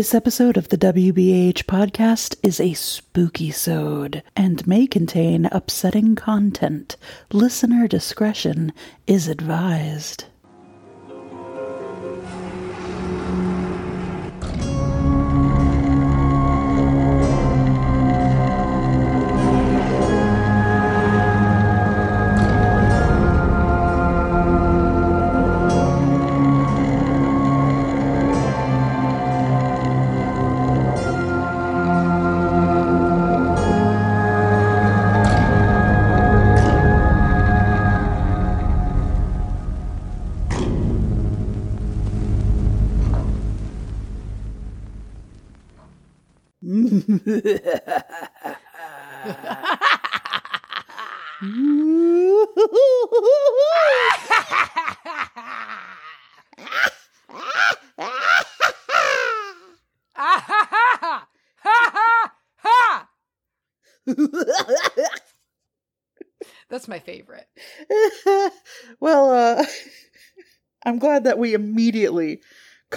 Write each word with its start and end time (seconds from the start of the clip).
This 0.00 0.14
episode 0.14 0.56
of 0.56 0.70
the 0.70 0.78
WBH 0.78 1.64
podcast 1.64 2.34
is 2.42 2.58
a 2.58 2.72
spooky 2.72 3.50
sode 3.50 4.22
and 4.34 4.66
may 4.66 4.86
contain 4.86 5.44
upsetting 5.52 6.14
content. 6.14 6.96
Listener 7.34 7.86
discretion 7.86 8.72
is 9.06 9.28
advised. 9.28 10.24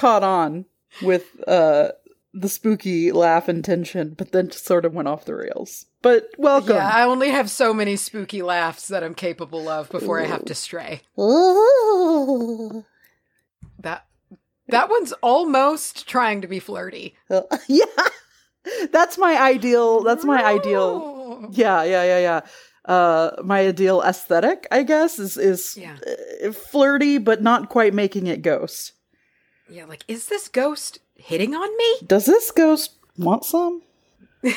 Caught 0.03 0.21
on 0.23 0.65
with 1.01 1.39
uh, 1.47 1.89
the 2.33 2.49
spooky 2.49 3.13
laugh 3.13 3.47
and 3.47 3.63
tension, 3.63 4.13
but 4.17 4.33
then 4.33 4.49
just 4.49 4.65
sort 4.65 4.83
of 4.83 4.93
went 4.93 5.07
off 5.07 5.23
the 5.23 5.33
rails. 5.33 5.85
But 6.01 6.27
welcome. 6.37 6.75
Yeah, 6.75 6.91
I 6.93 7.03
only 7.03 7.29
have 7.29 7.49
so 7.49 7.73
many 7.73 7.95
spooky 7.95 8.41
laughs 8.41 8.89
that 8.89 9.01
I'm 9.01 9.15
capable 9.15 9.69
of 9.69 9.89
before 9.89 10.19
I 10.19 10.25
have 10.25 10.43
to 10.45 10.55
stray. 10.55 11.03
That 13.79 14.05
that 14.67 14.89
one's 14.89 15.13
almost 15.21 16.05
trying 16.07 16.41
to 16.41 16.47
be 16.47 16.59
flirty. 16.59 17.15
yeah, 17.69 17.85
that's 18.91 19.17
my 19.17 19.41
ideal. 19.41 20.03
That's 20.03 20.25
my 20.25 20.43
ideal. 20.43 21.01
Oh. 21.05 21.47
Yeah, 21.51 21.83
yeah, 21.83 22.03
yeah, 22.03 22.19
yeah. 22.19 22.41
Uh, 22.93 23.41
my 23.43 23.61
ideal 23.61 24.01
aesthetic, 24.01 24.67
I 24.69 24.83
guess, 24.83 25.17
is 25.19 25.37
is 25.37 25.77
Yeah. 25.77 25.95
uh, 26.45 26.51
flirty, 26.51 27.17
but 27.17 27.41
not 27.41 27.69
quite 27.69 27.93
making 27.93 28.27
it 28.27 28.41
ghost. 28.41 28.91
Yeah, 29.69 29.85
like 29.85 30.03
is 30.07 30.27
this 30.27 30.47
ghost 30.49 30.99
hitting 31.15 31.53
on 31.55 31.77
me? 31.77 32.07
Does 32.07 32.25
this 32.25 32.51
ghost 32.51 32.95
want 33.17 33.45
some? 33.45 33.81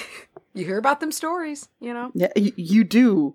You 0.54 0.64
hear 0.64 0.78
about 0.78 1.00
them 1.00 1.12
stories, 1.12 1.68
you 1.80 1.92
know. 1.92 2.10
Yeah, 2.14 2.32
y- 2.34 2.50
you 2.56 2.82
do 2.82 3.34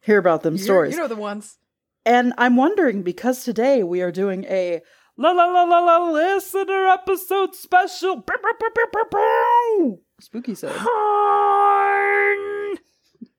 hear 0.00 0.18
about 0.18 0.44
them 0.44 0.54
You 0.54 0.58
hear- 0.58 0.64
stories. 0.66 0.94
You 0.94 1.00
know 1.00 1.08
the 1.08 1.16
ones. 1.16 1.58
And 2.06 2.32
I'm 2.38 2.54
wondering 2.56 3.02
because 3.02 3.42
today 3.42 3.82
we 3.82 4.02
are 4.02 4.12
doing 4.12 4.44
a 4.44 4.80
la 5.16 5.32
la 5.32 5.46
la 5.46 5.64
la 5.64 5.80
la 5.80 6.10
listener 6.12 6.86
episode 6.86 7.56
special. 7.56 8.16
Bow, 8.22 8.34
bow, 8.40 9.04
bow. 9.10 9.98
Spooky 10.20 10.54
so. 10.54 10.68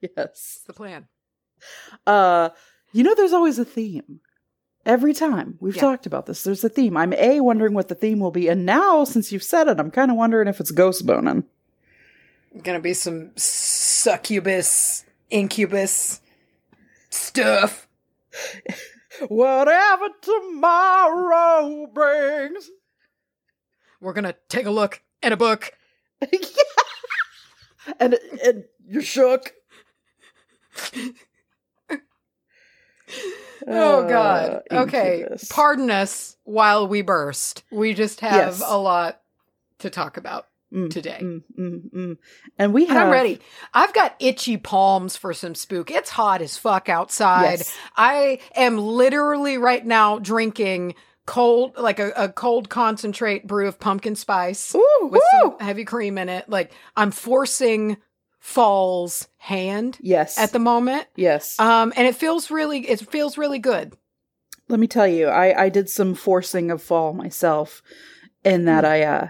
Yes. 0.02 0.12
It's 0.18 0.64
the 0.68 0.74
plan. 0.74 1.08
Uh 2.06 2.50
you 2.92 3.04
know 3.04 3.16
there's 3.16 3.34
always 3.34 3.60
a 3.60 3.66
theme. 3.66 4.20
Every 4.86 5.14
time 5.14 5.58
we've 5.60 5.76
Yeah. 5.76 5.82
talked 5.82 6.06
about 6.06 6.28
this, 6.28 6.44
there's 6.44 6.64
a 6.64 6.70
theme. 6.70 6.96
I'm 6.96 7.14
A 7.14 7.42
wondering 7.42 7.74
what 7.74 7.88
the 7.88 7.96
theme 7.96 8.20
will 8.20 8.30
be, 8.32 8.48
and 8.48 8.66
now 8.66 9.04
since 9.04 9.32
you've 9.32 9.42
said 9.44 9.68
it, 9.68 9.80
I'm 9.80 9.90
kind 9.92 10.12
of 10.12 10.18
wondering 10.18 10.48
if 10.48 10.60
it's 10.60 10.72
ghost 10.72 11.06
boning. 11.06 11.44
Gonna 12.64 12.80
be 12.80 12.94
some 12.94 13.32
succubus, 13.36 15.04
incubus 15.30 16.22
stuff. 17.10 17.88
Whatever 19.28 20.10
tomorrow 20.22 21.88
brings. 21.94 22.70
We're 24.00 24.14
gonna 24.14 24.36
take 24.50 24.66
a 24.68 24.72
look 24.72 25.02
in 25.24 25.34
a 25.34 25.38
book. 25.38 25.72
yeah. 26.22 26.38
and 28.00 28.20
and 28.44 28.66
you're 28.88 29.02
shook. 29.02 29.52
Oh 33.68 34.02
Uh, 34.04 34.10
God. 34.10 34.62
Okay. 34.72 35.20
incubus. 35.22 35.48
Pardon 35.52 35.90
us 35.92 36.38
while 36.44 36.88
we 36.88 37.02
burst. 37.02 37.64
We 37.72 37.94
just 37.94 38.20
have 38.22 38.60
Yes. 38.60 38.64
a 38.66 38.78
lot 38.78 39.22
to 39.80 39.90
talk 39.90 40.18
about 40.18 40.48
Mm, 40.74 40.90
today. 40.90 41.20
mm, 41.22 41.44
mm, 41.58 41.92
mm. 41.94 42.18
And 42.58 42.74
we 42.74 42.84
And 42.88 42.94
have 42.98 43.08
I'm 43.08 43.14
ready. 43.14 43.40
I've 43.74 43.94
got 43.94 44.16
itchy 44.20 44.58
palms 44.58 45.16
for 45.16 45.34
some 45.34 45.56
spook. 45.56 45.90
It's 45.92 46.10
hot 46.10 46.42
as 46.42 46.58
fuck 46.58 46.90
outside. 46.90 47.60
Yes. 47.60 47.78
I 47.96 48.40
am 48.56 48.78
literally 48.78 49.58
right 49.58 49.86
now 49.86 50.20
drinking 50.20 50.96
cold, 51.26 51.78
like 51.78 52.00
a, 52.00 52.12
a 52.18 52.30
cold 52.30 52.68
concentrate 52.70 53.48
brew 53.48 53.68
of 53.68 53.80
pumpkin 53.80 54.16
spice 54.16 54.74
Ooh, 54.76 55.10
with 55.12 55.22
woo! 55.34 55.40
some 55.52 55.60
heavy 55.60 55.86
cream 55.86 56.18
in 56.18 56.30
it. 56.30 56.50
Like 56.50 56.72
I'm 56.98 57.12
forcing 57.12 57.98
fall's 58.46 59.28
hand 59.38 59.98
yes 60.02 60.38
at 60.38 60.52
the 60.52 60.60
moment. 60.60 61.08
yes. 61.16 61.60
Um, 61.60 61.92
and 61.96 62.08
it 62.08 62.16
feels 62.16 62.52
really, 62.52 62.88
it 62.88 63.02
feels 63.10 63.40
really 63.40 63.58
good. 63.58 63.98
Let 64.68 64.80
me 64.80 64.88
tell 64.88 65.08
you, 65.08 65.28
I 65.30 65.64
I 65.66 65.70
did 65.70 65.90
some 65.90 66.14
forcing 66.14 66.70
of 66.70 66.82
fall 66.82 67.14
myself, 67.14 67.82
in 68.44 68.66
that 68.66 68.84
Mm. 68.84 68.88
I 68.88 69.02
uh. 69.04 69.30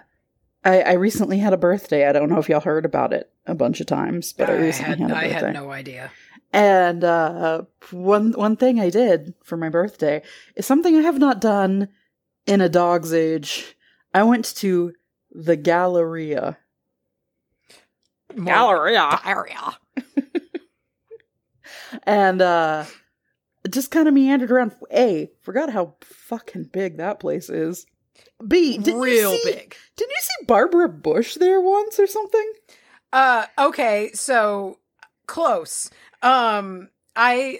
I, 0.65 0.81
I 0.81 0.93
recently 0.93 1.37
had 1.37 1.53
a 1.53 1.57
birthday. 1.57 2.09
I 2.09 2.11
don't 2.11 2.27
know 2.27 2.39
if 2.39 2.49
y'all 2.49 2.59
heard 2.59 2.85
about 2.85 3.13
it 3.13 3.31
a 3.45 3.53
bunch 3.53 3.81
of 3.81 3.85
times, 3.85 4.33
but 4.33 4.49
I, 4.49 4.53
recently 4.53 4.97
had, 4.97 5.11
a 5.11 5.15
I 5.15 5.27
had 5.27 5.53
no 5.53 5.69
idea. 5.69 6.11
And 6.51 7.03
uh, 7.03 7.61
one 7.91 8.31
one 8.31 8.55
thing 8.57 8.79
I 8.79 8.89
did 8.89 9.35
for 9.43 9.57
my 9.57 9.69
birthday 9.69 10.23
is 10.55 10.65
something 10.65 10.97
I 10.97 11.01
have 11.01 11.19
not 11.19 11.39
done 11.39 11.89
in 12.47 12.61
a 12.61 12.69
dog's 12.69 13.13
age. 13.13 13.77
I 14.11 14.23
went 14.23 14.55
to 14.55 14.93
the 15.31 15.55
Galleria. 15.55 16.57
Galleria. 18.44 19.19
Diarrhea. 19.23 19.78
And 22.03 22.41
uh 22.41 22.85
just 23.69 23.90
kind 23.90 24.07
of 24.07 24.13
meandered 24.13 24.51
around. 24.51 24.73
A, 24.91 25.29
forgot 25.41 25.72
how 25.72 25.96
fucking 26.01 26.66
big 26.72 26.97
that 26.97 27.19
place 27.19 27.50
is. 27.50 27.85
B, 28.46 28.78
didn't 28.78 29.00
Real 29.01 29.34
you 29.34 29.40
see, 29.40 29.51
big. 29.51 29.75
Didn't 29.97 30.12
you 30.12 30.22
see 30.22 30.46
Barbara 30.46 30.90
Bush 30.90 31.35
there 31.35 31.59
once 31.62 32.00
or 32.00 32.07
something? 32.07 32.51
Uh 33.13 33.46
okay, 33.57 34.12
so 34.13 34.79
close. 35.25 35.90
Um 36.22 36.90
I 37.16 37.59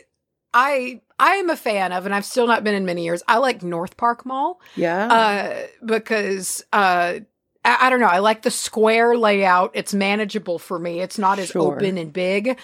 I 0.54 1.02
I 1.18 1.36
am 1.36 1.50
a 1.50 1.56
fan 1.58 1.92
of 1.94 2.06
and 2.06 2.14
I've 2.14 2.26
still 2.26 2.46
not 2.48 2.64
been 2.64 2.76
in 2.76 2.86
many 2.86 3.04
years. 3.06 3.24
I 3.28 3.38
like 3.38 3.64
North 3.64 3.98
Park 3.98 4.26
Mall 4.26 4.60
Yeah. 4.76 5.08
uh 5.08 5.68
because 5.86 6.64
uh 6.74 7.20
I, 7.66 7.88
I 7.88 7.90
don't 7.90 8.00
know, 8.00 8.08
I 8.08 8.20
like 8.20 8.44
the 8.44 8.52
square 8.52 9.18
layout. 9.18 9.72
It's 9.74 9.94
manageable 9.94 10.60
for 10.60 10.78
me. 10.80 11.02
It's 11.02 11.18
not 11.18 11.40
as 11.40 11.50
Sure. 11.50 11.74
open 11.74 11.98
and 11.98 12.14
big. 12.14 12.58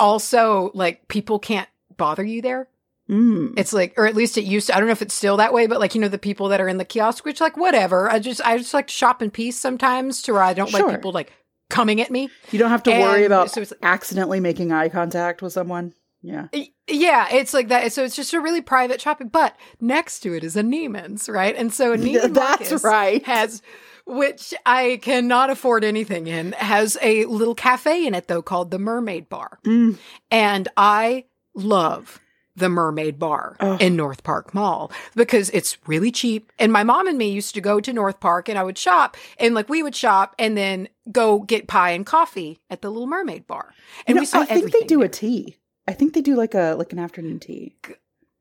Also, 0.00 0.70
like 0.74 1.08
people 1.08 1.38
can't 1.38 1.68
bother 1.96 2.24
you 2.24 2.42
there. 2.42 2.68
Mm. 3.08 3.54
It's 3.56 3.72
like, 3.72 3.94
or 3.96 4.06
at 4.06 4.16
least 4.16 4.36
it 4.36 4.42
used 4.44 4.66
to. 4.66 4.74
I 4.74 4.78
don't 4.80 4.86
know 4.88 4.92
if 4.92 5.02
it's 5.02 5.14
still 5.14 5.36
that 5.36 5.52
way, 5.52 5.66
but 5.68 5.78
like 5.78 5.94
you 5.94 6.00
know, 6.00 6.08
the 6.08 6.18
people 6.18 6.48
that 6.48 6.60
are 6.60 6.68
in 6.68 6.78
the 6.78 6.84
kiosk, 6.84 7.24
which 7.24 7.40
like 7.40 7.56
whatever. 7.56 8.10
I 8.10 8.18
just 8.18 8.40
I 8.44 8.58
just 8.58 8.74
like 8.74 8.88
to 8.88 8.92
shop 8.92 9.22
in 9.22 9.30
peace 9.30 9.58
sometimes, 9.58 10.22
to 10.22 10.32
where 10.32 10.42
I 10.42 10.54
don't 10.54 10.68
Sure. 10.68 10.80
like 10.88 10.96
people 10.96 11.12
like 11.12 11.32
coming 11.70 12.00
at 12.00 12.10
me. 12.10 12.28
You 12.50 12.58
don't 12.58 12.70
have 12.70 12.82
to 12.84 12.90
worry 12.90 13.24
about 13.24 13.50
so 13.52 13.60
it's- 13.60 13.72
accidentally 13.82 14.40
making 14.40 14.72
eye 14.72 14.88
contact 14.88 15.40
with 15.40 15.52
someone. 15.52 15.94
Yeah. 16.22 16.48
Yeah, 16.88 17.28
it's 17.30 17.54
like 17.54 17.68
that. 17.68 17.92
So 17.92 18.02
it's 18.02 18.16
just 18.16 18.34
a 18.34 18.40
really 18.40 18.60
private 18.60 19.00
shopping. 19.00 19.28
But 19.28 19.54
next 19.80 20.20
to 20.20 20.34
it 20.34 20.42
is 20.42 20.56
a 20.56 20.62
Neiman's, 20.62 21.28
right? 21.28 21.54
And 21.54 21.72
so 21.72 21.92
a 21.92 21.96
Neiman 21.98 22.34
that's 22.34 22.70
Marcus 22.70 22.82
right. 22.84 23.24
has, 23.26 23.62
which 24.06 24.54
I 24.64 24.98
cannot 25.02 25.50
afford 25.50 25.84
anything 25.84 26.26
in, 26.28 26.52
has 26.52 26.96
a 27.02 27.24
little 27.26 27.54
cafe 27.54 28.06
in 28.06 28.14
it 28.14 28.28
though 28.28 28.42
called 28.42 28.70
the 28.70 28.78
Mermaid 28.78 29.28
Bar, 29.28 29.58
Mm. 29.64 29.98
and 30.30 30.68
I 30.76 31.24
love 31.54 32.20
the 32.54 32.68
Mermaid 32.70 33.18
Bar 33.18 33.56
Oh. 33.60 33.76
in 33.78 33.96
North 33.96 34.22
Park 34.22 34.54
Mall 34.54 34.90
because 35.14 35.50
it's 35.50 35.76
really 35.86 36.10
cheap. 36.10 36.50
And 36.58 36.72
my 36.72 36.84
mom 36.84 37.06
and 37.06 37.18
me 37.18 37.28
used 37.30 37.54
to 37.54 37.60
go 37.60 37.80
to 37.80 37.92
North 37.92 38.18
Park 38.18 38.48
and 38.48 38.58
I 38.58 38.62
would 38.62 38.78
shop 38.78 39.16
and 39.38 39.54
like 39.54 39.68
we 39.68 39.82
would 39.82 39.94
shop 39.94 40.34
and 40.38 40.56
then 40.56 40.88
go 41.12 41.40
get 41.40 41.66
pie 41.68 41.90
and 41.90 42.06
coffee 42.06 42.58
at 42.70 42.80
the 42.80 42.88
Little 42.90 43.06
Mermaid 43.08 43.46
Bar. 43.46 43.74
You 43.74 44.04
And 44.06 44.14
know, 44.16 44.20
we 44.22 44.26
saw 44.26 44.40
I 44.40 44.46
think 44.46 44.72
they 44.72 44.84
do 44.86 44.98
there. 44.98 45.06
a 45.06 45.10
tea. 45.10 45.56
I 45.86 45.92
think 45.92 46.14
they 46.14 46.22
do 46.22 46.34
like 46.34 46.54
a 46.54 46.74
like 46.78 46.92
an 46.94 46.98
afternoon 46.98 47.40
tea. 47.40 47.76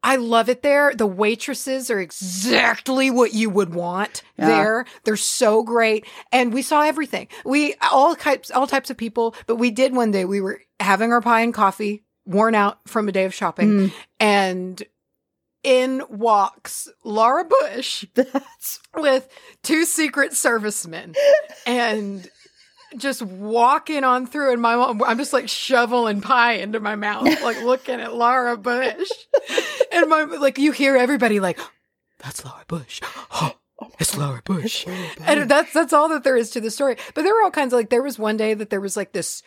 I 0.06 0.18
love 0.18 0.50
it 0.50 0.62
there. 0.62 0.94
The 0.96 1.07
waitresses 1.07 1.90
are 1.90 2.00
exactly 2.00 3.10
what 3.10 3.34
you 3.34 3.50
would 3.50 3.74
want 3.74 4.22
Yeah. 4.38 4.46
there. 4.48 4.86
They're 5.04 5.18
so 5.18 5.63
great. 5.63 6.06
And 6.31 6.54
we 6.54 6.62
saw 6.62 6.81
everything. 6.84 7.28
We 7.44 7.74
all 7.92 8.16
types 8.16 8.52
all 8.52 8.68
types 8.68 8.90
of 8.92 8.98
people, 8.98 9.36
but 9.48 9.56
we 9.56 9.72
did 9.72 9.96
one 9.96 10.12
day 10.12 10.24
we 10.24 10.42
were 10.42 10.62
having 10.80 11.12
our 11.12 11.22
pie 11.22 11.42
and 11.42 11.54
coffee, 11.54 12.04
worn 12.25 12.54
out 12.54 12.78
from 12.88 13.10
a 13.10 13.12
day 13.12 13.25
of 13.25 13.34
shopping, 13.34 13.68
Mm, 13.72 13.94
and 14.19 14.84
in 15.63 16.04
walks 16.10 16.88
Laura 17.04 17.44
Bush 17.44 18.06
that's 18.13 18.80
with 18.96 19.28
two 19.63 19.86
secret 19.86 20.34
servicemen 20.36 21.16
and 21.66 22.30
just 22.97 23.21
walking 23.21 24.03
on 24.03 24.25
through 24.27 24.53
and 24.53 24.61
my 24.61 24.75
mom 24.75 25.03
I'm 25.03 25.17
just 25.17 25.33
like 25.33 25.49
shoveling 25.49 26.21
pie 26.21 26.53
into 26.53 26.79
my 26.79 26.95
mouth 26.95 27.25
like 27.41 27.61
looking 27.63 27.99
at 27.99 28.13
Laura 28.13 28.57
Bush. 28.57 29.09
And 29.91 30.09
my 30.09 30.23
like 30.23 30.57
you 30.57 30.71
hear 30.71 30.95
everybody 30.95 31.39
like 31.39 31.59
that's 32.19 32.43
Laura 32.45 32.63
Bush. 32.67 33.01
It's 33.99 34.17
Laura 34.17 34.41
Bush. 34.43 34.85
And 35.21 35.49
that's 35.49 35.73
that's 35.73 35.93
all 35.93 36.09
that 36.09 36.23
there 36.23 36.37
is 36.37 36.49
to 36.51 36.61
the 36.61 36.71
story. 36.71 36.97
But 37.13 37.23
there 37.23 37.33
were 37.33 37.43
all 37.43 37.51
kinds 37.51 37.73
of 37.73 37.77
like 37.77 37.89
there 37.89 38.03
was 38.03 38.17
one 38.17 38.37
day 38.37 38.53
that 38.53 38.69
there 38.69 38.81
was 38.81 38.95
like 38.95 39.11
this 39.11 39.43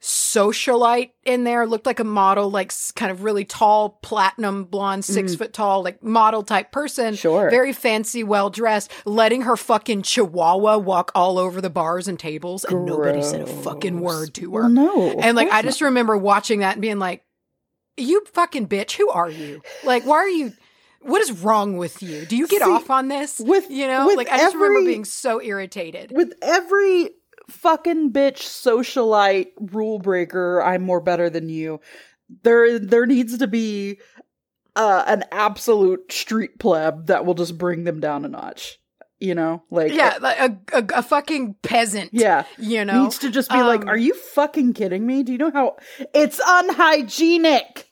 socialite 0.00 1.10
in 1.24 1.44
there. 1.44 1.66
Looked 1.66 1.86
like 1.86 2.00
a 2.00 2.04
model 2.04 2.50
like 2.50 2.72
kind 2.94 3.12
of 3.12 3.22
really 3.22 3.44
tall 3.44 3.90
platinum 4.02 4.64
blonde 4.64 5.04
six 5.04 5.34
mm. 5.34 5.38
foot 5.38 5.52
tall 5.52 5.82
like 5.82 6.02
model 6.02 6.42
type 6.42 6.72
person. 6.72 7.14
Sure. 7.14 7.50
very 7.50 7.72
fancy 7.72 8.24
well 8.24 8.50
dressed 8.50 8.90
letting 9.04 9.42
her 9.42 9.56
fucking 9.56 10.02
chihuahua 10.02 10.78
walk 10.78 11.12
all 11.14 11.38
over 11.38 11.60
the 11.60 11.70
bars 11.70 12.08
and 12.08 12.18
tables 12.18 12.64
and 12.64 12.86
nobody 12.86 13.22
said 13.22 13.42
a 13.42 13.46
fucking 13.46 14.00
word 14.00 14.32
to 14.34 14.54
her. 14.54 14.62
Well, 14.62 14.70
no. 14.70 15.10
and 15.20 15.36
like 15.36 15.50
i 15.50 15.62
just 15.62 15.80
remember 15.80 16.16
watching 16.16 16.60
that 16.60 16.74
and 16.74 16.82
being 16.82 16.98
like 16.98 17.24
you 17.96 18.24
fucking 18.32 18.68
bitch 18.68 18.92
who 18.92 19.10
are 19.10 19.30
you? 19.30 19.60
Like 19.84 20.06
why 20.06 20.16
are 20.16 20.28
you 20.28 20.52
what 21.02 21.20
is 21.22 21.32
wrong 21.32 21.76
with 21.76 22.02
you? 22.02 22.26
Do 22.26 22.36
you 22.36 22.46
get 22.46 22.62
See, 22.62 22.70
off 22.70 22.90
on 22.90 23.08
this? 23.08 23.38
with- 23.38 23.70
you 23.70 23.86
know 23.86 24.12
like 24.16 24.30
i 24.30 24.38
just 24.38 24.54
remember 24.54 24.80
being 24.80 25.04
so 25.04 25.42
irritated. 25.42 26.12
with 26.12 26.32
every 26.40 27.10
fucking 27.50 28.12
bitch 28.12 28.38
socialite 28.38 29.48
rule 29.58 29.98
breaker 29.98 30.62
i'm 30.62 30.82
more 30.82 31.00
better 31.00 31.28
than 31.30 31.48
you. 31.48 31.80
There 32.42 32.78
there 32.78 33.06
needs 33.06 33.38
to 33.38 33.46
be 33.46 33.98
uh, 34.76 35.04
an 35.06 35.24
absolute 35.32 36.12
street 36.12 36.58
pleb 36.58 37.06
that 37.06 37.26
will 37.26 37.34
just 37.34 37.58
bring 37.58 37.84
them 37.84 38.00
down 38.00 38.24
a 38.24 38.28
notch 38.28 38.80
you 39.20 39.34
know? 39.34 39.62
Like 39.70 39.92
yeah 39.92 40.18
like 40.20 40.38
a, 40.38 40.58
a, 40.72 40.86
a 40.96 41.02
fucking 41.02 41.54
peasant 41.62 42.10
yeah. 42.12 42.44
you 42.58 42.84
know? 42.84 43.04
Needs 43.04 43.18
to 43.18 43.30
just 43.30 43.50
be 43.50 43.62
like 43.62 43.82
Um, 43.82 43.88
are 43.88 43.98
you 43.98 44.14
fucking 44.14 44.72
kidding 44.72 45.06
me? 45.06 45.22
Do 45.22 45.32
you 45.32 45.38
know 45.38 45.52
how 45.52 45.76
it's 46.14 46.40
unhygienic. 46.44 47.86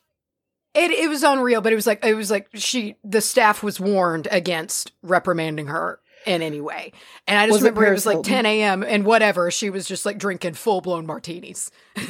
It 0.75 0.90
it 0.90 1.08
was 1.08 1.22
unreal, 1.22 1.60
but 1.60 1.72
it 1.72 1.76
was 1.76 1.87
like 1.87 2.05
it 2.05 2.14
was 2.14 2.31
like 2.31 2.49
she 2.55 2.96
the 3.05 3.20
staff 3.20 3.62
was 3.62 3.78
warned 3.78 4.28
against 4.31 4.93
reprimanding 5.02 5.66
her 5.66 6.00
in 6.26 6.43
any 6.43 6.61
way. 6.61 6.93
And 7.26 7.38
I 7.38 7.47
just 7.47 7.55
Was 7.55 7.62
remember 7.62 7.82
it, 7.82 7.87
Paris 7.87 8.05
was 8.05 8.15
like 8.15 8.25
10 8.25 8.47
a.m. 8.47 8.82
and 8.82 9.05
whatever. 9.05 9.50
She 9.50 9.70
was 9.70 9.87
just 9.87 10.05
like 10.06 10.19
drinking 10.19 10.55
full 10.55 10.81
blown 10.81 11.06
martinis 11.06 11.70
at 11.97 12.06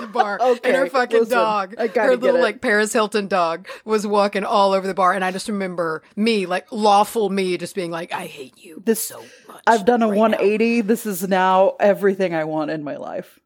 the 0.00 0.06
bar. 0.12 0.38
Okay, 0.40 0.68
and 0.70 0.76
her 0.76 0.86
fucking 0.88 1.20
listen, 1.20 1.36
dog, 1.36 1.76
her 1.78 2.16
little 2.16 2.40
like 2.40 2.60
Paris 2.60 2.92
Hilton 2.92 3.28
dog, 3.28 3.68
was 3.84 4.06
walking 4.06 4.44
all 4.44 4.72
over 4.72 4.86
the 4.86 4.94
bar. 4.94 5.12
And 5.12 5.24
I 5.24 5.30
just 5.30 5.48
remember 5.48 6.02
me, 6.16 6.46
like 6.46 6.70
lawful 6.72 7.28
me, 7.30 7.56
just 7.58 7.74
being 7.74 7.90
like, 7.90 8.12
I 8.12 8.26
hate 8.26 8.54
you 8.58 8.82
This- 8.84 9.02
so 9.02 9.18
much. 9.48 9.62
i've 9.66 9.84
done 9.84 10.02
a 10.02 10.06
right 10.08 10.14
now." 10.14 10.20
180 10.20 10.80
this 10.82 11.06
is 11.06 11.28
now 11.28 11.76
everything 11.78 12.34
i 12.34 12.42
want 12.44 12.70
in 12.70 12.82
my 12.82 12.96
life 12.96 13.38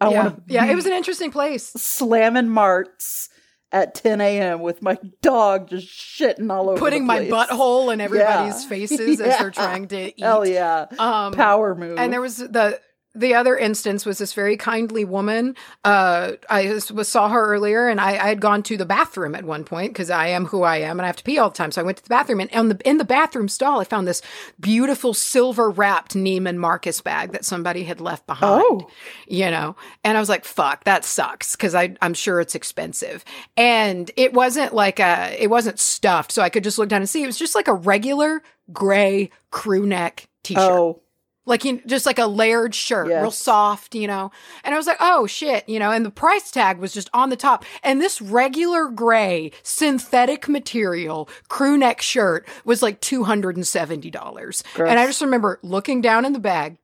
i 0.00 0.10
yeah, 0.10 0.22
want 0.22 0.46
to 0.48 0.54
yeah, 0.54 0.64
it 0.66 0.74
was 0.74 0.86
an 0.86 0.92
interesting 0.92 1.30
place. 1.30 1.64
slamming 1.64 2.48
marts 2.48 3.28
at 3.70 3.94
10 3.94 4.20
a.m. 4.20 4.60
with 4.60 4.80
my 4.82 4.96
dog 5.20 5.68
just 5.68 5.88
shitting 5.88 6.50
all 6.50 6.70
over 6.70 6.78
Putting 6.78 7.04
my 7.04 7.20
butthole 7.26 7.92
in 7.92 8.00
everybody's 8.00 8.62
Yeah. 8.62 8.68
faces 8.68 9.20
as 9.20 9.38
they're 9.38 9.50
trying 9.52 9.88
to 9.88 10.08
eat. 10.08 10.20
Hell 10.20 10.46
yeah. 10.46 10.86
Um, 10.98 11.32
Power 11.34 11.74
move. 11.74 11.98
And 11.98 12.12
there 12.12 12.20
was 12.22 12.38
the 12.38 12.80
the 13.18 13.34
other 13.34 13.56
instance 13.56 14.06
was 14.06 14.18
this 14.18 14.32
very 14.32 14.56
kindly 14.56 15.04
woman. 15.04 15.56
Uh, 15.84 16.32
I 16.48 16.72
was, 16.72 17.08
saw 17.08 17.28
her 17.28 17.46
earlier, 17.46 17.88
and 17.88 18.00
I, 18.00 18.10
I 18.12 18.28
had 18.28 18.40
gone 18.40 18.62
to 18.64 18.76
the 18.76 18.86
bathroom 18.86 19.34
at 19.34 19.44
one 19.44 19.64
point 19.64 19.92
because 19.92 20.10
I 20.10 20.28
am 20.28 20.46
who 20.46 20.62
I 20.62 20.78
am, 20.78 20.98
and 20.98 21.02
I 21.02 21.06
have 21.06 21.16
to 21.16 21.24
pee 21.24 21.38
all 21.38 21.50
the 21.50 21.56
time. 21.56 21.72
So 21.72 21.80
I 21.80 21.84
went 21.84 21.98
to 21.98 22.02
the 22.02 22.08
bathroom, 22.08 22.40
and 22.40 22.52
on 22.52 22.68
the 22.68 22.88
in 22.88 22.98
the 22.98 23.04
bathroom 23.04 23.48
stall, 23.48 23.80
I 23.80 23.84
found 23.84 24.06
this 24.06 24.22
beautiful 24.60 25.14
silver 25.14 25.70
wrapped 25.70 26.14
Neiman 26.14 26.56
Marcus 26.56 27.00
bag 27.00 27.32
that 27.32 27.44
somebody 27.44 27.84
had 27.84 28.00
left 28.00 28.26
behind. 28.26 28.64
Oh. 28.64 28.90
you 29.26 29.50
know, 29.50 29.76
and 30.04 30.16
I 30.16 30.20
was 30.20 30.28
like, 30.28 30.44
"Fuck, 30.44 30.84
that 30.84 31.04
sucks," 31.04 31.56
because 31.56 31.74
I 31.74 31.96
I'm 32.00 32.14
sure 32.14 32.40
it's 32.40 32.54
expensive, 32.54 33.24
and 33.56 34.10
it 34.16 34.32
wasn't 34.32 34.74
like 34.74 35.00
a 35.00 35.36
it 35.42 35.50
wasn't 35.50 35.78
stuffed, 35.78 36.32
so 36.32 36.42
I 36.42 36.48
could 36.48 36.64
just 36.64 36.78
look 36.78 36.88
down 36.88 37.02
and 37.02 37.08
see. 37.08 37.22
It 37.22 37.26
was 37.26 37.38
just 37.38 37.54
like 37.54 37.68
a 37.68 37.74
regular 37.74 38.42
gray 38.72 39.30
crew 39.50 39.86
neck 39.86 40.28
t-shirt 40.42 40.62
oh, 40.62 41.02
like 41.48 41.64
you 41.64 41.80
just 41.86 42.06
like 42.06 42.18
a 42.18 42.26
layered 42.26 42.74
shirt, 42.74 43.08
Yes. 43.08 43.22
real 43.22 43.30
soft, 43.30 43.94
you 43.94 44.06
know. 44.06 44.30
And 44.62 44.74
I 44.74 44.78
was 44.78 44.86
like, 44.86 44.98
oh 45.00 45.26
shit, 45.26 45.68
you 45.68 45.78
know. 45.78 45.90
And 45.90 46.04
the 46.04 46.10
price 46.10 46.50
tag 46.50 46.78
was 46.78 46.92
just 46.92 47.10
on 47.12 47.30
the 47.30 47.36
top. 47.36 47.64
And 47.82 48.00
this 48.00 48.20
regular 48.22 48.88
gray 48.88 49.50
synthetic 49.62 50.48
material 50.48 51.28
crew 51.48 51.76
neck 51.76 52.00
shirt 52.02 52.46
was 52.64 52.82
like 52.82 53.00
two 53.00 53.24
hundred 53.24 53.56
and 53.56 53.66
seventy 53.66 54.10
dollars. 54.10 54.62
And 54.76 54.98
I 55.00 55.06
just 55.06 55.20
remember 55.22 55.58
looking 55.62 56.00
down 56.00 56.24
in 56.24 56.32
the 56.32 56.38
bag 56.38 56.78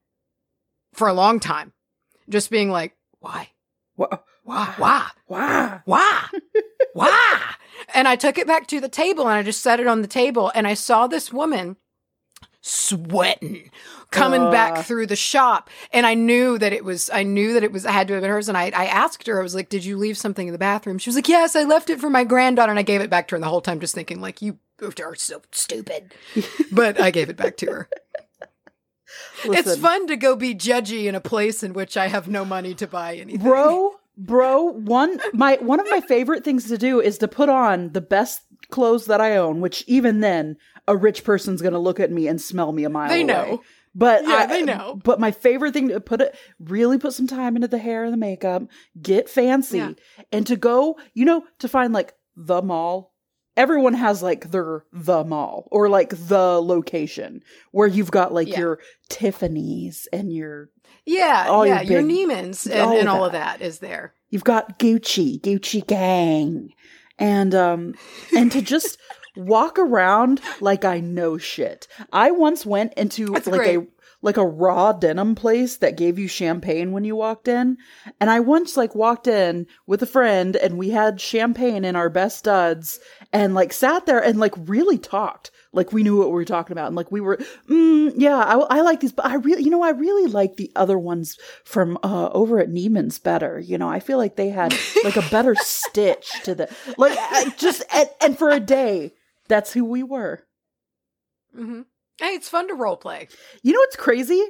for 0.93 1.09
a 1.09 1.15
long 1.15 1.41
time, 1.41 1.73
just 2.29 2.51
being 2.51 2.71
like, 2.71 2.97
why, 3.21 3.51
why, 3.97 4.19
why, 4.45 4.75
why, 4.77 5.11
wow. 5.29 5.81
why? 5.85 6.29
Why? 6.95 7.41
And 7.95 8.07
I 8.07 8.17
took 8.17 8.39
it 8.39 8.47
back 8.47 8.67
to 8.69 8.81
the 8.81 8.89
table 8.89 9.25
and 9.29 9.33
I 9.37 9.43
just 9.43 9.63
set 9.63 9.81
it 9.81 9.87
on 9.87 10.01
the 10.03 10.09
table 10.09 10.51
and 10.55 10.67
I 10.67 10.75
saw 10.75 11.07
this 11.07 11.33
woman 11.33 11.77
sweating 12.67 13.71
coming 14.11 14.41
Ugh. 14.41 14.51
back 14.51 14.87
through 14.87 15.07
the 15.07 15.17
shop. 15.17 15.69
And 15.93 16.07
I 16.07 16.15
knew 16.15 16.57
that 16.57 16.73
it 16.73 16.83
was 16.83 17.11
I 17.13 17.23
knew 17.23 17.53
that 17.53 17.63
it 17.63 17.73
was 17.73 17.85
I 17.85 17.93
had 17.93 18.09
to 18.09 18.15
have 18.15 18.23
been 18.23 18.31
hers. 18.31 18.49
And 18.49 18.57
I 18.57 18.71
I 18.75 18.87
asked 18.87 19.27
her 19.27 19.39
I 19.39 19.43
was 19.43 19.55
like 19.55 19.69
did 19.69 19.85
you 19.85 19.99
leave 19.99 20.17
something 20.17 20.49
in 20.49 20.53
the 20.53 20.59
bathroom? 20.59 20.97
She 20.97 21.11
was 21.11 21.15
like 21.15 21.29
yes 21.29 21.55
I 21.55 21.65
left 21.65 21.91
it 21.91 22.01
for 22.01 22.09
my 22.09 22.25
granddaughter. 22.25 22.71
And 22.71 22.79
I 22.79 22.83
gave 22.83 23.03
it 23.03 23.11
back 23.11 23.29
to 23.29 23.33
her 23.33 23.37
and 23.37 23.45
the 23.45 23.49
whole 23.49 23.61
time 23.61 23.81
just 23.81 23.95
thinking 23.95 24.23
like 24.23 24.41
you 24.41 24.59
are 24.83 25.15
so 25.15 25.43
stupid. 25.53 26.15
But 26.73 26.99
I 27.01 27.11
gave 27.11 27.29
it 27.29 27.37
back 27.37 27.57
to 27.59 27.67
her. 27.67 27.89
It's 29.45 29.77
fun 29.77 30.07
to 30.07 30.17
go 30.17 30.35
be 30.35 30.55
judgy 30.55 31.05
in 31.05 31.15
a 31.15 31.21
place 31.21 31.63
in 31.63 31.75
which 31.75 31.97
I 31.97 32.09
have 32.09 32.29
no 32.29 32.45
money 32.45 32.75
to 32.75 32.87
buy 32.87 33.17
anything. 33.17 33.43
Bro, 33.43 33.97
bro. 34.17 34.63
One 34.73 35.19
my 35.33 35.57
one 35.61 35.81
of 35.81 35.87
my 35.91 36.01
favorite 36.01 36.45
things 36.45 36.69
to 36.69 36.79
do 36.79 37.01
is 37.01 37.19
to 37.19 37.29
put 37.29 37.49
on 37.49 37.93
the 37.93 38.01
best 38.01 38.43
clothes 38.71 39.07
that 39.07 39.21
I 39.21 39.37
own. 39.37 39.61
Which 39.61 39.85
even 39.87 40.21
then, 40.21 40.57
a 40.89 40.97
rich 40.97 41.25
person's 41.25 41.63
gonna 41.63 41.79
look 41.79 42.01
at 42.01 42.11
me 42.11 42.27
and 42.29 42.41
smell 42.41 42.73
me 42.73 42.85
a 42.85 42.91
mile. 42.91 43.09
They 43.09 43.23
away. 43.23 43.33
know. 43.33 43.63
But 43.95 44.25
Yeah, 44.25 44.35
I, 44.35 44.47
they 44.47 44.63
know. 44.63 45.01
But 45.05 45.21
my 45.21 45.31
favorite 45.31 45.73
thing 45.73 45.89
to 45.89 46.01
put 46.01 46.21
it 46.21 46.35
really 46.59 46.99
put 46.99 47.13
some 47.13 47.29
time 47.29 47.55
into 47.55 47.69
the 47.69 47.79
hair 47.79 48.03
and 48.05 48.13
the 48.13 48.17
makeup, 48.19 48.65
get 49.01 49.29
fancy, 49.29 49.79
Yeah. 49.79 49.93
and 50.33 50.45
to 50.49 50.57
go, 50.57 50.99
you 51.15 51.25
know, 51.25 51.45
to 51.61 51.69
find 51.69 51.93
like 51.93 52.13
the 52.37 52.61
mall. 52.61 53.14
Everyone 53.57 53.95
has 53.95 54.23
like 54.23 54.51
their 54.51 54.85
the 54.93 55.23
mall 55.25 55.69
or 55.71 55.89
like 55.89 56.11
the 56.11 56.61
location 56.61 57.43
where 57.71 57.87
you've 57.87 58.11
got 58.11 58.33
like 58.35 58.49
Yeah. 58.49 58.59
your 58.61 58.79
Tiffany's 59.09 60.09
and 60.13 60.33
your 60.33 60.71
Yeah, 61.07 61.47
All 61.49 61.67
yeah, 61.67 61.81
your 61.83 62.01
your 62.01 62.03
Neiman's 62.03 62.67
and, 62.67 62.81
all 62.81 62.99
and 62.99 63.09
of 63.09 63.15
all 63.15 63.25
of 63.27 63.33
that. 63.33 63.61
is 63.63 63.79
there. 63.79 64.13
you've 64.31 64.45
got 64.45 64.79
Gucci, 64.79 65.41
Gucci 65.41 65.87
gang. 65.87 66.71
And 67.19 67.55
um 67.55 67.95
and 68.37 68.51
to 68.53 68.61
just 68.61 68.99
walk 69.37 69.79
around 69.79 70.41
like 70.61 70.85
I 70.85 71.01
know 71.01 71.39
shit. 71.39 71.87
I 72.13 72.31
once 72.33 72.67
went 72.67 72.95
into 72.95 73.27
That's 73.27 73.47
like 73.47 73.61
a 73.61 73.75
great. 73.77 73.89
Like 74.25 74.39
a 74.39 74.47
raw 74.47 74.91
denim 74.91 75.35
place 75.35 75.77
that 75.77 75.99
gave 75.99 76.19
you 76.19 76.27
champagne 76.27 76.93
when 76.93 77.05
you 77.05 77.15
walked 77.15 77.47
in. 77.47 77.77
And 78.19 78.31
I 78.31 78.41
once 78.41 78.75
like 78.75 78.95
walked 78.95 79.27
in 79.27 79.67
with 79.87 80.03
a 80.03 80.07
friend 80.07 80.57
and 80.57 80.79
we 80.79 80.89
had 80.89 81.21
champagne 81.21 81.85
in 81.85 81.95
our 81.95 82.09
best 82.09 82.39
studs 82.39 82.99
and 83.35 83.55
like 83.55 83.75
sat 83.75 84.07
there 84.07 84.25
and 84.25 84.41
like 84.41 84.55
really 84.57 84.97
talked. 84.97 85.51
Like 85.75 85.93
we 85.93 86.03
knew 86.03 86.17
what 86.17 86.29
we 86.29 86.35
were 86.35 86.47
talking 86.47 86.73
about. 86.73 86.87
And 86.87 86.97
like 86.97 87.13
we 87.13 87.21
were, 87.21 87.37
mm, 87.69 88.15
yeah, 88.17 88.39
I, 88.39 88.79
I 88.79 88.81
like 88.81 89.01
these, 89.01 89.13
but 89.13 89.27
I 89.27 89.35
really, 89.35 89.63
you 89.63 89.71
know, 89.71 89.83
I 89.83 89.91
really 89.91 90.27
like 90.27 90.57
the 90.57 90.73
other 90.75 90.99
ones 90.99 91.37
from 91.67 91.99
uh, 92.03 92.31
over 92.33 92.59
at 92.59 92.71
Neiman's 92.71 93.19
better. 93.19 93.61
You 93.61 93.77
know, 93.77 93.91
I 93.91 94.01
feel 94.01 94.17
like 94.17 94.37
they 94.37 94.49
had 94.49 94.75
like 95.05 95.17
a 95.17 95.29
better 95.31 95.55
stitch 95.61 96.31
to 96.45 96.55
the, 96.55 96.75
like 96.97 97.19
I 97.19 97.51
just, 97.59 97.83
and, 97.93 98.09
and 98.23 98.39
for 98.39 98.49
a 98.49 98.61
day, 98.61 99.13
that's 99.49 99.75
who 99.75 99.85
we 99.85 100.03
were. 100.03 100.45
Mm 101.55 101.67
hmm 101.67 101.81
Hey, 102.21 102.35
it's 102.35 102.49
fun 102.49 102.69
to 102.69 102.75
role 102.75 102.97
play. 102.97 103.29
You 103.63 103.73
know 103.73 103.81
what's 103.81 103.97
crazy? 103.97 104.43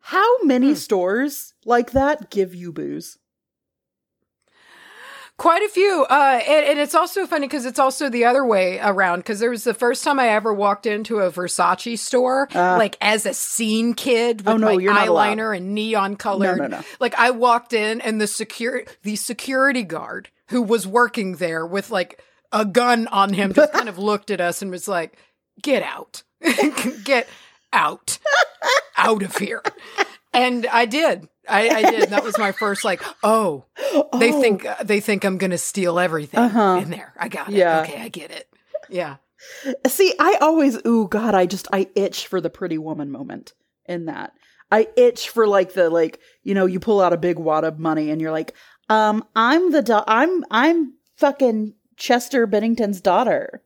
How 0.00 0.42
many 0.42 0.68
Hmm. 0.70 0.74
stores 0.74 1.54
like 1.64 1.92
that 1.92 2.30
give 2.30 2.54
you 2.54 2.72
booze? 2.72 3.18
Quite 5.38 5.62
a 5.62 5.68
few. 5.68 6.04
Uh, 6.08 6.40
and, 6.46 6.66
and 6.66 6.78
it's 6.78 6.94
also 6.94 7.26
funny 7.26 7.46
because 7.48 7.66
it's 7.66 7.78
also 7.78 8.08
the 8.08 8.24
other 8.24 8.44
way 8.44 8.78
around. 8.80 9.20
Because 9.20 9.40
there 9.40 9.50
was 9.50 9.64
the 9.64 9.74
first 9.74 10.04
time 10.04 10.20
I 10.20 10.28
ever 10.28 10.52
walked 10.52 10.86
into 10.86 11.20
a 11.20 11.30
Versace 11.32 11.98
store, 11.98 12.48
Uh. 12.54 12.76
like 12.78 12.96
as 13.00 13.26
a 13.26 13.34
scene 13.34 13.94
kid 13.94 14.40
with 14.42 14.48
Oh, 14.48 14.56
no, 14.56 14.66
my 14.66 14.76
eyeliner 14.76 15.56
and 15.56 15.74
neon 15.74 16.16
colored. 16.16 16.58
No, 16.58 16.66
no, 16.66 16.76
no. 16.78 16.82
Like 17.00 17.14
I 17.18 17.30
walked 17.30 17.72
in 17.72 18.00
and 18.00 18.20
the 18.20 18.26
secure 18.26 18.84
the 19.02 19.16
security 19.16 19.82
guard 19.82 20.28
who 20.48 20.62
was 20.62 20.86
working 20.86 21.36
there 21.36 21.66
with 21.66 21.90
like 21.90 22.22
a 22.52 22.64
gun 22.64 23.08
on 23.08 23.32
him, 23.32 23.52
just 23.52 23.72
kind 23.72 23.88
of 23.88 23.98
looked 23.98 24.30
at 24.30 24.40
us 24.40 24.62
and 24.62 24.70
was 24.70 24.86
like, 24.86 25.16
"Get 25.62 25.82
out, 25.82 26.22
get 27.04 27.28
out, 27.72 28.18
out 28.96 29.22
of 29.22 29.36
here." 29.38 29.62
And 30.32 30.66
I 30.66 30.86
did. 30.86 31.28
I, 31.48 31.68
I 31.68 31.90
did. 31.90 32.10
That 32.10 32.24
was 32.24 32.38
my 32.38 32.52
first 32.52 32.84
like, 32.84 33.02
oh, 33.22 33.64
they 34.18 34.32
Oh, 34.32 34.40
think 34.40 34.66
they 34.82 35.00
think 35.00 35.24
I'm 35.24 35.38
gonna 35.38 35.58
steal 35.58 35.98
everything 35.98 36.40
Uh-huh. 36.40 36.80
in 36.82 36.90
there. 36.90 37.12
I 37.18 37.28
got 37.28 37.48
it. 37.48 37.54
Yeah. 37.56 37.82
Okay, 37.82 38.00
I 38.00 38.08
get 38.08 38.30
it. 38.30 38.48
Yeah. 38.88 39.16
See, 39.88 40.14
I 40.20 40.38
always, 40.40 40.78
ooh, 40.86 41.08
God, 41.08 41.34
I 41.34 41.46
just, 41.46 41.66
I 41.72 41.88
itch 41.96 42.28
for 42.28 42.40
the 42.40 42.48
pretty 42.50 42.78
woman 42.78 43.10
moment 43.10 43.54
in 43.86 44.04
that. 44.06 44.32
I 44.70 44.86
itch 44.96 45.30
for 45.30 45.46
like 45.48 45.74
the, 45.74 45.90
like, 45.90 46.20
you 46.44 46.54
know, 46.54 46.66
you 46.66 46.78
pull 46.78 47.00
out 47.00 47.12
a 47.12 47.16
big 47.18 47.38
wad 47.40 47.64
of 47.64 47.78
money 47.80 48.10
and 48.10 48.20
you're 48.20 48.30
like, 48.30 48.54
um, 48.88 49.24
I'm 49.34 49.72
the, 49.72 49.82
da- 49.82 50.04
I'm, 50.06 50.44
I'm 50.50 50.94
fucking 51.16 51.74
Chester 51.96 52.46
Bennington's 52.46 53.00
daughter. 53.00 53.62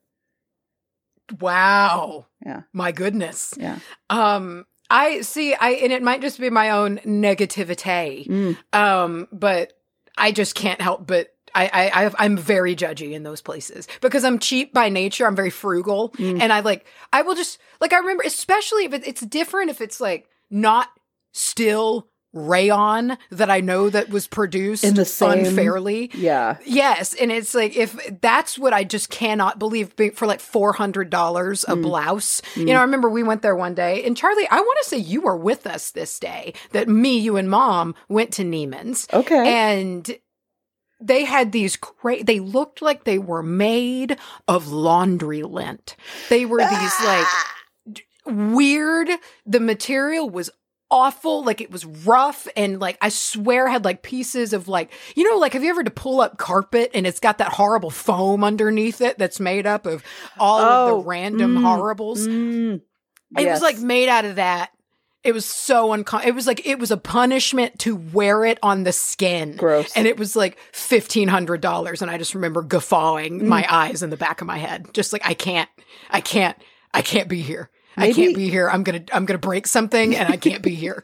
Wow. 1.40 2.26
Yeah. 2.44 2.62
My 2.72 2.92
goodness. 2.92 3.54
Yeah. 3.58 3.78
Um, 4.10 4.64
I 4.90 5.22
see. 5.22 5.54
I 5.54 5.70
and 5.70 5.92
it 5.92 6.02
might 6.02 6.20
just 6.20 6.38
be 6.38 6.50
my 6.50 6.70
own 6.70 6.98
negativity. 6.98 8.26
Mm. 8.26 8.56
Um, 8.72 9.28
but 9.32 9.72
I 10.16 10.32
just 10.32 10.54
can't 10.54 10.80
help 10.80 11.06
but. 11.06 11.32
I, 11.54 11.70
I, 11.72 12.04
I- 12.06 12.14
I'm 12.18 12.36
very 12.36 12.76
judgy 12.76 13.12
in 13.12 13.22
those 13.22 13.40
places 13.40 13.88
because 14.02 14.24
I'm 14.24 14.38
cheap 14.38 14.74
by 14.74 14.90
nature. 14.90 15.26
I'm 15.26 15.34
very 15.36 15.48
frugal, 15.48 16.10
Mm. 16.10 16.38
and 16.42 16.52
I 16.52 16.60
like. 16.60 16.84
I 17.14 17.22
will 17.22 17.34
just 17.34 17.56
like. 17.80 17.94
I 17.94 17.98
remember, 17.98 18.24
especially 18.26 18.84
if 18.84 18.92
it, 18.92 19.06
it's 19.08 19.22
different. 19.22 19.70
If 19.70 19.80
it's 19.80 19.98
like 19.98 20.28
not 20.50 20.88
still 21.32 22.08
rayon 22.36 23.16
that 23.30 23.50
I 23.50 23.60
know 23.60 23.88
that 23.90 24.10
was 24.10 24.26
produced 24.28 24.84
In 24.84 24.94
the 24.94 25.04
same- 25.04 25.46
unfairly. 25.46 26.10
Yeah. 26.14 26.58
Yes, 26.64 27.14
and 27.14 27.32
it's 27.32 27.54
like 27.54 27.76
if 27.76 27.98
that's 28.20 28.58
what 28.58 28.72
I 28.72 28.84
just 28.84 29.08
cannot 29.10 29.58
believe 29.58 29.96
be- 29.96 30.10
for 30.10 30.26
like 30.26 30.40
four 30.40 30.74
hundred 30.74 31.10
dollars 31.10 31.64
a 31.64 31.74
Mm. 31.74 31.82
blouse. 31.82 32.42
You 32.54 32.66
know, 32.66 32.78
I 32.78 32.82
remember 32.82 33.08
we 33.08 33.22
went 33.22 33.42
there 33.42 33.56
one 33.56 33.74
day, 33.74 34.04
and 34.04 34.16
Charlye, 34.16 34.46
I 34.50 34.60
want 34.60 34.78
to 34.82 34.88
say 34.88 34.98
you 34.98 35.22
were 35.22 35.36
with 35.36 35.66
us 35.66 35.90
this 35.90 36.18
day. 36.18 36.52
That 36.72 36.88
me, 36.88 37.18
you, 37.18 37.36
and 37.36 37.48
Mom 37.50 37.94
went 38.08 38.32
to 38.34 38.42
Neiman's, 38.44 39.06
Okay. 39.12 39.48
and 39.72 40.16
they 41.00 41.24
had 41.24 41.52
these 41.52 41.76
cra- 41.76 42.22
They 42.24 42.40
looked 42.40 42.80
like 42.82 43.04
they 43.04 43.18
were 43.18 43.42
made 43.42 44.16
of 44.48 44.68
laundry 44.68 45.42
lint. 45.42 45.96
They 46.28 46.44
were 46.46 46.58
these 46.60 46.94
like 47.04 47.26
weird. 48.26 49.08
The 49.44 49.60
material 49.60 50.28
was 50.28 50.50
awful. 50.90 51.44
Like 51.44 51.60
it 51.60 51.70
was 51.70 51.84
rough 51.84 52.46
and 52.56 52.78
like 52.80 52.98
I 53.00 53.08
swear 53.08 53.68
had 53.68 53.84
like 53.84 54.02
pieces 54.02 54.52
of 54.52 54.68
like 54.68 54.90
you 55.16 55.28
know 55.28 55.38
like 55.38 55.52
have 55.54 55.64
you 55.64 55.70
ever 55.70 55.82
to 55.84 55.90
pull 55.90 56.20
up 56.20 56.38
carpet 56.38 56.90
and 56.94 57.06
it's 57.06 57.20
got 57.20 57.38
that 57.38 57.52
horrible 57.52 57.90
foam 57.90 58.44
underneath 58.44 59.00
it 59.00 59.18
that's 59.18 59.40
made 59.40 59.66
up 59.66 59.86
of 59.86 60.02
all 60.38 60.60
of 60.60 60.88
Oh, 60.88 60.98
the 60.98 61.04
random 61.08 61.56
mm, 61.58 61.62
horribles. 61.62 62.26
Mm. 62.26 62.76
It 63.36 63.42
Yes. 63.42 63.56
was 63.56 63.62
like 63.62 63.78
made 63.78 64.08
out 64.08 64.24
of 64.24 64.36
that. 64.36 64.70
It 65.24 65.34
was 65.34 65.44
so 65.44 65.88
uncom. 65.88 66.24
It 66.24 66.36
was 66.36 66.46
like 66.46 66.64
it 66.64 66.78
was 66.78 66.92
a 66.92 66.96
punishment 66.96 67.80
to 67.80 67.96
wear 67.96 68.44
it 68.44 68.58
on 68.62 68.84
the 68.84 68.92
skin. 68.92 69.56
gross. 69.56 69.92
And 69.96 70.06
it 70.06 70.16
was 70.16 70.36
like 70.36 70.56
fifteen 70.70 71.26
hundred 71.26 71.60
dollars, 71.60 72.00
and 72.00 72.08
I 72.08 72.16
just 72.16 72.36
remember 72.36 72.62
guffawing 72.62 73.40
Mm. 73.40 73.46
my 73.48 73.66
eyes 73.68 74.04
in 74.04 74.10
the 74.10 74.16
back 74.16 74.40
of 74.40 74.46
my 74.46 74.58
head, 74.58 74.86
just 74.94 75.12
like 75.12 75.26
I 75.26 75.34
can't, 75.34 75.68
I 76.10 76.20
can't, 76.20 76.56
I 76.94 77.02
can't 77.02 77.28
be 77.28 77.42
here. 77.42 77.70
I 77.96 78.12
can't 78.12 78.36
be 78.36 78.48
here. 78.50 78.68
I'm 78.68 78.82
gonna, 78.82 79.04
I'm 79.12 79.24
gonna 79.26 79.38
break 79.38 79.66
something, 79.66 80.14
and 80.14 80.32
I 80.32 80.36
can't 80.36 80.62
be 80.62 80.74
here. 80.74 81.00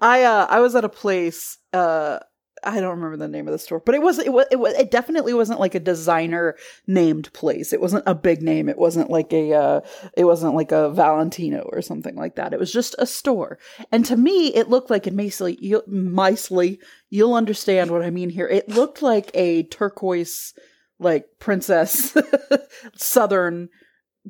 I 0.00 0.24
uh 0.24 0.46
I 0.48 0.60
was 0.60 0.74
at 0.74 0.84
a 0.84 0.88
place 0.88 1.58
uh 1.72 2.18
I 2.64 2.80
don't 2.80 2.90
remember 2.90 3.16
the 3.16 3.26
name 3.26 3.48
of 3.48 3.52
the 3.52 3.58
store, 3.58 3.80
but 3.80 3.94
it 3.96 4.02
was 4.02 4.18
it 4.18 4.32
was 4.32 4.46
it, 4.52 4.56
was, 4.56 4.72
it 4.74 4.90
definitely 4.90 5.34
wasn't 5.34 5.58
like 5.58 5.74
a 5.74 5.80
designer 5.80 6.56
named 6.86 7.32
place. 7.32 7.72
It 7.72 7.80
wasn't 7.80 8.04
a 8.06 8.14
big 8.14 8.40
name. 8.40 8.68
It 8.68 8.78
wasn't 8.78 9.10
like 9.10 9.32
a 9.32 9.52
uh 9.52 9.80
it 10.16 10.24
wasn't 10.24 10.54
like 10.54 10.70
a 10.70 10.90
Valentino 10.90 11.68
or 11.72 11.82
something 11.82 12.14
like 12.14 12.36
that. 12.36 12.52
It 12.52 12.60
was 12.60 12.72
just 12.72 12.94
a 12.98 13.06
store. 13.06 13.58
And 13.90 14.04
to 14.06 14.16
me, 14.16 14.54
it 14.54 14.68
looked 14.68 14.90
like 14.90 15.06
and 15.06 15.18
Macely, 15.18 15.56
you 15.60 16.78
you'll 17.10 17.34
understand 17.34 17.90
what 17.90 18.02
I 18.02 18.10
mean 18.10 18.30
here. 18.30 18.46
It 18.46 18.68
looked 18.68 19.02
like 19.02 19.30
a 19.34 19.64
turquoise 19.64 20.54
like 21.00 21.26
princess 21.40 22.16
southern 22.94 23.68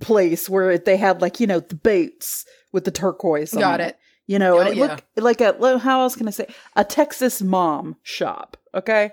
place 0.01 0.49
where 0.49 0.79
they 0.79 0.97
had 0.97 1.21
like, 1.21 1.41
you 1.41 1.47
know, 1.47 1.61
the 1.61 1.75
boots 1.75 2.45
with 2.73 2.85
the 2.85 2.91
turquoise 2.91 3.53
Got 3.53 3.81
on 3.81 3.89
it. 3.89 3.99
you 4.27 4.39
know, 4.39 4.57
Oh, 4.57 4.61
and 4.61 4.69
it 4.71 4.77
yeah. 4.77 4.87
looked 4.87 5.05
like 5.17 5.41
a 5.41 5.79
how 5.79 6.01
else 6.03 6.17
can 6.17 6.27
I 6.29 6.31
say 6.31 6.47
a 6.77 6.85
Texas 6.85 7.43
mom 7.43 7.97
shop. 8.03 8.57
Okay, 8.75 9.11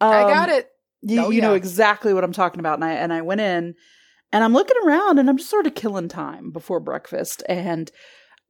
I 0.00 0.22
Um, 0.22 0.30
got 0.30 0.48
it. 0.48 0.70
You, 1.02 1.24
Oh, 1.26 1.30
you 1.30 1.40
know 1.40 1.54
exactly 1.54 2.12
what 2.14 2.24
I'm 2.24 2.32
talking 2.32 2.60
about, 2.60 2.74
and 2.74 2.84
I 2.84 2.92
and 2.92 3.12
I 3.12 3.22
went 3.22 3.40
in, 3.40 3.74
and 4.32 4.44
I'm 4.44 4.52
looking 4.52 4.76
around, 4.84 5.18
and 5.18 5.28
I'm 5.28 5.38
just 5.38 5.50
sort 5.50 5.66
of 5.66 5.74
killing 5.74 6.08
time 6.08 6.50
before 6.50 6.78
breakfast, 6.78 7.42
and 7.48 7.90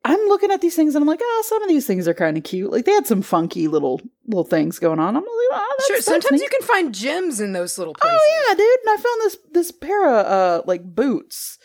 I'm 0.04 0.18
looking 0.28 0.50
at 0.50 0.60
these 0.60 0.74
things, 0.74 0.94
and 0.94 1.02
I'm 1.02 1.08
like, 1.08 1.20
oh, 1.22 1.44
some 1.46 1.62
of 1.62 1.68
these 1.68 1.86
things 1.86 2.08
are 2.08 2.14
kind 2.14 2.36
of 2.36 2.42
cute. 2.42 2.70
Like 2.72 2.84
they 2.86 2.92
had 2.92 3.06
some 3.06 3.22
funky 3.22 3.68
little 3.68 4.00
little 4.26 4.44
things 4.44 4.78
going 4.78 4.98
on. 4.98 5.08
I'm 5.16 5.22
like, 5.22 5.24
oh, 5.52 5.74
that's, 5.78 5.86
Sure. 5.86 5.96
that's 5.96 6.06
Sometimes 6.06 6.40
neat. 6.40 6.42
you 6.42 6.48
can 6.58 6.66
find 6.66 6.94
gems 6.94 7.40
in 7.40 7.52
those 7.52 7.78
little 7.78 7.94
places. 7.94 8.18
Oh 8.20 8.44
yeah, 8.48 8.54
dude! 8.54 8.80
And 8.84 8.90
I 8.90 8.96
found 8.96 9.20
this 9.22 9.36
this 9.52 9.70
pair 9.70 10.08
of 10.08 10.26
uh 10.26 10.62
like 10.66 10.82
boots 10.84 11.56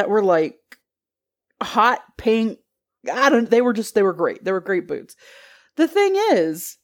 that 0.00 0.08
were 0.08 0.22
like 0.22 0.56
hot 1.62 2.00
pink. 2.16 2.58
I 3.12 3.28
don't. 3.28 3.50
They 3.50 3.60
were 3.60 3.74
just 3.74 3.94
they 3.94 4.02
were 4.02 4.14
great. 4.14 4.42
They 4.42 4.52
were 4.52 4.60
great 4.62 4.88
boots. 4.88 5.14
The 5.76 5.86
thing 5.86 6.14
is, 6.32 6.78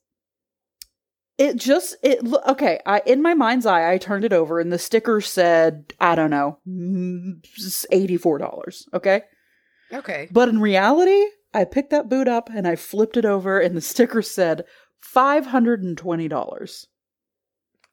it 1.38 1.56
just 1.56 1.96
it 2.02 2.20
okay. 2.46 2.80
I 2.84 3.00
in 3.06 3.22
my 3.22 3.32
mind's 3.32 3.64
eye, 3.64 3.90
I 3.90 3.96
turned 3.96 4.24
it 4.26 4.34
over, 4.34 4.60
and 4.60 4.70
the 4.70 4.78
sticker 4.78 5.22
said 5.22 5.94
I 5.98 6.14
don't 6.14 6.30
know 6.30 6.58
eighty 7.90 8.18
four 8.18 8.36
dollars. 8.36 8.86
Okay, 8.92 9.22
Okay. 9.92 10.28
but 10.30 10.50
in 10.50 10.60
reality, 10.60 11.24
I 11.54 11.64
picked 11.64 11.90
that 11.90 12.08
boot 12.10 12.28
up 12.28 12.50
and 12.54 12.68
I 12.68 12.76
flipped 12.76 13.16
it 13.16 13.24
over, 13.24 13.58
and 13.58 13.74
the 13.74 13.80
sticker 13.80 14.20
said 14.20 14.64
five 15.00 15.46
hundred 15.46 15.82
and 15.82 15.96
twenty 15.96 16.28
dollars. 16.28 16.86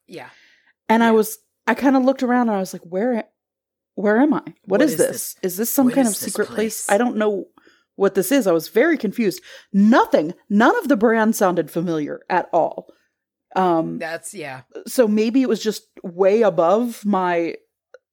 Yeah. 0.06 0.28
And 0.86 1.02
I 1.02 1.12
was, 1.12 1.38
I 1.66 1.72
kind 1.72 1.96
of 1.96 2.04
looked 2.04 2.22
around 2.22 2.50
and 2.50 2.56
I 2.58 2.60
was 2.60 2.74
like, 2.74 2.82
where, 2.82 3.24
where 3.94 4.20
am 4.20 4.34
I? 4.34 4.42
What 4.64 4.82
is, 4.82 4.92
is 4.92 4.98
this? 4.98 5.08
this? 5.08 5.36
Is 5.42 5.56
this 5.56 5.72
some 5.72 5.86
What 5.86 5.94
kind 5.94 6.08
of 6.08 6.14
secret 6.16 6.46
place? 6.48 6.86
place? 6.86 6.90
I 6.90 6.98
don't 6.98 7.16
know 7.16 7.46
what 7.96 8.14
this 8.14 8.32
is. 8.32 8.46
I 8.46 8.52
was 8.52 8.68
very 8.68 8.98
confused. 8.98 9.40
Nothing, 9.72 10.34
none 10.50 10.76
of 10.78 10.88
the 10.88 10.96
brand 10.96 11.36
sounded 11.36 11.70
familiar 11.70 12.20
at 12.28 12.48
all. 12.52 12.88
Um, 13.56 13.98
That's 14.00 14.34
yeah. 14.34 14.62
so 14.86 15.06
maybe 15.06 15.40
it 15.42 15.48
was 15.48 15.62
just 15.62 15.84
way 16.02 16.42
above 16.42 17.04
my, 17.04 17.54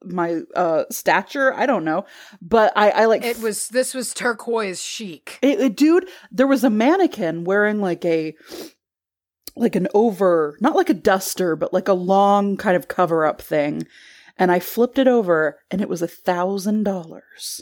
my, 0.03 0.41
uh, 0.55 0.83
stature. 0.91 1.51
I 1.55 1.65
don't 1.65 1.83
know. 1.83 2.05
But 2.43 2.73
I, 2.75 2.91
I 2.91 3.05
like, 3.05 3.23
It 3.23 3.39
was 3.39 3.67
this 3.69 3.95
was 3.95 4.13
turquoise 4.13 4.83
chic. 4.83 5.39
it, 5.41 5.59
it- 5.59 5.75
dude, 5.75 6.07
there 6.31 6.45
was 6.45 6.63
a 6.63 6.69
mannequin 6.69 7.43
wearing 7.43 7.81
like 7.81 8.05
a 8.05 8.35
like 9.55 9.75
an 9.75 9.87
over, 9.93 10.57
not 10.61 10.75
like 10.75 10.89
a 10.89 10.93
duster, 10.93 11.55
but 11.55 11.73
like 11.73 11.87
a 11.87 11.93
long 11.93 12.55
kind 12.55 12.77
of 12.77 12.87
cover 12.87 13.25
up 13.25 13.41
thing. 13.41 13.85
And 14.41 14.51
I 14.51 14.59
flipped 14.59 14.97
it 14.97 15.07
over 15.07 15.59
and 15.69 15.81
it 15.81 15.87
was 15.87 16.01
a 16.01 16.07
thousand 16.07 16.81
dollars. 16.83 17.61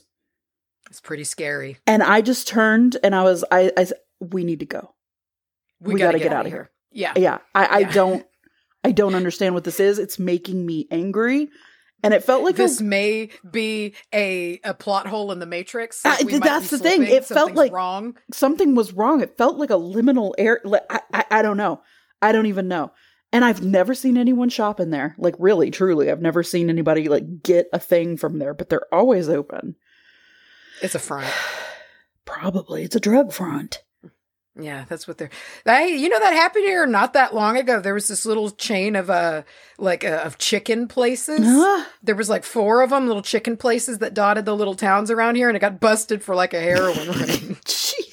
It's 0.89 1.01
pretty 1.01 1.25
scary. 1.25 1.77
And 1.85 2.01
I 2.01 2.21
just 2.21 2.47
turned 2.47 2.95
and 3.03 3.13
I 3.13 3.23
was, 3.23 3.43
I, 3.51 3.69
I, 3.75 3.87
we 4.21 4.45
need 4.45 4.61
to 4.61 4.65
go. 4.65 4.95
We, 5.81 5.95
We 5.95 5.99
gotta, 5.99 6.13
gotta 6.17 6.19
get, 6.19 6.29
get 6.29 6.33
out 6.33 6.45
of 6.45 6.51
here. 6.53 6.69
here. 6.91 7.13
Yeah. 7.15 7.21
Yeah. 7.21 7.37
I, 7.53 7.65
I 7.65 7.79
Yeah. 7.79 7.91
don't, 7.91 8.25
I 8.85 8.91
don't 8.93 9.13
understand 9.13 9.53
what 9.55 9.65
this 9.65 9.81
is. 9.81 9.99
It's 9.99 10.17
making 10.17 10.65
me 10.65 10.87
angry. 10.89 11.49
And 12.01 12.13
it 12.13 12.23
felt 12.23 12.45
like 12.45 12.55
this 12.55 12.79
a, 12.79 12.83
may 12.85 13.27
be 13.51 13.93
a 14.13 14.61
a 14.63 14.73
plot 14.73 15.05
hole 15.05 15.33
in 15.33 15.39
the 15.39 15.45
matrix. 15.45 16.05
Uh, 16.05 16.15
might 16.23 16.41
that's 16.41 16.69
the 16.69 16.77
thing. 16.77 17.03
It 17.03 17.25
felt 17.25 17.55
like- 17.55 17.73
wrong. 17.73 18.15
something 18.31 18.73
was 18.73 18.93
wrong. 18.93 19.19
It 19.21 19.37
felt 19.37 19.57
like 19.57 19.69
a 19.69 19.73
liminal 19.73 20.31
air. 20.37 20.61
Like, 20.63 20.83
I, 20.89 21.01
I, 21.13 21.25
I 21.29 21.41
don't 21.41 21.57
know. 21.57 21.81
I 22.21 22.31
don't 22.31 22.45
even 22.45 22.69
know. 22.69 22.93
And 23.31 23.45
I've 23.45 23.63
never 23.63 23.93
seen 23.93 24.17
anyone 24.17 24.49
shop 24.49 24.79
in 24.79 24.89
there. 24.89 25.15
Like 25.17 25.35
really, 25.37 25.69
truly, 25.69 26.09
I've 26.09 26.21
never 26.21 26.41
seen 26.41 26.69
anybody 26.69 27.07
like 27.07 27.43
get 27.43 27.67
a 27.71 27.79
thing 27.79 28.17
from 28.17 28.39
there. 28.39 28.53
But 28.53 28.69
they're 28.69 28.93
always 28.93 29.29
open. 29.29 29.75
It's 30.81 30.95
a 30.95 30.99
front. 30.99 31.31
Probably 32.25 32.83
it's 32.83 32.95
a 32.95 32.99
drug 32.99 33.31
front. 33.31 33.83
Yeah, 34.59 34.85
that's 34.89 35.07
what 35.07 35.17
they're. 35.17 35.29
Hey, 35.63 35.95
you 35.95 36.09
know 36.09 36.19
that 36.19 36.33
happened 36.33 36.65
here 36.65 36.85
not 36.85 37.13
that 37.13 37.33
long 37.33 37.55
ago. 37.55 37.79
There 37.79 37.93
was 37.93 38.07
this 38.07 38.25
little 38.25 38.49
chain 38.49 38.95
of 38.95 39.09
uh 39.09 39.43
like 39.77 40.03
uh, 40.03 40.21
of 40.25 40.37
chicken 40.37 40.87
places. 40.87 41.41
Huh? 41.43 41.85
There 42.03 42.15
was 42.15 42.29
like 42.29 42.43
four 42.43 42.81
of 42.81 42.89
them, 42.89 43.07
little 43.07 43.21
chicken 43.21 43.57
places 43.57 43.99
that 43.99 44.13
dotted 44.13 44.45
the 44.45 44.55
little 44.55 44.75
towns 44.75 45.11
around 45.11 45.35
here, 45.35 45.47
and 45.47 45.55
it 45.55 45.59
got 45.59 45.79
busted 45.79 46.23
for 46.23 46.33
like 46.35 46.53
a 46.53 46.59
heroin 46.59 47.07
ring. 47.19 47.57
Christ! 47.65 48.08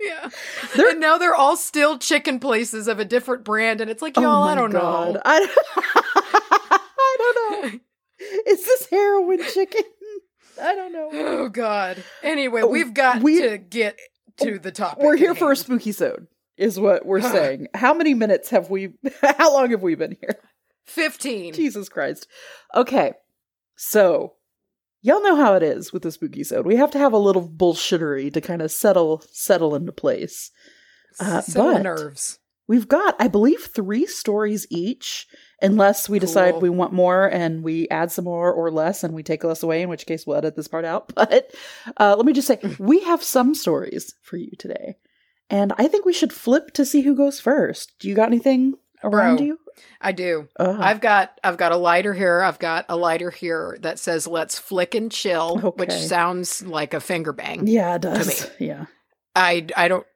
Yeah, 0.00 0.30
They're- 0.76 0.90
and 0.90 1.00
now 1.00 1.18
they're 1.18 1.34
all 1.34 1.56
still 1.56 1.98
chicken 1.98 2.38
places 2.40 2.88
of 2.88 2.98
a 2.98 3.04
different 3.04 3.44
brand, 3.44 3.80
and 3.80 3.90
it's 3.90 4.02
like, 4.02 4.16
y'all, 4.16 4.42
I 4.44 4.54
don't 4.54 4.72
know. 4.72 5.20
I, 5.24 5.46
I 5.94 7.16
don't 7.18 7.72
know. 7.72 7.78
Is 8.46 8.64
this 8.64 8.86
heroin 8.90 9.42
chicken? 9.52 9.82
I 10.60 10.74
don't 10.74 10.92
know. 10.92 11.08
Oh 11.12 11.48
God. 11.48 12.02
Anyway, 12.22 12.62
Uh, 12.62 12.66
we've 12.66 12.92
got 12.92 13.22
we- 13.22 13.40
to 13.42 13.58
get 13.58 13.98
to 14.38 14.58
the 14.58 14.70
topic. 14.72 15.02
We're 15.02 15.16
here 15.16 15.34
for 15.34 15.52
a 15.52 15.56
spooky 15.56 15.92
sode. 15.92 16.26
is 16.56 16.78
what 16.78 17.06
we're 17.06 17.20
saying. 17.36 17.68
How 17.74 17.94
many 17.94 18.14
minutes 18.14 18.50
have 18.50 18.68
we? 18.70 18.92
How 19.22 19.52
long 19.54 19.70
have 19.70 19.82
we 19.82 19.94
been 19.94 20.16
here? 20.20 20.36
15. 20.86 21.54
Jesus 21.54 21.88
Christ. 21.88 22.26
Okay, 22.74 23.12
so 23.76 24.34
y'all 25.02 25.22
know 25.22 25.36
how 25.36 25.54
it 25.54 25.62
is 25.62 25.92
with 25.92 26.02
the 26.02 26.10
spooky 26.12 26.44
sode. 26.44 26.66
We 26.66 26.76
have 26.76 26.90
to 26.92 26.98
have 26.98 27.12
a 27.12 27.18
little 27.18 27.48
bullshittery 27.48 28.32
to 28.34 28.40
kind 28.40 28.62
of 28.62 28.70
settle 28.72 29.22
settle 29.32 29.74
into 29.74 29.92
place. 29.92 30.50
Uh, 31.18 31.40
Settle 31.40 31.72
but- 31.74 31.82
nerves. 31.82 32.38
We've 32.68 32.86
got, 32.86 33.16
I 33.18 33.26
believe, 33.26 33.62
three 33.62 34.06
stories 34.06 34.64
each, 34.70 35.26
unless 35.60 36.08
we 36.08 36.20
decide 36.20 36.54
we 36.62 36.70
want 36.70 36.92
more 36.92 37.26
and 37.26 37.64
we 37.64 37.88
add 37.88 38.12
some 38.12 38.26
more 38.26 38.52
or 38.52 38.70
less 38.70 39.02
and 39.02 39.12
we 39.12 39.24
take 39.24 39.42
less 39.42 39.64
away, 39.64 39.82
in 39.82 39.88
which 39.88 40.06
case 40.06 40.24
we'll 40.24 40.36
edit 40.36 40.54
this 40.54 40.68
part 40.68 40.84
out. 40.84 41.12
But 41.16 41.52
uh, 41.98 42.14
let 42.16 42.24
me 42.26 42.32
just 42.32 42.46
say, 42.46 42.60
we 42.78 43.00
have 43.00 43.24
some 43.24 43.56
stories 43.56 44.14
for 44.22 44.36
you 44.36 44.52
today. 44.56 44.94
And 45.50 45.72
I 45.78 45.88
think 45.88 46.04
we 46.04 46.12
should 46.12 46.32
flip 46.32 46.70
to 46.74 46.84
see 46.84 47.00
who 47.00 47.16
goes 47.16 47.40
first. 47.40 47.92
Do 47.98 48.08
you 48.08 48.14
got 48.14 48.28
anything 48.28 48.74
around 49.02 49.38
Bro. 49.38 49.46
you? 49.46 49.58
I 50.00 50.12
do. 50.12 50.48
Uh, 50.58 50.76
I've 50.78 51.00
got 51.00 51.38
I've 51.44 51.56
got 51.56 51.72
a 51.72 51.76
lighter 51.76 52.14
here. 52.14 52.40
I've 52.42 52.58
got 52.58 52.86
a 52.88 52.96
lighter 52.96 53.30
here 53.30 53.76
that 53.82 53.98
says 53.98 54.26
"Let's 54.26 54.58
flick 54.58 54.94
and 54.94 55.10
chill," 55.12 55.58
which 55.76 55.92
sounds 55.92 56.62
like 56.66 56.94
a 56.94 57.00
finger 57.00 57.32
bang. 57.32 57.66
yeah, 57.66 57.94
it 57.96 58.02
does. 58.02 58.50
Yeah. 58.58 58.86
I 59.36 59.66
I 59.76 59.88
don't 59.88 60.06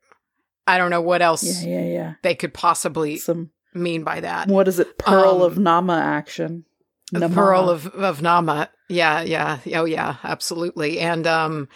I 0.67 0.79
don't 0.79 0.91
know 0.91 1.01
what 1.03 1.23
else 1.23 1.63
Yeah, 1.63 1.79
yeah, 1.81 1.85
yeah. 1.93 2.15
they 2.23 2.35
could 2.35 2.53
possibly 2.55 3.17
Some, 3.19 3.51
mean 3.75 4.03
by 4.05 4.21
that. 4.21 4.49
what 4.49 4.67
is 4.69 4.79
it? 4.79 4.99
Pearl 4.99 5.37
Um, 5.37 5.43
of 5.43 5.59
Nama 5.59 5.99
action. 5.99 6.65
The 7.13 7.21
Nama. 7.21 7.35
Pearl 7.35 7.71
of 7.71 7.87
of 7.87 8.23
Nama. 8.23 8.71
Yeah, 8.89 9.21
yeah. 9.23 9.59
Oh 9.75 9.85
yeah, 9.85 10.17
absolutely. 10.25 10.99
And 11.01 11.27
um 11.27 11.69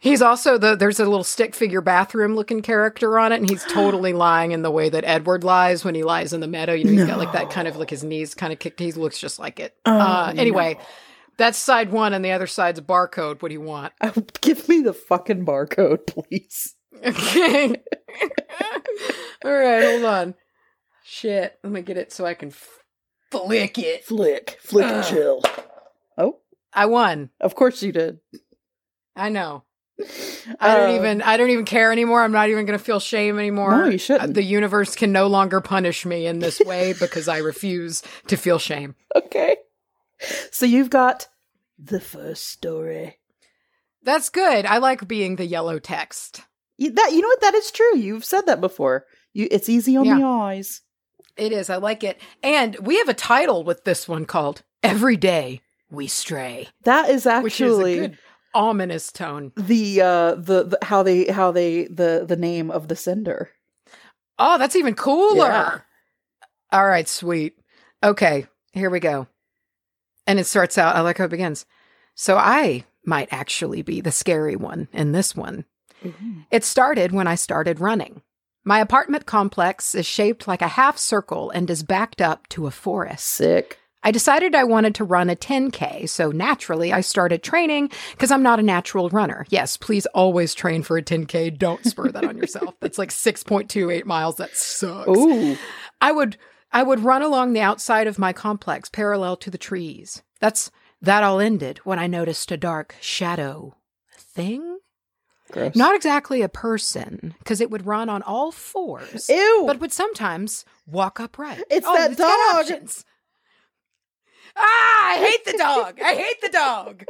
he's 0.00 0.20
also 0.20 0.58
the 0.58 0.74
there's 0.74 0.98
a 0.98 1.04
little 1.04 1.22
stick 1.22 1.54
figure 1.54 1.80
bathroom 1.80 2.34
looking 2.34 2.62
character 2.62 3.18
on 3.18 3.30
it 3.32 3.36
and 3.40 3.48
he's 3.48 3.64
totally 3.70 4.12
lying 4.12 4.50
in 4.50 4.62
the 4.62 4.70
way 4.70 4.88
that 4.88 5.04
Edward 5.04 5.44
lies 5.44 5.84
when 5.84 5.94
he 5.94 6.02
lies 6.02 6.32
in 6.32 6.40
the 6.40 6.48
meadow. 6.48 6.72
You 6.72 6.84
know, 6.84 6.90
he's 6.92 7.04
got 7.04 7.18
like 7.18 7.32
that 7.32 7.50
kind 7.50 7.68
of 7.68 7.76
like 7.76 7.90
his 7.90 8.02
knees 8.02 8.34
kind 8.34 8.52
of 8.52 8.58
kicked. 8.58 8.80
He 8.80 8.90
looks 8.92 9.18
just 9.18 9.38
like 9.38 9.60
it. 9.60 9.76
Oh, 9.86 9.96
uh 9.96 10.32
anyway, 10.36 10.74
no. 10.74 10.84
that's 11.36 11.58
side 11.58 11.92
1 11.92 12.12
and 12.14 12.24
the 12.24 12.32
other 12.32 12.48
side's 12.48 12.80
barcode. 12.80 13.40
What 13.42 13.48
do 13.48 13.54
you 13.54 13.60
want? 13.60 13.92
Oh, 14.00 14.12
give 14.40 14.68
me 14.68 14.80
the 14.80 14.94
fucking 14.94 15.44
barcode, 15.46 16.06
please. 16.06 16.74
Okay. 17.04 17.68
All 19.44 19.52
right, 19.52 19.84
hold 19.84 20.04
on. 20.04 20.34
Shit, 21.04 21.58
let 21.62 21.72
me 21.72 21.82
get 21.82 21.96
it 21.96 22.12
so 22.12 22.24
I 22.26 22.34
can 22.34 22.48
f- 22.50 22.68
flick 23.30 23.78
it. 23.78 24.04
Flick, 24.04 24.58
flick 24.60 24.84
and 24.86 25.04
chill. 25.04 25.40
Oh, 26.18 26.40
I 26.72 26.86
won. 26.86 27.30
of 27.40 27.54
course 27.54 27.82
you 27.82 27.92
did. 27.92 28.18
I 29.16 29.28
know. 29.28 29.64
I 30.60 30.76
don't 30.76 30.90
Uh, 30.90 30.96
even 30.96 31.22
I 31.22 31.36
don't 31.36 31.50
even 31.50 31.64
care 31.64 31.92
anymore. 31.92 32.22
I'm 32.22 32.32
not 32.32 32.48
even 32.48 32.66
going 32.66 32.78
to 32.78 32.84
feel 32.84 33.00
shame 33.00 33.38
anymore. 33.38 33.70
No, 33.76 33.84
you 33.86 33.98
shouldn't. 33.98 34.30
Uh, 34.30 34.32
The 34.32 34.42
universe 34.42 34.94
can 34.96 35.12
no 35.12 35.26
longer 35.26 35.60
punish 35.60 36.04
me 36.06 36.26
in 36.26 36.38
this 36.38 36.60
way 36.60 36.92
because 37.00 37.28
I 37.28 37.38
refuse 37.38 38.02
to 38.28 38.36
feel 38.36 38.58
shame. 38.58 38.94
Okay. 39.14 39.56
So 40.50 40.66
you've 40.66 40.90
got 40.90 41.28
the 41.78 42.00
first 42.00 42.46
story. 42.48 43.18
That's 44.02 44.28
good. 44.30 44.66
I 44.66 44.78
like 44.78 45.06
being 45.08 45.36
the 45.36 45.46
yellow 45.46 45.78
text. 45.78 46.42
You, 46.78 46.90
that 46.92 47.10
you 47.12 47.20
know 47.20 47.28
what? 47.28 47.40
That 47.42 47.54
is 47.54 47.70
true. 47.70 47.96
You've 47.98 48.24
said 48.24 48.46
that 48.46 48.60
before. 48.60 49.04
You, 49.32 49.46
it's 49.50 49.68
easy 49.68 49.96
on 49.96 50.04
Yeah. 50.06 50.16
the 50.18 50.24
eyes. 50.24 50.82
It 51.36 51.52
is. 51.52 51.70
I 51.70 51.76
like 51.76 52.02
it. 52.04 52.20
And 52.42 52.76
we 52.80 52.98
have 52.98 53.08
a 53.08 53.14
title 53.14 53.62
with 53.64 53.84
this 53.84 54.08
one 54.08 54.24
called 54.26 54.62
Every 54.82 55.16
Day 55.16 55.60
We 55.90 56.06
Stray, 56.06 56.68
That 56.84 57.08
is 57.10 57.24
which 57.42 57.60
is 57.60 57.72
actually 57.72 57.98
a 57.98 58.08
good 58.08 58.18
ominous 58.54 59.12
tone. 59.12 59.52
the 59.56 60.00
uh 60.00 60.34
the, 60.34 60.64
the 60.64 60.78
how 60.82 61.02
they 61.02 61.26
how 61.26 61.52
they 61.52 61.84
the 61.84 62.24
the 62.26 62.36
name 62.36 62.70
of 62.70 62.88
the 62.88 62.96
sender. 62.96 63.50
Oh, 64.38 64.58
that's 64.58 64.76
even 64.76 64.94
cooler. 64.94 65.46
Yeah. 65.46 65.78
All 66.72 66.86
right, 66.86 67.08
sweet. 67.08 67.58
Okay, 68.02 68.46
here 68.72 68.88
we 68.88 69.00
go. 69.00 69.26
And 70.26 70.38
it 70.38 70.46
starts 70.46 70.78
out, 70.78 70.96
I 70.96 71.00
like 71.00 71.18
how 71.18 71.24
it 71.24 71.30
begins. 71.30 71.66
So 72.14 72.36
I 72.36 72.84
might 73.04 73.28
actually 73.32 73.82
be 73.82 74.00
the 74.00 74.12
scary 74.12 74.56
one 74.56 74.88
in 74.92 75.12
this 75.12 75.34
one. 75.34 75.64
It 76.50 76.64
started 76.64 77.12
when 77.12 77.26
I 77.26 77.34
started 77.34 77.80
running. 77.80 78.22
My 78.64 78.80
apartment 78.80 79.26
complex 79.26 79.94
is 79.94 80.06
shaped 80.06 80.46
like 80.48 80.62
a 80.62 80.68
half 80.68 80.96
circle 80.96 81.50
and 81.50 81.68
is 81.68 81.82
backed 81.82 82.22
up 82.22 82.48
to 82.50 82.66
a 82.66 82.70
forest. 82.70 83.26
Sick. 83.26 83.79
I 84.02 84.10
decided 84.12 84.54
I 84.54 84.64
wanted 84.64 84.94
to 84.96 85.04
run 85.04 85.28
a 85.28 85.36
10K, 85.36 86.08
so 86.08 86.30
naturally 86.30 86.92
I 86.92 87.02
started 87.02 87.42
training 87.42 87.90
because 88.12 88.30
I'm 88.30 88.42
not 88.42 88.58
a 88.58 88.62
natural 88.62 89.10
runner. 89.10 89.46
Yes, 89.50 89.76
please 89.76 90.06
always 90.06 90.54
train 90.54 90.82
for 90.82 90.96
a 90.96 91.02
10K. 91.02 91.58
Don't 91.58 91.84
spur 91.84 92.10
that 92.10 92.24
on 92.24 92.38
yourself. 92.38 92.74
That's 92.80 92.98
like 92.98 93.10
6.28 93.10 94.06
miles. 94.06 94.36
That 94.36 94.56
sucks. 94.56 95.08
Ooh. 95.08 95.56
I 96.00 96.12
would 96.12 96.38
I 96.72 96.82
would 96.82 97.00
run 97.00 97.20
along 97.22 97.52
the 97.52 97.60
outside 97.60 98.06
of 98.06 98.18
my 98.18 98.32
complex 98.32 98.88
parallel 98.88 99.36
to 99.38 99.50
the 99.50 99.58
trees. 99.58 100.22
That's 100.40 100.70
that 101.02 101.22
all 101.22 101.40
ended 101.40 101.78
when 101.84 101.98
I 101.98 102.06
noticed 102.06 102.50
a 102.52 102.56
dark 102.56 102.94
shadow 103.00 103.76
thing. 104.16 104.78
Gross. 105.50 105.74
Not 105.74 105.96
exactly 105.96 106.42
a 106.42 106.48
person, 106.48 107.34
because 107.40 107.60
it 107.60 107.72
would 107.72 107.84
run 107.84 108.08
on 108.08 108.22
all 108.22 108.52
fours, 108.52 109.28
Ew. 109.28 109.64
but 109.66 109.80
would 109.80 109.92
sometimes 109.92 110.64
walk 110.86 111.18
upright. 111.18 111.64
It's 111.68 111.84
Oh, 111.88 111.94
that 111.96 112.12
it's 112.12 112.20
dog. 112.20 113.04
Ah, 114.56 115.12
I 115.12 115.16
hate 115.18 115.44
the 115.44 115.58
dog. 115.58 116.00
I 116.00 116.14
hate 116.14 116.40
the 116.40 116.48
dog. 116.48 117.04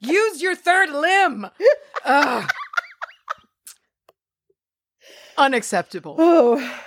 Use 0.00 0.42
your 0.42 0.54
third 0.54 0.90
limb. 0.90 1.46
Ugh. 2.04 2.50
Unacceptable. 5.36 6.16
oh. 6.18 6.80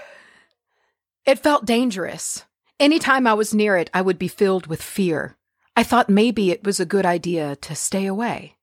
It 1.25 1.39
felt 1.39 1.65
dangerous. 1.65 2.45
Anytime 2.79 3.27
I 3.27 3.33
was 3.33 3.53
near 3.53 3.75
it, 3.75 3.89
I 3.93 4.01
would 4.01 4.17
be 4.19 4.27
filled 4.29 4.67
with 4.67 4.81
fear. 4.81 5.35
I 5.75 5.83
thought 5.83 6.09
maybe 6.09 6.51
it 6.51 6.63
was 6.63 6.79
a 6.79 6.85
good 6.85 7.05
idea 7.05 7.55
to 7.57 7.75
stay 7.75 8.05
away. 8.05 8.55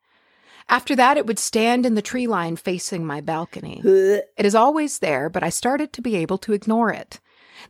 After 0.68 0.96
that, 0.96 1.18
it 1.18 1.26
would 1.26 1.38
stand 1.38 1.84
in 1.84 1.94
the 1.94 2.00
tree 2.00 2.26
line 2.26 2.56
facing 2.56 3.04
my 3.04 3.20
balcony. 3.20 3.82
It 4.36 4.46
is 4.46 4.54
always 4.54 5.00
there, 5.00 5.28
but 5.28 5.42
I 5.42 5.50
started 5.50 5.92
to 5.92 6.02
be 6.02 6.16
able 6.16 6.38
to 6.38 6.52
ignore 6.54 6.90
it. 6.90 7.20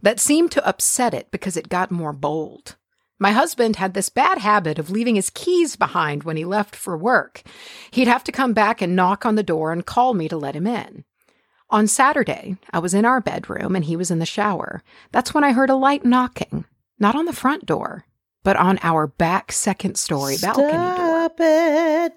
That 0.00 0.20
seemed 0.20 0.52
to 0.52 0.66
upset 0.66 1.12
it 1.12 1.30
because 1.30 1.56
it 1.56 1.68
got 1.68 1.90
more 1.90 2.12
bold. 2.12 2.76
My 3.18 3.32
husband 3.32 3.76
had 3.76 3.94
this 3.94 4.08
bad 4.08 4.38
habit 4.38 4.78
of 4.78 4.90
leaving 4.90 5.14
his 5.14 5.30
keys 5.30 5.76
behind 5.76 6.24
when 6.24 6.36
he 6.36 6.44
left 6.44 6.74
for 6.74 6.96
work. 6.96 7.42
He'd 7.90 8.08
have 8.08 8.24
to 8.24 8.32
come 8.32 8.52
back 8.52 8.82
and 8.82 8.96
knock 8.96 9.24
on 9.24 9.36
the 9.36 9.42
door 9.42 9.72
and 9.72 9.86
call 9.86 10.14
me 10.14 10.28
to 10.28 10.36
let 10.36 10.56
him 10.56 10.66
in. 10.66 11.04
On 11.70 11.86
Saturday, 11.86 12.56
I 12.70 12.78
was 12.80 12.94
in 12.94 13.04
our 13.04 13.20
bedroom 13.20 13.74
and 13.74 13.84
he 13.84 13.96
was 13.96 14.10
in 14.10 14.18
the 14.18 14.26
shower. 14.26 14.82
That's 15.12 15.32
when 15.32 15.44
I 15.44 15.52
heard 15.52 15.70
a 15.70 15.74
light 15.74 16.04
knocking, 16.04 16.64
not 16.98 17.14
on 17.14 17.24
the 17.24 17.32
front 17.32 17.66
door, 17.66 18.04
but 18.42 18.56
on 18.56 18.78
our 18.82 19.06
back 19.06 19.52
second 19.52 19.96
story 19.96 20.36
balcony 20.40 20.72
door. 20.72 20.94
Stop 20.94 21.36
it. 21.38 22.12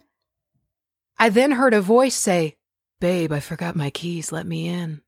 I 1.17 1.29
then 1.29 1.51
heard 1.51 1.73
a 1.73 1.81
voice 1.81 2.15
say, 2.15 2.57
Babe, 2.99 3.31
I 3.31 3.39
forgot 3.39 3.75
my 3.75 3.89
keys. 3.89 4.31
Let 4.31 4.45
me 4.45 4.67
in. 4.67 5.01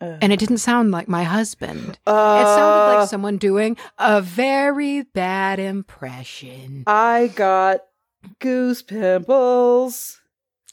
Uh, 0.00 0.16
And 0.22 0.32
it 0.32 0.38
didn't 0.38 0.58
sound 0.58 0.90
like 0.90 1.08
my 1.08 1.24
husband. 1.24 1.98
uh, 2.06 2.38
It 2.42 2.46
sounded 2.46 2.98
like 2.98 3.08
someone 3.08 3.36
doing 3.36 3.76
a 3.98 4.20
very 4.20 5.02
bad 5.02 5.58
impression. 5.58 6.84
I 6.86 7.32
got 7.34 7.80
goose 8.38 8.82
pimples. 8.82 10.20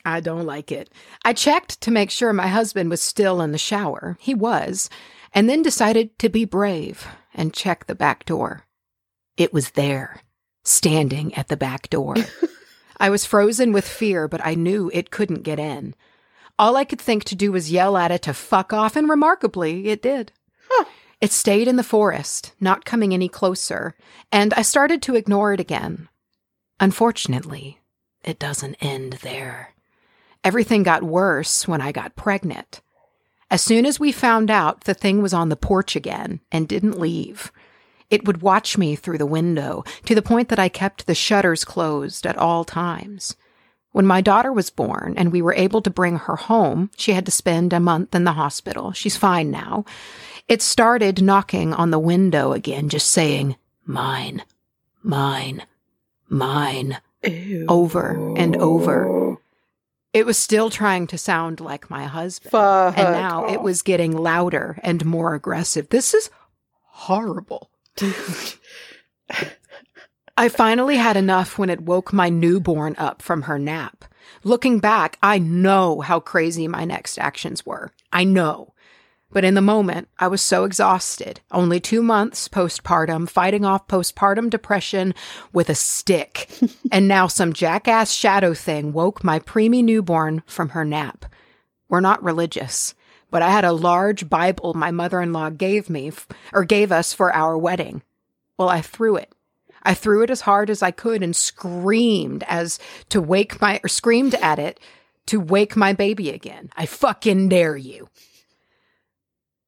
I 0.04 0.20
don't 0.20 0.46
like 0.46 0.72
it. 0.72 0.92
I 1.24 1.34
checked 1.34 1.82
to 1.82 1.92
make 1.92 2.12
sure 2.12 2.32
my 2.34 2.48
husband 2.48 2.90
was 2.92 3.02
still 3.02 3.42
in 3.42 3.52
the 3.52 3.58
shower. 3.58 4.18
He 4.20 4.36
was, 4.36 4.90
and 5.34 5.50
then 5.50 5.64
decided 5.64 6.20
to 6.20 6.30
be 6.30 6.46
brave 6.46 7.08
and 7.34 7.52
check 7.54 7.88
the 7.88 7.96
back 7.96 8.26
door. 8.26 8.66
It 9.38 9.52
was 9.52 9.72
there, 9.72 10.22
standing 10.64 11.34
at 11.34 11.48
the 11.48 11.58
back 11.58 11.90
door. 11.90 12.16
I 13.00 13.10
was 13.10 13.26
frozen 13.26 13.74
with 13.74 13.88
fear, 13.88 14.28
but 14.28 14.46
I 14.46 14.54
knew 14.54 14.92
it 14.94 15.10
couldn't 15.12 15.42
get 15.44 15.60
in. 15.60 15.96
All 16.58 16.78
I 16.78 16.86
could 16.86 17.02
think 17.02 17.26
to 17.26 17.36
do 17.36 17.52
was 17.52 17.72
yell 17.72 17.98
at 17.98 18.12
it 18.12 18.22
to 18.24 18.34
fuck 18.34 18.72
off, 18.72 18.96
and 18.96 19.10
remarkably, 19.10 19.88
it 19.88 20.02
did. 20.02 20.32
Huh. 20.70 20.86
It 21.20 21.32
stayed 21.32 21.68
in 21.68 21.76
the 21.76 21.84
forest, 21.84 22.54
not 22.60 22.86
coming 22.86 23.14
any 23.14 23.28
closer, 23.28 23.96
and 24.32 24.54
I 24.54 24.62
started 24.62 25.02
to 25.04 25.16
ignore 25.16 25.54
it 25.54 25.60
again. 25.60 26.08
Unfortunately, 26.80 27.80
it 28.24 28.40
doesn't 28.40 28.76
end 28.76 29.14
there. 29.22 29.74
Everything 30.44 30.84
got 30.84 31.04
worse 31.04 31.68
when 31.68 31.82
I 31.82 31.92
got 31.92 32.16
pregnant. 32.16 32.82
As 33.50 33.62
soon 33.62 33.86
as 33.86 34.00
we 34.00 34.12
found 34.12 34.50
out, 34.50 34.86
the 34.86 34.94
thing 34.94 35.22
was 35.22 35.34
on 35.34 35.50
the 35.50 35.56
porch 35.56 35.96
again 35.96 36.42
and 36.52 36.68
didn't 36.68 37.00
leave. 37.00 37.52
It 38.10 38.26
would 38.26 38.42
watch 38.42 38.78
me 38.78 38.96
through 38.96 39.18
the 39.18 39.26
window 39.26 39.84
to 40.06 40.16
the 40.16 40.22
point 40.22 40.50
that 40.50 40.60
I 40.60 40.70
kept 40.70 41.06
the 41.06 41.16
shutters 41.16 41.66
closed 41.66 42.26
at 42.26 42.38
all 42.38 42.64
times. 42.64 43.36
When 43.96 44.06
my 44.06 44.20
daughter 44.20 44.52
was 44.52 44.70
born 44.70 45.14
and 45.16 45.32
we 45.32 45.42
were 45.42 45.54
able 45.54 45.82
to 45.82 45.90
bring 45.90 46.18
her 46.18 46.36
home, 46.36 46.92
she 46.98 47.14
had 47.14 47.26
to 47.28 47.32
spend 47.32 47.72
a 47.72 47.80
month 47.80 48.14
in 48.14 48.26
the 48.26 48.34
hospital. 48.34 48.92
She's 48.92 49.16
fine 49.16 49.52
now. 49.52 49.86
It 50.50 50.62
started 50.62 51.24
knocking 51.24 51.74
on 51.74 51.92
the 51.92 51.98
window 52.00 52.52
again, 52.52 52.90
just 52.90 53.08
saying, 53.08 53.56
mine, 53.86 54.44
mine, 55.02 55.64
mine, 56.28 56.98
Ew. 57.24 57.68
over 57.70 58.36
and 58.36 58.58
over. 58.58 59.38
It 60.12 60.26
was 60.26 60.38
still 60.38 60.70
trying 60.70 61.08
to 61.08 61.18
sound 61.18 61.62
like 61.62 61.90
my 61.90 62.04
husband. 62.04 62.52
Fuck. 62.52 62.98
and 62.98 63.14
now 63.14 63.48
it 63.48 63.62
was 63.62 63.82
getting 63.82 64.12
louder 64.12 64.78
and 64.84 65.06
more 65.06 65.36
aggressive. 65.36 65.88
This 65.88 66.14
is 66.14 66.30
horrible. 66.82 67.72
I 70.38 70.50
finally 70.50 70.98
had 70.98 71.16
enough 71.16 71.58
when 71.58 71.70
it 71.70 71.80
woke 71.80 72.12
my 72.12 72.28
newborn 72.28 72.96
up 72.98 73.22
from 73.22 73.44
her 73.44 73.58
nap. 73.58 74.04
Looking 74.44 74.80
back, 74.80 75.18
I 75.24 75.40
know 75.40 76.02
how 76.02 76.20
crazy 76.20 76.68
my 76.68 76.84
next 76.84 77.18
actions 77.18 77.66
were. 77.66 77.92
I 78.12 78.26
know. 78.26 78.74
But 79.32 79.46
in 79.46 79.54
the 79.54 79.62
moment, 79.62 80.10
I 80.20 80.28
was 80.28 80.42
so 80.42 80.66
exhausted. 80.66 81.40
Only 81.52 81.80
two 81.80 82.02
months 82.02 82.50
postpartum, 82.50 83.30
fighting 83.30 83.64
off 83.64 83.88
postpartum 83.88 84.50
depression 84.50 85.14
with 85.54 85.70
a 85.70 85.76
stick. 85.76 86.50
and 86.92 87.08
now 87.08 87.28
some 87.28 87.54
jackass 87.54 88.12
shadow 88.12 88.54
thing 88.54 88.92
woke 88.92 89.24
my 89.24 89.40
preemie 89.40 89.86
newborn 89.86 90.44
from 90.46 90.70
her 90.70 90.84
nap. 90.84 91.26
We're 91.88 92.02
not 92.02 92.22
religious, 92.22 92.94
but 93.32 93.42
I 93.42 93.52
had 93.52 93.64
a 93.64 93.72
large 93.72 94.30
Bible 94.30 94.74
my 94.74 94.92
mother 94.92 95.22
in 95.22 95.32
law 95.32 95.50
gave 95.50 95.90
me, 95.90 96.10
f- 96.10 96.28
or 96.52 96.66
gave 96.66 96.92
us 96.92 97.14
for 97.14 97.34
our 97.34 97.58
wedding. 97.58 98.02
Well, 98.58 98.68
I 98.68 98.82
threw 98.82 99.16
it. 99.16 99.32
I 99.86 99.94
threw 99.94 100.24
it 100.24 100.30
as 100.30 100.42
hard 100.42 100.70
as 100.70 100.82
I 100.84 100.92
could 100.92 101.24
and 101.24 101.36
screamed 101.36 102.44
as 102.48 102.80
to 103.10 103.22
wake 103.22 103.62
my, 103.62 103.80
or 103.84 103.88
screamed 103.88 104.36
at 104.36 104.60
it 104.60 104.80
to 105.28 105.40
wake 105.40 105.76
my 105.76 105.94
baby 105.94 106.30
again. 106.30 106.70
I 106.76 106.86
fucking 106.86 107.50
dare 107.50 107.78
you. 107.78 108.08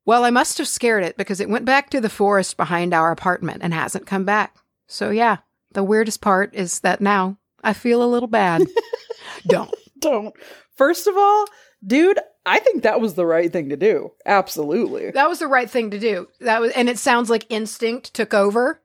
Well, 0.06 0.24
I 0.24 0.30
must 0.30 0.58
have 0.58 0.68
scared 0.68 1.04
it 1.04 1.18
because 1.18 1.42
it 1.42 1.50
went 1.50 1.66
back 1.66 1.90
to 1.90 2.00
the 2.00 2.10
forest 2.10 2.56
behind 2.56 2.94
our 2.94 3.12
apartment 3.12 3.62
and 3.62 3.74
hasn't 3.74 4.08
come 4.08 4.24
back. 4.24 4.56
So, 4.88 5.10
yeah, 5.10 5.38
the 5.72 5.84
weirdest 5.84 6.22
part 6.22 6.56
is 6.56 6.80
that 6.80 7.02
now 7.02 7.38
I 7.64 7.74
feel 7.74 8.02
a 8.02 8.08
little 8.08 8.30
bad. 8.30 8.66
Don't. 9.48 9.74
Don't. 10.00 10.34
First 10.76 11.08
of 11.08 11.18
all, 11.18 11.46
dude, 11.86 12.20
I 12.46 12.60
think 12.60 12.84
that 12.84 13.02
was 13.02 13.16
the 13.16 13.26
right 13.26 13.52
thing 13.52 13.70
to 13.70 13.76
do. 13.78 14.14
Absolutely. 14.26 15.12
That 15.12 15.28
was 15.28 15.40
the 15.40 15.48
right 15.48 15.70
thing 15.70 15.92
to 15.92 16.00
do. 16.00 16.30
That 16.40 16.62
was, 16.62 16.72
and 16.72 16.88
it 16.88 16.98
sounds 16.98 17.30
like 17.30 17.46
instinct 17.50 18.14
took 18.14 18.34
over, 18.34 18.82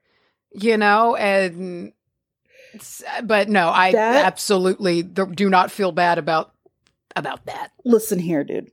you 0.54 0.76
know, 0.76 1.16
and, 1.16 1.92
but 3.24 3.48
no, 3.48 3.68
I 3.68 3.92
That- 3.92 4.26
absolutely 4.26 5.02
do 5.02 5.48
not 5.50 5.70
feel 5.70 5.92
bad 5.92 6.18
about, 6.18 6.52
about 7.16 7.46
that. 7.46 7.72
Listen 7.84 8.18
here, 8.18 8.44
dude. 8.44 8.70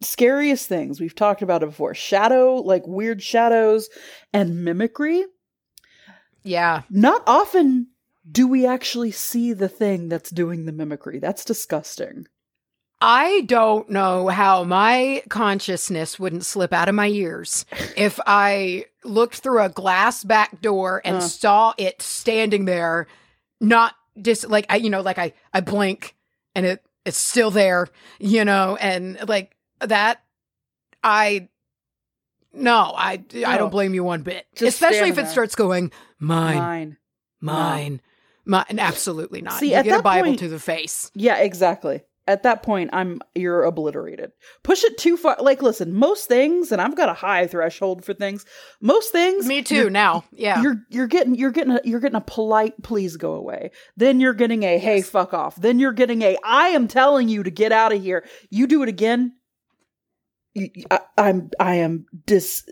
Scariest 0.00 0.68
things. 0.68 1.00
We've 1.00 1.14
talked 1.14 1.42
about 1.42 1.62
it 1.62 1.66
before. 1.66 1.94
Shadow, 1.94 2.54
like 2.56 2.86
weird 2.86 3.22
shadows 3.22 3.88
and 4.32 4.64
mimicry. 4.64 5.24
Yeah. 6.44 6.82
Not 6.88 7.22
often 7.26 7.88
do 8.30 8.46
we 8.46 8.64
actually 8.66 9.10
see 9.10 9.52
the 9.52 9.68
thing 9.68 10.08
that's 10.08 10.30
doing 10.30 10.66
the 10.66 10.72
mimicry. 10.72 11.18
That's 11.18 11.44
disgusting. 11.44 12.26
I 13.00 13.42
don't 13.42 13.88
know 13.90 14.26
how 14.28 14.64
my 14.64 15.22
consciousness 15.28 16.18
wouldn't 16.18 16.44
slip 16.44 16.72
out 16.72 16.88
of 16.88 16.94
my 16.96 17.06
ears 17.08 17.64
if 17.96 18.18
I 18.26 18.86
looked 19.04 19.36
through 19.36 19.62
a 19.62 19.68
glass 19.68 20.24
back 20.24 20.60
door 20.60 21.00
and 21.04 21.16
Uh. 21.18 21.20
saw 21.20 21.74
it 21.78 22.02
standing 22.02 22.64
there, 22.64 23.06
not 23.60 23.94
just 24.20 24.48
like 24.48 24.66
I, 24.68 24.76
you 24.76 24.90
know, 24.90 25.00
like 25.00 25.18
I, 25.18 25.32
I 25.54 25.60
blink 25.60 26.16
and 26.56 26.66
it, 26.66 26.84
it's 27.04 27.16
still 27.18 27.52
there, 27.52 27.86
you 28.18 28.44
know, 28.44 28.76
and 28.80 29.16
like 29.28 29.54
that, 29.80 30.20
I, 31.04 31.48
no, 32.52 32.92
I, 32.96 33.22
I 33.46 33.58
don't 33.58 33.70
blame 33.70 33.94
you 33.94 34.02
one 34.02 34.22
bit, 34.22 34.44
Just 34.56 34.74
especially 34.74 35.10
if 35.10 35.18
it 35.18 35.22
there. 35.22 35.30
starts 35.30 35.54
going 35.54 35.92
mine, 36.18 36.56
Mine. 36.56 36.96
mine, 37.40 38.00
mine. 38.44 38.78
Absolutely 38.80 39.40
not. 39.40 39.60
See, 39.60 39.72
you 39.76 39.82
get 39.84 40.00
a 40.00 40.02
Bible 40.02 40.30
point- 40.30 40.40
to 40.40 40.48
the 40.48 40.58
face. 40.58 41.12
Yeah, 41.14 41.36
exactly. 41.38 42.02
At 42.28 42.42
that 42.44 42.62
point, 42.62 42.90
I'm 42.92 43.20
you're 43.34 43.64
obliterated. 43.64 44.30
Push 44.62 44.84
it 44.84 44.98
too 44.98 45.16
far. 45.16 45.36
Like, 45.40 45.62
listen, 45.62 45.92
most 45.94 46.28
things, 46.28 46.70
and 46.70 46.80
I've 46.80 46.94
got 46.96 47.08
a 47.08 47.14
high 47.14 47.46
threshold 47.46 48.04
for 48.04 48.12
things. 48.14 48.44
Most 48.80 49.10
things, 49.12 49.46
Me 49.46 49.62
too. 49.62 49.88
now, 49.90 50.24
yeah. 50.30 50.60
You're 50.62 50.76
you're 50.90 51.06
getting 51.06 51.34
you're 51.34 51.50
getting 51.50 51.72
a, 51.72 51.80
you're 51.84 52.00
getting 52.00 52.16
a 52.16 52.20
polite 52.20 52.74
please 52.82 53.16
go 53.16 53.32
away. 53.32 53.70
Then 53.96 54.20
you're 54.20 54.34
getting 54.34 54.62
a 54.62 54.78
hey 54.78 54.96
Yes. 54.98 55.08
fuck 55.08 55.32
off. 55.34 55.56
Then 55.56 55.78
you're 55.80 55.92
getting 55.94 56.22
a 56.22 56.36
I 56.44 56.68
am 56.68 56.86
telling 56.86 57.28
you 57.28 57.42
to 57.42 57.50
get 57.50 57.72
out 57.72 57.92
of 57.92 58.02
here. 58.02 58.24
You 58.50 58.66
do 58.66 58.82
it 58.82 58.88
again. 58.90 59.32
you- 60.54 60.84
I, 60.90 61.00
I'm 61.16 61.50
I 61.58 61.76
am 61.76 62.04
dis 62.26 62.68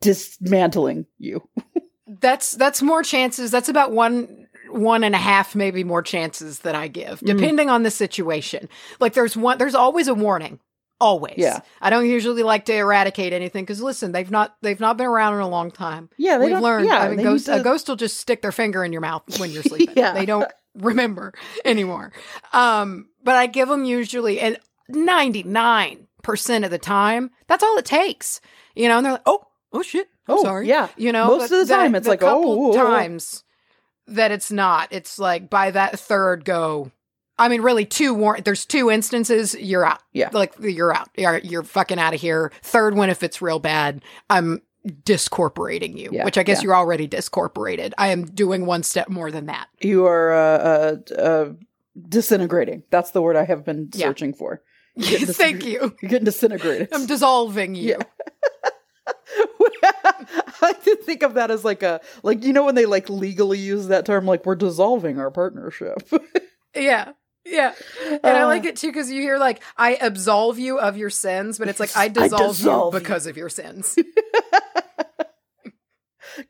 dismantling 0.00 1.06
you. 1.18 1.46
that's 2.20 2.52
that's 2.52 2.80
more 2.80 3.02
chances 3.02 3.50
that's 3.50 3.68
about 3.68 3.92
one 3.92 4.47
one 4.70 5.04
and 5.04 5.14
a 5.14 5.18
half 5.18 5.54
maybe 5.54 5.84
more 5.84 6.02
chances 6.02 6.60
that 6.60 6.74
i 6.74 6.88
give 6.88 7.20
Mm. 7.20 7.26
depending 7.26 7.70
on 7.70 7.82
the 7.82 7.90
situation 7.90 8.68
like 9.00 9.14
there's 9.14 9.36
one 9.36 9.58
there's 9.58 9.74
always 9.74 10.08
a 10.08 10.14
warning 10.14 10.60
always 11.00 11.34
Yeah. 11.36 11.60
i 11.80 11.90
don't 11.90 12.06
usually 12.08 12.42
like 12.42 12.64
to 12.66 12.74
eradicate 12.74 13.32
anything 13.32 13.64
because 13.64 13.80
listen 13.80 14.12
they've 14.12 14.30
not 14.30 14.56
they've 14.62 14.80
not 14.80 14.96
been 14.96 15.06
around 15.06 15.34
in 15.34 15.40
a 15.40 15.48
long 15.48 15.70
time 15.70 16.10
Yeah, 16.16 16.38
they 16.38 16.52
we've 16.52 16.60
learned 16.60 16.86
yeah, 16.86 16.98
i 17.00 17.08
mean 17.14 17.24
ghost, 17.24 17.46
to- 17.46 17.60
a 17.60 17.62
ghost 17.62 17.88
will 17.88 17.96
just 17.96 18.18
stick 18.18 18.42
their 18.42 18.52
finger 18.52 18.84
in 18.84 18.92
your 18.92 19.00
mouth 19.00 19.22
when 19.38 19.50
you're 19.50 19.62
sleeping 19.72 19.94
Yeah. 19.96 20.12
they 20.12 20.26
don't 20.26 20.50
remember 20.74 21.34
anymore 21.64 22.12
um 22.52 23.08
but 23.22 23.36
i 23.36 23.46
give 23.46 23.68
them 23.68 23.84
usually 23.84 24.40
and 24.40 24.58
99% 24.90 26.64
of 26.64 26.70
the 26.70 26.78
time 26.78 27.30
that's 27.46 27.62
all 27.62 27.76
it 27.78 27.84
takes 27.84 28.40
you 28.74 28.88
know 28.88 28.96
and 28.98 29.04
they're 29.06 29.12
like 29.12 29.22
oh 29.26 29.44
oh 29.72 29.82
shit 29.82 30.08
I'm 30.26 30.38
Oh, 30.38 30.42
sorry 30.42 30.68
yeah. 30.68 30.88
you 30.96 31.12
know 31.12 31.28
Most 31.38 31.50
of 31.52 31.66
the 31.66 31.74
time 31.74 31.94
it's 31.94 32.06
like, 32.08 32.20
couple 32.20 32.50
oh, 32.50 32.66
oh, 32.66 32.70
oh. 32.72 32.74
times 32.76 33.44
that 34.08 34.30
it's 34.32 34.50
not 34.50 34.88
it's 34.90 35.18
like 35.18 35.48
by 35.50 35.70
that 35.70 35.98
third 35.98 36.44
go 36.44 36.90
i 37.38 37.48
mean 37.48 37.60
really 37.62 37.84
two 37.84 38.12
war 38.14 38.38
there's 38.44 38.64
two 38.66 38.90
instances 38.90 39.54
you're 39.54 39.84
out 39.84 40.00
Yeah. 40.12 40.30
like 40.32 40.54
you're 40.60 40.94
out 40.94 41.08
you're, 41.16 41.38
you're 41.38 41.62
fucking 41.62 41.98
out 41.98 42.14
of 42.14 42.20
here 42.20 42.50
third 42.62 42.94
one 42.96 43.10
if 43.10 43.22
it's 43.22 43.40
real 43.42 43.58
bad 43.58 44.02
i'm 44.30 44.62
discorporating 45.04 45.96
you 45.98 46.10
Yeah, 46.12 46.24
which 46.24 46.38
i 46.38 46.42
guess 46.42 46.58
yeah. 46.58 46.64
you're 46.64 46.76
already 46.76 47.06
discorporated 47.08 47.92
i 47.98 48.08
am 48.08 48.24
doing 48.24 48.64
one 48.66 48.82
step 48.82 49.08
more 49.08 49.30
than 49.30 49.46
that 49.46 49.68
You 49.82 50.06
are 50.06 50.32
uh, 50.32 50.58
uh, 50.58 51.14
uh, 51.14 51.52
disintegrating. 52.08 52.84
That's 52.90 53.10
the 53.10 53.20
word 53.20 53.34
I 53.36 53.44
have 53.44 53.64
been 53.64 53.90
Yeah. 53.92 54.06
searching 54.06 54.32
for. 54.32 54.62
You're 54.96 55.20
thank 55.20 55.64
you 55.64 55.94
You're 56.00 56.08
getting 56.10 56.24
disintegrated. 56.24 56.88
i'm 56.92 57.06
dissolving 57.06 57.74
you 57.74 57.98
Yeah. 59.82 59.90
I 60.62 60.74
did 60.84 61.02
think 61.02 61.22
of 61.22 61.34
that 61.34 61.50
as 61.50 61.64
like 61.64 61.82
a 61.82 62.00
like 62.22 62.44
you 62.44 62.52
know 62.52 62.64
when 62.64 62.74
they 62.74 62.86
like 62.86 63.08
legally 63.08 63.58
use 63.58 63.88
that 63.88 64.04
term 64.06 64.26
like 64.26 64.44
we're 64.44 64.56
dissolving 64.56 65.18
our 65.18 65.30
partnership. 65.30 65.96
yeah 66.74 67.12
yeah 67.46 67.72
and 68.10 68.20
i 68.36 68.42
Uh, 68.42 68.46
like 68.46 68.64
it 68.66 68.76
too 68.76 68.88
because 68.88 69.10
you 69.10 69.22
hear 69.22 69.38
like 69.38 69.62
i 69.76 69.96
absolve 70.00 70.58
you 70.58 70.78
of 70.78 70.96
your 70.98 71.08
sins 71.10 71.58
but 71.58 71.68
it's 71.68 71.80
like 71.80 71.96
i 71.96 72.04
I 72.04 72.08
dissolve, 72.08 72.56
dissolve 72.56 72.94
you 72.94 72.98
you. 72.98 73.04
because 73.04 73.26
of 73.26 73.36
your 73.36 73.48
sins 73.48 73.96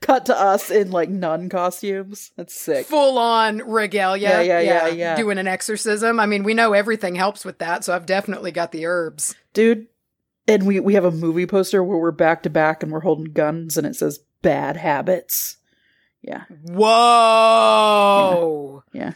Cut 0.03 0.27
to 0.27 0.38
us 0.38 0.70
in 0.70 0.90
like 0.90 1.09
nun 1.09 1.48
costumes. 1.48 2.33
That's 2.37 2.55
sick. 2.55 2.85
full 2.87 3.16
on 3.16 3.59
regalia. 3.59 4.29
Yeah, 4.29 4.40
yeah, 4.42 4.61
yeah, 4.61 4.87
yeah. 4.88 5.16
Doing 5.16 5.38
an 5.38 5.48
exorcism. 5.48 6.20
I 6.20 6.27
mean, 6.27 6.42
we 6.42 6.53
know 6.53 6.74
everything 6.74 7.14
helps 7.14 7.42
with 7.42 7.59
that, 7.61 7.85
so 7.85 7.94
I've 7.94 8.05
definitely 8.05 8.51
got 8.53 8.70
the 8.70 8.85
herbs. 8.85 9.35
Dude, 9.55 9.87
and 10.49 10.67
we 10.67 10.81
we 10.81 10.95
have 10.95 11.05
a 11.05 11.11
movie 11.13 11.47
poster 11.47 11.85
where 11.85 11.99
we're 11.99 12.11
back 12.11 12.43
to 12.43 12.51
back 12.51 12.83
and 12.83 12.91
we're 12.91 13.01
holding 13.01 13.33
guns 13.33 13.77
and 13.79 13.87
it 13.87 13.95
says 13.95 14.19
bad 14.43 14.77
habits. 14.77 15.59
Yeah. 16.23 16.45
Whoa. 17.59 18.83
Yeah. 18.93 19.13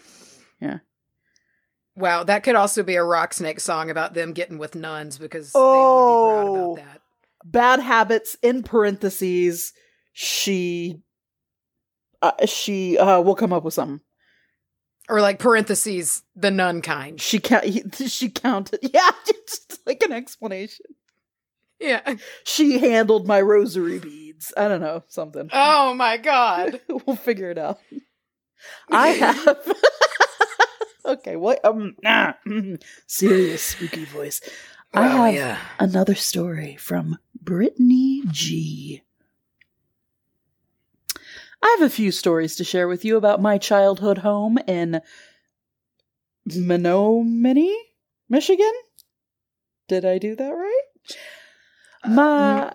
Yeah. 0.60 0.78
Wow, 1.96 2.22
that 2.24 2.42
could 2.42 2.54
also 2.54 2.82
be 2.82 2.94
a 2.96 3.04
rock 3.04 3.34
snake 3.34 3.60
song 3.60 3.90
about 3.90 4.14
them 4.14 4.32
getting 4.32 4.56
with 4.58 4.74
nuns 4.74 5.18
because 5.18 5.50
Oh. 5.54 5.66
they 5.74 6.48
would 6.48 6.76
be 6.76 6.82
proud 6.82 6.84
about 6.88 6.92
that. 6.94 7.02
Bad 7.44 7.80
habits 7.80 8.36
in 8.42 8.62
parentheses. 8.62 9.72
She 10.12 11.02
uh, 12.22 12.46
she 12.46 12.96
uh 12.98 13.20
we'll 13.20 13.34
come 13.34 13.52
up 13.52 13.64
with 13.64 13.74
something. 13.74 14.00
Or 15.08 15.20
like 15.20 15.40
parentheses, 15.40 16.22
the 16.36 16.50
nun 16.52 16.80
kind. 16.82 17.20
She 17.20 17.40
count. 17.40 17.64
She 18.08 18.30
counted. 18.30 18.78
Yeah, 18.94 19.10
just 19.26 19.80
like 19.84 20.02
an 20.02 20.12
explanation. 20.12 20.86
Yeah. 21.82 22.14
She 22.44 22.78
handled 22.78 23.26
my 23.26 23.40
rosary 23.40 23.98
beads. 23.98 24.52
I 24.56 24.68
don't 24.68 24.80
know 24.80 25.02
something. 25.08 25.50
Oh 25.52 25.94
my 25.94 26.16
god. 26.16 26.80
we'll 26.88 27.16
figure 27.16 27.50
it 27.50 27.58
out. 27.58 27.80
I 28.90 29.08
have. 29.08 29.76
okay, 31.04 31.34
what? 31.34 31.64
Um, 31.64 31.96
nah, 32.02 32.34
mm, 32.46 32.80
serious 33.08 33.62
spooky 33.62 34.04
voice. 34.04 34.40
I 34.94 35.06
have 35.08 35.34
yeah. 35.34 35.58
another 35.80 36.14
story 36.14 36.76
from 36.76 37.18
Brittany 37.40 38.22
G. 38.30 39.02
I 41.62 41.76
have 41.78 41.82
a 41.82 41.90
few 41.90 42.12
stories 42.12 42.54
to 42.56 42.64
share 42.64 42.86
with 42.86 43.04
you 43.04 43.16
about 43.16 43.40
my 43.40 43.58
childhood 43.58 44.18
home 44.18 44.58
in 44.68 45.00
Menominee, 46.44 47.76
Michigan. 48.28 48.72
Did 49.88 50.04
I 50.04 50.18
do 50.18 50.36
that 50.36 50.50
right? 50.50 50.82
My 52.06 52.72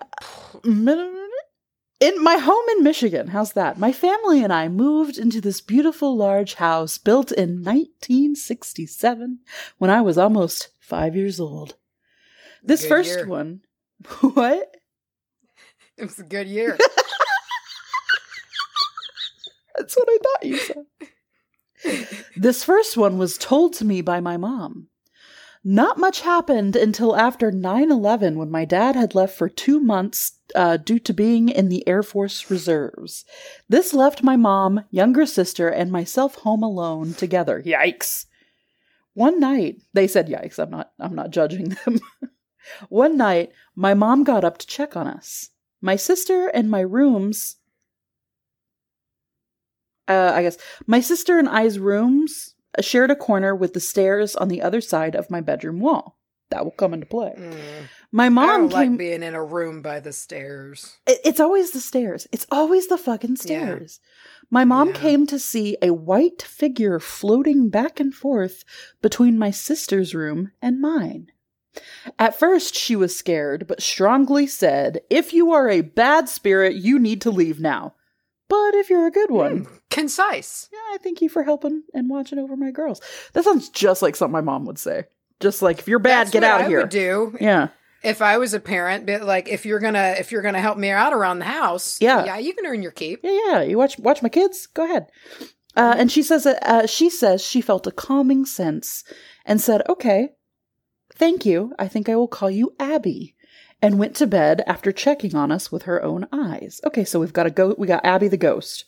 mm. 0.64 1.12
In 2.00 2.22
my 2.22 2.36
home 2.36 2.64
in 2.76 2.84
Michigan, 2.84 3.26
how's 3.26 3.54
that? 3.54 3.76
My 3.76 3.90
family 3.90 4.44
and 4.44 4.52
I 4.52 4.68
moved 4.68 5.18
into 5.18 5.40
this 5.40 5.60
beautiful 5.60 6.16
large 6.16 6.54
house 6.54 6.96
built 6.96 7.32
in 7.32 7.64
1967 7.64 9.40
when 9.78 9.90
I 9.90 10.00
was 10.00 10.16
almost 10.16 10.68
five 10.78 11.16
years 11.16 11.40
old. 11.40 11.74
This 12.62 12.82
Good 12.82 12.88
first 12.88 13.10
year. 13.10 13.26
one, 13.26 13.62
what? 14.20 14.76
It 15.96 16.04
was 16.04 16.20
a 16.20 16.24
good 16.24 16.46
year. 16.46 16.78
That's 19.76 19.96
what 19.96 20.08
I 20.08 20.18
thought 20.22 20.46
you 20.46 20.58
said. 20.58 20.86
this 22.36 22.62
first 22.62 22.96
one 22.96 23.18
was 23.18 23.36
told 23.36 23.74
to 23.74 23.84
me 23.84 24.02
by 24.02 24.20
my 24.20 24.36
mom. 24.36 24.86
Not 25.64 25.98
much 25.98 26.20
happened 26.20 26.76
until 26.76 27.16
after 27.16 27.50
9 27.50 27.90
11 27.90 28.38
when 28.38 28.50
my 28.50 28.64
dad 28.64 28.94
had 28.94 29.14
left 29.14 29.36
for 29.36 29.48
two 29.48 29.80
months 29.80 30.38
uh, 30.54 30.76
due 30.76 30.98
to 31.00 31.12
being 31.12 31.48
in 31.48 31.68
the 31.68 31.86
Air 31.86 32.02
Force 32.02 32.50
Reserves. 32.50 33.24
This 33.68 33.92
left 33.92 34.22
my 34.22 34.36
mom, 34.36 34.84
younger 34.90 35.26
sister, 35.26 35.68
and 35.68 35.90
myself 35.90 36.36
home 36.36 36.62
alone 36.62 37.14
together. 37.14 37.62
Yikes. 37.64 38.26
One 39.14 39.40
night, 39.40 39.82
they 39.94 40.06
said 40.06 40.28
yikes, 40.28 40.58
I'm 40.58 40.70
not 40.70 40.92
I'm 41.00 41.14
not 41.14 41.30
judging 41.30 41.70
them. 41.84 41.98
One 42.88 43.16
night, 43.16 43.50
my 43.74 43.94
mom 43.94 44.24
got 44.24 44.44
up 44.44 44.58
to 44.58 44.66
check 44.66 44.96
on 44.96 45.06
us. 45.06 45.50
My 45.80 45.96
sister 45.96 46.48
and 46.48 46.70
my 46.70 46.80
rooms 46.80 47.56
uh, 50.06 50.32
I 50.34 50.42
guess 50.42 50.56
my 50.86 51.00
sister 51.00 51.38
and 51.38 51.48
I's 51.48 51.78
rooms 51.78 52.54
shared 52.80 53.10
a 53.10 53.16
corner 53.16 53.54
with 53.54 53.72
the 53.74 53.80
stairs 53.80 54.36
on 54.36 54.48
the 54.48 54.62
other 54.62 54.80
side 54.80 55.14
of 55.14 55.30
my 55.30 55.40
bedroom 55.40 55.80
wall. 55.80 56.16
That 56.50 56.64
will 56.64 56.72
come 56.72 56.94
into 56.94 57.04
play. 57.06 57.34
Mm. 57.36 57.56
My 58.10 58.26
I 58.26 58.28
mom 58.30 58.46
don't 58.48 58.68
came. 58.70 58.90
like 58.92 58.98
being 58.98 59.22
in 59.22 59.34
a 59.34 59.44
room 59.44 59.82
by 59.82 60.00
the 60.00 60.14
stairs. 60.14 60.96
It- 61.06 61.20
It's 61.24 61.40
always 61.40 61.72
the 61.72 61.80
stairs. 61.80 62.26
It's 62.32 62.46
always 62.50 62.86
the 62.86 62.96
fucking 62.96 63.36
stairs. 63.36 64.00
My 64.50 64.64
mom 64.64 64.88
Yeah. 64.88 64.94
came 64.94 65.26
to 65.26 65.38
see 65.38 65.76
a 65.82 65.92
white 65.92 66.40
figure 66.40 66.98
floating 67.00 67.68
back 67.68 68.00
and 68.00 68.14
forth 68.14 68.64
between 69.02 69.38
my 69.38 69.50
sister's 69.50 70.14
room 70.14 70.52
and 70.62 70.80
mine. 70.80 71.32
At 72.18 72.38
first, 72.38 72.74
she 72.74 72.96
was 72.96 73.14
scared, 73.14 73.66
but 73.66 73.82
strongly 73.82 74.46
said, 74.46 75.02
If 75.10 75.34
you 75.34 75.52
are 75.52 75.68
a 75.68 75.82
bad 75.82 76.30
spirit, 76.30 76.76
you 76.76 76.98
need 76.98 77.20
to 77.22 77.30
leave 77.30 77.60
now. 77.60 77.94
But 78.48 78.74
if 78.74 78.88
you're 78.88 79.06
a 79.06 79.10
good 79.10 79.30
one, 79.30 79.66
Mm, 79.66 79.80
Concise. 79.90 80.68
yeah, 80.72 80.78
I 80.94 80.98
thank 81.02 81.20
you 81.20 81.28
for 81.28 81.42
helping 81.42 81.82
and 81.92 82.08
watching 82.08 82.38
over 82.38 82.56
my 82.56 82.70
girls. 82.70 83.00
That 83.34 83.44
sounds 83.44 83.68
just 83.68 84.00
like 84.02 84.16
something 84.16 84.32
my 84.32 84.40
mom 84.40 84.64
would 84.64 84.78
say. 84.78 85.04
Just 85.40 85.60
like, 85.62 85.78
if 85.78 85.86
you're 85.88 85.98
bad, 85.98 86.26
That's 86.26 86.30
get 86.30 86.44
out 86.44 86.60
I 86.60 86.64
of 86.64 86.68
here. 86.70 86.80
Would 86.80 86.88
do 86.88 87.36
Yeah. 87.40 87.68
if 88.02 88.22
I 88.22 88.38
was 88.38 88.54
a 88.54 88.60
parent. 88.60 89.06
But 89.06 89.22
like, 89.22 89.48
if 89.48 89.66
you're 89.66 89.80
gonna 89.80 90.14
if 90.18 90.32
you're 90.32 90.42
gonna 90.42 90.60
help 90.60 90.78
me 90.78 90.90
out 90.90 91.12
around 91.12 91.38
the 91.40 91.44
house, 91.44 91.98
Yeah. 92.00 92.24
yeah, 92.24 92.38
you 92.38 92.54
can 92.54 92.64
earn 92.66 92.82
your 92.82 92.90
keep. 92.92 93.20
Yeah, 93.22 93.38
yeah. 93.46 93.62
You 93.62 93.76
watch 93.76 93.98
watch 93.98 94.22
my 94.22 94.28
kids. 94.30 94.66
Go 94.66 94.84
ahead. 94.84 95.06
Uh, 95.76 95.94
and 95.98 96.10
she 96.10 96.22
says 96.22 96.44
that 96.44 96.58
uh, 96.66 96.86
she 96.86 97.08
says 97.10 97.40
she 97.44 97.60
felt 97.60 97.86
a 97.86 97.92
calming 97.92 98.44
sense 98.46 99.04
and 99.44 99.60
said, 99.60 99.82
"Okay, 99.88 100.30
thank 101.14 101.44
you. 101.46 101.72
I 101.78 101.86
think 101.86 102.08
I 102.08 102.16
will 102.16 102.28
call 102.28 102.50
you 102.50 102.74
Abby." 102.80 103.34
And 103.80 103.98
went 103.98 104.16
to 104.16 104.26
bed 104.26 104.62
after 104.66 104.90
checking 104.90 105.36
on 105.36 105.52
us 105.52 105.70
with 105.70 105.82
her 105.82 106.02
own 106.02 106.26
eyes. 106.32 106.80
Okay, 106.84 107.04
so 107.04 107.20
we've 107.20 107.32
got 107.32 107.46
a 107.46 107.50
go. 107.50 107.74
We 107.78 107.86
got 107.86 108.04
Abby 108.04 108.28
the 108.28 108.36
ghost. 108.36 108.84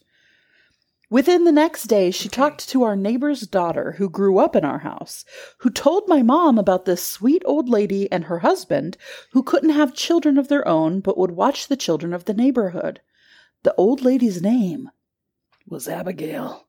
Within 1.10 1.42
the 1.44 1.52
next 1.52 1.84
day, 1.84 2.12
she 2.12 2.28
Okay. 2.28 2.36
talked 2.36 2.68
to 2.68 2.84
our 2.84 2.94
neighbor's 2.94 3.40
daughter 3.42 3.92
who 3.98 4.08
grew 4.08 4.38
up 4.38 4.54
in 4.54 4.64
our 4.64 4.78
house, 4.78 5.24
who 5.58 5.70
told 5.70 6.08
my 6.08 6.22
mom 6.22 6.56
about 6.56 6.84
this 6.84 7.04
sweet 7.06 7.42
old 7.44 7.68
lady 7.68 8.10
and 8.12 8.24
her 8.24 8.40
husband 8.40 8.96
who 9.32 9.42
couldn't 9.42 9.70
have 9.70 9.94
children 9.94 10.38
of 10.38 10.46
their 10.48 10.66
own 10.66 11.00
but 11.00 11.18
would 11.18 11.32
watch 11.32 11.66
the 11.66 11.76
children 11.76 12.12
of 12.14 12.26
the 12.26 12.34
neighborhood. 12.34 13.00
The 13.64 13.74
old 13.74 14.02
lady's 14.02 14.40
name 14.40 14.90
was 15.66 15.88
Abigail. 15.88 16.66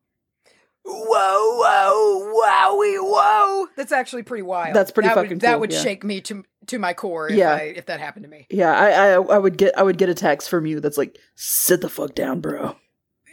Whoa, 0.83 1.59
whoa, 1.61 2.33
wowie, 2.33 2.97
whoa! 2.99 3.67
That's 3.77 3.91
actually 3.91 4.23
pretty 4.23 4.41
wild. 4.41 4.75
That's 4.75 4.91
pretty 4.91 5.09
that 5.09 5.15
fucking 5.15 5.29
would, 5.31 5.41
That 5.41 5.59
would 5.59 5.71
yeah. 5.71 5.81
shake 5.81 6.03
me 6.03 6.21
to 6.21 6.43
to 6.67 6.79
my 6.79 6.93
core 6.93 7.29
if 7.29 7.35
Yeah. 7.35 7.53
I, 7.53 7.61
if 7.61 7.85
that 7.87 7.99
happened 7.99 8.23
to 8.23 8.29
me. 8.29 8.47
Yeah, 8.49 8.71
I, 8.73 8.89
I 8.89 9.11
I 9.13 9.37
would 9.37 9.57
get 9.57 9.77
I 9.77 9.83
would 9.83 9.97
get 9.97 10.09
a 10.09 10.13
text 10.15 10.49
from 10.49 10.65
you 10.65 10.79
that's 10.79 10.97
like, 10.97 11.17
sit 11.35 11.81
the 11.81 11.89
fuck 11.89 12.15
down, 12.15 12.41
bro. 12.41 12.75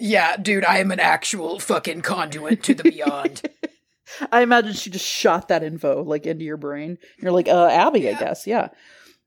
Yeah, 0.01 0.37
dude, 0.37 0.65
I 0.65 0.79
am 0.79 0.91
an 0.93 1.01
actual 1.01 1.59
fucking 1.59 2.03
conduit 2.03 2.63
to 2.65 2.75
the 2.75 2.85
beyond. 2.85 3.43
I 4.33 4.43
imagine 4.43 4.73
she 4.75 4.91
just 4.91 5.05
shot 5.07 5.49
that 5.49 5.63
info 5.63 6.03
like 6.03 6.25
into 6.27 6.45
your 6.45 6.57
brain. 6.57 6.99
You're 7.21 7.33
like, 7.33 7.49
uh, 7.49 7.67
Abby, 7.69 8.09
I 8.09 8.15
guess, 8.15 8.47
yeah. 8.47 8.69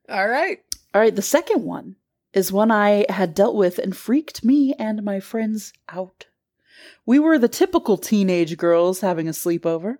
All 0.08 0.26
right. 0.28 0.58
All 0.94 1.00
right, 1.00 1.14
the 1.14 1.22
second 1.22 1.64
one 1.64 1.96
is 2.32 2.50
one 2.52 2.70
I 2.70 3.04
had 3.08 3.34
dealt 3.34 3.54
with 3.54 3.78
and 3.78 3.96
freaked 3.96 4.44
me 4.44 4.74
and 4.78 5.02
my 5.02 5.20
friends 5.20 5.72
out. 5.88 6.26
We 7.06 7.18
were 7.18 7.38
the 7.38 7.48
typical 7.48 7.96
teenage 7.98 8.56
girls 8.56 9.00
having 9.00 9.28
a 9.28 9.32
sleepover 9.32 9.96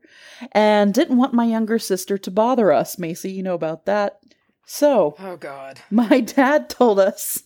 and 0.53 0.95
didn't 0.95 1.17
want 1.19 1.35
my 1.35 1.45
younger 1.45 1.79
sister 1.79 2.17
to 2.19 2.31
bother 2.31 2.73
us, 2.73 2.99
Macy. 2.99 3.31
You 3.33 3.43
know 3.43 3.55
about 3.55 3.87
that. 3.87 4.19
So, 4.67 5.17
Oh 5.19 5.37
God. 5.37 5.81
my 5.91 6.21
dad 6.21 6.71
told 6.71 6.99
us 7.01 7.43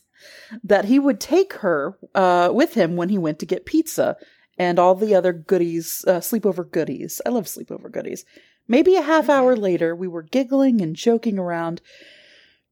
that 0.62 0.84
he 0.84 0.98
would 0.98 1.20
take 1.20 1.54
her 1.54 1.98
uh, 2.14 2.50
with 2.52 2.74
him 2.74 2.96
when 2.96 3.08
he 3.08 3.18
went 3.18 3.38
to 3.40 3.46
get 3.46 3.66
pizza 3.66 4.16
and 4.58 4.78
all 4.78 4.94
the 4.94 5.14
other 5.14 5.32
goodies, 5.32 6.04
uh, 6.06 6.20
sleepover 6.20 6.70
goodies. 6.70 7.20
I 7.26 7.30
love 7.30 7.44
sleepover 7.46 7.90
goodies. 7.90 8.24
Maybe 8.68 8.96
a 8.96 9.02
half 9.02 9.28
hour 9.28 9.56
later, 9.56 9.94
we 9.94 10.08
were 10.08 10.22
giggling 10.22 10.80
and 10.80 10.96
joking 10.96 11.38
around 11.38 11.80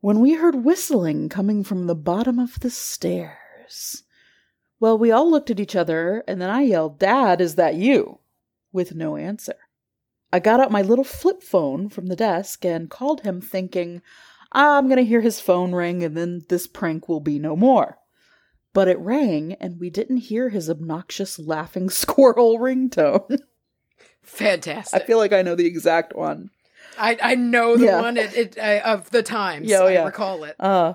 when 0.00 0.20
we 0.20 0.34
heard 0.34 0.64
whistling 0.64 1.28
coming 1.28 1.64
from 1.64 1.86
the 1.86 1.94
bottom 1.94 2.38
of 2.38 2.60
the 2.60 2.70
stairs. 2.70 4.03
Well, 4.80 4.98
we 4.98 5.10
all 5.10 5.30
looked 5.30 5.50
at 5.50 5.60
each 5.60 5.76
other, 5.76 6.22
and 6.28 6.40
then 6.40 6.50
I 6.50 6.62
yelled, 6.62 6.98
Dad, 6.98 7.40
is 7.40 7.54
that 7.56 7.74
you? 7.74 8.18
with 8.72 8.92
no 8.94 9.16
answer. 9.16 9.54
I 10.32 10.40
got 10.40 10.58
out 10.58 10.72
my 10.72 10.82
little 10.82 11.04
flip 11.04 11.44
phone 11.44 11.88
from 11.88 12.06
the 12.06 12.16
desk 12.16 12.64
and 12.64 12.90
called 12.90 13.20
him, 13.20 13.40
thinking, 13.40 14.02
I'm 14.50 14.86
going 14.88 14.96
to 14.98 15.04
hear 15.04 15.20
his 15.20 15.38
phone 15.40 15.72
ring 15.72 16.02
and 16.02 16.16
then 16.16 16.42
this 16.48 16.66
prank 16.66 17.08
will 17.08 17.20
be 17.20 17.38
no 17.38 17.54
more. 17.54 17.98
But 18.72 18.88
it 18.88 18.98
rang 18.98 19.52
and 19.60 19.78
we 19.78 19.90
didn't 19.90 20.16
hear 20.16 20.48
his 20.48 20.68
obnoxious 20.68 21.38
laughing 21.38 21.88
squirrel 21.90 22.58
ringtone. 22.58 23.38
Fantastic. 24.22 25.00
I 25.00 25.06
feel 25.06 25.18
like 25.18 25.32
I 25.32 25.42
know 25.42 25.54
the 25.54 25.66
exact 25.66 26.16
one. 26.16 26.50
I, 26.98 27.16
I 27.22 27.34
know 27.36 27.76
the 27.76 27.84
Yeah. 27.86 28.00
one 28.00 28.16
it, 28.16 28.34
it, 28.36 28.58
of 28.58 29.08
the 29.10 29.22
times. 29.22 29.68
Yeah, 29.68 29.82
oh, 29.82 29.86
I 29.86 29.92
yeah. 29.92 30.04
recall 30.04 30.42
it. 30.42 30.56
Uh, 30.58 30.94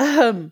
um, 0.00 0.50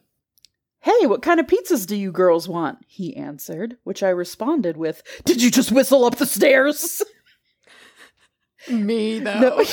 hey, 0.84 1.06
what 1.06 1.22
kind 1.22 1.40
of 1.40 1.46
pizzas 1.46 1.86
do 1.86 1.96
you 1.96 2.12
girls 2.12 2.46
want? 2.46 2.78
He 2.86 3.16
answered, 3.16 3.78
which 3.84 4.02
I 4.02 4.10
responded 4.10 4.76
with, 4.76 5.02
Did 5.24 5.42
you 5.42 5.50
just 5.50 5.72
whistle 5.72 6.04
up 6.04 6.16
the 6.16 6.26
stairs? 6.26 7.02
Me 8.70 9.18
though. 9.18 9.40
No. 9.40 9.64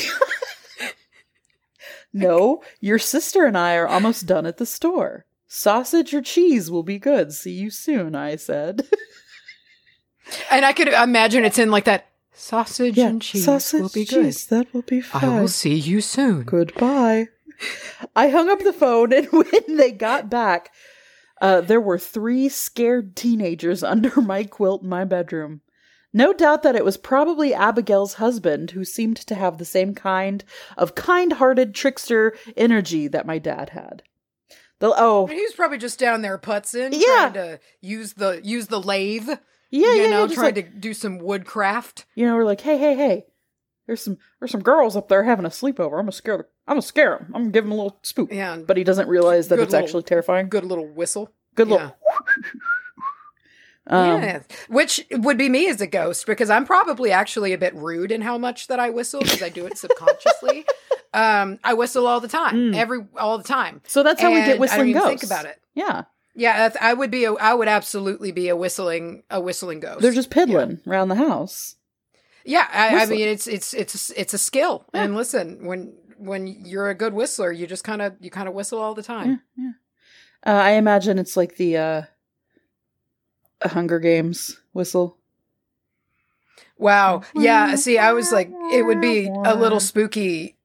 no, 2.14 2.64
your 2.80 2.98
sister 2.98 3.46
and 3.46 3.58
I 3.58 3.76
are 3.76 3.88
almost 3.88 4.26
done 4.26 4.46
at 4.46 4.58
the 4.58 4.66
store. 4.66 5.26
Sausage 5.48 6.14
or 6.14 6.22
cheese 6.22 6.72
will 6.72 6.84
be 6.84 6.98
good. 6.98 7.34
See 7.34 7.52
you 7.52 7.70
soon, 7.70 8.16
I 8.16 8.38
said. 8.38 8.88
And 10.50 10.64
I 10.64 10.72
could 10.72 10.88
imagine 10.88 11.44
it's 11.44 11.60
in 11.60 11.72
like 11.72 11.84
that 11.86 12.08
sausage 12.32 12.98
and 12.98 13.22
cheese 13.22 13.44
sausage 13.44 13.82
will 13.82 13.90
be 13.90 14.06
good. 14.06 14.24
cheese, 14.24 14.46
that 14.46 14.74
will 14.74 14.84
be 14.84 15.02
fine. 15.02 15.26
I 15.26 15.42
will 15.42 15.50
see 15.50 15.76
you 15.76 16.00
soon. 16.00 16.44
Goodbye. 16.44 17.28
I 18.16 18.30
hung 18.30 18.50
up 18.50 18.60
the 18.60 18.72
phone, 18.72 19.12
and 19.12 19.28
when 19.32 19.78
they 19.78 19.92
got 19.92 20.30
back, 20.30 20.72
uh, 21.42 21.60
there 21.62 21.82
were 21.82 21.98
three 22.00 22.48
scared 22.48 23.16
teenagers 23.16 23.84
under 23.94 24.22
my 24.22 24.44
quilt 24.46 24.84
in 24.84 24.90
my 24.90 25.04
bedroom. 25.04 25.62
No 26.14 26.34
doubt 26.34 26.64
that 26.64 26.76
it 26.76 26.84
was 26.86 26.98
probably 26.98 27.54
Abigail's 27.54 28.16
husband 28.16 28.72
who 28.72 28.84
seemed 28.84 29.18
to 29.18 29.36
have 29.36 29.58
the 29.58 29.66
same 29.66 29.96
kind 29.96 30.44
of 30.78 30.94
kind 30.96 31.34
hearted 31.34 31.74
trickster 31.74 32.36
energy 32.58 33.08
that 33.08 33.26
my 33.26 33.38
dad 33.40 33.70
had. 33.70 34.04
The, 34.80 34.94
oh, 34.98 35.28
He 35.28 35.42
was 35.42 35.54
probably 35.54 35.78
just 35.78 36.00
down 36.00 36.22
there 36.22 36.38
putzing, 36.38 36.90
Yeah. 36.94 37.30
trying 37.30 37.34
to 37.34 37.60
use 37.82 38.14
the 38.14 38.42
use 38.44 38.68
the 38.68 38.82
lathe. 38.82 39.30
yeah, 39.30 39.38
you 39.94 40.02
yeah, 40.04 40.10
know, 40.10 40.26
yeah, 40.26 40.34
trying 40.36 40.56
like- 40.56 40.72
to 40.74 40.78
do 40.80 40.94
some 40.94 41.18
woodcraft. 41.20 42.06
you 42.16 42.26
know, 42.26 42.36
we're 42.36 42.44
like, 42.46 42.62
hey, 42.62 42.78
hey, 42.78 42.96
hey, 42.96 43.26
there's 43.88 44.02
some 44.02 44.18
there's 44.40 44.52
some 44.52 44.64
girls 44.64 44.98
up 44.98 45.08
there 45.08 45.24
having 45.24 45.46
a 45.46 45.50
sleepover. 45.50 45.94
I'm 45.94 46.02
gonna 46.02 46.12
scare 46.12 46.38
them. 46.38 46.46
I'm 46.72 46.76
gonna 46.78 46.82
scare 46.84 47.18
him. 47.18 47.26
I'm 47.36 47.42
gonna 47.44 47.52
give 47.52 47.66
him 47.66 47.72
a 47.72 47.76
little 47.76 48.00
spook. 48.02 48.32
Yeah, 48.32 48.58
But 48.58 48.78
he 48.78 48.84
doesn't 48.84 49.08
realize 49.10 49.50
that 49.50 49.60
it's 49.60 49.72
little- 49.74 49.86
actually 49.86 50.04
terrifying. 50.04 50.48
good 50.50 50.64
little 50.64 50.88
whistle. 50.88 51.30
Good 51.56 51.68
little. 51.68 51.96
Um, 53.88 54.22
yeah, 54.22 54.44
which 54.70 55.04
would 55.12 55.40
be 55.40 55.50
me 55.50 55.68
as 55.68 55.82
a 55.82 55.88
ghost 55.88 56.28
because 56.28 56.52
I'm 56.52 56.66
probably 56.66 57.12
actually 57.12 57.52
a 57.52 57.58
bit 57.58 57.74
rude 57.76 58.12
in 58.12 58.22
how 58.22 58.38
much 58.38 58.68
that 58.68 58.80
I 58.80 58.92
whistle 58.92 59.22
because 59.22 59.42
I 59.42 59.50
do 59.50 59.66
it 59.66 59.76
subconsciously. 59.78 60.66
um, 61.16 61.58
I 61.64 61.74
whistle 61.74 62.06
all 62.06 62.20
the 62.20 62.28
time, 62.28 62.56
Mm. 62.56 62.76
every 62.76 63.06
all 63.18 63.40
the 63.40 63.44
time. 63.44 63.82
So 63.88 64.04
that's 64.04 64.22
how 64.22 64.30
we 64.30 64.38
And 64.38 64.46
get 64.46 64.56
I 64.58 64.60
whistling 64.60 64.80
don't 64.80 64.90
even 64.90 65.02
ghosts. 65.02 65.22
think 65.22 65.32
about 65.32 65.46
it. 65.46 65.60
Yeah, 65.74 66.04
Yeah, 66.36 66.70
I 66.80 66.94
would 66.94 67.10
be. 67.10 67.26
A, 67.26 67.34
I 67.34 67.56
would 67.56 67.68
absolutely 67.68 68.32
be 68.32 68.50
a 68.50 68.56
whistling 68.56 69.24
a 69.32 69.42
whistling 69.42 69.80
ghost. 69.80 70.02
they're 70.02 70.12
just 70.14 70.30
piddling 70.30 70.80
around 70.88 71.10
the 71.10 71.16
house. 71.16 71.76
Yeah, 72.46 72.68
I, 72.72 73.02
I 73.02 73.06
mean 73.08 73.28
it's 73.28 73.48
it's 73.48 73.74
it's 73.74 74.12
it's 74.12 74.34
a 74.36 74.38
skill. 74.38 74.86
Yeah. 74.94 75.04
And 75.06 75.16
listen, 75.16 75.66
when 75.66 75.94
when 76.22 76.48
you're 76.48 76.90
a 76.90 76.96
good 76.96 77.14
whistler, 77.14 77.52
you 77.52 77.68
just 77.68 77.84
kind 77.84 78.02
of 78.02 78.16
you 78.20 78.30
kind 78.30 78.48
of 78.48 78.54
whistle 78.54 78.80
all 78.80 78.94
the 78.94 79.04
time. 79.04 79.42
Yeah, 79.58 79.72
Uh, 80.46 80.62
I 80.62 80.72
imagine 80.72 81.20
it's 81.20 81.36
like 81.36 81.58
the 81.58 81.78
uh, 81.78 82.02
Hunger 83.64 84.00
Games 84.00 84.60
whistle. 84.74 85.18
Wow. 86.78 87.22
Yeah. 87.36 87.76
See, 87.76 87.98
I 87.98 88.14
was 88.14 88.32
like, 88.32 88.50
it 88.72 88.84
would 88.86 89.02
be 89.02 89.28
a 89.28 89.56
little 89.56 89.80
spooky 89.80 90.56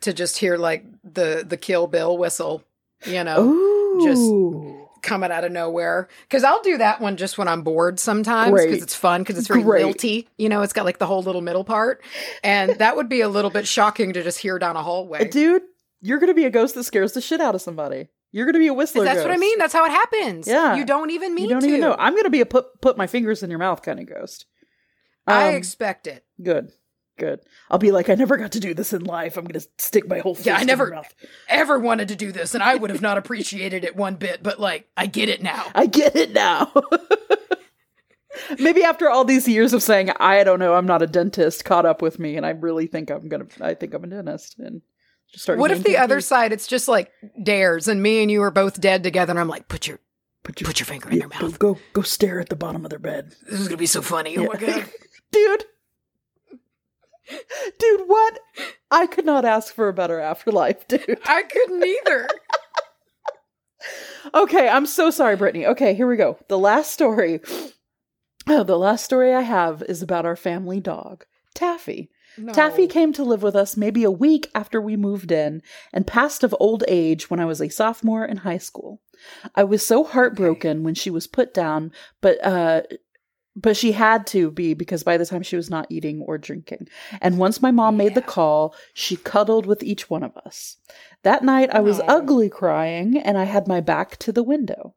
to 0.00 0.12
just 0.12 0.38
hear 0.38 0.56
like 0.56 0.84
the 1.04 1.44
the 1.46 1.56
Kill 1.56 1.86
Bill 1.86 2.16
whistle, 2.16 2.62
you 3.06 3.22
know, 3.24 3.42
Ooh. 3.42 4.75
Coming 5.06 5.30
out 5.30 5.44
of 5.44 5.52
nowhere. 5.52 6.08
Because 6.28 6.44
I'll 6.44 6.60
do 6.62 6.76
that 6.78 7.00
one 7.00 7.16
just 7.16 7.38
when 7.38 7.48
I'm 7.48 7.62
bored 7.62 7.98
sometimes 7.98 8.52
because 8.60 8.82
it's 8.82 8.94
fun 8.94 9.22
because 9.22 9.38
it's 9.38 9.48
very 9.48 9.62
Great. 9.62 9.84
lilty. 9.84 10.28
You 10.36 10.48
know, 10.50 10.62
it's 10.62 10.72
got 10.74 10.84
like 10.84 10.98
the 10.98 11.06
whole 11.06 11.22
little 11.22 11.40
middle 11.40 11.64
part, 11.64 12.02
and 12.44 12.72
that 12.78 12.96
would 12.96 13.08
be 13.08 13.20
a 13.22 13.28
little 13.28 13.50
bit 13.50 13.66
shocking 13.66 14.12
to 14.12 14.22
just 14.22 14.38
hear 14.38 14.58
down 14.58 14.76
a 14.76 14.82
hallway. 14.82 15.28
dude, 15.28 15.62
you're 16.02 16.18
gonna 16.18 16.34
be 16.34 16.44
a 16.44 16.50
ghost 16.50 16.74
that 16.74 16.84
scares 16.84 17.12
the 17.12 17.20
shit 17.20 17.40
out 17.40 17.54
of 17.54 17.62
somebody. 17.62 18.08
You're 18.32 18.44
gonna 18.44 18.58
be 18.58 18.66
a 18.66 18.74
whistler. 18.74 19.04
That's 19.04 19.22
what 19.22 19.30
I 19.30 19.36
mean. 19.38 19.58
That's 19.58 19.72
how 19.72 19.84
it 19.86 19.90
happens. 19.90 20.46
Yeah. 20.46 20.74
You 20.76 20.84
don't 20.84 21.10
even 21.10 21.34
mean 21.34 21.44
You 21.44 21.50
don't 21.52 21.62
to. 21.62 21.68
even 21.68 21.80
know. 21.80 21.96
I'm 21.98 22.14
gonna 22.14 22.28
be 22.28 22.42
a 22.42 22.46
put 22.46 22.80
put 22.82 22.98
my 22.98 23.06
fingers 23.06 23.42
in 23.42 23.48
your 23.50 23.58
mouth 23.58 23.80
kind 23.82 23.98
of 24.00 24.06
ghost. 24.06 24.44
I 25.26 25.48
Um, 25.50 25.54
expect 25.54 26.06
it. 26.06 26.24
good, 26.42 26.70
good. 27.16 27.40
I'll 27.70 27.78
be 27.78 27.90
like, 27.90 28.08
I 28.08 28.14
never 28.14 28.36
got 28.36 28.52
to 28.52 28.60
do 28.60 28.74
this 28.74 28.92
in 28.92 29.04
life. 29.04 29.36
I'm 29.36 29.44
gonna 29.44 29.64
stick 29.78 30.08
my 30.08 30.18
whole 30.18 30.34
fist 30.34 30.46
Yeah, 30.46 30.56
I 30.56 30.64
never-. 30.64 31.02
Ever 31.48 31.78
wanted 31.78 32.08
to 32.08 32.16
do 32.16 32.32
this, 32.32 32.54
and 32.54 32.62
I 32.62 32.74
would 32.74 32.90
have 32.90 33.02
not 33.02 33.18
appreciated 33.18 33.84
it 33.84 33.96
one 33.96 34.16
bit, 34.16 34.42
but 34.42 34.60
like, 34.60 34.88
I 34.96 35.06
get 35.06 35.28
it 35.28 35.42
now. 35.42 35.66
I 35.74 35.86
get 35.86 36.16
it 36.16 36.32
now. 36.32 36.72
Maybe 38.58 38.84
after 38.84 39.08
all 39.08 39.24
these 39.24 39.48
years 39.48 39.72
of 39.72 39.82
saying 39.82 40.10
I 40.20 40.44
don't 40.44 40.58
know, 40.58 40.74
I'm 40.74 40.86
not 40.86 41.02
a 41.02 41.06
dentist, 41.06 41.64
caught 41.64 41.86
up 41.86 42.02
with 42.02 42.18
me, 42.18 42.36
and 42.36 42.44
I 42.44 42.50
really 42.50 42.86
think 42.86 43.10
I'm 43.10 43.28
gonna. 43.28 43.46
I 43.60 43.74
think 43.74 43.94
I'm 43.94 44.04
a 44.04 44.08
dentist, 44.08 44.58
and 44.58 44.82
just 45.32 45.44
start. 45.44 45.58
What 45.58 45.70
if 45.70 45.82
the 45.82 45.96
other 45.96 46.20
side, 46.20 46.52
it's 46.52 46.66
just 46.66 46.86
like 46.86 47.10
dares, 47.42 47.88
and 47.88 48.02
me 48.02 48.20
and 48.20 48.30
you 48.30 48.42
are 48.42 48.50
both 48.50 48.78
dead 48.78 49.02
together, 49.02 49.30
and 49.30 49.40
I'm 49.40 49.48
like, 49.48 49.68
put 49.68 49.86
your 49.86 50.00
Put 50.46 50.60
your, 50.60 50.68
put 50.68 50.78
your 50.78 50.86
finger 50.86 51.08
in 51.08 51.16
yeah, 51.16 51.26
their 51.26 51.42
mouth. 51.42 51.58
go 51.58 51.76
go 51.92 52.02
stare 52.02 52.38
at 52.38 52.50
the 52.50 52.54
bottom 52.54 52.84
of 52.84 52.90
their 52.90 53.00
bed, 53.00 53.34
This 53.50 53.58
is 53.58 53.66
gonna 53.66 53.78
be 53.78 53.86
so 53.86 54.00
funny. 54.00 54.36
Oh 54.38 54.44
my 54.44 54.54
god. 54.54 54.84
dude. 55.32 55.64
Dude, 57.78 58.02
what? 58.06 58.38
I 58.90 59.06
could 59.06 59.26
not 59.26 59.44
ask 59.44 59.74
for 59.74 59.88
a 59.88 59.94
better 59.94 60.20
afterlife, 60.20 60.86
dude. 60.88 61.18
I 61.24 61.42
couldn't 61.42 61.84
either. 61.84 62.28
Okay, 64.34 64.68
I'm 64.68 64.86
so 64.86 65.10
sorry, 65.10 65.36
Brittany. 65.36 65.66
Okay, 65.66 65.94
here 65.94 66.08
we 66.08 66.16
go. 66.16 66.38
The 66.48 66.58
last 66.58 66.90
story. 66.90 67.40
Oh, 68.48 68.62
the 68.62 68.78
last 68.78 69.04
story 69.04 69.34
I 69.34 69.40
have 69.40 69.82
is 69.88 70.02
about 70.02 70.24
our 70.24 70.36
family 70.36 70.78
dog, 70.78 71.24
Taffy. 71.52 72.10
No. 72.38 72.52
Taffy 72.52 72.86
came 72.86 73.12
to 73.14 73.24
live 73.24 73.42
with 73.42 73.56
us 73.56 73.76
maybe 73.76 74.04
a 74.04 74.10
week 74.10 74.48
after 74.54 74.80
we 74.80 74.96
moved 74.96 75.32
in 75.32 75.62
and 75.92 76.06
passed 76.06 76.44
of 76.44 76.54
old 76.60 76.84
age 76.86 77.28
when 77.28 77.40
I 77.40 77.44
was 77.44 77.60
a 77.60 77.68
sophomore 77.68 78.24
in 78.24 78.36
high 78.38 78.58
school. 78.58 79.00
I 79.56 79.64
was 79.64 79.84
so 79.84 80.04
heartbroken 80.04 80.84
when 80.84 80.94
she 80.94 81.10
was 81.10 81.26
put 81.26 81.52
down, 81.52 81.90
but 82.20 82.38
uh 82.44 82.82
but 83.56 83.76
she 83.76 83.92
had 83.92 84.26
to 84.28 84.50
be 84.50 84.74
because 84.74 85.02
by 85.02 85.16
the 85.16 85.24
time 85.24 85.42
she 85.42 85.56
was 85.56 85.70
not 85.70 85.86
eating 85.88 86.20
or 86.20 86.36
drinking. 86.36 86.86
And 87.22 87.38
once 87.38 87.62
my 87.62 87.70
mom 87.70 87.96
made 87.96 88.14
the 88.14 88.22
call, 88.22 88.74
she 88.92 89.16
cuddled 89.16 89.64
with 89.64 89.82
each 89.82 90.10
one 90.10 90.22
of 90.22 90.36
us. 90.36 90.76
That 91.22 91.42
night 91.42 91.70
I 91.72 91.80
was 91.80 91.98
Aw. 92.00 92.04
ugly 92.06 92.50
crying 92.50 93.16
and 93.16 93.38
I 93.38 93.44
had 93.44 93.66
my 93.66 93.80
back 93.80 94.18
to 94.18 94.30
the 94.30 94.42
window. 94.42 94.94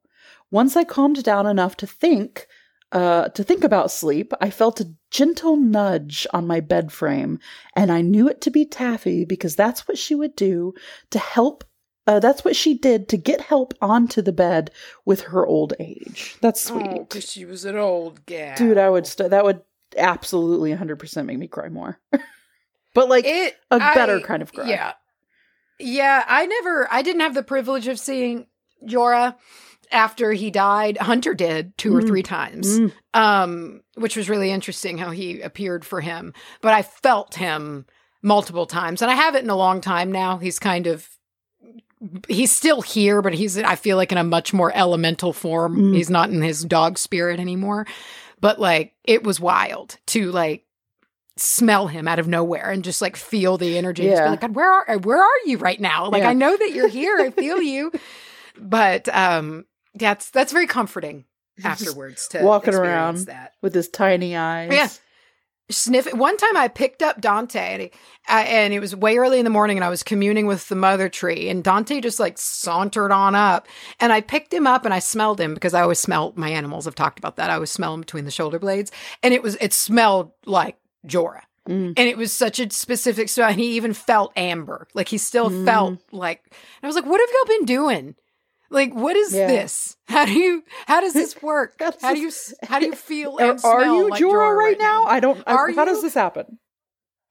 Once 0.52 0.76
I 0.76 0.84
calmed 0.84 1.24
down 1.24 1.48
enough 1.48 1.78
to 1.78 1.88
think 1.88 2.48
uh, 2.92 3.30
to 3.30 3.44
think 3.44 3.64
about 3.64 3.92
sleep, 3.92 4.34
I 4.42 4.50
felt 4.50 4.82
a 4.82 4.92
gentle 5.12 5.56
nudge 5.58 6.26
on 6.34 6.48
my 6.48 6.60
bed 6.60 6.92
frame, 6.92 7.38
and 7.76 7.92
I 7.92 8.02
knew 8.02 8.28
it 8.28 8.42
to 8.42 8.50
be 8.50 8.66
Taffy 8.66 9.26
because 9.26 9.56
that's 9.56 9.88
what 9.88 9.98
she 9.98 10.16
would 10.16 10.36
do 10.36 10.74
to 11.12 11.20
help. 11.20 11.64
Uh, 12.10 12.20
that's 12.20 12.44
what 12.44 12.56
she 12.56 12.74
did 12.74 13.08
to 13.10 13.18
get 13.18 13.40
help 13.42 13.74
onto 13.82 14.22
the 14.22 14.32
bed 14.32 14.72
with 15.06 15.22
her 15.22 15.46
old 15.46 15.74
age. 15.80 16.36
That's 16.42 16.60
sweet, 16.62 16.88
Oh, 16.90 17.00
because 17.00 17.30
she 17.30 17.46
was 17.46 17.66
an 17.66 17.78
old 17.78 18.26
gal. 18.26 18.56
dude. 18.58 18.78
I 18.80 18.90
would 18.90 19.06
st- 19.06 19.30
that 19.30 19.44
would 19.46 19.62
absolutely 19.98 20.74
100% 20.74 21.26
make 21.26 21.38
me 21.38 21.48
cry 21.48 21.70
more, 21.70 22.00
but 22.94 23.10
like 23.10 23.26
it 23.26 23.56
a 23.72 23.78
better 23.80 24.20
kind 24.22 24.42
of 24.42 24.52
cry. 24.54 24.68
Yeah. 24.70 24.94
Yeah, 25.80 26.24
I 26.28 26.46
never 26.46 26.88
I 26.92 27.02
didn't 27.02 27.22
have 27.22 27.34
the 27.36 27.44
privilege 27.44 27.88
of 27.88 28.00
seeing 28.00 28.48
Jorah 28.86 29.36
after 29.92 30.32
he 30.34 30.52
died. 30.52 30.98
Hunter 30.98 31.34
did 31.34 31.78
two 31.78 31.96
or 31.96 32.02
Mm. 32.02 32.08
three 32.08 32.24
times. 32.24 32.80
Mm. 32.80 32.92
Um, 33.14 33.82
which 33.96 34.18
was 34.18 34.30
really 34.30 34.52
interesting 34.52 34.98
how 34.98 35.12
he 35.12 35.42
appeared 35.42 35.86
for 35.86 36.02
him. 36.02 36.34
But 36.62 36.74
I 36.74 36.82
felt 36.82 37.36
him 37.36 37.86
multiple 38.22 38.66
times. 38.66 39.02
And 39.02 39.10
I 39.10 39.16
haven't 39.16 39.44
in 39.46 39.50
a 39.50 39.56
long 39.56 39.80
time 39.82 40.12
now. 40.12 40.38
He's 40.38 40.60
kind 40.60 40.86
of 40.86 41.08
he's 42.28 42.52
still 42.52 42.82
here, 42.82 43.22
but 43.22 43.34
he's 43.34 43.58
I 43.58 43.76
feel 43.76 43.98
like 43.98 44.12
in 44.12 44.18
a 44.18 44.24
much 44.24 44.54
more 44.54 44.72
elemental 44.76 45.34
form. 45.34 45.78
Mm. 45.78 45.96
He's 45.96 46.10
not 46.10 46.30
in 46.30 46.42
his 46.42 46.64
dog 46.64 46.98
spirit 46.98 47.40
anymore. 47.40 47.86
But 48.42 48.60
like 48.60 48.94
it 49.04 49.24
was 49.24 49.40
wild 49.40 49.98
to 50.08 50.32
like 50.32 50.66
smell 51.38 51.88
him 51.88 52.08
out 52.08 52.20
of 52.20 52.28
nowhere 52.28 52.70
and 52.70 52.84
just 52.84 53.02
like 53.02 53.16
feel 53.16 53.58
the 53.58 53.78
energy. 53.78 54.04
Just 54.04 54.16
be 54.18 54.24
Yeah. 54.24 54.30
like, 54.32 54.42
God, 54.42 54.56
where 54.56 54.72
are 54.72 54.98
where 55.00 55.22
are 55.22 55.40
you 55.46 55.58
right 55.58 55.80
now? 55.80 56.10
Like 56.10 56.24
Yeah. 56.24 56.30
I 56.30 56.34
know 56.34 56.56
that 56.56 56.72
you're 56.72 56.88
here. 56.88 57.18
I 57.20 57.30
feel 57.42 57.62
you. 57.62 57.92
But 58.58 59.08
um 59.14 59.66
that's 59.96 60.30
that's 60.32 60.54
very 60.54 60.68
comforting 60.68 61.26
afterwards 61.64 62.30
to 62.30 62.42
walking 62.44 62.74
around. 62.74 63.18
that. 63.28 63.54
with 63.62 63.74
his 63.74 63.90
tiny 63.90 64.36
eyes. 64.38 64.72
Yeah. 64.72 64.88
Sniff. 65.72 66.12
One 66.14 66.36
time 66.38 66.58
I 66.58 66.68
picked 66.68 67.02
up 67.04 67.22
Dante 67.22 67.60
and, 67.60 67.82
he, 67.84 67.92
uh, 68.28 68.44
and 68.48 68.74
it 68.74 68.80
was 68.80 68.96
way 68.96 69.18
early 69.18 69.38
in 69.38 69.44
the 69.44 69.52
morning 69.52 69.78
and 69.78 69.84
I 69.84 69.90
was 69.90 70.02
communing 70.04 70.48
with 70.48 70.68
the 70.68 70.76
mother 70.76 71.10
tree 71.10 71.48
and 71.50 71.64
Dante 71.64 72.02
just 72.02 72.20
like 72.20 72.38
sauntered 72.38 73.12
on 73.12 73.36
up 73.36 73.68
and 74.00 74.12
I 74.12 74.22
picked 74.22 74.54
him 74.54 74.66
up 74.66 74.84
and 74.86 74.94
I 74.94 75.00
smelled 75.00 75.40
him 75.40 75.54
because 75.54 75.74
I 75.76 75.82
always 75.82 76.00
smell 76.00 76.34
my 76.36 76.50
animals. 76.50 76.88
I've 76.88 76.96
talked 76.96 77.20
about 77.20 77.36
that. 77.36 77.50
I 77.50 77.54
always 77.54 77.70
smell 77.72 77.94
him 77.94 78.02
between 78.02 78.26
the 78.26 78.32
shoulder 78.32 78.58
blades 78.60 78.92
and 79.22 79.34
it 79.34 79.44
was, 79.44 79.56
it 79.62 79.74
smelled 79.74 80.32
like 80.46 80.78
Jorah. 81.06 81.42
Mm. 81.68 81.94
And 81.98 82.00
it 82.10 82.18
was 82.18 82.34
such 82.34 82.60
a 82.60 82.70
specific 82.72 83.30
smell. 83.30 83.50
And 83.50 83.60
he 83.60 83.76
even 83.76 83.94
felt 83.94 84.34
amber. 84.36 84.88
Like 84.96 85.08
he 85.08 85.20
still 85.20 85.52
Mm. 85.52 85.66
felt 85.66 86.00
like, 86.12 86.42
and 86.48 86.56
I 86.84 86.88
was 86.88 86.96
like, 86.96 87.06
what 87.06 87.20
have 87.22 87.30
y'all 87.32 87.58
been 87.58 87.66
doing? 87.66 88.16
Like, 88.72 88.94
what 88.94 89.16
is 89.16 89.34
Yeah. 89.34 89.48
this? 89.48 89.98
How 90.08 90.26
do 90.26 90.34
you, 90.34 90.64
how 90.88 91.02
does 91.02 91.14
this 91.14 91.42
work? 91.42 91.76
How 92.02 92.14
do 92.14 92.20
you, 92.20 92.32
how 92.64 92.80
do 92.80 92.86
you 92.88 92.96
feel 92.96 93.38
Are, 93.40 93.42
and 93.52 93.60
are 93.64 93.82
smell 93.82 93.96
you 93.96 94.10
like 94.10 94.22
Jorah 94.22 94.56
right 94.56 94.78
now? 94.80 95.04
I 95.06 95.20
don't. 95.20 95.42
I- 95.48 95.54
Are 95.54 95.72
how 95.72 95.86
does 95.86 96.02
this 96.02 96.14
happen? 96.14 96.60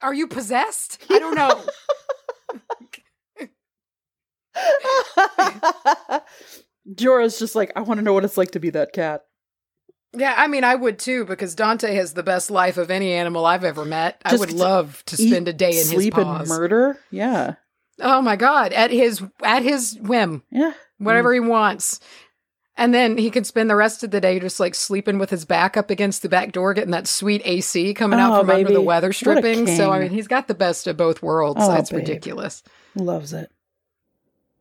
Are 0.01 0.15
you 0.15 0.27
possessed? 0.29 1.05
I 1.11 1.19
don't 1.19 1.35
know. 1.35 1.61
Jorah's 6.89 7.39
just 7.39 7.55
like, 7.55 7.73
I 7.77 7.81
want 7.81 7.99
to 7.99 8.05
know 8.05 8.13
what 8.13 8.25
it's 8.25 8.37
like 8.37 8.53
to 8.53 8.61
be 8.61 8.71
that 8.71 8.93
cat. 8.93 9.23
yeah, 10.17 10.35
I 10.37 10.47
mean, 10.47 10.65
I 10.65 10.75
would 10.75 10.99
too 10.99 11.25
because 11.25 11.55
Dante 11.55 11.95
has 11.95 12.15
the 12.15 12.23
best 12.23 12.51
life 12.51 12.77
of 12.79 12.91
any 12.91 13.13
animal 13.13 13.45
I've 13.45 13.65
ever 13.65 13.85
met. 13.85 14.21
I 14.25 14.37
would 14.37 14.53
love 14.53 15.03
to 15.07 15.17
spend 15.17 15.49
a 15.49 15.53
day 15.53 15.71
in 15.71 15.75
his 15.77 15.91
sleep 15.91 16.15
paws. 16.15 16.41
and 16.41 16.49
murder. 16.49 16.99
Yeah, 17.11 17.55
oh 18.01 18.23
my 18.23 18.37
god, 18.37 18.73
at 18.73 18.91
his 18.91 19.23
at 19.43 19.63
his 19.63 19.99
whim, 20.01 20.43
yeah. 20.51 20.73
Whatever 20.99 21.31
mm. 21.31 21.35
he 21.35 21.41
wants. 21.41 22.01
And 22.77 22.95
then 22.95 23.19
he 23.19 23.31
can 23.31 23.43
spend 23.43 23.69
the 23.69 23.75
rest 23.75 24.05
of 24.05 24.13
the 24.13 24.21
day 24.21 24.39
just 24.39 24.61
like 24.61 24.77
sleeping 24.77 25.19
with 25.19 25.31
his 25.31 25.45
back 25.45 25.77
up 25.77 25.91
against 25.91 26.23
the 26.23 26.29
back 26.29 26.53
door, 26.53 26.75
getting 26.75 26.93
that 26.93 27.09
sweet 27.09 27.43
AC 27.45 27.93
coming 27.95 28.21
out 28.21 28.33
Oh, 28.33 28.41
from 28.41 28.51
under 28.51 28.73
the 28.73 28.81
weather 28.81 29.13
stripping. 29.13 29.67
So 29.67 29.91
I 29.91 29.99
mean, 29.99 30.11
he's 30.11 30.29
got 30.29 30.47
the 30.47 30.55
best 30.55 30.87
of 30.87 30.97
both 30.97 31.21
worlds. 31.21 31.61
Oh, 31.61 31.75
it's 31.75 31.91
babe. 31.91 31.99
ridiculous. 31.99 32.63
Loves 32.95 33.33
it. 33.33 33.51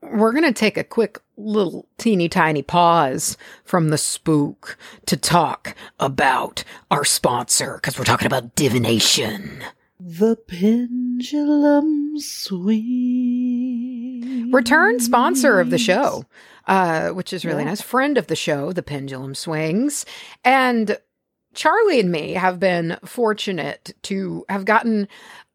We're 0.02 0.32
going 0.32 0.46
to 0.46 0.54
take 0.54 0.78
a 0.78 0.84
quick 0.84 1.20
little 1.38 1.88
teeny 1.98 2.30
tiny 2.30 2.64
pause 2.64 3.38
from 3.64 3.90
the 3.90 3.98
spook 3.98 4.78
to 5.06 5.18
talk 5.18 5.76
about 6.00 6.64
our 6.90 7.06
sponsor 7.06 7.76
because 7.76 7.98
we're 7.98 8.06
talking 8.06 8.28
about 8.28 8.56
divination. 8.56 9.64
The 10.00 10.36
pendulum 10.36 12.20
swing. 12.20 13.47
Return 14.52 15.00
sponsor 15.00 15.60
of 15.60 15.70
the 15.70 15.78
show, 15.78 16.26
uh, 16.68 17.10
which 17.10 17.34
is 17.34 17.46
really 17.46 17.64
Yeah. 17.64 17.70
nice. 17.70 17.82
Friend 17.82 18.18
of 18.18 18.28
the 18.28 18.36
show, 18.36 18.72
The 18.74 18.84
Pendulum 18.84 19.36
Swings. 19.36 20.06
And 20.44 20.98
Charlye 21.56 22.00
and 22.02 22.12
me 22.12 22.34
have 22.34 22.60
been 22.60 22.98
fortunate 23.06 23.96
to 24.04 24.46
have 24.50 24.66
gotten 24.66 25.08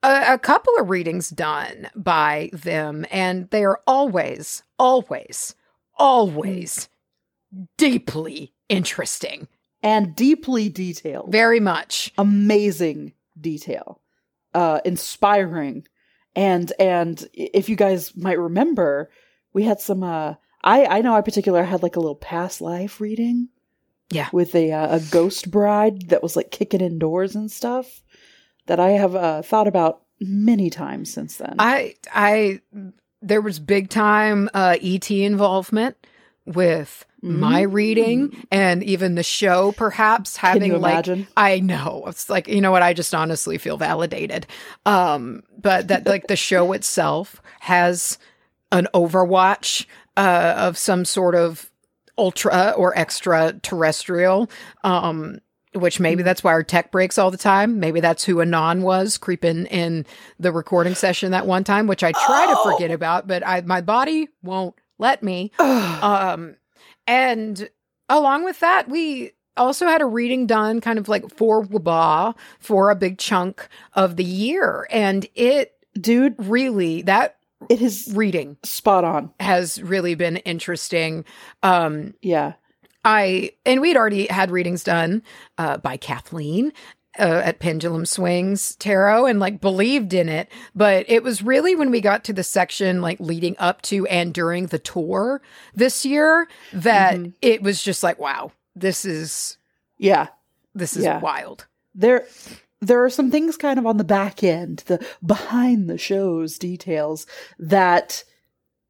a, 0.03 0.35
a 0.35 0.39
couple 0.39 0.73
of 0.79 0.91
readings 0.91 1.29
done 1.31 1.89
by 1.95 2.51
them, 2.53 3.07
and 3.11 3.49
they 3.51 3.65
are 3.65 3.81
always, 3.87 4.63
always, 4.79 5.55
always 5.97 6.89
deeply 7.77 8.53
interesting. 8.69 9.49
and 9.85 10.15
deeply 10.15 10.69
detailed. 10.69 11.31
Very 11.33 11.59
much. 11.61 12.13
amazing 12.17 13.13
detail, 13.41 14.01
uh, 14.55 14.81
inspiring, 14.85 15.85
and 16.35 16.73
and 16.79 17.29
if 17.33 17.69
you 17.69 17.77
guys 17.77 18.17
might 18.17 18.39
remember, 18.39 19.11
we 19.53 19.65
had 19.65 19.81
some. 19.81 20.03
Uh, 20.03 20.35
I 20.63 20.87
I 20.87 21.01
know 21.03 21.15
I 21.15 21.21
particular 21.21 21.63
had 21.63 21.83
like 21.83 21.97
a 21.97 22.01
little 22.01 22.17
past 22.17 22.61
life 22.61 23.01
reading. 23.01 23.49
Yeah. 24.11 24.29
with 24.31 24.55
a 24.55 24.73
uh, 24.73 24.97
a 24.97 25.01
ghost 25.01 25.51
bride 25.51 26.11
that 26.11 26.23
was 26.23 26.37
like 26.37 26.51
kicking 26.51 26.83
indoors 26.83 27.35
and 27.35 27.51
stuff 27.51 28.03
that 28.67 28.79
I 28.79 28.91
have 28.91 29.17
uh, 29.17 29.41
thought 29.41 29.67
about 29.67 30.03
many 30.21 30.69
times 30.69 31.11
since 31.11 31.37
then. 31.39 31.57
I 31.59 31.95
I 32.13 32.61
there 33.23 33.41
was 33.41 33.59
big 33.59 33.89
time 33.89 34.51
uh 34.53 34.77
ET 34.83 35.11
involvement 35.11 35.97
with 36.45 37.07
my 37.23 37.63
reading 37.63 38.47
and 38.51 38.83
even 38.83 39.15
the 39.15 39.23
show 39.23 39.73
perhaps 39.73 40.37
Can 40.37 40.49
having 40.49 40.73
like 40.81 40.93
imagine? 40.93 41.29
I 41.37 41.61
know. 41.61 42.05
It's 42.09 42.29
like, 42.29 42.49
you 42.49 42.61
know 42.61 42.73
what? 42.73 42.83
I 42.83 42.93
just 42.95 43.15
honestly 43.15 43.59
feel 43.59 43.77
validated. 43.77 44.47
Um, 44.85 45.45
but 45.57 45.89
that 45.89 46.07
like 46.07 46.27
the 46.27 46.37
show 46.37 46.73
itself 46.73 47.41
has 47.61 48.19
an 48.73 48.89
overwatch 48.93 49.87
uh, 50.17 50.55
of 50.57 50.77
some 50.77 51.05
sort 51.05 51.37
of 51.37 51.71
ultra 52.19 52.75
or 52.77 52.97
extraterrestrial. 52.99 54.51
Um, 54.83 55.39
which 55.75 55.99
maybe 55.99 56.23
that's 56.23 56.45
why 56.45 56.53
our 56.53 56.63
tech 56.63 56.91
breaks 56.91 57.17
all 57.17 57.31
the 57.31 57.39
time. 57.39 57.81
Maybe 57.81 58.01
that's 58.01 58.25
who 58.25 58.43
Anon 58.43 58.83
was 58.83 59.17
creeping 59.17 59.65
in 59.67 60.05
the 60.39 60.53
recording 60.53 60.95
session 60.95 61.31
that 61.33 61.47
one 61.47 61.65
time, 61.65 61.87
which 61.87 62.05
I 62.05 62.13
try 62.13 62.47
to 62.47 62.71
forget 62.71 62.91
about, 62.91 63.27
but 63.27 63.47
I 63.47 63.63
my 63.63 63.81
body 63.81 64.29
won't 64.43 64.75
let 64.99 65.23
me. 65.23 65.51
Um, 66.03 66.57
and 67.07 67.69
along 68.09 68.45
with 68.45 68.61
that, 68.61 68.89
we 68.89 69.33
also 69.57 69.87
had 69.87 70.01
a 70.01 70.07
reading 70.07 70.47
done 70.47 70.81
kind 70.81 70.99
of 70.99 71.09
like 71.09 71.35
for 71.37 71.65
Waba 71.65 72.35
for 72.59 72.91
a 72.91 72.97
big 72.97 73.19
chunk 73.19 73.69
of 73.95 74.17
the 74.17 74.25
year. 74.25 74.87
And 74.91 75.27
it 75.35 75.73
Dude, 75.95 76.35
really, 76.39 77.03
that 77.03 77.37
it 77.69 77.83
is 77.83 78.11
reading 78.15 78.57
spot 78.63 79.05
on. 79.05 79.31
has 79.39 79.81
really 79.83 80.15
been 80.15 80.39
interesting. 80.39 81.25
Um, 81.63 82.15
Yeah. 82.23 82.55
I, 83.05 83.51
and 83.67 83.81
we'd 83.81 83.97
already 83.97 84.27
had 84.29 84.51
readings 84.51 84.85
done 84.85 85.23
uh, 85.59 85.77
by 85.79 85.97
Kathleen. 85.97 86.73
Uh, 87.19 87.43
at 87.45 87.59
Pendulum 87.59 88.07
Swings 88.07 88.75
Tarot 88.77 89.27
and 89.27 89.39
like 89.39 89.61
believed 89.61 90.15
in 90.15 90.31
it. 90.31 90.49
But 90.75 91.05
it 91.09 91.23
was 91.23 91.43
really 91.43 91.75
when 91.75 91.91
we 91.91 92.01
got 92.01 92.25
to 92.25 92.33
the 92.33 92.43
section 92.43 93.03
like 93.03 93.21
leading 93.21 93.55
up 93.59 93.83
to 93.83 94.07
and 94.07 94.33
during 94.33 94.67
the 94.69 94.79
tour 94.79 95.43
this 95.75 96.07
year 96.07 96.49
that 96.73 97.17
Mhm. 97.17 97.35
it 97.43 97.63
was 97.63 97.83
just 97.83 98.03
like, 98.03 98.19
wow, 98.19 98.53
this 98.75 99.05
is 99.05 99.59
Yeah. 99.99 100.29
this 100.75 100.97
is 100.97 101.05
Yeah. 101.05 101.21
wild. 101.21 101.67
there 101.95 102.27
there 102.81 103.05
are 103.05 103.11
some 103.11 103.31
things 103.31 103.59
kind 103.59 103.79
of 103.79 103.85
on 103.87 103.99
the 103.99 104.05
back 104.05 104.43
end 104.43 104.83
the 104.87 104.99
behind 105.25 105.91
the 105.91 105.99
shows 105.99 106.57
details 106.59 107.27
that 107.59 108.25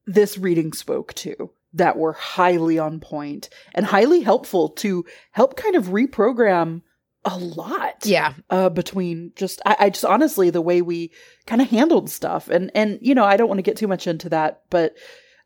this 0.06 0.38
reading 0.38 0.72
spoke 0.72 1.12
to 1.14 1.50
that 1.74 1.98
were 1.98 2.12
highly 2.12 2.78
on 2.78 3.00
point 3.00 3.48
and 3.74 3.84
highly 3.86 4.20
helpful 4.20 4.68
to 4.68 5.04
help 5.32 5.56
kind 5.56 5.74
of 5.74 5.86
reprogram 5.86 6.82
a 7.24 7.38
lot 7.38 8.04
Yeah. 8.04 8.34
uh 8.50 8.68
between 8.68 9.32
just 9.36 9.62
I, 9.64 9.76
I 9.80 9.90
just 9.90 10.04
honestly 10.04 10.50
the 10.50 10.60
way 10.60 10.82
we 10.82 11.12
kind 11.46 11.62
of 11.62 11.68
handled 11.68 12.10
stuff 12.10 12.48
and 12.48 12.70
and 12.74 12.98
you 13.00 13.14
know 13.14 13.24
i 13.24 13.36
don't 13.36 13.48
want 13.48 13.58
to 13.58 13.62
get 13.62 13.76
too 13.76 13.86
much 13.86 14.06
into 14.08 14.28
that 14.30 14.62
but 14.70 14.96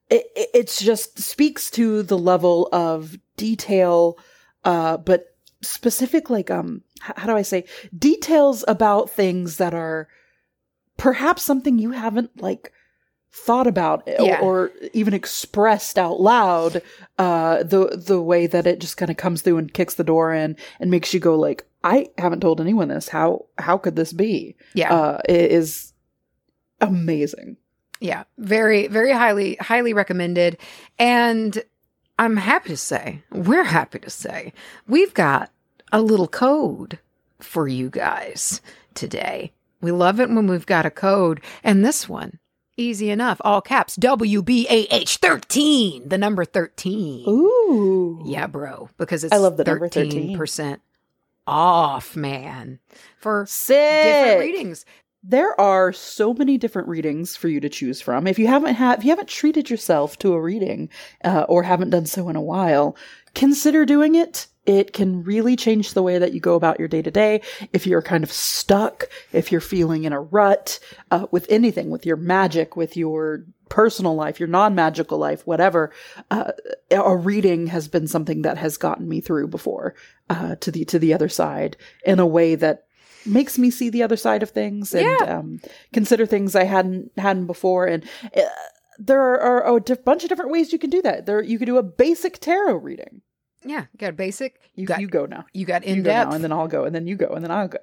it, 0.09 0.25
it 0.35 0.49
it's 0.55 0.81
just 0.81 1.19
speaks 1.19 1.71
to 1.73 2.03
the 2.03 2.17
level 2.17 2.69
of 2.73 3.17
detail 3.37 4.19
uh 4.65 4.97
but 4.97 5.37
specific 5.63 6.31
like 6.31 6.51
um 6.51 6.81
how 7.01 7.27
do 7.27 7.37
i 7.37 7.43
say 7.43 7.65
details 7.99 8.65
about 8.69 9.11
things 9.11 9.59
that 9.59 9.75
are 9.75 10.09
perhaps 10.97 11.43
something 11.43 11.79
you 11.79 11.91
haven't 11.91 12.41
like 12.41 12.73
thought 13.45 13.67
about 13.67 14.09
or- 14.19 14.39
or 14.41 14.73
even 14.93 15.13
expressed 15.15 15.99
out 15.99 16.19
loud 16.21 16.81
uh 17.19 17.63
the 17.63 18.03
the 18.09 18.21
way 18.21 18.47
that 18.47 18.67
it 18.67 18.79
just 18.81 18.97
kind 18.97 19.11
of 19.11 19.17
comes 19.17 19.43
through 19.43 19.59
and 19.59 19.73
kicks 19.75 19.95
the 19.95 20.03
door 20.05 20.33
in 20.35 20.57
and 20.81 20.91
makes 20.91 21.13
you 21.15 21.21
go 21.21 21.37
like 21.39 21.65
i 21.85 22.09
haven't 22.19 22.41
told 22.41 22.61
anyone 22.61 22.89
this 22.89 23.09
how 23.11 23.45
how 23.59 23.77
could 23.79 23.95
this 23.95 24.13
be 24.13 24.57
Yeah. 24.75 24.93
uh 24.93 25.19
it 25.29 25.53
is 25.53 25.93
amazing 26.81 27.57
Yeah, 28.01 28.25
very, 28.37 28.89
very 28.89 29.13
highly, 29.13 29.57
highly 29.57 29.95
recommended. 29.95 30.59
And 30.99 31.63
I'm 32.19 32.37
happy 32.37 32.69
to 32.71 32.77
say, 32.77 33.23
we're 33.33 33.65
happy 33.65 33.99
to 34.01 34.11
say, 34.11 34.53
we've 34.87 35.15
got 35.15 35.51
a 35.93 36.03
little 36.03 36.29
code 36.29 36.99
for 37.41 37.67
you 37.69 37.89
guys 37.89 38.61
today. 38.95 39.53
We 39.81 39.93
love 39.93 40.21
it 40.21 40.29
when 40.29 40.47
we've 40.47 40.67
got 40.67 40.85
a 40.85 40.91
code. 40.91 41.41
And 41.65 41.83
this 41.85 42.07
one, 42.09 42.39
easy 42.77 43.11
enough, 43.11 43.41
all 43.43 43.61
caps 43.61 43.97
WBAH 43.97 45.19
13, 45.19 46.09
the 46.09 46.19
number 46.19 46.45
13. 46.45 47.25
ooh 47.29 48.23
Yeah, 48.25 48.47
bro, 48.47 48.89
because 48.99 49.25
it's 49.25 49.33
I 49.33 49.39
love 49.39 49.57
the 49.57 49.65
number 49.65 49.89
13. 49.89 50.37
13% 50.37 50.81
off, 51.47 52.17
man, 52.17 52.79
for 53.19 53.47
sick 53.47 54.03
different 54.03 54.41
readings. 54.41 54.85
there 55.23 55.59
are 55.61 55.93
so 55.93 56.35
many 56.35 56.59
different 56.59 56.89
readings 56.89 57.37
for 57.37 57.49
you 57.49 57.61
to 57.61 57.69
choose 57.69 58.01
from. 58.01 58.27
If 58.27 58.39
you 58.39 58.47
haven't 58.49 58.75
had, 58.75 58.99
if 58.99 59.05
you 59.05 59.11
haven't 59.11 59.29
treated 59.29 59.71
yourself 59.71 60.19
to 60.19 60.33
a 60.35 60.41
reading, 60.41 60.89
uh, 61.25 61.47
or 61.49 61.63
haven't 61.63 61.91
done 61.91 62.07
so 62.07 62.29
in 62.29 62.37
a 62.37 62.41
while, 62.43 62.97
consider 63.35 63.85
doing 63.85 64.15
it. 64.15 64.49
It 64.67 64.93
can 64.93 65.23
really 65.23 65.57
change 65.57 65.95
the 65.95 66.03
way 66.03 66.19
that 66.19 66.33
you 66.33 66.41
go 66.41 66.55
about 66.55 66.79
your 66.79 66.89
day 66.89 67.01
to 67.03 67.11
day. 67.11 67.41
If 67.73 67.87
you're 67.87 68.03
kind 68.03 68.25
of 68.25 68.33
stuck, 68.33 69.05
if 69.33 69.51
you're 69.53 69.61
feeling 69.61 70.05
in 70.05 70.13
a 70.13 70.21
rut, 70.21 70.79
uh, 71.11 71.27
with 71.31 71.47
anything, 71.49 71.91
with 71.91 72.05
your 72.05 72.17
magic, 72.17 72.77
with 72.77 72.97
your 72.97 73.45
personal 73.69 74.15
life, 74.15 74.39
your 74.39 74.49
non-magical 74.49 75.19
life, 75.19 75.47
whatever, 75.47 75.93
uh, 76.31 76.53
a 76.91 77.17
reading 77.17 77.69
has 77.69 77.89
been 77.89 78.07
something 78.07 78.43
that 78.43 78.59
has 78.59 78.77
gotten 78.77 79.09
me 79.09 79.21
through 79.21 79.49
before, 79.49 79.95
uh, 80.31 80.57
to 80.57 80.71
the, 80.71 80.85
to 80.85 80.99
the 80.99 81.15
other 81.15 81.29
side 81.29 81.77
in 82.05 82.19
a 82.19 82.27
way 82.27 82.55
that 82.55 82.85
makes 83.25 83.59
me 83.59 83.71
see 83.71 83.91
the 83.91 84.03
other 84.05 84.17
side 84.17 84.43
of 84.43 84.51
things 84.51 84.95
and 84.95 85.03
Yeah. 85.05 85.39
um, 85.39 85.61
consider 85.93 86.27
things 86.27 86.55
I 86.55 86.63
hadn't 86.65 87.11
hadn't 87.19 87.47
before. 87.47 87.87
And 87.87 88.05
uh, 88.37 88.43
there 88.99 89.21
are, 89.21 89.63
are 89.65 89.77
a 89.77 89.81
di- 89.81 89.95
bunch 89.95 90.23
of 90.23 90.29
different 90.29 90.53
ways 90.53 90.73
you 90.73 90.79
can 90.79 90.91
do 90.91 91.03
that. 91.03 91.27
There, 91.27 91.43
you 91.43 91.59
could 91.59 91.67
do 91.67 91.77
a 91.79 91.83
basic 91.83 92.39
tarot 92.39 92.77
reading. 92.77 93.23
Yeah, 93.69 93.81
you 93.93 93.99
got 93.99 94.11
a 94.11 94.13
basic, 94.13 94.61
You 94.75 94.83
you 94.83 94.87
got, 94.87 95.01
you 95.01 95.09
go 95.09 95.27
now. 95.27 95.45
you 95.53 95.67
got 95.67 95.85
You 95.87 95.95
in 95.95 96.03
now, 96.03 96.25
depth. 96.25 96.35
and 96.35 96.45
then 96.45 96.53
I'll 96.53 96.69
go, 96.69 96.85
and 96.85 96.95
then 96.95 97.07
you 97.07 97.17
go, 97.17 97.29
and 97.29 97.43
then 97.45 97.51
I'll 97.51 97.69
go. 97.69 97.79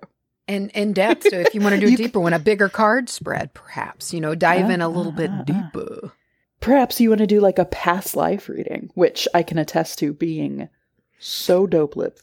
And 0.48 0.72
in 0.72 0.94
depth. 0.94 1.28
So 1.30 1.38
if 1.38 1.54
you 1.56 1.62
want 1.62 1.76
to 1.76 1.82
do 1.86 1.88
a 1.94 1.98
deeper 1.98 2.20
one, 2.20 2.34
a 2.34 2.40
bigger 2.40 2.70
card 2.70 3.10
spread, 3.10 3.54
perhaps 3.54 4.14
you 4.14 4.20
know, 4.22 4.36
dive 4.36 4.70
in 4.70 4.82
a 4.82 4.90
little 4.90 5.12
Ah, 5.14 5.16
bit 5.16 5.32
ah. 5.32 5.44
deeper. 5.44 6.12
Perhaps 6.60 7.00
you 7.02 7.10
want 7.10 7.20
to 7.20 7.28
do 7.28 7.40
like 7.42 7.60
a 7.60 7.66
past 7.66 8.16
life 8.16 8.48
reading, 8.50 8.90
which 8.94 9.28
I 9.34 9.44
can 9.44 9.58
attest 9.58 10.00
to 10.00 10.14
being 10.14 10.70
so 11.20 11.66
dope 11.68 11.96
lip, 11.96 12.20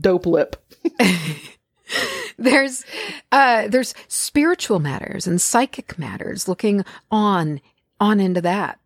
dope 0.00 0.26
lip. 0.26 0.56
there's 2.38 2.84
uh 3.30 3.68
there's 3.68 3.94
spiritual 4.08 4.78
matters 4.78 5.26
and 5.26 5.40
psychic 5.40 5.98
matters. 5.98 6.48
Looking 6.48 6.84
on 7.10 7.60
on 8.00 8.20
into 8.20 8.40
that. 8.40 8.78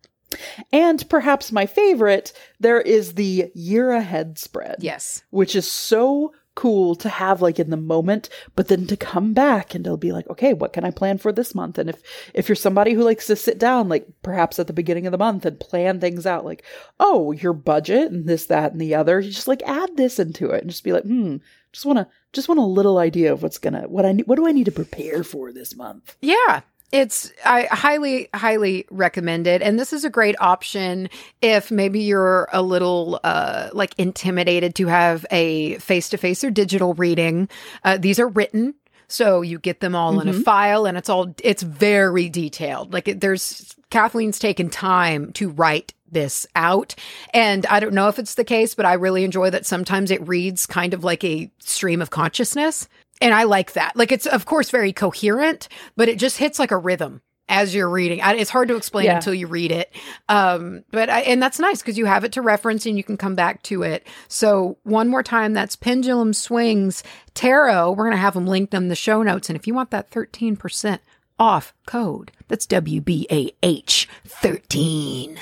And 0.73 1.07
perhaps 1.09 1.51
my 1.51 1.65
favorite, 1.65 2.33
there 2.59 2.81
is 2.81 3.13
the 3.13 3.51
year 3.53 3.91
ahead 3.91 4.37
spread. 4.37 4.77
Yes. 4.79 5.23
which 5.29 5.55
is 5.55 5.69
so 5.71 6.33
cool 6.55 6.95
to 6.95 7.07
have 7.07 7.39
like 7.39 7.59
in 7.59 7.69
the 7.69 7.77
moment 7.77 8.29
but 8.55 8.67
then 8.67 8.87
to 8.87 8.97
come 8.97 9.31
back 9.31 9.75
and 9.75 9.85
it'll 9.85 9.95
be 9.95 10.11
like 10.11 10.27
okay 10.27 10.53
what 10.53 10.73
can 10.73 10.83
i 10.83 10.89
plan 10.89 11.15
for 11.19 11.31
this 11.31 11.53
month 11.53 11.77
and 11.77 11.87
if 11.87 12.01
if 12.33 12.49
you're 12.49 12.55
somebody 12.55 12.93
who 12.93 13.03
likes 13.03 13.27
to 13.27 13.35
sit 13.35 13.59
down 13.59 13.87
like 13.87 14.07
perhaps 14.23 14.57
at 14.57 14.65
the 14.65 14.73
beginning 14.73 15.05
of 15.05 15.11
the 15.11 15.19
month 15.19 15.45
and 15.45 15.59
plan 15.59 15.99
things 15.99 16.25
out 16.25 16.43
like 16.43 16.63
oh 16.99 17.31
your 17.31 17.53
budget 17.53 18.11
and 18.11 18.25
this 18.27 18.47
that 18.47 18.71
and 18.71 18.81
the 18.81 18.95
other 18.95 19.19
you 19.19 19.29
just 19.29 19.47
like 19.47 19.61
add 19.67 19.95
this 19.97 20.17
into 20.17 20.49
it 20.49 20.61
and 20.63 20.71
just 20.71 20.83
be 20.83 20.91
like 20.91 21.03
hmm 21.03 21.35
just 21.71 21.85
want 21.85 21.99
to 21.99 22.07
just 22.33 22.47
want 22.49 22.59
a 22.59 22.63
little 22.63 22.97
idea 22.97 23.31
of 23.31 23.43
what's 23.43 23.59
gonna 23.59 23.81
what 23.87 24.03
i 24.03 24.11
need 24.11 24.25
what 24.25 24.37
do 24.37 24.47
i 24.47 24.51
need 24.51 24.65
to 24.65 24.71
prepare 24.71 25.23
for 25.23 25.51
this 25.53 25.75
month 25.75 26.17
Yeah. 26.21 26.61
It's 26.91 27.31
I 27.43 27.63
highly 27.69 28.29
highly 28.33 28.85
recommend 28.89 29.45
it 29.45 29.61
and 29.61 29.77
this 29.77 29.91
is 29.91 30.05
a 30.05 30.09
great 30.09 30.35
option 30.39 31.09
if 31.41 31.69
maybe 31.69 31.99
you're 31.99 32.47
a 32.53 32.61
little 32.61 33.19
uh 33.25 33.69
like 33.73 33.93
intimidated 33.97 34.73
to 34.75 34.87
have 34.87 35.25
a 35.29 35.77
face-to-face 35.79 36.45
or 36.45 36.49
digital 36.49 36.93
reading. 36.93 37.49
Uh, 37.83 37.97
these 37.97 38.19
are 38.19 38.27
written 38.29 38.73
so 39.09 39.41
you 39.41 39.59
get 39.59 39.79
them 39.81 39.95
all 39.95 40.19
in 40.21 40.27
a 40.29 40.33
Mhm. 40.33 40.43
file 40.43 40.85
and 40.85 40.97
it's 40.97 41.09
all 41.09 41.33
it's 41.43 41.61
very 41.63 42.29
detailed. 42.29 42.93
Like 42.93 43.09
it, 43.09 43.19
there's 43.21 43.75
Kathleen's 43.89 44.39
taken 44.39 44.69
time 44.69 45.33
to 45.33 45.49
write 45.49 45.93
this 46.09 46.47
out 46.55 46.95
and 47.33 47.65
I 47.65 47.81
don't 47.81 47.93
know 47.93 48.07
if 48.07 48.17
it's 48.17 48.35
the 48.35 48.45
case 48.45 48.75
but 48.75 48.85
I 48.85 48.93
really 48.93 49.25
enjoy 49.25 49.49
that 49.49 49.65
sometimes 49.65 50.09
it 50.09 50.25
reads 50.25 50.65
kind 50.65 50.93
of 50.93 51.03
like 51.03 51.25
a 51.25 51.51
stream 51.59 52.01
of 52.01 52.11
consciousness. 52.11 52.87
And 53.21 53.33
I 53.33 53.43
like 53.43 53.73
that. 53.73 53.95
Like 53.95 54.11
it's 54.11 54.25
of 54.27 54.45
course 54.45 54.69
very 54.69 54.93
coherent, 54.93 55.67
but 55.95 56.09
it 56.09 56.19
just 56.19 56.37
hits 56.37 56.59
like 56.59 56.71
a 56.71 56.77
rhythm 56.77 57.21
as 57.49 57.73
you're 57.73 57.89
reading. 57.89 58.21
I, 58.21 58.33
it's 58.35 58.49
hard 58.49 58.67
to 58.67 58.75
explain 58.75 59.05
Yeah. 59.05 59.15
until 59.15 59.33
you 59.33 59.47
read 59.47 59.71
it. 59.71 59.91
Um, 60.27 60.83
but 60.91 61.09
I, 61.09 61.21
and 61.21 61.41
that's 61.41 61.59
nice 61.59 61.81
because 61.81 61.97
you 61.97 62.05
have 62.05 62.25
it 62.25 62.33
to 62.33 62.41
reference 62.41 62.85
and 62.85 62.97
you 62.97 63.03
can 63.05 63.15
come 63.17 63.35
back 63.35 63.63
to 63.63 63.83
it. 63.83 64.05
So 64.27 64.77
one 64.83 65.07
more 65.07 65.23
time, 65.23 65.53
that's 65.53 65.75
Pendulum 65.77 66.33
Swings 66.33 67.03
Tarot. 67.33 67.93
We're 67.93 68.03
gonna 68.03 68.17
have 68.17 68.33
them 68.33 68.47
linked 68.47 68.73
in 68.73 68.89
the 68.89 68.95
show 68.95 69.23
notes. 69.23 69.49
And 69.49 69.57
if 69.57 69.65
you 69.65 69.73
want 69.73 69.91
that 69.91 70.11
13% 70.11 70.99
off 71.39 71.73
code, 71.85 72.31
that's 72.49 72.67
WBAH 72.67 74.07
13. 74.25 75.39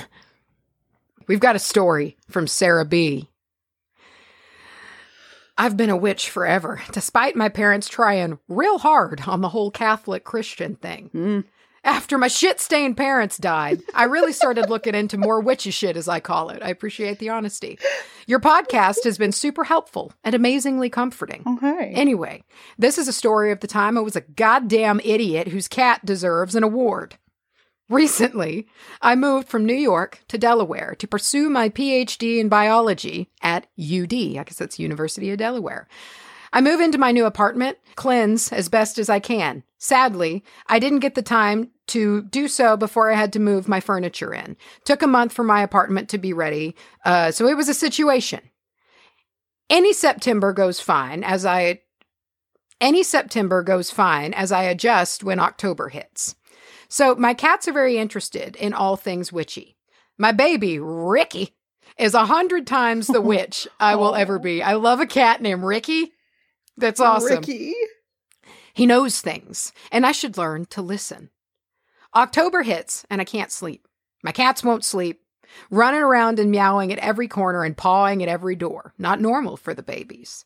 We've 1.26 1.40
got 1.40 1.56
a 1.56 1.60
story 1.60 2.16
from 2.28 2.46
Sarah 2.46 2.84
B. 2.84 3.28
I've 5.58 5.76
been 5.76 5.90
a 5.90 5.96
witch 5.96 6.28
forever, 6.28 6.82
despite 6.92 7.34
my 7.34 7.48
parents 7.48 7.88
trying 7.88 8.38
real 8.48 8.78
hard 8.78 9.22
on 9.26 9.40
the 9.40 9.48
whole 9.48 9.70
Catholic 9.70 10.24
Christian 10.24 10.76
thing. 10.76 11.08
Hmm. 11.12 11.40
After 11.82 12.18
my 12.18 12.26
shit 12.26 12.58
stained 12.58 12.96
parents 12.96 13.38
died, 13.38 13.80
I 13.94 14.04
really 14.04 14.32
started 14.32 14.68
looking 14.68 14.96
into 14.96 15.16
more 15.16 15.40
witchy 15.40 15.70
shit, 15.70 15.96
as 15.96 16.08
I 16.08 16.18
call 16.18 16.50
it. 16.50 16.60
I 16.60 16.68
appreciate 16.68 17.20
the 17.20 17.28
honesty. 17.28 17.78
Your 18.26 18.40
podcast 18.40 19.04
has 19.04 19.16
been 19.16 19.30
super 19.30 19.62
helpful 19.62 20.12
and 20.24 20.34
amazingly 20.34 20.90
comforting. 20.90 21.44
Okay. 21.46 21.92
Anyway, 21.94 22.42
this 22.76 22.98
is 22.98 23.06
a 23.06 23.12
story 23.12 23.52
of 23.52 23.60
the 23.60 23.68
time 23.68 23.96
I 23.96 24.00
was 24.00 24.16
a 24.16 24.22
goddamn 24.22 25.00
idiot 25.04 25.46
whose 25.46 25.68
cat 25.68 26.04
deserves 26.04 26.56
an 26.56 26.64
award. 26.64 27.18
Recently, 27.88 28.66
I 29.00 29.14
moved 29.14 29.48
from 29.48 29.64
New 29.64 29.74
York 29.74 30.24
to 30.28 30.38
Delaware 30.38 30.96
to 30.98 31.06
pursue 31.06 31.48
my 31.48 31.68
PhD 31.68 32.38
in 32.38 32.48
biology 32.48 33.30
at 33.42 33.68
UD. 33.78 34.12
I 34.12 34.42
guess 34.44 34.56
that's 34.56 34.80
University 34.80 35.30
of 35.30 35.38
Delaware. 35.38 35.86
I 36.52 36.60
move 36.60 36.80
into 36.80 36.98
my 36.98 37.12
new 37.12 37.26
apartment, 37.26 37.78
cleanse 37.94 38.52
as 38.52 38.68
best 38.68 38.98
as 38.98 39.08
I 39.08 39.20
can. 39.20 39.62
Sadly, 39.78 40.42
I 40.66 40.78
didn't 40.78 41.00
get 41.00 41.14
the 41.14 41.22
time 41.22 41.70
to 41.88 42.22
do 42.22 42.48
so 42.48 42.76
before 42.76 43.12
I 43.12 43.14
had 43.14 43.32
to 43.34 43.38
move 43.38 43.68
my 43.68 43.78
furniture 43.78 44.34
in. 44.34 44.56
Took 44.84 45.02
a 45.02 45.06
month 45.06 45.32
for 45.32 45.44
my 45.44 45.62
apartment 45.62 46.08
to 46.08 46.18
be 46.18 46.32
ready, 46.32 46.74
uh, 47.04 47.30
so 47.30 47.46
it 47.46 47.56
was 47.56 47.68
a 47.68 47.74
situation. 47.74 48.40
Any 49.70 49.92
September 49.92 50.52
goes 50.52 50.80
fine 50.80 51.22
as 51.22 51.44
I 51.44 51.80
any 52.80 53.02
September 53.02 53.62
goes 53.62 53.90
fine 53.90 54.34
as 54.34 54.52
I 54.52 54.64
adjust 54.64 55.24
when 55.24 55.40
October 55.40 55.88
hits. 55.88 56.34
So 56.88 57.14
my 57.14 57.34
cats 57.34 57.68
are 57.68 57.72
very 57.72 57.98
interested 57.98 58.56
in 58.56 58.72
all 58.72 58.96
things 58.96 59.32
witchy. 59.32 59.76
My 60.18 60.32
baby, 60.32 60.78
Ricky, 60.78 61.56
is 61.98 62.14
a 62.14 62.26
hundred 62.26 62.66
times 62.66 63.06
the 63.06 63.20
witch 63.20 63.66
I 63.78 63.96
will 63.96 64.14
ever 64.14 64.38
be. 64.40 64.62
I 64.62 64.74
love 64.74 65.00
a 65.00 65.06
cat 65.06 65.40
named 65.42 65.64
Ricky. 65.64 66.12
That's 66.76 67.00
awesome. 67.00 67.38
Ricky. 67.38 67.74
He 68.74 68.86
knows 68.86 69.20
things, 69.20 69.72
and 69.90 70.04
I 70.04 70.12
should 70.12 70.36
learn 70.36 70.66
to 70.66 70.82
listen. 70.82 71.30
October 72.14 72.62
hits, 72.62 73.06
and 73.10 73.20
I 73.20 73.24
can't 73.24 73.50
sleep. 73.50 73.88
My 74.22 74.32
cats 74.32 74.62
won't 74.62 74.84
sleep, 74.84 75.22
running 75.70 76.00
around 76.00 76.38
and 76.38 76.50
meowing 76.50 76.92
at 76.92 76.98
every 76.98 77.28
corner 77.28 77.64
and 77.64 77.76
pawing 77.76 78.22
at 78.22 78.28
every 78.28 78.56
door. 78.56 78.92
Not 78.98 79.20
normal 79.20 79.56
for 79.56 79.72
the 79.72 79.82
babies. 79.82 80.44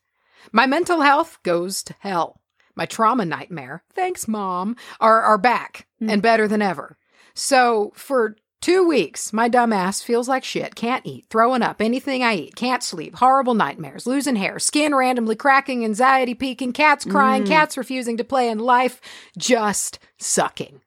My 0.53 0.67
mental 0.67 1.01
health 1.01 1.39
goes 1.43 1.83
to 1.85 1.95
hell. 2.01 2.40
My 2.75 2.87
trauma 2.87 3.25
nightmare, 3.25 3.83
thanks, 3.93 4.29
mom, 4.29 4.77
are, 5.01 5.21
are 5.21 5.39
back 5.39 5.87
and 6.01 6.11
mm-hmm. 6.11 6.21
better 6.21 6.49
than 6.49 6.63
ever. 6.63 6.97
So 7.35 7.93
for 7.95 8.37
two 8.61 8.87
weeks, 8.87 9.33
my 9.33 9.49
dumb 9.49 9.73
ass 9.73 10.03
feels 10.03 10.29
like 10.29 10.45
shit, 10.45 10.75
can't 10.75 11.07
eat, 11.07 11.27
throwing 11.31 11.63
up 11.63 11.81
anything 11.81 12.23
I 12.23 12.35
eat, 12.35 12.57
can't 12.57 12.83
sleep, 12.83 13.17
horrible 13.17 13.55
nightmares, 13.55 14.07
losing 14.07 14.37
hair, 14.37 14.59
skin 14.59 14.95
randomly 14.95 15.37
cracking, 15.37 15.85
anxiety 15.85 16.35
peaking, 16.35 16.73
cats 16.73 17.05
crying, 17.05 17.45
mm. 17.45 17.49
cats 17.49 17.77
refusing 17.77 18.17
to 18.19 18.25
play, 18.25 18.49
and 18.49 18.61
life 18.61 19.01
just 19.37 19.99
sucking. 20.19 20.81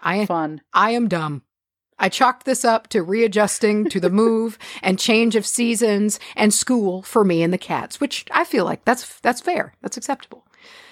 I 0.00 0.26
Fun. 0.26 0.60
I 0.72 0.90
am 0.90 1.08
dumb. 1.08 1.42
I 1.98 2.08
chalked 2.08 2.44
this 2.44 2.64
up 2.64 2.88
to 2.88 3.02
readjusting 3.02 3.88
to 3.88 4.00
the 4.00 4.10
move 4.10 4.58
and 4.82 4.98
change 4.98 5.34
of 5.34 5.46
seasons 5.46 6.20
and 6.34 6.52
school 6.52 7.02
for 7.02 7.24
me 7.24 7.42
and 7.42 7.52
the 7.52 7.58
cats, 7.58 8.00
which 8.00 8.26
I 8.30 8.44
feel 8.44 8.64
like 8.64 8.84
that's 8.84 9.18
that's 9.20 9.40
fair. 9.40 9.74
That's 9.80 9.96
acceptable. 9.96 10.45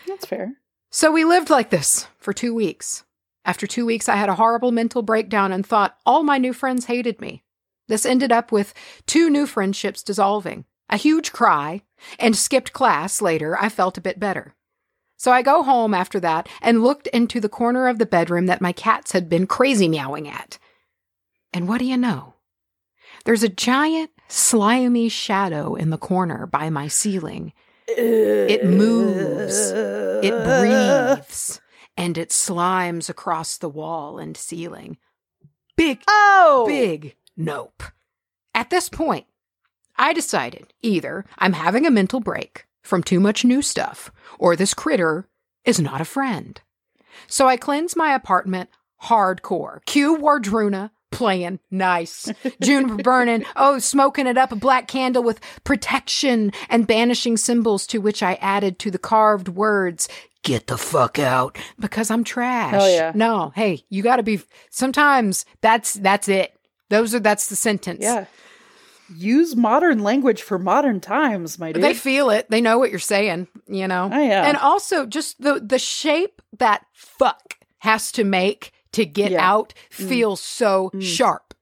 That's 0.07 0.27
fair. 0.27 0.55
So 0.91 1.11
we 1.11 1.25
lived 1.25 1.51
like 1.51 1.71
this 1.71 2.07
for 2.19 2.33
2 2.33 2.55
weeks. 2.55 3.05
After 3.45 3.67
2 3.67 3.85
weeks 3.85 4.09
I 4.09 4.17
had 4.17 4.29
a 4.29 4.37
horrible 4.37 4.71
mental 4.71 5.03
breakdown 5.03 5.53
and 5.53 5.67
thought 5.67 5.97
all 6.07 6.23
my 6.23 6.39
new 6.39 6.53
friends 6.53 6.87
hated 6.87 7.21
me. 7.21 7.43
This 7.89 8.07
ended 8.07 8.33
up 8.33 8.53
with 8.53 8.73
two 9.07 9.29
new 9.29 9.47
friendships 9.47 10.03
dissolving, 10.03 10.65
a 10.89 10.97
huge 10.97 11.33
cry, 11.33 11.83
and 12.19 12.37
skipped 12.37 12.73
class 12.73 13.21
later. 13.21 13.59
I 13.61 13.69
felt 13.69 13.99
a 13.99 14.03
bit 14.03 14.19
better. 14.19 14.55
So 15.17 15.33
I 15.33 15.43
go 15.43 15.63
home 15.63 15.95
after 15.95 16.21
that 16.21 16.49
and 16.63 16.83
looked 16.83 17.07
into 17.09 17.41
the 17.41 17.49
corner 17.49 17.89
of 17.89 17.99
the 17.99 18.07
bedroom 18.07 18.47
that 18.47 18.61
my 18.61 18.73
cats 18.73 19.13
had 19.13 19.29
been 19.29 19.47
crazy 19.47 19.89
meowing 19.89 20.29
at. 20.29 20.59
And 21.53 21.69
what 21.69 21.79
do 21.79 21.85
you 21.85 21.97
know? 21.97 22.35
There's 23.25 23.43
a 23.43 23.49
giant, 23.49 24.11
slimy 24.29 25.09
shadow 25.09 25.75
in 25.77 25.91
the 25.91 25.99
corner 25.99 26.47
by 26.47 26.69
my 26.69 26.89
ceiling. 26.89 27.53
It 27.89 28.65
moves. 28.65 29.71
It 30.25 30.45
breathes. 30.45 31.61
And 31.97 32.19
it 32.19 32.31
slimes 32.31 33.09
across 33.09 33.57
the 33.57 33.69
wall 33.69 34.19
and 34.19 34.37
ceiling. 34.37 34.99
Big, 35.77 36.03
Oh, 36.09 36.65
big 36.67 37.17
nope. 37.37 37.83
At 38.55 38.71
this 38.71 38.89
point, 38.89 39.27
I 39.97 40.13
decided 40.13 40.73
either 40.83 41.25
I'm 41.39 41.53
having 41.53 41.87
a 41.87 41.91
mental 41.91 42.21
break 42.21 42.67
from 42.83 43.03
too 43.03 43.21
much 43.21 43.45
new 43.45 43.63
stuff, 43.63 44.11
or 44.39 44.55
this 44.57 44.75
critter 44.75 45.29
is 45.65 45.81
not 45.81 46.01
a 46.01 46.05
friend. 46.05 46.61
So 47.27 47.47
I 47.47 47.57
cleanse 47.57 47.97
my 47.97 48.15
apartment 48.15 48.71
hardcore. 49.05 49.85
Cue 49.87 50.17
Wardruna 50.17 50.91
playing 51.15 51.61
nice. 51.71 52.31
Juniper 52.61 52.97
burning, 53.03 53.45
oh, 53.57 53.79
smoking 53.79 54.27
it 54.27 54.37
up, 54.37 54.53
a 54.53 54.57
black 54.57 54.89
candle 54.89 55.23
with 55.23 55.41
protection 55.65 56.53
and 56.69 56.87
banishing 56.87 57.37
symbols 57.37 57.87
to 57.89 57.99
which 57.99 58.23
I 58.23 58.35
added 58.35 58.79
to 58.81 58.91
the 58.91 58.99
carved 58.99 59.49
words, 59.49 60.09
get 60.43 60.67
the 60.69 60.79
fuck 60.79 61.19
out 61.19 61.59
because 61.81 62.11
I'm 62.11 62.23
trash. 62.23 62.71
Hell 62.71 62.91
yeah. 62.91 63.13
No, 63.15 63.53
hey, 63.55 63.85
you 63.89 64.03
got 64.03 64.17
to 64.17 64.23
be 64.23 64.41
sometimes 64.71 65.45
that's 65.61 65.95
that's 65.95 66.29
it. 66.29 66.55
Those 66.91 67.15
are 67.15 67.21
that's 67.21 67.49
the 67.49 67.57
sentence. 67.57 68.01
Yeah. 68.03 68.27
Use 69.15 69.55
modern 69.55 70.03
language 70.03 70.43
for 70.43 70.59
modern 70.59 71.01
times, 71.01 71.59
my 71.59 71.73
dude. 71.73 71.83
They 71.83 71.93
feel 71.93 72.31
it. 72.31 72.49
They 72.49 72.61
know 72.63 72.79
what 72.79 72.91
you're 72.91 72.99
saying, 72.99 73.49
you 73.67 73.87
know. 73.87 74.09
Oh, 74.11 74.23
yeah. 74.23 74.47
And 74.47 74.57
also 74.57 75.05
just 75.05 75.41
the 75.43 75.61
the 75.61 75.79
shape 75.79 76.41
that 76.59 76.87
fuck 76.93 77.57
has 77.79 78.13
to 78.13 78.25
make 78.25 78.73
to 78.95 79.05
get 79.07 79.33
Yeah. 79.33 79.49
out 79.53 79.75
feels 79.91 80.41
so 80.41 80.91
sharp. 81.01 81.55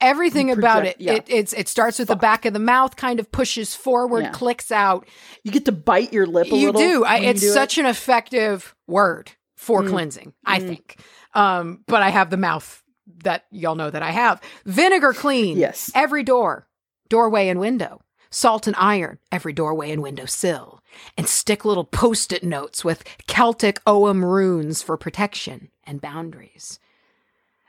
Everything 0.00 0.48
You 0.48 0.54
about 0.54 0.84
it, 0.84 0.96
yeah. 0.98 1.12
it 1.14 1.24
it's 1.28 1.52
it 1.52 1.68
starts 1.68 1.98
with 2.00 2.08
the 2.08 2.16
back 2.16 2.44
of 2.44 2.52
the 2.52 2.58
mouth, 2.58 2.96
kind 2.96 3.20
of 3.20 3.30
pushes 3.30 3.74
forward, 3.76 4.22
Yeah. 4.24 4.30
clicks 4.30 4.72
out. 4.72 5.06
you 5.44 5.52
get 5.52 5.64
to 5.66 5.72
bite 5.72 6.12
your 6.12 6.26
lip 6.26 6.46
a 6.52 6.56
you 6.56 6.72
little. 6.72 6.80
do. 6.80 7.04
I, 7.04 7.14
when 7.14 7.22
you 7.24 7.28
it's 7.30 7.40
do 7.40 7.48
it. 7.50 7.52
such 7.52 7.78
an 7.78 7.86
effective 7.86 8.74
word 8.88 9.30
for 9.56 9.82
Mm. 9.82 9.88
cleansing, 9.90 10.32
I 10.44 10.58
Mm. 10.58 10.66
think. 10.66 10.96
Um, 11.34 11.84
but 11.86 12.02
I 12.02 12.08
have 12.10 12.30
the 12.30 12.36
mouth 12.36 12.82
that 13.24 13.44
y'all 13.52 13.74
know 13.76 13.90
that 13.90 14.02
I 14.02 14.10
have. 14.10 14.40
Vinegar 14.66 15.12
clean. 15.12 15.56
Yes. 15.56 15.90
Every 15.94 16.22
door, 16.24 16.66
doorway 17.08 17.48
and 17.48 17.60
window. 17.60 18.00
Salt 18.34 18.66
and 18.66 18.74
iron, 18.78 19.18
every 19.30 19.52
doorway 19.52 19.90
and 19.92 20.02
window 20.02 20.24
sill. 20.24 20.82
And 21.18 21.28
stick 21.28 21.64
little 21.64 21.84
post 21.84 22.32
it 22.32 22.42
notes 22.42 22.82
with 22.84 23.04
Celtic 23.26 23.78
Ogham 23.86 24.24
runes 24.24 24.82
for 24.82 24.96
protection 24.96 25.68
and 25.84 26.00
boundaries. 26.00 26.78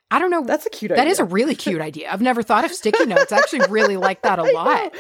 I 0.10 0.20
don't 0.20 0.32
know. 0.32 0.44
That's 0.44 0.66
a 0.66 0.70
cute 0.70 0.90
That 0.90 1.00
idea. 1.02 1.12
is 1.12 1.20
a 1.20 1.26
really 1.26 1.54
cute 1.56 1.82
idea. 1.90 2.10
I've 2.12 2.22
never 2.22 2.42
thought 2.42 2.64
of 2.66 2.72
sticky 2.74 3.06
notes. 3.06 3.32
I 3.34 3.38
actually 3.40 3.68
really 3.70 3.98
like 3.98 4.22
that 4.22 4.40
a 4.40 4.44
lot. 4.54 4.94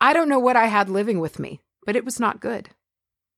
I 0.00 0.12
don't 0.12 0.28
know 0.28 0.38
what 0.38 0.56
I 0.56 0.66
had 0.66 0.88
living 0.90 1.20
with 1.20 1.38
me, 1.38 1.60
but 1.84 1.96
it 1.96 2.04
was 2.04 2.18
not 2.20 2.40
good. 2.40 2.70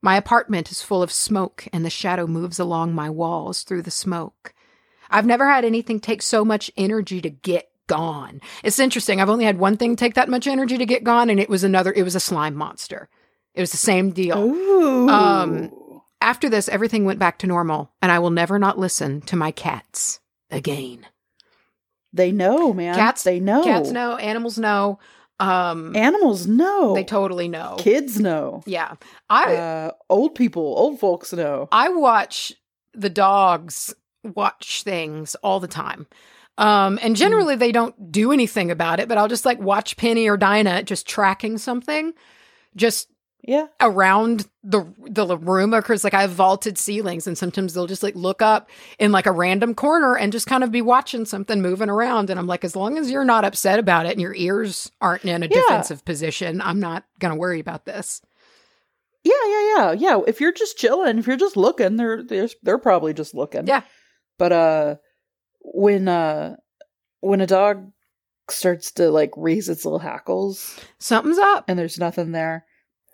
My 0.02 0.16
apartment 0.16 0.70
is 0.70 0.82
full 0.82 1.02
of 1.02 1.12
smoke, 1.12 1.66
and 1.72 1.84
the 1.84 1.90
shadow 1.90 2.26
moves 2.26 2.58
along 2.58 2.94
my 2.94 3.10
walls 3.10 3.62
through 3.62 3.82
the 3.82 3.90
smoke. 3.90 4.54
I've 5.10 5.26
never 5.26 5.46
had 5.48 5.64
anything 5.64 6.00
take 6.00 6.22
so 6.22 6.44
much 6.44 6.70
energy 6.76 7.20
to 7.20 7.30
get 7.30 7.68
gone. 7.88 8.40
It's 8.62 8.78
interesting. 8.78 9.20
I've 9.20 9.28
only 9.28 9.44
had 9.44 9.58
one 9.58 9.76
thing 9.76 9.96
take 9.96 10.14
that 10.14 10.28
much 10.28 10.46
energy 10.46 10.78
to 10.78 10.86
get 10.86 11.02
gone, 11.02 11.28
and 11.30 11.40
it 11.40 11.48
was 11.48 11.64
another, 11.64 11.92
it 11.92 12.04
was 12.04 12.14
a 12.14 12.20
slime 12.20 12.54
monster. 12.54 13.08
It 13.54 13.60
was 13.60 13.72
the 13.72 13.76
same 13.76 14.10
deal. 14.12 14.38
Ooh. 14.38 15.08
Um, 15.08 15.72
After 16.20 16.48
this, 16.48 16.68
everything 16.68 17.04
went 17.04 17.18
back 17.18 17.38
to 17.40 17.46
normal, 17.48 17.90
and 18.00 18.12
I 18.12 18.20
will 18.20 18.30
never 18.30 18.58
not 18.60 18.78
listen 18.78 19.20
to 19.22 19.34
my 19.36 19.50
cats 19.50 20.20
again. 20.50 21.06
they 22.12 22.30
know, 22.32 22.72
man. 22.72 22.94
Cats- 22.94 23.22
They 23.24 23.40
know. 23.40 23.62
Cats 23.64 23.90
know, 23.90 24.16
animals 24.16 24.58
know. 24.58 24.98
Um, 25.40 25.94
Animals 25.94 26.46
know. 26.48 26.94
they 26.94 27.04
totally 27.04 27.46
know. 27.48 27.76
Kids 27.78 28.18
know. 28.18 28.62
Yeah. 28.66 28.94
I, 29.30 29.54
Uh, 29.56 29.90
old 30.10 30.34
people, 30.34 30.62
old 30.76 30.98
folks 30.98 31.32
know. 31.32 31.68
I 31.70 31.90
watch 31.90 32.52
the 32.92 33.10
dogs 33.10 33.94
watch 34.24 34.82
things 34.82 35.36
all 35.36 35.60
the 35.60 35.68
time. 35.68 36.08
Um, 36.58 36.98
and 37.02 37.16
generally 37.16 37.56
they 37.56 37.72
don't 37.72 38.10
do 38.12 38.32
anything 38.32 38.70
about 38.70 39.00
it, 39.00 39.08
but 39.08 39.16
I'll 39.16 39.28
just 39.28 39.46
like 39.46 39.58
watch 39.60 39.96
Penny 39.96 40.28
or 40.28 40.36
Dinah 40.36 40.82
just 40.82 41.06
tracking 41.08 41.56
something 41.56 42.12
just 42.76 43.08
Yeah. 43.42 43.68
around 43.80 44.48
the 44.64 44.84
the 45.08 45.38
room 45.38 45.70
because 45.70 46.02
like 46.04 46.14
I 46.14 46.22
have 46.22 46.32
vaulted 46.32 46.76
ceilings 46.76 47.26
and 47.28 47.38
sometimes 47.38 47.72
they'll 47.72 47.86
just 47.86 48.02
like 48.02 48.16
look 48.16 48.42
up 48.42 48.68
in 48.98 49.12
like 49.12 49.26
a 49.26 49.32
random 49.32 49.74
corner 49.74 50.16
and 50.16 50.32
just 50.32 50.48
kind 50.48 50.64
of 50.64 50.72
be 50.72 50.82
watching 50.82 51.24
something 51.24 51.62
moving 51.62 51.88
around 51.88 52.28
and 52.28 52.38
I'm 52.40 52.48
like 52.48 52.64
as 52.64 52.74
long 52.76 52.98
as 52.98 53.08
you're 53.10 53.24
not 53.24 53.44
upset 53.44 53.78
about 53.78 54.06
it 54.06 54.12
and 54.12 54.20
your 54.20 54.34
ears 54.34 54.90
aren't 55.00 55.24
in 55.24 55.44
a 55.44 55.46
Yeah. 55.46 55.60
defensive 55.62 56.04
position, 56.04 56.60
I'm 56.60 56.80
not 56.80 57.04
to 57.20 57.38
worry 57.38 57.60
about 57.60 57.84
this. 57.84 58.20
Yeah, 59.22 59.32
yeah, 59.46 59.74
yeah, 59.76 59.92
yeah. 59.92 60.20
If 60.26 60.40
you're 60.40 60.52
just 60.52 60.76
chilling, 60.76 61.18
if 61.18 61.26
you're 61.28 61.36
just 61.36 61.56
looking, 61.56 61.96
they're 61.96 62.22
they're 62.24 62.48
they're 62.64 62.78
probably 62.78 63.14
just 63.14 63.32
looking. 63.34 63.66
Yeah. 63.68 63.82
But 64.38 64.52
uh, 64.52 64.96
when 65.60 66.08
uh, 66.08 66.56
when 67.20 67.40
a 67.40 67.46
dog 67.46 67.90
starts 68.50 68.92
to 68.92 69.10
like 69.10 69.30
raise 69.36 69.68
its 69.68 69.84
little 69.84 69.98
hackles 69.98 70.78
Something's 70.98 71.38
up. 71.38 71.64
and 71.68 71.78
there's 71.78 71.98
nothing 71.98 72.32
there, 72.32 72.64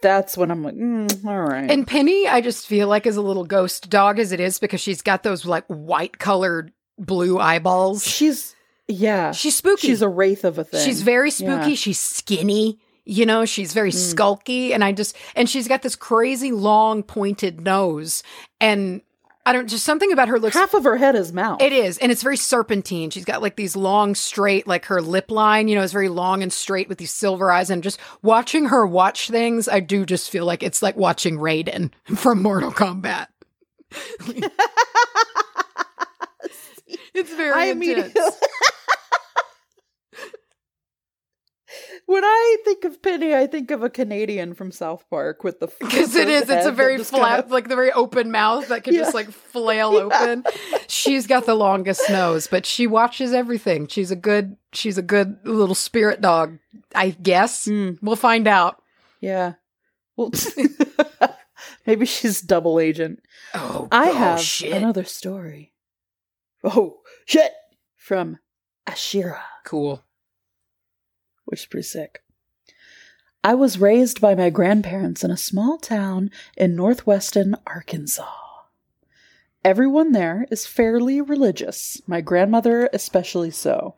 that's 0.01 0.37
when 0.37 0.51
I'm 0.51 0.63
like, 0.63 0.75
mm, 0.77 1.25
all 1.27 1.41
right. 1.43 1.69
And 1.71 1.87
Penny, 1.87 2.29
I 2.29 2.41
just 2.41 2.67
feel 2.67 2.87
like 2.89 3.07
is 3.07 3.17
a 3.17 3.23
little 3.23 3.45
ghost 3.45 3.91
dog 3.91 4.19
as 4.19 4.31
it 4.33 4.39
is 4.41 4.59
because 4.59 4.81
she's 4.81 5.03
got 5.03 5.23
those 5.25 5.45
like 5.45 5.65
white 5.67 6.19
colored 6.19 6.73
blue 6.99 7.39
eyeballs. 7.41 8.05
she's 8.07 8.55
yeah, 8.87 9.33
She's 9.33 9.57
spooky. 9.57 9.87
she's 9.89 10.03
a 10.03 10.09
wraith 10.09 10.45
of 10.45 10.59
a 10.59 10.65
thing. 10.65 10.85
She's 10.85 11.01
very 11.03 11.31
spooky. 11.31 11.71
Yeah. 11.71 11.75
She's 11.75 11.99
skinny. 11.99 12.79
You 13.07 13.25
know, 13.27 13.47
she's 13.47 13.73
very 13.73 13.91
Mm. 13.91 14.15
skulky. 14.15 14.73
And 14.75 14.85
I 14.85 14.93
just, 14.93 15.17
and 15.35 15.49
she's 15.49 15.67
got 15.69 15.81
this 15.83 15.97
crazy 15.97 16.53
long 16.53 17.03
pointed 17.03 17.63
nose. 17.63 18.23
And 18.61 19.01
I 19.47 19.53
don't, 19.53 19.69
just 19.69 19.85
something 19.85 20.11
about 20.11 20.29
her 20.29 20.39
looks. 20.39 20.55
half 20.57 20.73
of 20.73 20.85
her 20.85 20.97
head 20.97 21.15
is 21.15 21.33
mouth. 21.33 21.61
It 21.61 21.73
is. 21.73 21.99
And 21.99 22.11
it's 22.11 22.23
very 22.23 22.37
serpentine. 22.39 23.11
She's 23.11 23.27
got 23.27 23.43
like 23.43 23.57
these 23.57 23.77
long, 23.77 24.15
straight, 24.15 24.67
like 24.67 24.87
her 24.87 25.03
lip 25.03 25.31
line, 25.31 25.69
you 25.69 25.75
know, 25.75 25.83
is 25.83 25.93
very 25.93 26.09
long 26.09 26.43
and 26.43 26.51
straight 26.53 26.89
with 26.89 26.97
these 26.97 27.13
silver 27.13 27.51
eyes. 27.51 27.69
And 27.69 27.83
just 27.83 28.01
watching 28.23 28.67
her 28.67 28.87
watch 28.87 29.29
things, 29.29 29.69
I 29.69 29.81
do 29.81 30.07
just 30.07 30.31
feel 30.31 30.47
like 30.47 30.63
it's 30.63 30.83
like 30.83 30.97
watching 30.97 31.37
Raiden 31.37 31.91
from 32.17 32.41
Mortal 32.43 32.73
Kombat. 32.73 33.27
it's 37.15 37.33
very 37.35 37.53
I 37.53 37.67
intense. 37.67 37.73
immediately. 37.77 38.23
When 42.07 42.25
I 42.25 42.57
think 42.65 42.85
of 42.85 43.01
Penny, 43.03 43.35
I 43.35 43.47
think 43.47 43.71
of 43.71 43.83
a 43.83 43.91
Canadian 43.91 44.55
from 44.55 44.71
South 44.73 45.05
Park 45.11 45.43
with 45.45 45.61
the 45.61 45.67
Because 45.81 46.15
it 46.15 46.29
is, 46.29 46.49
it's 46.49 46.67
a 46.67 46.73
very 46.73 46.99
flat, 47.03 47.21
kind 47.31 47.45
of- 47.45 47.51
like 47.51 47.69
the 47.69 47.75
very 47.77 47.93
open 47.93 48.31
mouth 48.31 48.69
that 48.69 48.85
can 48.85 48.95
Yeah. 48.95 49.01
just 49.01 49.15
like 49.15 49.31
flail 49.31 49.91
open. 49.97 50.45
She's 50.87 51.27
got 51.27 51.47
the 51.47 51.55
longest 51.55 52.09
nose, 52.11 52.47
but 52.47 52.67
she 52.67 52.87
watches 52.87 53.33
everything. 53.33 53.87
She's 53.89 54.11
a 54.11 54.17
good, 54.17 54.57
she's 54.73 54.99
a 54.99 55.03
good 55.03 55.39
little 55.45 55.75
spirit 55.75 56.21
dog, 56.21 56.59
I 56.95 57.11
guess. 57.11 57.67
Mm, 57.67 57.99
We'll 58.03 58.17
find 58.17 58.47
out. 58.47 58.81
yeah. 59.21 59.55
Well, 60.17 60.31
maybe 61.87 62.07
she's 62.07 62.41
double 62.41 62.79
agent. 62.79 63.21
Oh, 63.53 63.89
I 63.91 64.11
oh, 64.11 64.15
have 64.15 64.41
shit. 64.41 64.73
another 64.73 65.03
story. 65.03 65.73
Oh 66.63 66.99
shit! 67.27 67.51
From 67.97 68.39
Ashira. 68.87 69.41
cool. 69.65 70.04
Which 71.45 71.61
is 71.61 71.67
pretty 71.67 71.87
sick. 71.87 72.23
I 73.43 73.55
was 73.55 73.79
raised 73.79 74.21
by 74.21 74.35
my 74.35 74.49
grandparents 74.49 75.23
in 75.23 75.31
a 75.31 75.37
small 75.37 75.77
town 75.77 76.31
in 76.57 76.75
northwestern 76.75 77.57
Arkansas. 77.67 78.33
Everyone 79.65 80.13
there 80.13 80.47
is 80.51 80.67
fairly 80.67 81.21
religious, 81.21 82.01
my 82.07 82.21
grandmother 82.21 82.89
especially 82.93 83.51
so. 83.51 83.97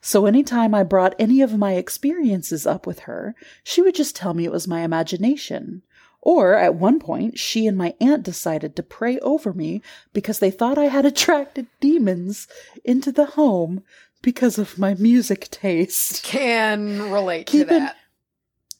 So 0.00 0.26
anytime 0.26 0.74
I 0.74 0.82
brought 0.82 1.14
any 1.18 1.40
of 1.40 1.58
my 1.58 1.72
experiences 1.72 2.66
up 2.66 2.86
with 2.86 3.00
her, 3.00 3.34
she 3.64 3.82
would 3.82 3.94
just 3.94 4.14
tell 4.14 4.34
me 4.34 4.44
it 4.44 4.52
was 4.52 4.68
my 4.68 4.82
imagination. 4.82 5.82
Or 6.20 6.54
at 6.54 6.74
one 6.74 6.98
point, 6.98 7.38
she 7.38 7.66
and 7.66 7.78
my 7.78 7.94
aunt 8.00 8.22
decided 8.22 8.74
to 8.76 8.82
pray 8.82 9.18
over 9.20 9.52
me 9.52 9.82
because 10.12 10.38
they 10.38 10.50
thought 10.50 10.76
I 10.76 10.86
had 10.86 11.06
attracted 11.06 11.66
demons 11.80 12.48
into 12.84 13.12
the 13.12 13.26
home 13.26 13.84
because 14.22 14.58
of 14.58 14.78
my 14.78 14.94
music 14.94 15.48
taste. 15.50 16.22
Can 16.22 17.10
relate 17.10 17.46
Keep 17.46 17.68
to 17.68 17.74
that. 17.74 17.96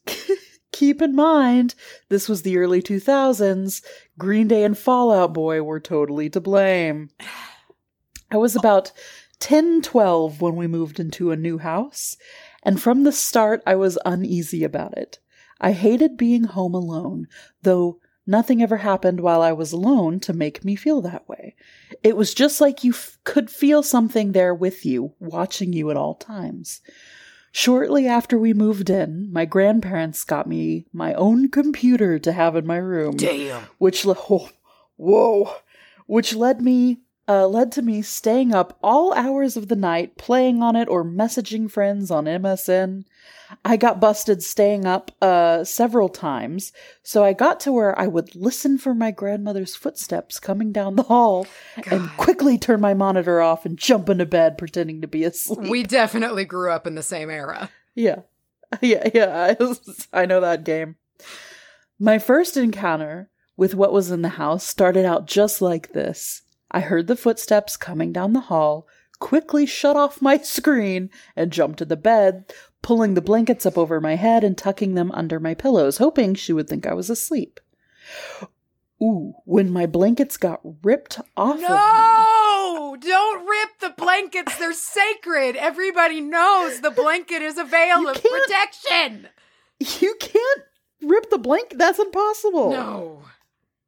Keep 0.72 1.01
in 1.01 1.14
mind, 1.14 1.74
this 2.11 2.28
was 2.28 2.43
the 2.43 2.59
early 2.59 2.82
2000s. 2.82 3.82
Green 4.18 4.49
Day 4.49 4.62
and 4.62 4.76
Fall 4.76 5.11
Out 5.12 5.32
Boy 5.32 5.62
were 5.62 5.80
totally 5.80 6.28
to 6.30 6.41
blame. 6.41 7.09
I 8.30 8.37
was 8.37 8.57
about 8.57 8.93
10, 9.39 9.82
12 9.82 10.41
when 10.41 10.57
we 10.57 10.66
moved 10.66 11.01
into 11.01 11.30
a 11.30 11.37
new 11.37 11.59
house, 11.59 12.16
and 12.62 12.80
from 12.80 13.05
the 13.05 13.12
start 13.12 13.62
I 13.66 13.74
was 13.76 13.99
uneasy 14.05 14.64
about 14.64 14.99
it. 14.99 15.18
I 15.61 15.72
hated 15.72 16.16
being 16.16 16.45
home 16.45 16.74
alone, 16.74 17.28
though 17.62 18.01
nothing 18.26 18.62
ever 18.62 18.78
happened 18.78 19.20
while 19.20 19.41
I 19.41 19.53
was 19.53 19.72
alone 19.72 20.20
to 20.20 20.32
make 20.32 20.64
me 20.64 20.76
feel 20.76 21.01
that 21.03 21.28
way. 21.28 21.55
It 22.03 22.16
was 22.16 22.34
just 22.34 22.61
like 22.61 22.84
you 22.84 22.92
f- 22.92 23.18
could 23.24 23.51
feel 23.51 23.82
something 23.82 24.32
there 24.32 24.55
with 24.55 24.84
you, 24.86 25.12
watching 25.18 25.72
you 25.72 25.90
at 25.90 25.97
all 25.97 26.14
times. 26.14 26.80
Shortly 27.53 28.07
after 28.07 28.38
we 28.38 28.53
moved 28.53 28.90
in, 28.90 29.32
my 29.32 29.47
grandparents 29.47 30.24
got 30.24 30.47
me 30.47 30.86
my 30.92 31.14
own 31.14 31.49
computer 31.49 32.18
to 32.18 32.32
have 32.32 32.55
in 32.55 32.66
my 32.66 32.76
room, 32.76 33.16
Damn. 33.16 33.62
which 33.78 34.05
le- 34.05 34.16
oh, 34.28 34.51
whoa, 34.97 35.55
which 36.07 36.34
led 36.34 36.61
me 36.61 36.99
uh, 37.29 37.47
led 37.47 37.72
to 37.72 37.83
me 37.83 38.03
staying 38.03 38.55
up 38.55 38.79
all 38.83 39.12
hours 39.14 39.57
of 39.57 39.68
the 39.68 39.77
night 39.77 40.16
playing 40.16 40.62
on 40.62 40.77
it 40.77 40.89
or 40.89 41.05
messaging 41.05 41.70
friends 41.70 42.11
on 42.11 42.24
MSN. 42.27 43.05
I 43.64 43.77
got 43.77 44.01
busted 44.01 44.43
staying 44.43 44.87
up 44.87 45.12
uh, 45.22 45.62
several 45.64 46.09
times, 46.09 46.72
so 47.03 47.22
I 47.22 47.33
got 47.33 47.61
to 47.61 47.72
where 47.72 47.97
I 47.99 48.07
would 48.07 48.35
listen 48.35 48.77
for 48.77 48.93
my 48.95 49.11
grandmother's 49.12 49.77
footsteps 49.77 50.41
coming 50.41 50.72
down 50.72 50.97
the 50.97 51.05
hall 51.05 51.47
and 51.91 52.11
quickly 52.16 52.59
turn 52.59 52.81
my 52.81 52.95
monitor 52.95 53.41
off 53.41 53.64
and 53.64 53.79
jump 53.79 54.09
into 54.09 54.27
bed 54.27 54.59
pretending 54.59 55.01
to 55.03 55.09
be 55.09 55.22
asleep. 55.24 55.70
We 55.70 55.85
definitely 55.85 56.45
grew 56.45 56.70
up 56.72 56.87
in 56.87 56.97
the 56.97 57.03
same 57.03 57.31
era. 57.31 57.70
Yeah. 57.95 58.20
Yeah, 58.81 59.09
yeah. 59.14 59.55
I, 59.57 59.74
I 60.22 60.27
know 60.27 60.41
that 60.41 60.64
game. 60.64 60.97
My 62.01 62.18
first 62.18 62.57
encounter 62.57 63.31
with 63.57 63.77
what 63.77 63.93
was 63.93 64.11
in 64.11 64.22
the 64.22 64.29
house 64.31 64.64
started 64.66 65.05
out 65.05 65.27
just 65.27 65.62
like 65.62 65.93
this. 65.93 66.43
I 66.71 66.81
heard 66.81 67.07
the 67.07 67.17
footsteps 67.17 67.77
coming 67.77 68.12
down 68.12 68.33
the 68.33 68.41
hall, 68.41 68.87
quickly 69.19 69.67
shut 69.67 69.97
off 69.97 70.23
my 70.23 70.37
screen, 70.43 71.11
and 71.35 71.53
jumped 71.53 71.79
to 71.79 71.85
the 71.85 71.97
bed, 71.97 72.53
pulling 72.83 73.14
the 73.14 73.21
blankets 73.21 73.67
up 73.67 73.79
over 73.79 74.01
my 74.01 74.17
head 74.17 74.45
and 74.45 74.57
tucking 74.57 74.95
them 74.95 75.11
under 75.12 75.41
my 75.41 75.55
pillows, 75.55 75.99
hoping 75.99 76.35
she 76.35 76.53
would 76.53 76.69
think 76.69 76.87
I 76.87 76.95
was 76.95 77.11
asleep. 77.11 77.61
Ooh, 79.03 79.35
when 79.45 79.71
my 79.71 79.87
blankets 79.87 80.37
got 80.37 80.61
ripped 80.83 81.21
off 81.37 81.57
of 81.57 81.61
me. 81.61 81.69
No! 81.69 82.97
Don't 82.99 83.47
rip 83.47 83.79
the 83.81 83.95
blankets. 83.97 84.57
They're 84.59 84.73
sacred. 84.73 85.57
Everybody 85.57 86.21
knows 86.21 86.81
the 86.81 86.91
blanket 86.91 87.43
is 87.43 87.59
a 87.59 87.64
veil 87.64 88.09
of 88.09 88.23
protection. 88.23 89.29
You 90.01 90.14
can't 90.19 90.62
rip 91.03 91.29
the 91.29 91.39
blanket. 91.39 91.77
That's 91.77 91.99
impossible. 91.99 92.71
No. 92.71 93.23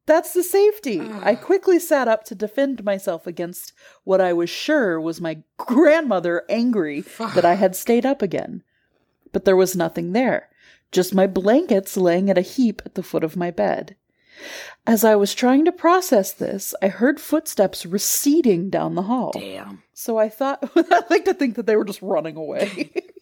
That's 0.09 0.33
the 0.33 0.41
safety. 0.41 0.99
Ugh. 0.99 1.21
I 1.23 1.33
ah. 1.33 1.35
quickly 1.35 1.77
sat 1.77 2.07
up 2.07 2.23
to 2.25 2.35
defend 2.35 2.83
myself 2.83 3.27
against 3.27 3.73
what 4.05 4.19
I 4.19 4.33
was 4.33 4.49
sure 4.49 4.99
was 4.99 5.21
my 5.21 5.43
grandmother 5.57 6.45
angry 6.49 7.01
that 7.35 7.45
I 7.45 7.53
had 7.53 7.75
stayed 7.75 8.07
up 8.07 8.23
again. 8.23 8.63
But 9.31 9.45
there 9.45 9.55
was 9.55 9.75
nothing 9.75 10.13
there, 10.13 10.49
just 10.91 11.13
my 11.13 11.27
blankets 11.27 11.95
laying 11.95 12.27
at 12.31 12.39
a 12.39 12.41
heap 12.41 12.81
at 12.87 12.95
the 12.95 13.03
foot 13.03 13.23
of 13.23 13.37
my 13.37 13.51
bed. 13.51 13.95
As 14.87 15.03
I 15.03 15.15
was 15.15 15.35
trying 15.35 15.63
to 15.65 15.71
process 15.71 16.33
this, 16.33 16.73
I 16.81 16.87
heard 16.87 17.19
footsteps 17.19 17.85
receding 17.85 18.71
down 18.71 18.95
the 18.95 19.03
hall. 19.03 19.29
Damn. 19.35 19.83
So 19.93 20.17
I 20.17 20.29
thought, 20.29 20.71
I 20.75 21.03
like 21.11 21.25
to 21.25 21.35
think 21.35 21.53
that 21.55 21.67
they 21.67 21.75
were 21.75 21.85
just 21.85 22.01
running 22.01 22.35
away. 22.35 22.91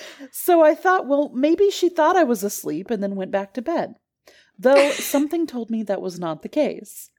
so 0.30 0.62
I 0.62 0.74
thought, 0.74 1.06
well, 1.06 1.30
maybe 1.34 1.70
she 1.70 1.88
thought 1.88 2.16
I 2.16 2.24
was 2.24 2.42
asleep 2.42 2.90
and 2.90 3.02
then 3.02 3.16
went 3.16 3.30
back 3.30 3.54
to 3.54 3.62
bed. 3.62 3.96
Though 4.62 4.92
something 4.92 5.48
told 5.48 5.70
me 5.70 5.82
that 5.82 6.00
was 6.00 6.20
not 6.20 6.42
the 6.42 6.48
case. 6.48 7.10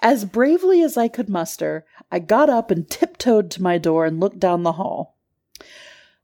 As 0.00 0.24
bravely 0.24 0.80
as 0.80 0.96
I 0.96 1.08
could 1.08 1.28
muster, 1.28 1.84
I 2.10 2.20
got 2.20 2.48
up 2.48 2.70
and 2.70 2.88
tiptoed 2.88 3.50
to 3.50 3.62
my 3.62 3.78
door 3.78 4.06
and 4.06 4.20
looked 4.20 4.38
down 4.38 4.62
the 4.62 4.72
hall. 4.72 5.18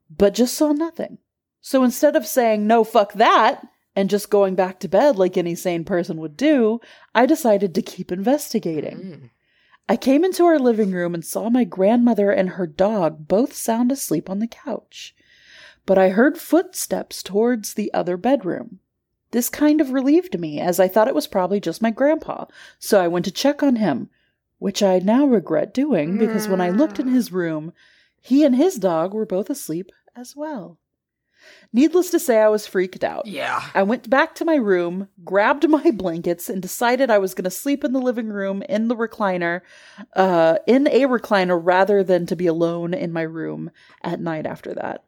But 0.08 0.34
just 0.34 0.54
saw 0.54 0.70
nothing. 0.70 1.18
So 1.60 1.82
instead 1.82 2.14
of 2.14 2.24
saying, 2.24 2.68
no, 2.68 2.84
fuck 2.84 3.14
that, 3.14 3.66
and 3.96 4.08
just 4.08 4.30
going 4.30 4.54
back 4.54 4.78
to 4.80 4.88
bed 4.88 5.16
like 5.16 5.36
any 5.36 5.56
sane 5.56 5.84
person 5.84 6.18
would 6.18 6.36
do, 6.36 6.78
I 7.12 7.26
decided 7.26 7.74
to 7.74 7.82
keep 7.82 8.12
investigating. 8.12 8.98
Mm. 8.98 9.30
I 9.88 9.96
came 9.96 10.24
into 10.24 10.44
our 10.44 10.60
living 10.60 10.92
room 10.92 11.14
and 11.14 11.24
saw 11.24 11.50
my 11.50 11.64
grandmother 11.64 12.30
and 12.30 12.50
her 12.50 12.68
dog 12.68 13.26
both 13.26 13.54
sound 13.54 13.90
asleep 13.90 14.30
on 14.30 14.38
the 14.38 14.46
couch. 14.46 15.16
But 15.84 15.98
I 15.98 16.10
heard 16.10 16.38
footsteps 16.38 17.24
towards 17.24 17.74
the 17.74 17.92
other 17.92 18.16
bedroom. 18.16 18.78
This 19.30 19.48
kind 19.48 19.80
of 19.80 19.92
relieved 19.92 20.38
me, 20.38 20.60
as 20.60 20.78
I 20.78 20.88
thought 20.88 21.08
it 21.08 21.14
was 21.14 21.26
probably 21.26 21.60
just 21.60 21.82
my 21.82 21.90
grandpa, 21.90 22.46
so 22.78 23.00
I 23.00 23.08
went 23.08 23.24
to 23.24 23.30
check 23.30 23.62
on 23.62 23.76
him, 23.76 24.08
which 24.58 24.82
I 24.82 24.98
now 25.00 25.26
regret 25.26 25.74
doing 25.74 26.16
because 26.16 26.48
when 26.48 26.60
I 26.60 26.70
looked 26.70 26.98
in 26.98 27.08
his 27.08 27.32
room, 27.32 27.72
he 28.20 28.44
and 28.44 28.54
his 28.54 28.76
dog 28.76 29.14
were 29.14 29.26
both 29.26 29.50
asleep 29.50 29.90
as 30.14 30.34
well. 30.34 30.78
Needless 31.72 32.10
to 32.10 32.18
say, 32.18 32.40
I 32.40 32.48
was 32.48 32.66
freaked 32.66 33.04
out. 33.04 33.26
Yeah. 33.26 33.62
I 33.74 33.82
went 33.82 34.08
back 34.08 34.34
to 34.36 34.44
my 34.44 34.54
room, 34.56 35.08
grabbed 35.24 35.68
my 35.68 35.90
blankets, 35.90 36.48
and 36.48 36.62
decided 36.62 37.10
I 37.10 37.18
was 37.18 37.34
going 37.34 37.44
to 37.44 37.50
sleep 37.50 37.84
in 37.84 37.92
the 37.92 38.00
living 38.00 38.28
room 38.28 38.62
in 38.68 38.88
the 38.88 38.96
recliner, 38.96 39.60
uh, 40.14 40.58
in 40.66 40.86
a 40.88 41.02
recliner 41.02 41.60
rather 41.62 42.02
than 42.02 42.26
to 42.26 42.36
be 42.36 42.46
alone 42.46 42.94
in 42.94 43.12
my 43.12 43.22
room 43.22 43.70
at 44.02 44.20
night 44.20 44.46
after 44.46 44.74
that. 44.74 45.04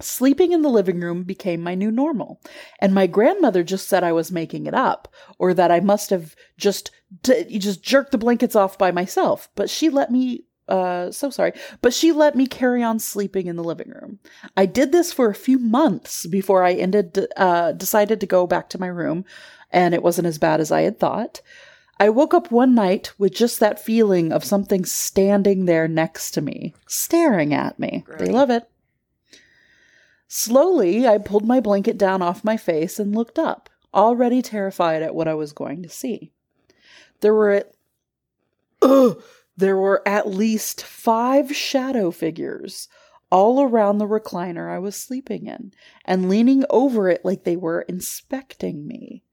Sleeping 0.00 0.52
in 0.52 0.62
the 0.62 0.68
living 0.68 1.00
room 1.00 1.22
became 1.24 1.60
my 1.60 1.74
new 1.74 1.90
normal, 1.90 2.40
and 2.78 2.94
my 2.94 3.06
grandmother 3.06 3.62
just 3.62 3.88
said 3.88 4.02
I 4.02 4.12
was 4.12 4.32
making 4.32 4.66
it 4.66 4.74
up, 4.74 5.08
or 5.38 5.54
that 5.54 5.70
I 5.70 5.80
must 5.80 6.10
have 6.10 6.34
just 6.56 6.90
t- 7.22 7.58
just 7.58 7.82
jerked 7.82 8.12
the 8.12 8.18
blankets 8.18 8.56
off 8.56 8.78
by 8.78 8.90
myself. 8.90 9.48
But 9.54 9.68
she 9.70 9.88
let 9.88 10.10
me 10.10 10.44
uh, 10.70 11.10
so 11.10 11.30
sorry. 11.30 11.52
But 11.82 11.92
she 11.92 12.12
let 12.12 12.36
me 12.36 12.46
carry 12.46 12.82
on 12.82 12.98
sleeping 13.00 13.46
in 13.46 13.56
the 13.56 13.64
living 13.64 13.90
room. 13.90 14.20
I 14.56 14.66
did 14.66 14.92
this 14.92 15.12
for 15.12 15.28
a 15.28 15.34
few 15.34 15.58
months 15.58 16.26
before 16.26 16.64
I 16.64 16.74
ended, 16.74 17.26
uh, 17.36 17.72
decided 17.72 18.20
to 18.20 18.26
go 18.26 18.46
back 18.46 18.68
to 18.70 18.80
my 18.80 18.86
room, 18.86 19.24
and 19.70 19.94
it 19.94 20.02
wasn't 20.02 20.28
as 20.28 20.38
bad 20.38 20.60
as 20.60 20.70
I 20.70 20.82
had 20.82 20.98
thought. 20.98 21.40
I 21.98 22.08
woke 22.08 22.32
up 22.32 22.50
one 22.50 22.74
night 22.74 23.12
with 23.18 23.34
just 23.34 23.60
that 23.60 23.84
feeling 23.84 24.32
of 24.32 24.44
something 24.44 24.86
standing 24.86 25.66
there 25.66 25.86
next 25.86 26.30
to 26.32 26.40
me, 26.40 26.72
staring 26.86 27.52
at 27.52 27.78
me. 27.78 28.04
Great. 28.06 28.18
They 28.20 28.30
love 28.30 28.48
it. 28.48 28.66
Slowly, 30.32 31.08
I 31.08 31.18
pulled 31.18 31.44
my 31.44 31.58
blanket 31.58 31.98
down 31.98 32.22
off 32.22 32.44
my 32.44 32.56
face 32.56 33.00
and 33.00 33.16
looked 33.16 33.36
up, 33.36 33.68
already 33.92 34.42
terrified 34.42 35.02
at 35.02 35.12
what 35.12 35.26
I 35.26 35.34
was 35.34 35.52
going 35.52 35.82
to 35.82 35.88
see. 35.88 36.30
There 37.20 37.34
were 37.34 37.50
at, 37.50 37.72
ugh, 38.80 39.20
there 39.56 39.76
were 39.76 40.06
at 40.06 40.28
least 40.28 40.84
five 40.84 41.56
shadow 41.56 42.12
figures 42.12 42.86
all 43.28 43.60
around 43.60 43.98
the 43.98 44.06
recliner 44.06 44.70
I 44.70 44.78
was 44.78 44.94
sleeping 44.94 45.48
in 45.48 45.72
and 46.04 46.28
leaning 46.28 46.64
over 46.70 47.08
it 47.08 47.24
like 47.24 47.42
they 47.42 47.56
were 47.56 47.82
inspecting 47.82 48.86
me. 48.86 49.24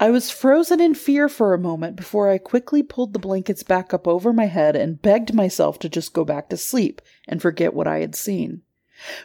I 0.00 0.10
was 0.10 0.32
frozen 0.32 0.80
in 0.80 0.94
fear 0.94 1.28
for 1.28 1.54
a 1.54 1.60
moment 1.60 1.94
before 1.94 2.28
I 2.28 2.38
quickly 2.38 2.82
pulled 2.82 3.12
the 3.12 3.20
blankets 3.20 3.62
back 3.62 3.94
up 3.94 4.08
over 4.08 4.32
my 4.32 4.46
head 4.46 4.74
and 4.74 5.00
begged 5.00 5.32
myself 5.32 5.78
to 5.78 5.88
just 5.88 6.12
go 6.12 6.24
back 6.24 6.48
to 6.48 6.56
sleep 6.56 7.00
and 7.28 7.40
forget 7.40 7.72
what 7.72 7.86
I 7.86 8.00
had 8.00 8.16
seen. 8.16 8.62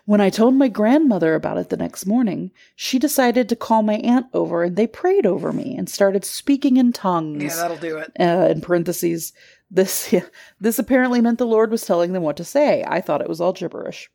When 0.06 0.22
I 0.22 0.30
told 0.30 0.56
my 0.56 0.68
grandmother 0.68 1.36
about 1.36 1.58
it 1.58 1.70
the 1.70 1.78
next 1.78 2.06
morning, 2.06 2.52
she 2.76 3.00
decided 3.00 3.50
to 3.50 3.56
call 3.56 3.84
my 3.84 3.96
aunt 3.96 4.28
over 4.34 4.64
and 4.64 4.76
they 4.76 4.88
prayed 4.88 5.26
over 5.26 5.52
me 5.52 5.76
and 5.78 5.90
started 5.90 6.26
speaking 6.26 6.78
in 6.78 6.94
tongues. 6.94 7.44
Yeah, 7.44 7.56
that'll 7.56 7.78
do 7.78 7.98
it. 7.98 8.12
Uh, 8.20 8.50
in 8.50 8.62
parentheses, 8.62 9.34
this 9.70 10.12
yeah, 10.14 10.26
this 10.60 10.80
apparently 10.80 11.22
meant 11.22 11.38
the 11.38 11.46
Lord 11.46 11.72
was 11.72 11.86
telling 11.86 12.14
them 12.14 12.24
what 12.24 12.38
to 12.38 12.44
say. 12.44 12.84
I 12.88 13.02
thought 13.02 13.22
it 13.22 13.30
was 13.30 13.42
all 13.42 13.54
gibberish. 13.54 14.10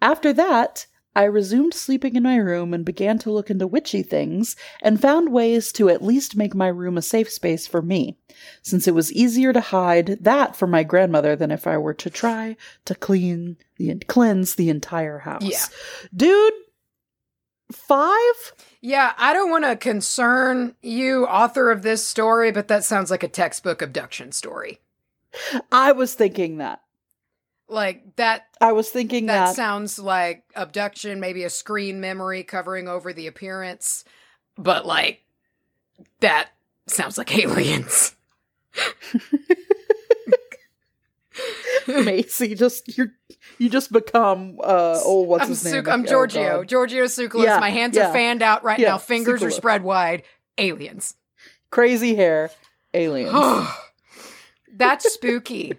After 0.00 0.32
that, 0.32 0.86
I 1.14 1.24
resumed 1.24 1.74
sleeping 1.74 2.16
in 2.16 2.22
my 2.22 2.36
room 2.36 2.72
and 2.72 2.84
began 2.84 3.18
to 3.18 3.30
look 3.30 3.50
into 3.50 3.66
witchy 3.66 4.02
things 4.02 4.56
and 4.80 5.00
found 5.00 5.30
ways 5.30 5.70
to 5.72 5.90
at 5.90 6.02
least 6.02 6.36
make 6.36 6.54
my 6.54 6.68
room 6.68 6.96
a 6.96 7.02
safe 7.02 7.30
space 7.30 7.66
for 7.66 7.82
me, 7.82 8.16
since 8.62 8.88
it 8.88 8.94
was 8.94 9.12
easier 9.12 9.52
to 9.52 9.60
hide 9.60 10.18
that 10.22 10.56
from 10.56 10.70
my 10.70 10.82
grandmother 10.82 11.36
than 11.36 11.50
if 11.50 11.66
I 11.66 11.76
were 11.76 11.94
to 11.94 12.10
try 12.10 12.56
to 12.86 12.94
clean 12.94 13.58
the 13.76 13.94
cleanse 14.06 14.54
the 14.54 14.70
entire 14.70 15.18
house. 15.18 15.42
Yeah. 15.42 15.66
Dude, 16.14 16.54
five? 17.70 18.52
Yeah, 18.80 19.12
I 19.18 19.32
don't 19.32 19.50
want 19.50 19.64
to 19.64 19.76
concern 19.76 20.74
you, 20.82 21.26
author 21.26 21.70
of 21.70 21.82
this 21.82 22.06
story, 22.06 22.52
but 22.52 22.68
that 22.68 22.84
sounds 22.84 23.10
like 23.10 23.22
a 23.22 23.28
textbook 23.28 23.82
abduction 23.82 24.32
story. 24.32 24.80
I 25.70 25.92
was 25.92 26.14
thinking 26.14 26.58
that. 26.58 26.80
Like 27.72 28.16
that. 28.16 28.48
I 28.60 28.72
was 28.72 28.90
thinking 28.90 29.26
that, 29.26 29.46
that 29.46 29.56
sounds 29.56 29.98
like 29.98 30.44
abduction, 30.54 31.20
maybe 31.20 31.44
a 31.44 31.50
screen 31.50 32.00
memory 32.00 32.44
covering 32.44 32.86
over 32.86 33.12
the 33.14 33.26
appearance, 33.26 34.04
but 34.58 34.84
like 34.84 35.24
that 36.20 36.50
sounds 36.86 37.16
like 37.16 37.36
aliens. 37.36 38.14
Macy, 41.88 42.54
just 42.54 42.96
you 42.96 43.10
you 43.58 43.70
just 43.70 43.90
become 43.90 44.58
uh 44.62 45.00
oh 45.02 45.22
what's 45.22 45.44
I'm 45.44 45.48
his 45.48 45.64
name? 45.64 45.84
Su- 45.84 45.90
I'm 45.90 46.02
oh, 46.02 46.06
Giorgio. 46.06 46.58
God. 46.58 46.68
Giorgio 46.68 47.04
Tsoukalos. 47.04 47.44
Yeah, 47.44 47.58
My 47.58 47.70
hands 47.70 47.96
yeah. 47.96 48.10
are 48.10 48.12
fanned 48.12 48.42
out 48.42 48.64
right 48.64 48.78
Yeah, 48.78 48.90
now. 48.90 48.98
Fingers 48.98 49.42
are 49.42 49.50
spread 49.50 49.82
wide. 49.82 50.24
Aliens. 50.58 51.14
Crazy 51.70 52.14
hair, 52.14 52.50
aliens. 52.92 53.32
That's 54.74 55.10
spooky. 55.12 55.72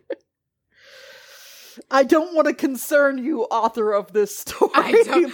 I 1.93 2.03
don't 2.03 2.33
want 2.33 2.47
to 2.47 2.55
concern 2.55 3.19
you, 3.19 3.43
author 3.43 3.93
of 3.93 4.11
this 4.13 4.35
story, 4.39 4.71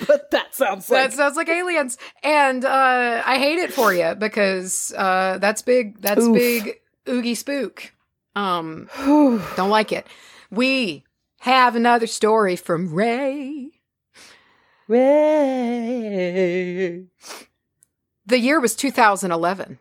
but 0.06 0.30
that 0.32 0.54
sounds 0.54 0.90
like 0.90 1.10
that 1.10 1.16
sounds 1.16 1.38
like 1.38 1.48
aliens. 1.48 1.98
And 2.22 2.66
uh 2.66 3.24
I 3.26 3.38
hate 3.38 3.60
it 3.60 3.72
for 3.74 3.94
you 3.94 4.14
because 4.16 4.94
uh 4.96 5.38
that's 5.40 5.62
big 5.62 6.02
that's 6.02 6.26
Oof. 6.26 6.34
big 6.36 6.82
oogie 7.08 7.36
spook. 7.36 7.94
Um 8.36 8.90
don't 8.98 9.70
like 9.70 9.94
it. 9.94 10.06
We 10.52 11.06
have 11.40 11.78
another 11.78 12.08
story 12.08 12.58
from 12.58 12.94
Ray. 12.94 13.72
Ray. 14.90 15.86
The 18.26 18.40
year 18.40 18.60
was 18.60 18.76
2011, 18.76 19.80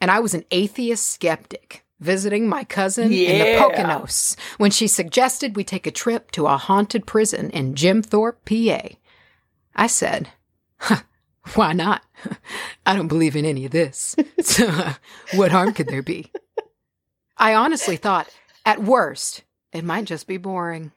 and 0.00 0.10
I 0.10 0.20
was 0.20 0.34
an 0.34 0.44
atheist 0.50 1.10
skeptic 1.10 1.84
visiting 2.02 2.48
my 2.48 2.64
cousin 2.64 3.04
in 3.04 3.10
the 3.10 3.16
Yeah. 3.52 3.60
Poconos 3.62 4.36
when 4.58 4.70
she 4.70 4.86
suggested 4.88 5.56
we 5.56 5.64
take 5.64 5.86
a 5.86 5.90
trip 5.90 6.30
to 6.32 6.46
a 6.46 6.56
haunted 6.56 7.06
prison 7.06 7.50
in 7.50 7.74
Jim 7.74 8.02
Thorpe, 8.02 8.44
PA. 8.44 8.88
I 9.74 9.86
said, 9.86 10.28
huh, 10.78 11.02
why 11.54 11.72
not? 11.72 12.02
I 12.86 12.94
don't 12.96 13.08
believe 13.08 13.36
in 13.36 13.44
any 13.44 13.64
of 13.64 13.72
this. 13.72 14.16
So, 14.42 14.66
uh, 14.66 14.94
what 15.34 15.52
harm 15.52 15.72
could 15.72 15.86
there 15.86 16.02
be? 16.02 16.32
I 17.36 17.54
honestly 17.54 17.96
thought, 17.96 18.28
at 18.66 18.82
worst, 18.82 19.44
it 19.72 19.84
might 19.84 20.04
just 20.04 20.26
be 20.26 20.36
boring. 20.36 20.90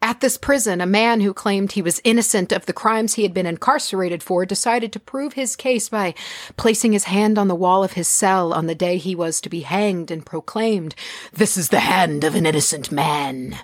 At 0.00 0.20
this 0.20 0.36
prison, 0.38 0.80
a 0.80 0.86
man 0.86 1.20
who 1.20 1.34
claimed 1.34 1.72
he 1.72 1.82
was 1.82 2.00
innocent 2.04 2.52
of 2.52 2.66
the 2.66 2.72
crimes 2.72 3.14
he 3.14 3.24
had 3.24 3.34
been 3.34 3.46
incarcerated 3.46 4.22
for 4.22 4.46
decided 4.46 4.92
to 4.92 5.00
prove 5.00 5.32
his 5.32 5.56
case 5.56 5.88
by 5.88 6.14
placing 6.56 6.92
his 6.92 7.04
hand 7.04 7.36
on 7.36 7.48
the 7.48 7.54
wall 7.54 7.82
of 7.82 7.94
his 7.94 8.06
cell 8.06 8.52
on 8.54 8.66
the 8.66 8.76
day 8.76 8.96
he 8.96 9.16
was 9.16 9.40
to 9.40 9.48
be 9.48 9.60
hanged 9.60 10.10
and 10.12 10.24
proclaimed, 10.24 10.94
This 11.32 11.56
is 11.56 11.70
the 11.70 11.80
hand 11.80 12.22
of 12.22 12.36
an 12.36 12.46
innocent 12.46 12.92
man. 12.92 13.58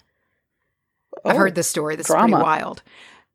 I've 1.25 1.37
Oh, 1.37 1.39
heard 1.39 1.55
this 1.55 1.69
story. 1.71 1.95
This 1.95 2.07
is 2.11 2.15
drama. 2.15 2.37
pretty 2.37 2.43
wild. 2.43 2.83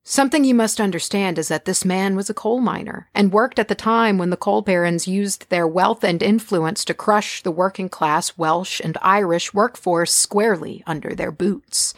Something 0.03 0.43
you 0.43 0.55
must 0.55 0.81
understand 0.81 1.39
is 1.39 1.47
that 1.47 1.65
this 1.65 1.85
man 1.85 2.15
was 2.15 2.29
a 2.29 2.33
coal 2.33 2.59
miner 2.59 3.09
and 3.15 3.31
worked 3.31 3.59
at 3.59 3.69
the 3.69 3.75
time 3.75 4.17
when 4.17 4.29
the 4.29 4.37
coal 4.37 4.61
barons 4.61 5.07
used 5.07 5.49
their 5.49 5.67
wealth 5.67 6.03
and 6.03 6.21
influence 6.21 6.83
to 6.85 6.93
crush 6.93 7.43
the 7.43 7.51
working 7.51 7.89
class 7.89 8.37
Welsh 8.37 8.81
and 8.83 8.97
Irish 9.01 9.53
workforce 9.53 10.13
squarely 10.13 10.83
under 10.85 11.15
their 11.15 11.31
boots. 11.31 11.93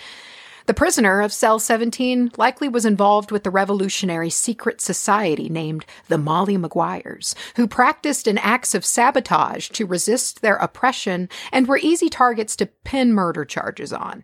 The 0.68 0.74
prisoner 0.74 1.22
of 1.22 1.34
cell 1.34 1.60
17 1.60 2.34
likely 2.38 2.70
was 2.70 2.86
involved 2.86 3.32
with 3.32 3.44
the 3.44 3.50
revolutionary 3.50 4.30
secret 4.30 4.80
society 4.80 5.50
named 5.50 5.86
the 6.08 6.18
Molly 6.18 6.58
Maguires, 6.58 7.36
who 7.56 7.68
practiced 7.68 8.28
in 8.28 8.38
acts 8.38 8.76
of 8.76 8.86
sabotage 8.86 9.70
to 9.70 9.86
resist 9.86 10.42
their 10.42 10.58
oppression 10.58 11.30
and 11.52 11.68
were 11.68 11.80
easy 11.82 12.10
targets 12.10 12.56
to 12.58 12.68
pin 12.68 13.14
murder 13.14 13.46
charges 13.46 13.92
on. 13.92 14.24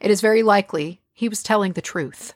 It 0.00 0.10
is 0.10 0.20
very 0.20 0.42
likely 0.42 1.00
he 1.12 1.28
was 1.28 1.42
telling 1.42 1.72
the 1.72 1.80
truth. 1.80 2.34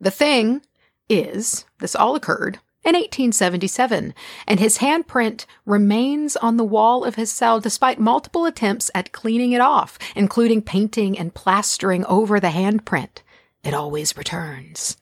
The 0.00 0.10
thing 0.10 0.62
is, 1.08 1.66
this 1.78 1.94
all 1.94 2.14
occurred 2.14 2.58
in 2.82 2.94
1877, 2.94 4.14
and 4.46 4.58
his 4.60 4.78
handprint 4.78 5.44
remains 5.66 6.36
on 6.36 6.56
the 6.56 6.64
wall 6.64 7.04
of 7.04 7.16
his 7.16 7.30
cell 7.30 7.60
despite 7.60 7.98
multiple 7.98 8.46
attempts 8.46 8.90
at 8.94 9.12
cleaning 9.12 9.52
it 9.52 9.60
off, 9.60 9.98
including 10.16 10.62
painting 10.62 11.18
and 11.18 11.34
plastering 11.34 12.06
over 12.06 12.40
the 12.40 12.48
handprint. 12.48 13.18
It 13.62 13.74
always 13.74 14.16
returns. 14.16 14.96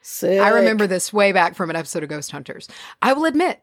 Sick. 0.00 0.40
I 0.40 0.48
remember 0.48 0.86
this 0.86 1.12
way 1.12 1.32
back 1.32 1.54
from 1.54 1.70
an 1.70 1.76
episode 1.76 2.02
of 2.02 2.08
Ghost 2.08 2.32
Hunters. 2.32 2.66
I 3.02 3.12
will 3.12 3.26
admit, 3.26 3.60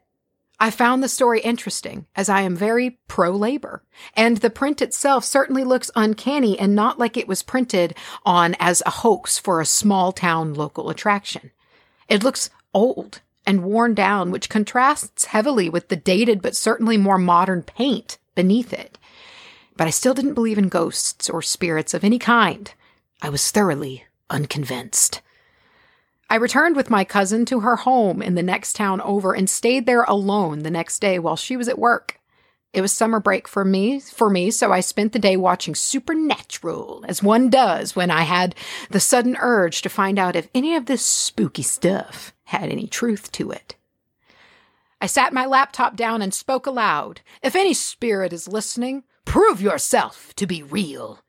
I 0.60 0.70
found 0.70 1.02
the 1.02 1.08
story 1.08 1.40
interesting 1.40 2.06
as 2.14 2.28
I 2.28 2.42
am 2.42 2.54
very 2.54 2.98
pro 3.08 3.30
labor. 3.30 3.82
And 4.14 4.36
the 4.36 4.50
print 4.50 4.80
itself 4.80 5.24
certainly 5.24 5.64
looks 5.64 5.90
uncanny 5.96 6.58
and 6.58 6.76
not 6.76 6.98
like 6.98 7.16
it 7.16 7.26
was 7.26 7.42
printed 7.42 7.96
on 8.24 8.54
as 8.60 8.82
a 8.86 8.90
hoax 8.90 9.38
for 9.38 9.60
a 9.60 9.66
small 9.66 10.12
town 10.12 10.54
local 10.54 10.90
attraction. 10.90 11.50
It 12.08 12.22
looks 12.22 12.50
old 12.74 13.22
and 13.46 13.64
worn 13.64 13.94
down, 13.94 14.30
which 14.30 14.48
contrasts 14.48 15.26
heavily 15.26 15.68
with 15.68 15.88
the 15.88 15.96
dated 15.96 16.42
but 16.42 16.56
certainly 16.56 16.96
more 16.96 17.18
modern 17.18 17.62
paint 17.62 18.18
beneath 18.34 18.72
it. 18.72 18.98
But 19.76 19.86
I 19.86 19.90
still 19.90 20.14
didn't 20.14 20.34
believe 20.34 20.58
in 20.58 20.68
ghosts 20.68 21.30
or 21.30 21.42
spirits 21.42 21.94
of 21.94 22.04
any 22.04 22.18
kind. 22.18 22.72
I 23.22 23.30
was 23.30 23.50
thoroughly 23.50 24.04
unconvinced. 24.28 25.22
I 26.28 26.36
returned 26.36 26.76
with 26.76 26.90
my 26.90 27.02
cousin 27.04 27.44
to 27.46 27.60
her 27.60 27.76
home 27.76 28.22
in 28.22 28.36
the 28.36 28.42
next 28.42 28.76
town 28.76 29.00
over 29.00 29.32
and 29.32 29.50
stayed 29.50 29.86
there 29.86 30.04
alone 30.04 30.60
the 30.60 30.70
next 30.70 31.00
day 31.00 31.18
while 31.18 31.34
she 31.34 31.56
was 31.56 31.68
at 31.68 31.78
work. 31.78 32.19
It 32.72 32.82
was 32.82 32.92
summer 32.92 33.18
break 33.18 33.48
for 33.48 33.64
me, 33.64 33.98
for 33.98 34.30
me, 34.30 34.50
so 34.52 34.72
I 34.72 34.78
spent 34.80 35.12
the 35.12 35.18
day 35.18 35.36
watching 35.36 35.74
Supernatural, 35.74 37.04
as 37.08 37.22
one 37.22 37.50
does 37.50 37.96
when 37.96 38.10
I 38.12 38.22
had 38.22 38.54
the 38.90 39.00
sudden 39.00 39.36
urge 39.40 39.82
to 39.82 39.88
find 39.88 40.18
out 40.20 40.36
if 40.36 40.48
any 40.54 40.76
of 40.76 40.86
this 40.86 41.04
spooky 41.04 41.62
stuff 41.62 42.32
had 42.44 42.70
any 42.70 42.86
truth 42.86 43.32
to 43.32 43.50
it. 43.50 43.74
I 45.00 45.06
sat 45.06 45.32
my 45.32 45.46
laptop 45.46 45.96
down 45.96 46.22
and 46.22 46.32
spoke 46.32 46.66
aloud. 46.66 47.22
If 47.42 47.56
any 47.56 47.74
spirit 47.74 48.32
is 48.32 48.46
listening, 48.46 49.02
prove 49.24 49.60
yourself 49.60 50.32
to 50.36 50.46
be 50.46 50.62
real. 50.62 51.20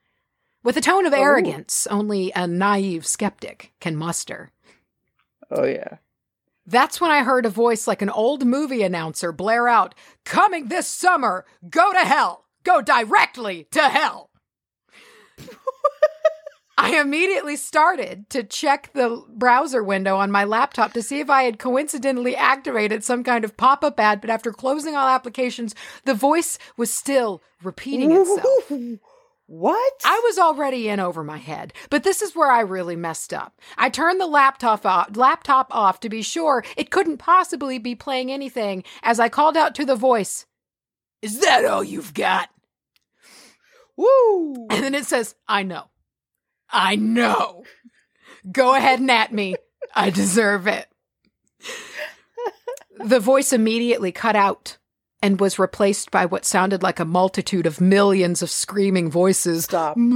With 0.64 0.78
a 0.78 0.82
tone 0.82 1.08
of 1.08 1.14
Oh. 1.14 1.20
arrogance 1.22 1.88
only 1.88 2.32
a 2.36 2.46
naive 2.46 3.08
skeptic 3.08 3.72
can 3.80 3.96
muster. 3.96 4.52
Oh 5.50 5.66
yeah. 5.66 5.98
That's 6.66 7.02
when 7.02 7.12
I 7.12 7.24
heard 7.24 7.46
a 7.46 7.50
voice 7.50 7.88
like 7.88 8.02
an 8.02 8.10
old 8.10 8.46
movie 8.46 8.84
announcer 8.84 9.32
blare 9.32 9.68
out, 9.68 9.96
Coming 10.26 10.68
this 10.68 10.88
summer, 10.88 11.46
go 11.70 11.92
to 11.92 12.00
hell! 12.00 12.46
go 12.64 12.82
directly 12.82 13.68
to 13.72 13.82
hell. 13.82 14.30
I 16.78 17.00
immediately 17.00 17.58
started 17.58 18.28
to 18.32 18.42
check 18.44 18.92
the 18.94 19.24
browser 19.30 19.84
window 19.84 20.18
on 20.18 20.32
my 20.32 20.46
laptop 20.46 20.94
to 20.94 21.04
see 21.04 21.20
if 21.20 21.30
I 21.30 21.44
had 21.44 21.60
coincidentally 21.60 22.36
activated 22.36 23.04
some 23.04 23.24
kind 23.24 23.46
of 23.46 23.56
pop 23.56 23.84
up 23.84 24.00
ad, 24.00 24.20
but 24.20 24.32
after 24.32 24.52
closing 24.52 24.96
all 24.96 25.08
applications, 25.08 25.76
the 26.06 26.16
voice 26.16 26.58
was 26.78 26.92
still 26.92 27.44
repeating 27.62 28.12
itself. 28.12 28.72
What? 29.52 29.94
I 30.06 30.22
was 30.24 30.38
already 30.38 30.88
in 30.88 31.02
over 31.02 31.26
my 31.26 31.36
head, 31.36 31.74
but 31.90 32.06
this 32.06 32.22
is 32.22 32.34
where 32.34 32.50
I 32.50 32.62
really 32.62 32.96
messed 32.96 33.34
up. 33.34 33.60
I 33.78 33.90
turned 33.90 34.22
the 34.22 34.26
laptop 34.26 34.86
off, 34.86 35.18
laptop 35.18 35.68
off 35.72 36.00
to 36.00 36.10
be 36.10 36.22
sure 36.22 36.64
it 36.78 36.90
couldn't 36.90 37.18
possibly 37.18 37.78
be 37.78 37.94
playing 37.94 38.32
anything 38.32 38.86
as 39.04 39.20
I 39.20 39.28
called 39.28 39.58
out 39.58 39.76
to 39.76 39.86
the 39.86 39.98
voice, 39.98 40.46
Is 41.22 41.42
that 41.42 41.66
all 41.66 41.84
you've 41.84 42.14
got? 42.14 42.48
Woo! 43.98 44.68
And 44.70 44.86
then 44.86 44.96
it 44.96 45.04
says, 45.04 45.36
I 45.50 45.64
know. 45.64 45.90
I 46.70 46.96
know. 46.96 47.66
Go 48.50 48.74
ahead 48.74 49.02
and 49.02 49.12
at 49.12 49.34
me. 49.34 49.56
I 49.94 50.12
deserve 50.12 50.66
it. 50.68 50.88
The 53.04 53.20
voice 53.20 53.52
immediately 53.52 54.12
cut 54.12 54.36
out 54.36 54.78
and 55.22 55.40
was 55.40 55.60
replaced 55.60 56.12
by 56.12 56.26
what 56.26 56.46
sounded 56.46 56.84
like 56.84 57.00
a 57.00 57.06
multitude 57.06 57.66
of 57.66 57.82
millions 57.82 58.42
of 58.42 58.50
screaming 58.50 59.10
voices. 59.10 59.66
Stop. 59.66 59.98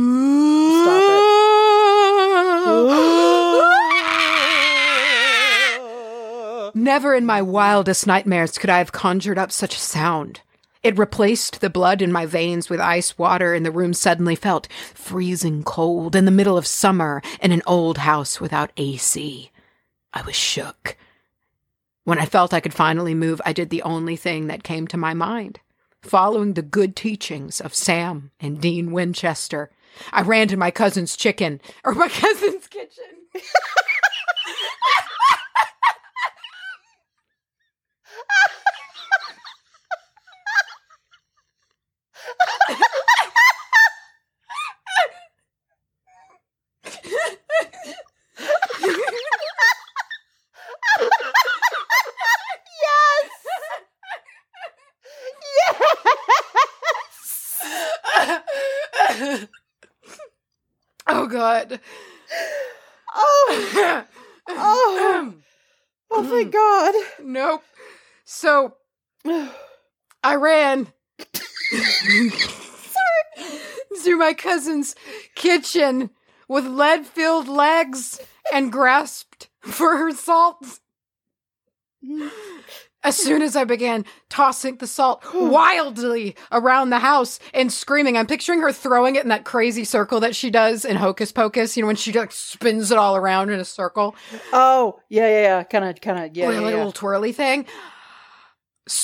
Never 6.75 7.15
in 7.15 7.25
my 7.25 7.41
wildest 7.41 8.05
nightmares 8.05 8.57
could 8.57 8.69
I 8.69 8.79
have 8.79 8.91
conjured 8.91 9.37
up 9.37 9.51
such 9.51 9.75
a 9.75 9.79
sound. 9.79 10.41
It 10.83 10.99
replaced 10.99 11.61
the 11.61 11.69
blood 11.69 12.01
in 12.01 12.11
my 12.11 12.27
veins 12.27 12.69
with 12.69 12.79
ice 12.79 13.17
water, 13.17 13.55
and 13.55 13.65
the 13.65 13.71
room 13.71 13.93
suddenly 13.93 14.35
felt 14.35 14.67
freezing 14.93 15.63
cold 15.63 16.15
in 16.15 16.25
the 16.25 16.31
middle 16.31 16.59
of 16.59 16.67
summer 16.67 17.23
in 17.41 17.51
an 17.51 17.63
old 17.65 17.97
house 17.97 18.39
without 18.39 18.71
AC. 18.77 19.51
I 20.13 20.21
was 20.21 20.35
shook. 20.35 20.95
When 22.05 22.19
I 22.19 22.27
felt 22.27 22.53
I 22.53 22.59
could 22.59 22.73
finally 22.73 23.15
move, 23.15 23.41
I 23.47 23.51
did 23.51 23.71
the 23.71 23.81
only 23.81 24.15
thing 24.15 24.45
that 24.45 24.63
came 24.63 24.85
to 24.87 24.97
my 24.97 25.15
mind. 25.15 25.59
Following 26.03 26.53
the 26.53 26.61
good 26.61 26.95
teachings 26.95 27.59
of 27.59 27.73
Sam 27.73 28.29
and 28.39 28.61
Dean 28.61 28.91
Winchester, 28.91 29.71
I 30.13 30.21
ran 30.21 30.47
to 30.49 30.57
my 30.57 30.69
cousin's 30.69 31.17
chicken, 31.17 31.59
or 31.83 31.95
my 31.95 32.07
cousin's 32.09 32.67
kitchen. 32.67 33.05
oh 61.07 61.27
god. 61.27 61.79
Oh, 63.13 64.03
oh, 64.49 65.33
oh, 66.11 66.23
thank 66.27 66.51
God. 66.53 66.93
nope. 67.25 67.63
So 68.25 68.75
I 70.23 70.35
ran 70.35 70.87
through 74.03 74.17
my 74.17 74.33
cousin's 74.33 74.95
kitchen 75.35 76.09
with 76.47 76.65
lead 76.65 77.05
filled 77.05 77.47
legs 77.47 78.19
and 78.53 78.71
grasped 78.71 79.49
for 79.61 79.97
her 79.97 80.11
salt. 80.11 80.79
Mm. 82.03 82.29
As 83.05 83.15
soon 83.15 83.43
as 83.43 83.55
I 83.55 83.65
began 83.65 84.03
tossing 84.29 84.77
the 84.77 84.87
salt 84.87 85.23
wildly 85.33 86.35
around 86.51 86.89
the 86.89 86.99
house 86.99 87.39
and 87.53 87.71
screaming, 87.71 88.17
I'm 88.17 88.25
picturing 88.25 88.61
her 88.61 88.71
throwing 88.71 89.15
it 89.15 89.21
in 89.21 89.29
that 89.29 89.45
crazy 89.45 89.83
circle 89.83 90.19
that 90.21 90.35
she 90.35 90.49
does 90.49 90.83
in 90.83 90.95
Hocus 90.95 91.31
Pocus, 91.31 91.77
you 91.77 91.83
know, 91.83 91.87
when 91.87 91.95
she 91.95 92.11
like 92.11 92.31
spins 92.31 92.91
it 92.91 92.97
all 92.97 93.15
around 93.15 93.51
in 93.51 93.59
a 93.59 93.65
circle. 93.65 94.15
Oh, 94.51 94.99
yeah, 95.07 95.27
yeah, 95.27 95.41
yeah. 95.41 95.63
Kind 95.63 95.85
of, 95.85 96.01
kind 96.01 96.25
of, 96.25 96.35
yeah, 96.35 96.47
like 96.47 96.55
yeah, 96.55 96.61
a 96.61 96.63
yeah. 96.63 96.77
little 96.77 96.91
twirly 96.91 97.31
thing. 97.31 97.67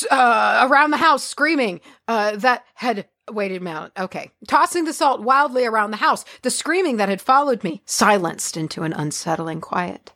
Uh, 0.10 0.68
around 0.70 0.92
the 0.92 0.98
house, 0.98 1.24
screaming 1.24 1.80
uh, 2.08 2.36
that 2.38 2.66
had. 2.74 3.08
Wait 3.30 3.56
a 3.56 3.60
minute. 3.60 3.92
Okay. 3.98 4.32
Tossing 4.48 4.84
the 4.86 4.94
salt 4.94 5.22
wildly 5.22 5.66
around 5.66 5.92
the 5.92 5.98
house. 5.98 6.26
The 6.42 6.50
screaming 6.50 6.98
that 6.98 7.08
had 7.08 7.22
followed 7.22 7.64
me 7.64 7.82
silenced 7.86 8.58
into 8.58 8.82
an 8.84 8.94
unsettling 8.94 9.62
quiet. 9.62 10.12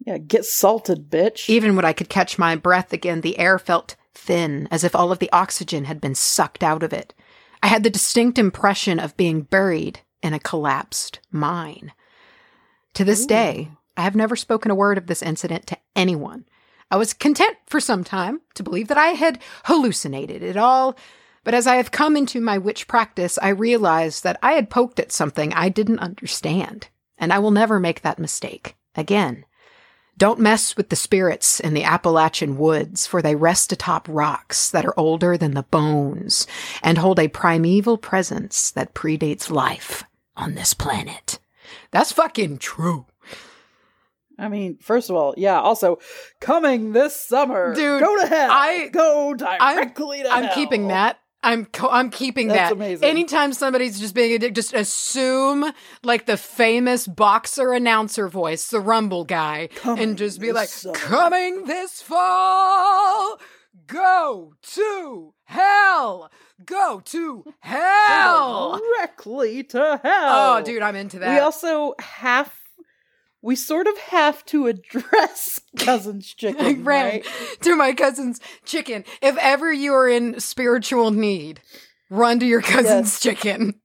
Yeah, 0.00 0.18
get 0.18 0.44
salted, 0.44 1.10
bitch. 1.10 1.48
Even 1.48 1.76
when 1.76 1.84
I 1.84 1.92
could 1.92 2.08
catch 2.08 2.38
my 2.38 2.56
breath 2.56 2.92
again, 2.92 3.20
the 3.20 3.38
air 3.38 3.58
felt 3.58 3.96
thin, 4.14 4.66
as 4.70 4.84
if 4.84 4.96
all 4.96 5.12
of 5.12 5.18
the 5.18 5.30
oxygen 5.32 5.84
had 5.84 6.00
been 6.00 6.14
sucked 6.14 6.62
out 6.62 6.82
of 6.82 6.92
it. 6.92 7.14
I 7.62 7.66
had 7.66 7.82
the 7.82 7.90
distinct 7.90 8.38
impression 8.38 8.98
of 8.98 9.16
being 9.16 9.42
buried 9.42 10.00
in 10.22 10.32
a 10.32 10.38
collapsed 10.38 11.20
mine. 11.30 11.92
To 12.94 13.04
this 13.04 13.26
day, 13.26 13.70
I 13.96 14.02
have 14.02 14.16
never 14.16 14.36
spoken 14.36 14.70
a 14.70 14.74
word 14.74 14.98
of 14.98 15.06
this 15.06 15.22
incident 15.22 15.66
to 15.68 15.78
anyone. 15.94 16.46
I 16.90 16.96
was 16.96 17.12
content 17.12 17.56
for 17.66 17.78
some 17.78 18.02
time 18.02 18.40
to 18.54 18.62
believe 18.62 18.88
that 18.88 18.98
I 18.98 19.08
had 19.08 19.40
hallucinated 19.64 20.42
it 20.42 20.56
all, 20.56 20.96
but 21.44 21.54
as 21.54 21.66
I 21.66 21.76
have 21.76 21.90
come 21.90 22.16
into 22.16 22.40
my 22.40 22.58
witch 22.58 22.88
practice, 22.88 23.38
I 23.40 23.50
realized 23.50 24.24
that 24.24 24.38
I 24.42 24.52
had 24.52 24.70
poked 24.70 24.98
at 24.98 25.12
something 25.12 25.52
I 25.52 25.68
didn't 25.68 26.00
understand, 26.00 26.88
and 27.16 27.32
I 27.32 27.38
will 27.38 27.52
never 27.52 27.78
make 27.78 28.02
that 28.02 28.18
mistake 28.18 28.76
again. 28.96 29.44
Don't 30.18 30.38
mess 30.38 30.76
with 30.76 30.90
the 30.90 30.96
spirits 30.96 31.60
in 31.60 31.72
the 31.72 31.84
Appalachian 31.84 32.58
woods, 32.58 33.06
for 33.06 33.22
they 33.22 33.34
rest 33.34 33.72
atop 33.72 34.06
rocks 34.08 34.70
that 34.70 34.84
are 34.84 34.98
older 34.98 35.36
than 35.38 35.54
the 35.54 35.62
bones 35.62 36.46
and 36.82 36.98
hold 36.98 37.18
a 37.18 37.28
primeval 37.28 37.96
presence 37.96 38.70
that 38.72 38.92
predates 38.94 39.50
life 39.50 40.04
on 40.36 40.54
this 40.54 40.74
planet. 40.74 41.38
That's 41.90 42.12
fucking 42.12 42.58
true. 42.58 43.06
I 44.38 44.48
mean, 44.48 44.78
first 44.80 45.10
of 45.10 45.16
all, 45.16 45.34
yeah. 45.36 45.60
Also, 45.60 45.98
coming 46.40 46.92
this 46.92 47.14
summer, 47.14 47.74
Dude, 47.74 48.00
go 48.02 48.20
to 48.20 48.26
hell. 48.26 48.48
I- 48.50 48.88
go 48.88 49.34
directly 49.34 50.22
to 50.22 50.30
I'm 50.32 50.44
hell. 50.44 50.54
keeping 50.54 50.88
that. 50.88 51.18
I'm 51.42 51.64
co- 51.64 51.88
I'm 51.88 52.10
keeping 52.10 52.48
That's 52.48 52.68
that. 52.70 52.72
amazing. 52.76 53.08
Anytime 53.08 53.52
somebody's 53.54 53.98
just 53.98 54.14
being 54.14 54.32
a 54.34 54.38
dick, 54.38 54.54
just 54.54 54.74
assume 54.74 55.72
like 56.02 56.26
the 56.26 56.36
famous 56.36 57.06
boxer 57.06 57.72
announcer 57.72 58.28
voice, 58.28 58.68
the 58.68 58.80
Rumble 58.80 59.24
guy, 59.24 59.68
Coming 59.76 60.02
and 60.02 60.18
just 60.18 60.38
be 60.40 60.52
like, 60.52 60.68
summer. 60.68 60.94
"Coming 60.94 61.64
this 61.64 62.02
fall, 62.02 63.38
go 63.86 64.52
to 64.74 65.32
hell, 65.44 66.30
go 66.64 67.00
to 67.06 67.44
hell." 67.60 68.78
directly 68.98 69.62
to 69.64 70.00
hell. 70.02 70.58
Oh, 70.58 70.62
dude, 70.62 70.82
I'm 70.82 70.96
into 70.96 71.18
that. 71.20 71.32
We 71.34 71.38
also 71.40 71.94
have, 71.98 72.52
we 73.42 73.56
sort 73.56 73.86
of 73.86 73.96
have 73.98 74.44
to 74.46 74.66
address 74.66 75.60
Cousin's 75.78 76.32
chicken, 76.34 76.84
ran 76.84 77.06
right? 77.06 77.26
to 77.62 77.76
my 77.76 77.92
cousin's 77.92 78.40
chicken. 78.64 79.04
If 79.22 79.36
ever 79.38 79.72
you 79.72 79.92
are 79.94 80.08
in 80.08 80.40
spiritual 80.40 81.10
need, 81.10 81.60
run 82.10 82.38
to 82.40 82.46
your 82.46 82.60
cousin's 82.62 83.12
Yes. 83.14 83.20
chicken. 83.20 83.80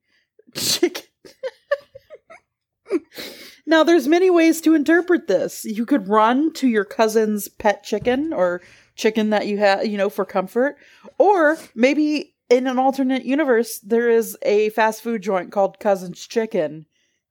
Chicken. 0.55 1.03
now, 3.65 3.83
there's 3.83 4.07
many 4.07 4.29
ways 4.29 4.61
to 4.61 4.75
interpret 4.75 5.27
this. 5.27 5.65
You 5.65 5.85
could 5.85 6.07
run 6.07 6.53
to 6.53 6.67
your 6.67 6.85
cousin's 6.85 7.47
pet 7.47 7.83
chicken 7.83 8.31
or 8.33 8.61
chicken 8.95 9.31
that 9.31 9.47
you 9.47 9.57
have, 9.57 9.85
you 9.85 9.97
know, 9.97 10.09
for 10.09 10.23
comfort, 10.25 10.77
or 11.17 11.57
maybe 11.73 12.35
in 12.49 12.67
an 12.67 12.77
alternate 12.77 13.25
universe, 13.25 13.79
there 13.79 14.09
is 14.09 14.37
a 14.43 14.69
fast 14.69 15.01
food 15.01 15.21
joint 15.23 15.51
called 15.51 15.79
Cousin's 15.79 16.25
Chicken, 16.27 16.85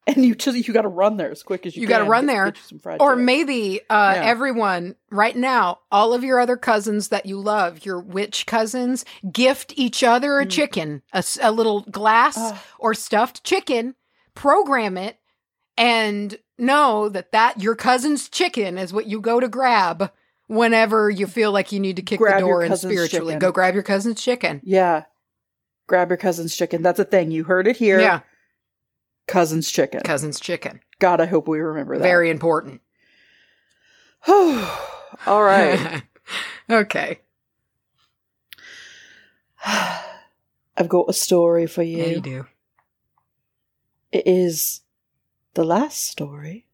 and 0.07 0.23
you 0.25 0.35
just 0.35 0.67
you 0.67 0.73
got 0.73 0.83
to 0.83 0.87
run 0.87 1.17
there 1.17 1.31
as 1.31 1.43
quick 1.43 1.65
as 1.65 1.75
you. 1.75 1.81
Can. 1.81 1.81
You 1.83 1.87
gotta 1.87 2.09
run 2.09 2.25
Get- 2.27 2.33
there, 2.33 2.45
get 2.51 2.63
some 2.63 2.79
fried 2.79 3.01
Or 3.01 3.11
chicken. 3.13 3.25
maybe 3.25 3.81
uh, 3.89 4.13
Yeah. 4.15 4.23
everyone 4.25 4.95
right 5.11 5.35
now, 5.35 5.79
all 5.91 6.13
of 6.13 6.23
your 6.23 6.39
other 6.39 6.57
cousins 6.57 7.07
that 7.09 7.25
you 7.25 7.39
love, 7.39 7.85
your 7.85 7.99
witch 7.99 8.45
cousins, 8.45 9.05
gift 9.31 9.73
each 9.75 10.03
other 10.03 10.39
a 10.39 10.45
Mm. 10.45 10.49
chicken, 10.51 11.01
a 11.41 11.51
little 11.51 11.81
glass 11.81 12.37
Ugh. 12.37 12.57
or 12.79 12.93
stuffed 12.93 13.43
chicken, 13.43 13.95
program 14.35 14.97
it, 14.97 15.17
and 15.77 16.37
know 16.57 17.09
that 17.09 17.31
that 17.31 17.61
your 17.61 17.75
cousin's 17.75 18.29
chicken 18.29 18.77
is 18.77 18.93
what 18.93 19.07
you 19.07 19.19
go 19.19 19.39
to 19.39 19.47
grab 19.47 20.11
whenever 20.47 21.09
you 21.09 21.25
feel 21.27 21.51
like 21.51 21.71
you 21.71 21.79
need 21.79 21.95
to 21.95 22.01
kick 22.01 22.19
Grab 22.19 22.35
the 22.35 22.39
door 22.41 22.61
in 22.63 22.69
cousin's 22.69 22.91
spiritually. 22.93 23.31
chicken. 23.33 23.39
Go 23.39 23.51
grab 23.51 23.73
your 23.73 23.83
cousin's 23.83 24.21
chicken. 24.21 24.61
Yeah. 24.63 25.03
Grab 25.87 26.09
your 26.09 26.17
cousin's 26.17 26.55
chicken. 26.55 26.81
That's 26.81 26.99
a 26.99 27.03
thing. 27.05 27.31
You 27.31 27.43
heard 27.43 27.67
it 27.67 27.77
here. 27.77 27.99
Yeah, 27.99 28.21
Cousin's 29.27 29.71
chicken. 29.71 30.01
cousin's 30.01 30.39
chicken. 30.39 30.81
God, 30.99 31.19
I 31.19 31.25
hope 31.25 31.47
we 31.47 31.59
remember 31.59 31.97
that. 31.97 32.03
Very 32.03 32.29
important. 32.29 32.81
All 34.27 35.43
right. 35.43 36.03
okay. 36.69 37.19
I've 39.65 40.89
got 40.89 41.09
a 41.09 41.13
story 41.13 41.67
for 41.67 41.83
you. 41.83 41.97
Yeah, 41.97 42.05
you 42.05 42.21
do. 42.21 42.45
It 44.11 44.27
is 44.27 44.81
the 45.53 45.63
last 45.63 46.05
story. 46.05 46.67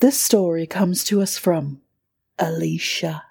This 0.00 0.18
story 0.18 0.66
comes 0.66 1.04
to 1.04 1.20
us 1.20 1.38
from 1.38 1.80
Alicia. 2.38 3.24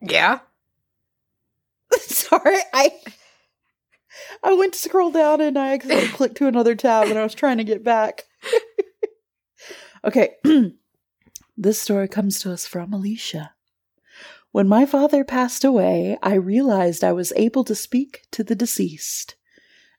Yeah. 0.00 0.40
Sorry, 1.98 2.58
I 2.72 2.92
I 4.42 4.54
went 4.54 4.74
to 4.74 4.78
scroll 4.78 5.10
down 5.10 5.40
and 5.40 5.58
I 5.58 5.72
accidentally 5.74 6.08
clicked 6.08 6.36
to 6.38 6.46
another 6.46 6.74
tab 6.74 7.08
and 7.08 7.18
I 7.18 7.22
was 7.22 7.34
trying 7.34 7.58
to 7.58 7.64
get 7.64 7.84
back. 7.84 8.24
okay. 10.04 10.36
this 11.56 11.80
story 11.80 12.08
comes 12.08 12.40
to 12.40 12.52
us 12.52 12.66
from 12.66 12.92
Alicia. 12.92 13.52
When 14.52 14.68
my 14.68 14.86
father 14.86 15.22
passed 15.22 15.64
away, 15.64 16.16
I 16.22 16.34
realized 16.34 17.04
I 17.04 17.12
was 17.12 17.32
able 17.36 17.62
to 17.64 17.74
speak 17.74 18.22
to 18.30 18.42
the 18.42 18.54
deceased. 18.54 19.36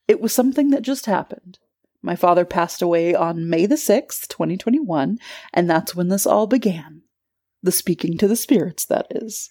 It 0.07 0.19
was 0.19 0.33
something 0.33 0.71
that 0.71 0.81
just 0.81 1.05
happened. 1.05 1.59
My 2.01 2.15
father 2.15 2.45
passed 2.45 2.81
away 2.81 3.13
on 3.13 3.49
May 3.49 3.65
the 3.65 3.75
6th, 3.75 4.27
2021, 4.29 5.19
and 5.53 5.69
that's 5.69 5.95
when 5.95 6.07
this 6.07 6.25
all 6.25 6.47
began. 6.47 7.01
The 7.61 7.71
speaking 7.71 8.17
to 8.17 8.27
the 8.27 8.35
spirits, 8.35 8.85
that 8.85 9.07
is. 9.11 9.49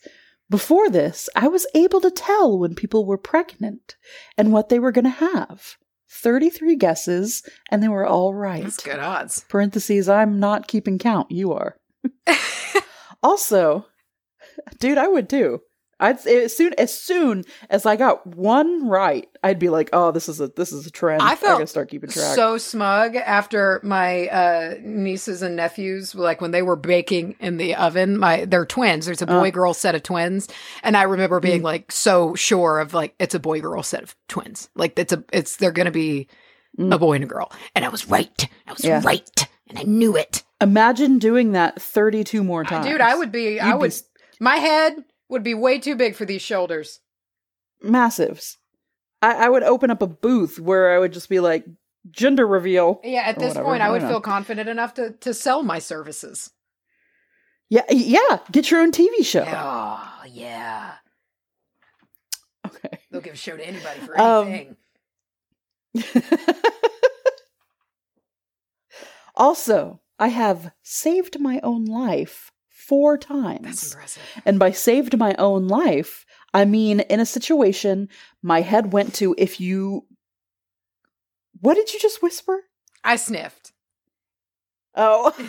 Before 0.48 0.88
this, 0.88 1.28
I 1.34 1.48
was 1.48 1.66
able 1.74 2.00
to 2.00 2.10
tell 2.10 2.58
when 2.58 2.74
people 2.74 3.04
were 3.04 3.18
pregnant 3.18 3.96
and 4.38 4.52
what 4.52 4.68
they 4.68 4.78
were 4.78 4.92
going 4.92 5.04
to 5.04 5.10
have. 5.10 5.76
33 6.08 6.76
guesses, 6.76 7.42
and 7.70 7.82
they 7.82 7.88
were 7.88 8.06
all 8.06 8.32
right. 8.32 8.62
That's 8.62 8.82
good 8.82 9.00
odds. 9.00 9.44
Parentheses, 9.48 10.08
I'm 10.08 10.38
not 10.38 10.68
keeping 10.68 10.98
count. 10.98 11.30
You 11.30 11.52
are. 11.52 11.76
also, 13.22 13.86
dude, 14.78 14.98
I 14.98 15.08
would 15.08 15.28
too. 15.28 15.60
I'd 15.98 16.24
as 16.26 16.54
soon 16.54 16.74
as 16.76 16.92
soon 16.92 17.44
as 17.70 17.86
I 17.86 17.96
got 17.96 18.26
one 18.26 18.86
right, 18.88 19.28
I'd 19.42 19.58
be 19.58 19.70
like, 19.70 19.88
"Oh, 19.94 20.12
this 20.12 20.28
is 20.28 20.40
a 20.40 20.48
this 20.48 20.70
is 20.72 20.86
a 20.86 20.90
trend. 20.90 21.22
I 21.22 21.36
felt 21.36 21.54
gotta 21.58 21.66
start 21.66 21.88
keeping 21.88 22.10
track." 22.10 22.34
so 22.34 22.58
smug 22.58 23.16
after 23.16 23.80
my 23.82 24.28
uh, 24.28 24.74
nieces 24.82 25.40
and 25.40 25.56
nephews, 25.56 26.14
like 26.14 26.42
when 26.42 26.50
they 26.50 26.60
were 26.62 26.76
baking 26.76 27.36
in 27.40 27.56
the 27.56 27.74
oven. 27.76 28.18
My 28.18 28.44
they're 28.44 28.66
twins. 28.66 29.06
There's 29.06 29.22
a 29.22 29.30
Uh. 29.30 29.40
boy 29.40 29.50
girl 29.50 29.72
set 29.72 29.94
of 29.94 30.02
twins, 30.02 30.48
and 30.82 30.96
I 30.98 31.02
remember 31.04 31.40
being 31.40 31.60
Mm. 31.62 31.64
like 31.64 31.90
so 31.90 32.34
sure 32.34 32.78
of 32.78 32.92
like 32.92 33.14
it's 33.18 33.34
a 33.34 33.40
boy 33.40 33.62
girl 33.62 33.82
set 33.82 34.02
of 34.02 34.14
twins. 34.28 34.68
Like 34.74 34.98
it's 34.98 35.14
a 35.14 35.24
it's 35.32 35.56
they're 35.56 35.72
gonna 35.72 35.90
be 35.90 36.28
Mm. 36.78 36.94
a 36.94 36.98
boy 36.98 37.14
and 37.14 37.24
a 37.24 37.26
girl, 37.26 37.50
and 37.74 37.86
I 37.86 37.88
was 37.88 38.06
right. 38.10 38.48
I 38.66 38.72
was 38.72 38.84
Yeah. 38.84 39.00
right, 39.02 39.46
and 39.70 39.78
I 39.78 39.82
knew 39.84 40.14
it. 40.14 40.42
Imagine 40.60 41.18
doing 41.18 41.52
that 41.52 41.80
32 41.80 42.44
more 42.44 42.64
times, 42.64 42.84
Dude, 42.86 43.00
I 43.00 43.14
would 43.14 43.32
be. 43.32 43.58
I 43.58 43.68
You'd 43.68 43.72
be 43.76 43.78
would. 43.78 43.90
s- 43.92 44.02
my 44.40 44.56
head 44.56 45.02
would 45.28 45.42
be 45.42 45.54
way 45.54 45.78
too 45.78 45.96
big 45.96 46.14
for 46.14 46.24
these 46.24 46.42
shoulders. 46.42 47.00
massives. 47.84 48.56
I, 49.22 49.46
I 49.46 49.48
would 49.48 49.62
open 49.62 49.90
up 49.90 50.02
a 50.02 50.06
booth 50.06 50.58
where 50.60 50.94
I 50.94 50.98
would 50.98 51.12
just 51.12 51.28
be 51.28 51.40
like, 51.40 51.64
"Gender 52.10 52.46
reveal." 52.46 53.00
Yeah, 53.02 53.22
at 53.22 53.38
this 53.38 53.48
whatever, 53.54 53.64
point, 53.64 53.82
I 53.82 53.86
I 53.86 53.90
would 53.90 54.02
feel 54.02 54.20
confident 54.20 54.68
enough 54.68 54.94
to 54.94 55.10
to 55.12 55.32
sell 55.34 55.62
my 55.62 55.78
services. 55.78 56.50
Yeah, 57.68 57.82
yeah. 57.90 58.40
Get 58.52 58.70
your 58.70 58.80
own 58.80 58.92
TV 58.92 59.24
show. 59.24 59.44
Oh 59.46 60.22
yeah, 60.28 60.94
Okay. 62.66 62.98
they'll 63.10 63.20
give 63.22 63.34
a 63.34 63.36
show 63.36 63.56
to 63.56 63.66
anybody 63.66 64.00
for 64.00 64.20
Um, 64.20 64.48
anything. 64.48 64.76
also, 69.34 70.00
I 70.18 70.28
have 70.28 70.72
saved 70.82 71.40
my 71.40 71.60
own 71.62 71.84
life 71.84 72.50
four 72.86 73.16
That's 73.18 73.26
times. 73.26 73.92
impressive. 73.92 74.22
And 74.44 74.58
by 74.58 74.70
saved 74.70 75.18
my 75.18 75.34
own 75.38 75.68
life, 75.68 76.24
I 76.54 76.64
mean 76.64 77.00
in 77.00 77.20
a 77.20 77.26
situation 77.26 78.08
my 78.42 78.60
head 78.60 78.92
went 78.92 79.14
to 79.16 79.34
if 79.38 79.60
you. 79.60 80.06
What 81.60 81.74
did 81.74 81.92
you 81.92 81.98
just 81.98 82.22
whisper? 82.22 82.60
I 83.02 83.16
sniffed. 83.16 83.72
Oh. 84.94 85.34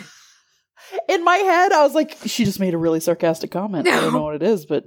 In 1.08 1.24
my 1.24 1.36
head, 1.36 1.72
I 1.72 1.82
was 1.82 1.94
like, 1.94 2.16
she 2.24 2.44
just 2.44 2.60
made 2.60 2.72
a 2.72 2.78
really 2.78 3.00
sarcastic 3.00 3.50
comment. 3.50 3.88
I 3.88 4.00
don't 4.00 4.12
know 4.12 4.22
what 4.22 4.36
it 4.36 4.42
is, 4.42 4.64
but 4.64 4.84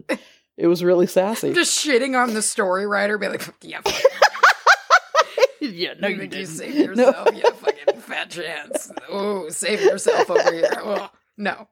it 0.58 0.68
was 0.68 0.84
really 0.84 1.06
sassy. 1.06 1.50
I'm 1.50 1.54
just 1.64 1.86
shitting 1.86 2.20
on 2.20 2.34
the 2.34 2.42
story 2.42 2.88
writer, 2.88 3.18
be 3.18 3.28
like, 3.28 3.48
yeah, 3.62 3.82
fuck, 3.82 4.02
yeah, 5.62 5.94
you 6.00 6.18
think 6.18 6.34
you 6.34 6.46
saved 6.46 6.76
yourself, 6.76 7.30
yeah, 7.34 7.50
fucking 7.52 8.02
fat 8.02 8.30
chance. 8.30 8.92
Oh, 9.10 9.50
save 9.50 9.82
yourself 9.82 10.30
over 10.32 10.54
here. 10.54 10.70
Oh, 10.78 11.10
no. 11.38 11.68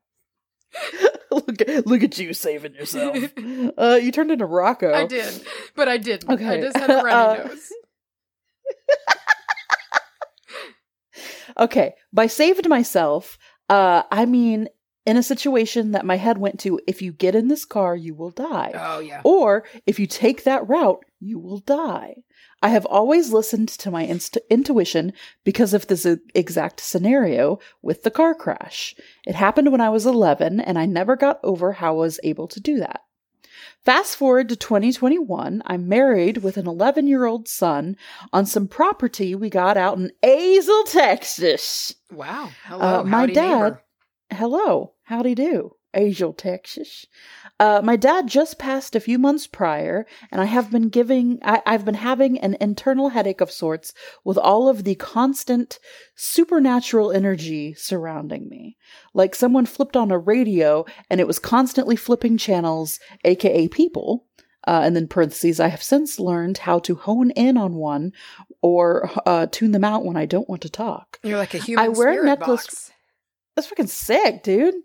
look, 1.31 1.61
at, 1.61 1.87
look 1.87 2.03
at 2.03 2.17
you 2.17 2.33
saving 2.33 2.73
yourself. 2.73 3.17
uh, 3.77 3.99
you 4.01 4.11
turned 4.11 4.31
into 4.31 4.45
Rocco. 4.45 4.93
I 4.93 5.05
did, 5.05 5.43
but 5.75 5.87
I 5.87 5.97
didn't. 5.97 6.29
I 6.29 6.61
just 6.61 6.77
had 6.77 6.89
a 6.89 7.03
runny 7.03 7.39
Uh, 7.41 7.47
nose. 7.47 7.71
Okay, 11.57 11.95
by 12.13 12.27
saved 12.27 12.69
myself, 12.69 13.37
uh, 13.67 14.03
I 14.09 14.25
mean 14.25 14.69
in 15.05 15.17
a 15.17 15.23
situation 15.23 15.91
that 15.91 16.05
my 16.05 16.15
head 16.15 16.37
went 16.37 16.59
to. 16.61 16.79
If 16.87 17.01
you 17.01 17.11
get 17.11 17.35
in 17.35 17.47
this 17.47 17.65
car, 17.65 17.95
you 17.95 18.13
will 18.13 18.29
die. 18.29 18.71
Oh 18.75 18.99
yeah. 18.99 19.21
Or 19.23 19.65
if 19.85 19.99
you 19.99 20.07
take 20.07 20.43
that 20.43 20.67
route, 20.69 21.03
you 21.19 21.39
will 21.39 21.59
die. 21.59 22.23
I 22.61 22.69
have 22.69 22.85
always 22.85 23.31
listened 23.31 23.69
to 23.69 23.89
my 23.91 24.03
inst- 24.03 24.37
intuition 24.49 25.13
because 25.43 25.73
of 25.73 25.87
this 25.87 26.05
exact 26.35 26.81
scenario 26.81 27.59
with 27.81 28.03
the 28.03 28.11
car 28.11 28.35
crash. 28.35 28.95
It 29.25 29.35
happened 29.35 29.71
when 29.71 29.81
I 29.81 29.89
was 29.89 30.05
11, 30.05 30.59
and 30.59 30.77
I 30.77 30.85
never 30.85 31.15
got 31.15 31.39
over 31.43 31.71
how 31.73 31.93
I 31.93 31.97
was 31.97 32.19
able 32.23 32.47
to 32.49 32.59
do 32.59 32.79
that. 32.79 33.01
Fast 33.83 34.17
forward 34.17 34.49
to 34.49 34.55
2021, 34.57 35.61
I'm 35.65 35.87
married 35.87 36.37
with 36.39 36.57
an 36.57 36.67
11 36.67 37.07
year 37.07 37.25
old 37.25 37.47
son 37.47 37.95
on 38.33 38.45
some 38.45 38.67
property 38.67 39.35
we 39.35 39.49
got 39.49 39.77
out 39.77 39.97
in 39.97 40.11
Azle, 40.21 40.83
Texas. 40.91 41.95
Wow. 42.11 42.49
Hello, 42.65 42.99
Uh, 42.99 43.03
my 43.03 43.25
dad- 43.25 43.35
neighbor. 43.63 43.83
Hello, 44.31 44.93
howdy 45.03 45.33
do, 45.33 45.75
Azle, 45.93 46.37
Texas. 46.37 47.05
Uh, 47.59 47.81
my 47.83 47.95
dad 47.95 48.27
just 48.27 48.59
passed 48.59 48.95
a 48.95 48.99
few 48.99 49.17
months 49.17 49.47
prior, 49.47 50.05
and 50.31 50.39
I 50.39 50.45
have 50.45 50.71
been 50.71 50.89
giving, 50.89 51.39
I, 51.43 51.61
I've 51.65 51.85
been 51.85 51.95
having 51.95 52.37
an 52.39 52.57
internal 52.61 53.09
headache 53.09 53.41
of 53.41 53.51
sorts 53.51 53.93
with 54.23 54.37
all 54.37 54.69
of 54.69 54.83
the 54.83 54.95
constant 54.95 55.79
supernatural 56.15 57.11
energy 57.11 57.73
surrounding 57.73 58.47
me. 58.49 58.77
Like 59.13 59.35
someone 59.35 59.65
flipped 59.65 59.97
on 59.97 60.11
a 60.11 60.17
radio 60.17 60.85
and 61.09 61.19
it 61.19 61.27
was 61.27 61.39
constantly 61.39 61.95
flipping 61.95 62.37
channels, 62.37 62.99
aka 63.23 63.67
people. 63.67 64.25
Uh, 64.67 64.81
and 64.83 64.95
then 64.95 65.07
parentheses, 65.07 65.59
I 65.59 65.69
have 65.69 65.81
since 65.81 66.19
learned 66.19 66.59
how 66.59 66.79
to 66.79 66.95
hone 66.95 67.31
in 67.31 67.57
on 67.57 67.75
one 67.75 68.11
or 68.61 69.09
uh, 69.25 69.47
tune 69.49 69.71
them 69.71 69.85
out 69.85 70.05
when 70.05 70.17
I 70.17 70.25
don't 70.25 70.49
want 70.49 70.61
to 70.63 70.69
talk. 70.69 71.17
You're 71.23 71.37
like 71.37 71.53
a 71.53 71.59
human 71.59 71.85
I 71.85 71.87
wear 71.87 72.21
a 72.21 72.25
necklace- 72.25 72.65
box. 72.65 72.91
That's 73.55 73.67
fucking 73.67 73.87
sick, 73.87 74.43
dude. 74.43 74.75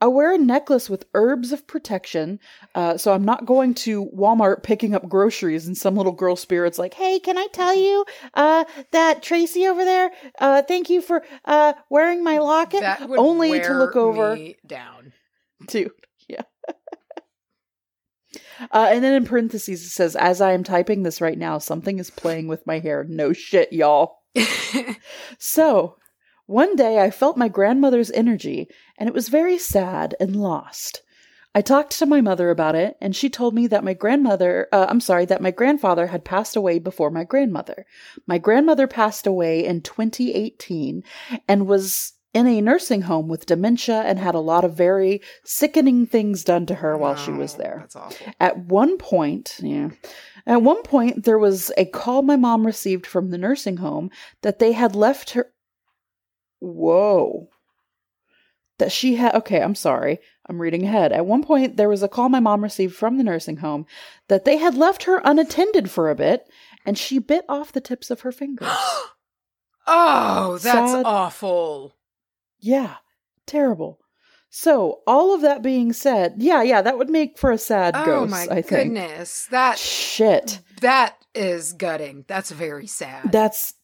I 0.00 0.08
wear 0.08 0.34
a 0.34 0.38
necklace 0.38 0.90
with 0.90 1.06
herbs 1.14 1.52
of 1.52 1.66
protection, 1.66 2.38
uh, 2.74 2.98
so 2.98 3.12
I'm 3.14 3.24
not 3.24 3.46
going 3.46 3.72
to 3.74 4.06
Walmart 4.06 4.62
picking 4.62 4.94
up 4.94 5.08
groceries 5.08 5.66
and 5.66 5.76
some 5.76 5.96
little 5.96 6.12
girl 6.12 6.36
spirit's 6.36 6.78
like, 6.78 6.92
"Hey, 6.94 7.18
can 7.18 7.38
I 7.38 7.46
tell 7.52 7.74
you 7.74 8.04
uh, 8.34 8.64
that 8.92 9.22
Tracy 9.22 9.66
over 9.66 9.84
there? 9.84 10.10
Uh, 10.38 10.62
thank 10.62 10.90
you 10.90 11.00
for 11.00 11.24
uh, 11.46 11.72
wearing 11.88 12.22
my 12.22 12.38
locket." 12.38 12.80
That 12.80 13.08
would 13.08 13.18
Only 13.18 13.58
to 13.60 13.74
look 13.74 13.96
over, 13.96 14.34
me 14.36 14.56
down. 14.66 15.12
dude. 15.68 15.92
Yeah. 16.28 16.42
uh, 18.70 18.88
and 18.90 19.02
then 19.02 19.14
in 19.14 19.24
parentheses 19.24 19.82
it 19.82 19.90
says, 19.90 20.14
"As 20.14 20.42
I 20.42 20.52
am 20.52 20.62
typing 20.62 21.04
this 21.04 21.22
right 21.22 21.38
now, 21.38 21.56
something 21.58 21.98
is 21.98 22.10
playing 22.10 22.48
with 22.48 22.66
my 22.66 22.80
hair. 22.80 23.04
No 23.08 23.32
shit, 23.32 23.72
y'all." 23.72 24.18
So, 25.38 25.96
one 26.46 26.76
day 26.76 27.00
I 27.00 27.10
felt 27.10 27.36
my 27.36 27.48
grandmother's 27.48 28.10
energy, 28.12 28.68
and 28.98 29.08
it 29.08 29.14
was 29.14 29.28
very 29.28 29.58
sad 29.58 30.14
and 30.20 30.36
lost. 30.36 31.02
I 31.54 31.62
talked 31.62 31.98
to 31.98 32.06
my 32.06 32.20
mother 32.20 32.50
about 32.50 32.74
it, 32.74 32.98
and 33.00 33.16
she 33.16 33.30
told 33.30 33.54
me 33.54 33.66
that 33.68 33.82
my 33.82 33.94
grandmother, 33.94 34.68
uh, 34.72 34.86
I'm 34.88 35.00
sorry, 35.00 35.24
that 35.24 35.40
my 35.40 35.50
grandfather 35.50 36.08
had 36.08 36.22
passed 36.24 36.54
away 36.54 36.78
before 36.78 37.10
my 37.10 37.24
grandmother. 37.24 37.86
My 38.26 38.36
grandmother 38.36 38.86
passed 38.86 39.26
away 39.26 39.64
in 39.64 39.80
2018 39.80 41.02
and 41.48 41.66
was 41.66 42.12
in 42.34 42.46
a 42.46 42.60
nursing 42.60 43.00
home 43.00 43.28
with 43.28 43.46
dementia 43.46 44.02
and 44.02 44.18
had 44.18 44.34
a 44.34 44.40
lot 44.40 44.62
of 44.62 44.74
very 44.74 45.22
sickening 45.44 46.04
things 46.04 46.44
done 46.44 46.66
to 46.66 46.74
her 46.74 46.94
while 46.94 47.16
she 47.16 47.30
was 47.30 47.54
there. 47.54 47.78
That's 47.80 47.96
awful. 47.96 48.26
At 48.38 48.58
one 48.58 48.98
point, 48.98 49.58
yeah. 49.62 49.88
At 50.46 50.60
one 50.60 50.82
point, 50.82 51.24
there 51.24 51.38
was 51.38 51.72
a 51.78 51.86
call 51.86 52.20
my 52.20 52.36
mom 52.36 52.66
received 52.66 53.06
from 53.06 53.30
the 53.30 53.38
nursing 53.38 53.78
home 53.78 54.10
that 54.42 54.58
they 54.58 54.72
had 54.72 54.94
left 54.94 55.30
her. 55.30 55.50
Whoa. 56.60 57.48
That 58.78 58.92
she 58.92 59.14
had. 59.16 59.34
Okay, 59.36 59.62
I'm 59.62 59.74
sorry. 59.74 60.18
I'm 60.48 60.60
reading 60.60 60.84
ahead. 60.84 61.12
At 61.12 61.24
one 61.26 61.42
point, 61.42 61.76
there 61.76 61.88
was 61.88 62.02
a 62.02 62.08
call 62.08 62.28
my 62.28 62.40
mom 62.40 62.62
received 62.62 62.94
from 62.94 63.16
the 63.16 63.24
nursing 63.24 63.56
home 63.58 63.86
that 64.28 64.44
they 64.44 64.58
had 64.58 64.74
left 64.74 65.04
her 65.04 65.20
unattended 65.24 65.90
for 65.90 66.10
a 66.10 66.14
bit, 66.14 66.46
and 66.84 66.98
she 66.98 67.18
bit 67.18 67.44
off 67.48 67.72
the 67.72 67.80
tips 67.80 68.10
of 68.10 68.20
her 68.22 68.32
fingers. 68.32 68.68
Oh, 69.88 70.58
that's 70.58 70.90
Sad. 70.92 71.04
awful. 71.06 71.94
Yeah, 72.58 72.96
terrible. 73.46 74.00
So, 74.50 75.02
all 75.06 75.32
of 75.32 75.42
that 75.42 75.62
being 75.62 75.92
said, 75.92 76.34
yeah, 76.38 76.62
yeah, 76.64 76.82
that 76.82 76.98
would 76.98 77.08
make 77.08 77.38
for 77.38 77.52
a 77.52 77.58
sad 77.58 77.94
Oh 77.96 78.04
ghost, 78.04 78.30
my 78.32 78.48
I 78.50 78.62
think. 78.62 78.94
goodness. 78.94 79.46
That 79.52 79.78
Shit. 79.78 80.58
that 80.80 81.16
is 81.36 81.72
gutting. 81.72 82.24
That's 82.26 82.50
very 82.50 82.88
sad. 82.88 83.30
That's 83.30 83.74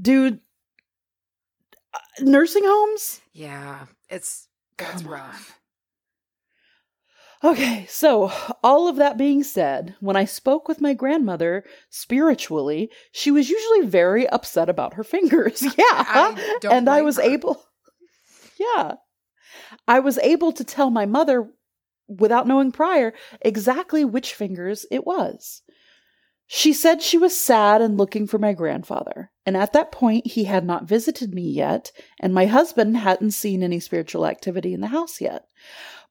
dude 0.00 0.40
uh, 1.94 1.98
nursing 2.20 2.64
homes? 2.64 3.20
yeah. 3.32 3.86
It's 4.10 4.48
that's 4.76 5.02
rough. 5.02 5.58
Okay, 7.42 7.84
so 7.90 8.32
all 8.62 8.88
of 8.88 8.96
that 8.96 9.18
being 9.18 9.42
said, 9.42 9.96
when 10.00 10.16
I 10.16 10.24
spoke 10.24 10.66
with 10.66 10.80
my 10.80 10.94
grandmother 10.94 11.64
spiritually, 11.90 12.90
she 13.12 13.30
was 13.30 13.50
usually 13.50 13.86
very 13.86 14.26
upset 14.28 14.68
about 14.70 14.94
her 14.94 15.04
fingers. 15.04 15.62
Yeah. 15.76 15.84
I 15.92 16.58
and 16.70 16.88
I 16.88 17.02
was 17.02 17.16
her. 17.16 17.22
able 17.22 17.62
Yeah. 18.58 18.94
I 19.86 20.00
was 20.00 20.16
able 20.18 20.52
to 20.52 20.64
tell 20.64 20.90
my 20.90 21.04
mother 21.06 21.50
without 22.08 22.46
knowing 22.46 22.72
prior 22.72 23.12
exactly 23.42 24.04
which 24.04 24.34
fingers 24.34 24.86
it 24.90 25.06
was. 25.06 25.62
She 26.46 26.72
said 26.72 27.02
she 27.02 27.18
was 27.18 27.38
sad 27.38 27.80
and 27.82 27.98
looking 27.98 28.26
for 28.26 28.38
my 28.38 28.52
grandfather, 28.52 29.30
and 29.46 29.56
at 29.56 29.72
that 29.72 29.92
point 29.92 30.26
he 30.26 30.44
had 30.44 30.64
not 30.64 30.84
visited 30.84 31.34
me 31.34 31.42
yet, 31.42 31.92
and 32.20 32.32
my 32.34 32.46
husband 32.46 32.96
hadn't 32.96 33.32
seen 33.32 33.62
any 33.62 33.80
spiritual 33.80 34.26
activity 34.26 34.72
in 34.72 34.80
the 34.80 34.88
house 34.88 35.20
yet. 35.20 35.46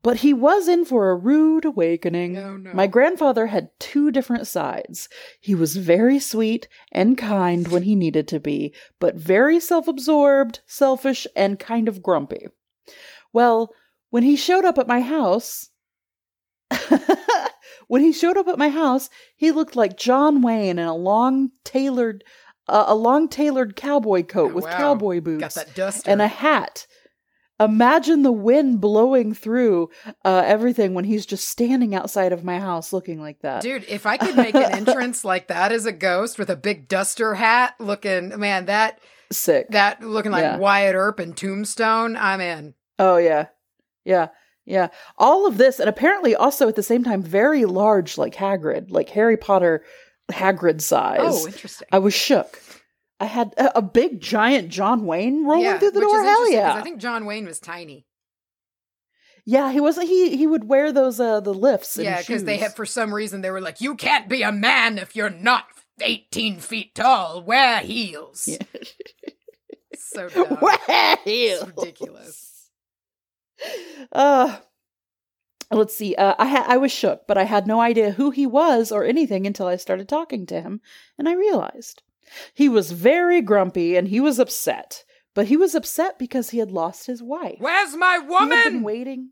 But 0.03 0.17
he 0.17 0.33
was 0.33 0.67
in 0.67 0.83
for 0.83 1.09
a 1.09 1.15
rude 1.15 1.63
awakening. 1.63 2.37
Oh, 2.37 2.57
no. 2.57 2.73
My 2.73 2.87
grandfather 2.87 3.47
had 3.47 3.69
two 3.79 4.11
different 4.11 4.47
sides. 4.47 5.07
He 5.39 5.55
was 5.55 5.77
very 5.77 6.19
sweet 6.19 6.67
and 6.91 7.17
kind 7.17 7.69
when 7.69 7.83
he 7.83 7.95
needed 7.95 8.27
to 8.27 8.39
be, 8.39 8.75
but 8.99 9.15
very 9.15 9.61
self 9.61 9.87
absorbed, 9.87 10.59
selfish, 10.67 11.25
and 11.37 11.57
kind 11.57 11.87
of 11.87 12.03
grumpy. 12.03 12.47
Well, 13.31 13.73
when 14.09 14.23
he 14.23 14.35
showed 14.35 14.65
up 14.65 14.77
at 14.77 14.87
my 14.87 14.99
house, 14.99 15.69
when 17.87 18.01
he 18.01 18.11
showed 18.11 18.37
up 18.37 18.49
at 18.49 18.59
my 18.59 18.69
house, 18.69 19.09
he 19.37 19.51
looked 19.51 19.75
like 19.75 19.97
John 19.97 20.41
Wayne 20.41 20.79
in 20.79 20.85
a 20.85 20.95
long 20.95 21.51
tailored, 21.63 22.25
uh, 22.67 22.85
a 22.87 22.95
long 22.95 23.27
tailored 23.27 23.75
cowboy 23.75 24.23
coat 24.23 24.51
Oh, 24.51 24.55
with 24.55 24.63
wow. 24.65 24.77
cowboy 24.77 25.21
boots 25.21 25.41
Got 25.41 25.53
that 25.55 25.75
duster. 25.75 26.09
and 26.09 26.21
a 26.21 26.27
hat. 26.27 26.87
Imagine 27.59 28.23
the 28.23 28.31
wind 28.31 28.81
blowing 28.81 29.33
through 29.33 29.89
uh, 30.25 30.43
everything 30.45 30.93
when 30.95 31.05
he's 31.05 31.25
just 31.25 31.47
standing 31.47 31.93
outside 31.93 32.33
of 32.33 32.43
my 32.43 32.59
house 32.59 32.91
looking 32.91 33.21
like 33.21 33.39
that. 33.41 33.61
Dude, 33.61 33.85
if 33.87 34.05
I 34.05 34.17
could 34.17 34.35
make 34.35 34.55
an 34.55 34.63
entrance 34.71 35.23
like 35.23 35.47
that 35.47 35.71
as 35.71 35.85
a 35.85 35.91
ghost 35.91 36.39
with 36.39 36.49
a 36.49 36.55
big 36.55 36.87
duster 36.87 37.35
hat 37.35 37.75
looking, 37.79 38.37
man, 38.39 38.65
that 38.65 38.99
Sick. 39.31 39.67
that 39.69 40.01
looking 40.03 40.31
like 40.31 40.41
Yeah. 40.43 40.57
Wyatt 40.57 40.95
Earp 40.95 41.19
and 41.19 41.37
Tombstone, 41.37 42.17
I'm 42.17 42.41
in. 42.41 42.73
Oh 42.97 43.17
yeah. 43.17 43.47
Yeah. 44.03 44.29
Yeah. 44.65 44.87
All 45.17 45.45
of 45.45 45.57
this 45.57 45.79
and 45.79 45.87
apparently 45.87 46.35
also 46.35 46.67
at 46.67 46.75
the 46.75 46.83
same 46.83 47.03
time 47.03 47.21
very 47.21 47.65
large 47.65 48.17
like 48.17 48.33
Hagrid, 48.35 48.89
like 48.89 49.09
Harry 49.09 49.37
Potter 49.37 49.83
Hagrid 50.31 50.81
size. 50.81 51.19
Oh, 51.21 51.47
interesting. 51.47 51.87
I 51.91 51.99
was 51.99 52.13
shook. 52.13 52.61
I 53.19 53.25
had 53.25 53.53
a, 53.57 53.77
a 53.77 53.81
big 53.81 54.19
giant 54.21 54.69
John 54.69 55.05
Wayne 55.05 55.45
rolling 55.45 55.63
yeah, 55.65 55.77
through 55.79 55.91
the 55.91 56.01
door. 56.01 56.23
Hell 56.23 56.49
yeah. 56.51 56.73
I 56.73 56.81
think 56.81 56.99
John 56.99 57.25
Wayne 57.25 57.45
was 57.45 57.59
tiny. 57.59 58.05
yeah, 59.45 59.71
he 59.71 59.79
wasn't 59.79 60.07
he 60.07 60.35
he 60.35 60.47
would 60.47 60.65
wear 60.65 60.91
those 60.91 61.19
uh 61.19 61.39
the 61.39 61.53
lifts. 61.53 61.97
Yeah, 61.97 62.19
because 62.19 62.43
they 62.43 62.57
had 62.57 62.75
for 62.75 62.85
some 62.85 63.13
reason 63.13 63.41
they 63.41 63.51
were 63.51 63.61
like, 63.61 63.81
you 63.81 63.95
can't 63.95 64.27
be 64.27 64.41
a 64.41 64.51
man 64.51 64.97
if 64.97 65.15
you're 65.15 65.29
not 65.29 65.65
18 66.01 66.59
feet 66.59 66.95
tall. 66.95 67.43
Wear 67.43 67.79
heels. 67.79 68.47
Yeah. 68.47 68.57
So 69.97 70.27
dumb. 70.33 70.57
Wear 70.61 70.77
It's 70.89 71.23
heels. 71.23 71.67
ridiculous. 71.67 72.69
Uh 74.11 74.57
let's 75.71 75.95
see. 75.95 76.15
Uh, 76.15 76.35
I 76.37 76.45
had 76.45 76.65
I 76.67 76.77
was 76.77 76.91
shook, 76.91 77.27
but 77.27 77.37
I 77.37 77.43
had 77.43 77.67
no 77.67 77.79
idea 77.81 78.11
who 78.11 78.31
he 78.31 78.45
was 78.45 78.91
or 78.91 79.03
anything 79.05 79.45
until 79.47 79.67
I 79.67 79.75
started 79.77 80.07
talking 80.09 80.45
to 80.47 80.61
him, 80.61 80.81
and 81.17 81.27
I 81.29 81.33
realized 81.33 82.01
he 82.53 82.69
was 82.69 82.91
very 82.91 83.41
grumpy 83.41 83.95
and 83.95 84.07
he 84.07 84.19
was 84.19 84.39
upset. 84.39 85.03
But 85.35 85.47
he 85.47 85.57
was 85.57 85.73
upset 85.73 86.19
because 86.19 86.51
he 86.51 86.59
had 86.59 86.71
lost 86.71 87.07
his 87.07 87.23
wife. 87.23 87.55
Where's 87.59 87.95
my 87.95 88.19
He 88.21 88.33
had 88.33 88.49
been 88.49 88.63
woman? 88.73 88.83
waiting. 88.83 89.29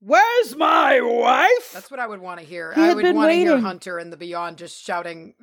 Where's 0.00 0.56
my 0.56 1.00
wife? 1.00 1.70
That's 1.72 1.90
what 1.90 2.00
I 2.00 2.06
would 2.06 2.20
want 2.20 2.40
to 2.40 2.46
hear. 2.46 2.72
He 2.74 2.80
I 2.80 2.92
would 2.92 3.14
want 3.14 3.30
to 3.30 3.34
hear. 3.36 3.58
Hunter 3.58 3.98
and 3.98 4.12
the 4.12 4.16
Beyond 4.16 4.58
just 4.58 4.82
shouting, 4.84 5.34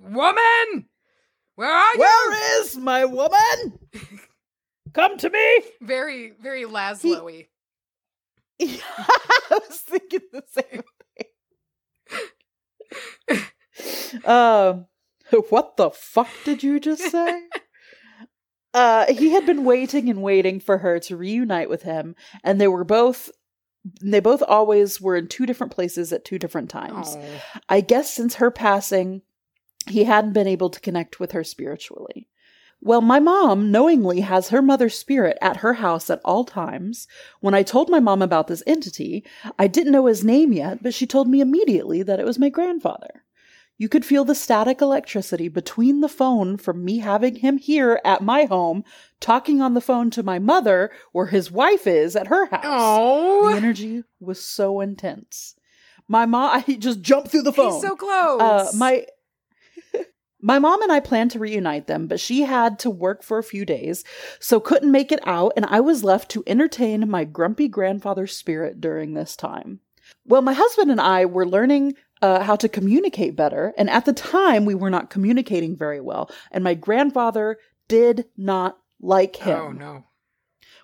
"Woman, 0.00 0.88
where 1.56 1.70
are 1.72 1.94
you?" 1.94 2.00
Where 2.00 2.60
is 2.62 2.76
my 2.76 3.04
woman? 3.04 3.78
Come 4.94 5.18
to 5.18 5.28
me. 5.28 5.62
Very, 5.82 6.32
very 6.40 6.64
Laszlo-y. 8.60 8.80
I 9.50 9.58
was 9.68 9.78
thinking 9.80 10.20
the 10.32 10.44
same 10.50 10.82
thing. 13.28 13.44
um, 14.24 14.86
what 15.50 15.76
the 15.76 15.90
fuck 15.90 16.28
did 16.44 16.62
you 16.62 16.80
just 16.80 17.10
say? 17.10 17.42
uh, 18.74 19.12
he 19.12 19.30
had 19.30 19.46
been 19.46 19.64
waiting 19.64 20.08
and 20.08 20.22
waiting 20.22 20.60
for 20.60 20.78
her 20.78 20.98
to 21.00 21.16
reunite 21.16 21.68
with 21.68 21.82
him, 21.82 22.14
and 22.44 22.60
they 22.60 22.68
were 22.68 22.84
both. 22.84 23.30
They 24.02 24.20
both 24.20 24.42
always 24.46 25.00
were 25.00 25.16
in 25.16 25.28
two 25.28 25.46
different 25.46 25.72
places 25.72 26.12
at 26.12 26.24
two 26.24 26.38
different 26.38 26.68
times. 26.68 27.16
Oh. 27.16 27.24
I 27.68 27.80
guess 27.80 28.12
since 28.12 28.34
her 28.34 28.50
passing, 28.50 29.22
he 29.86 30.04
hadn't 30.04 30.34
been 30.34 30.48
able 30.48 30.68
to 30.70 30.80
connect 30.80 31.20
with 31.20 31.32
her 31.32 31.44
spiritually. 31.44 32.28
Well, 32.80 33.00
my 33.00 33.18
mom 33.18 33.70
knowingly 33.72 34.20
has 34.20 34.48
her 34.48 34.62
mother's 34.62 34.96
spirit 34.96 35.36
at 35.40 35.58
her 35.58 35.74
house 35.74 36.10
at 36.10 36.20
all 36.24 36.44
times. 36.44 37.08
When 37.40 37.52
I 37.54 37.62
told 37.64 37.90
my 37.90 37.98
mom 38.00 38.22
about 38.22 38.46
this 38.46 38.62
entity, 38.66 39.24
I 39.58 39.66
didn't 39.66 39.92
know 39.92 40.06
his 40.06 40.22
name 40.24 40.52
yet, 40.52 40.82
but 40.82 40.94
she 40.94 41.06
told 41.06 41.28
me 41.28 41.40
immediately 41.40 42.02
that 42.04 42.20
it 42.20 42.26
was 42.26 42.38
my 42.38 42.48
grandfather. 42.48 43.24
You 43.80 43.88
could 43.88 44.04
feel 44.04 44.24
the 44.24 44.34
static 44.34 44.80
electricity 44.80 45.48
between 45.48 46.00
the 46.00 46.08
phone 46.08 46.56
from 46.56 46.84
me 46.84 46.98
having 46.98 47.36
him 47.36 47.58
here 47.58 48.00
at 48.04 48.22
my 48.22 48.44
home, 48.44 48.82
talking 49.20 49.60
on 49.62 49.74
the 49.74 49.80
phone 49.80 50.10
to 50.10 50.22
my 50.24 50.38
mother, 50.40 50.90
where 51.12 51.26
his 51.26 51.50
wife 51.50 51.86
is 51.86 52.16
at 52.16 52.26
her 52.26 52.46
house. 52.46 52.62
The 52.64 52.68
Oh, 52.70 53.52
energy 53.56 54.02
was 54.18 54.40
so 54.42 54.80
intense. 54.80 55.54
My 56.08 56.26
mom, 56.26 56.62
I 56.68 56.74
just 56.74 57.02
jumped 57.02 57.28
through 57.30 57.42
the 57.42 57.52
phone. 57.52 57.72
he's 57.72 57.82
so 57.82 57.94
close. 57.94 58.40
Uh, 58.40 58.70
my 58.74 59.06
my 60.40 60.58
mom 60.58 60.82
and 60.82 60.92
I 60.92 61.00
planned 61.00 61.32
to 61.32 61.38
reunite 61.38 61.86
them, 61.86 62.06
but 62.06 62.20
she 62.20 62.42
had 62.42 62.78
to 62.80 62.90
work 62.90 63.22
for 63.22 63.38
a 63.38 63.44
few 63.44 63.64
days, 63.64 64.04
so 64.38 64.60
couldn't 64.60 64.92
make 64.92 65.10
it 65.10 65.20
out, 65.26 65.52
and 65.56 65.66
I 65.66 65.80
was 65.80 66.04
left 66.04 66.30
to 66.32 66.44
entertain 66.46 67.10
my 67.10 67.24
grumpy 67.24 67.68
grandfather's 67.68 68.36
spirit 68.36 68.80
during 68.80 69.14
this 69.14 69.36
time. 69.36 69.80
Well, 70.24 70.42
my 70.42 70.52
husband 70.52 70.90
and 70.90 71.00
I 71.00 71.24
were 71.26 71.46
learning 71.46 71.94
uh, 72.22 72.40
how 72.40 72.56
to 72.56 72.68
communicate 72.68 73.36
better, 73.36 73.74
and 73.76 73.90
at 73.90 74.04
the 74.04 74.12
time 74.12 74.64
we 74.64 74.74
were 74.74 74.90
not 74.90 75.10
communicating 75.10 75.76
very 75.76 76.00
well, 76.00 76.30
and 76.50 76.62
my 76.62 76.74
grandfather 76.74 77.58
did 77.88 78.26
not 78.36 78.78
like 79.00 79.36
him. 79.36 79.58
oh 79.58 79.72
no. 79.72 80.04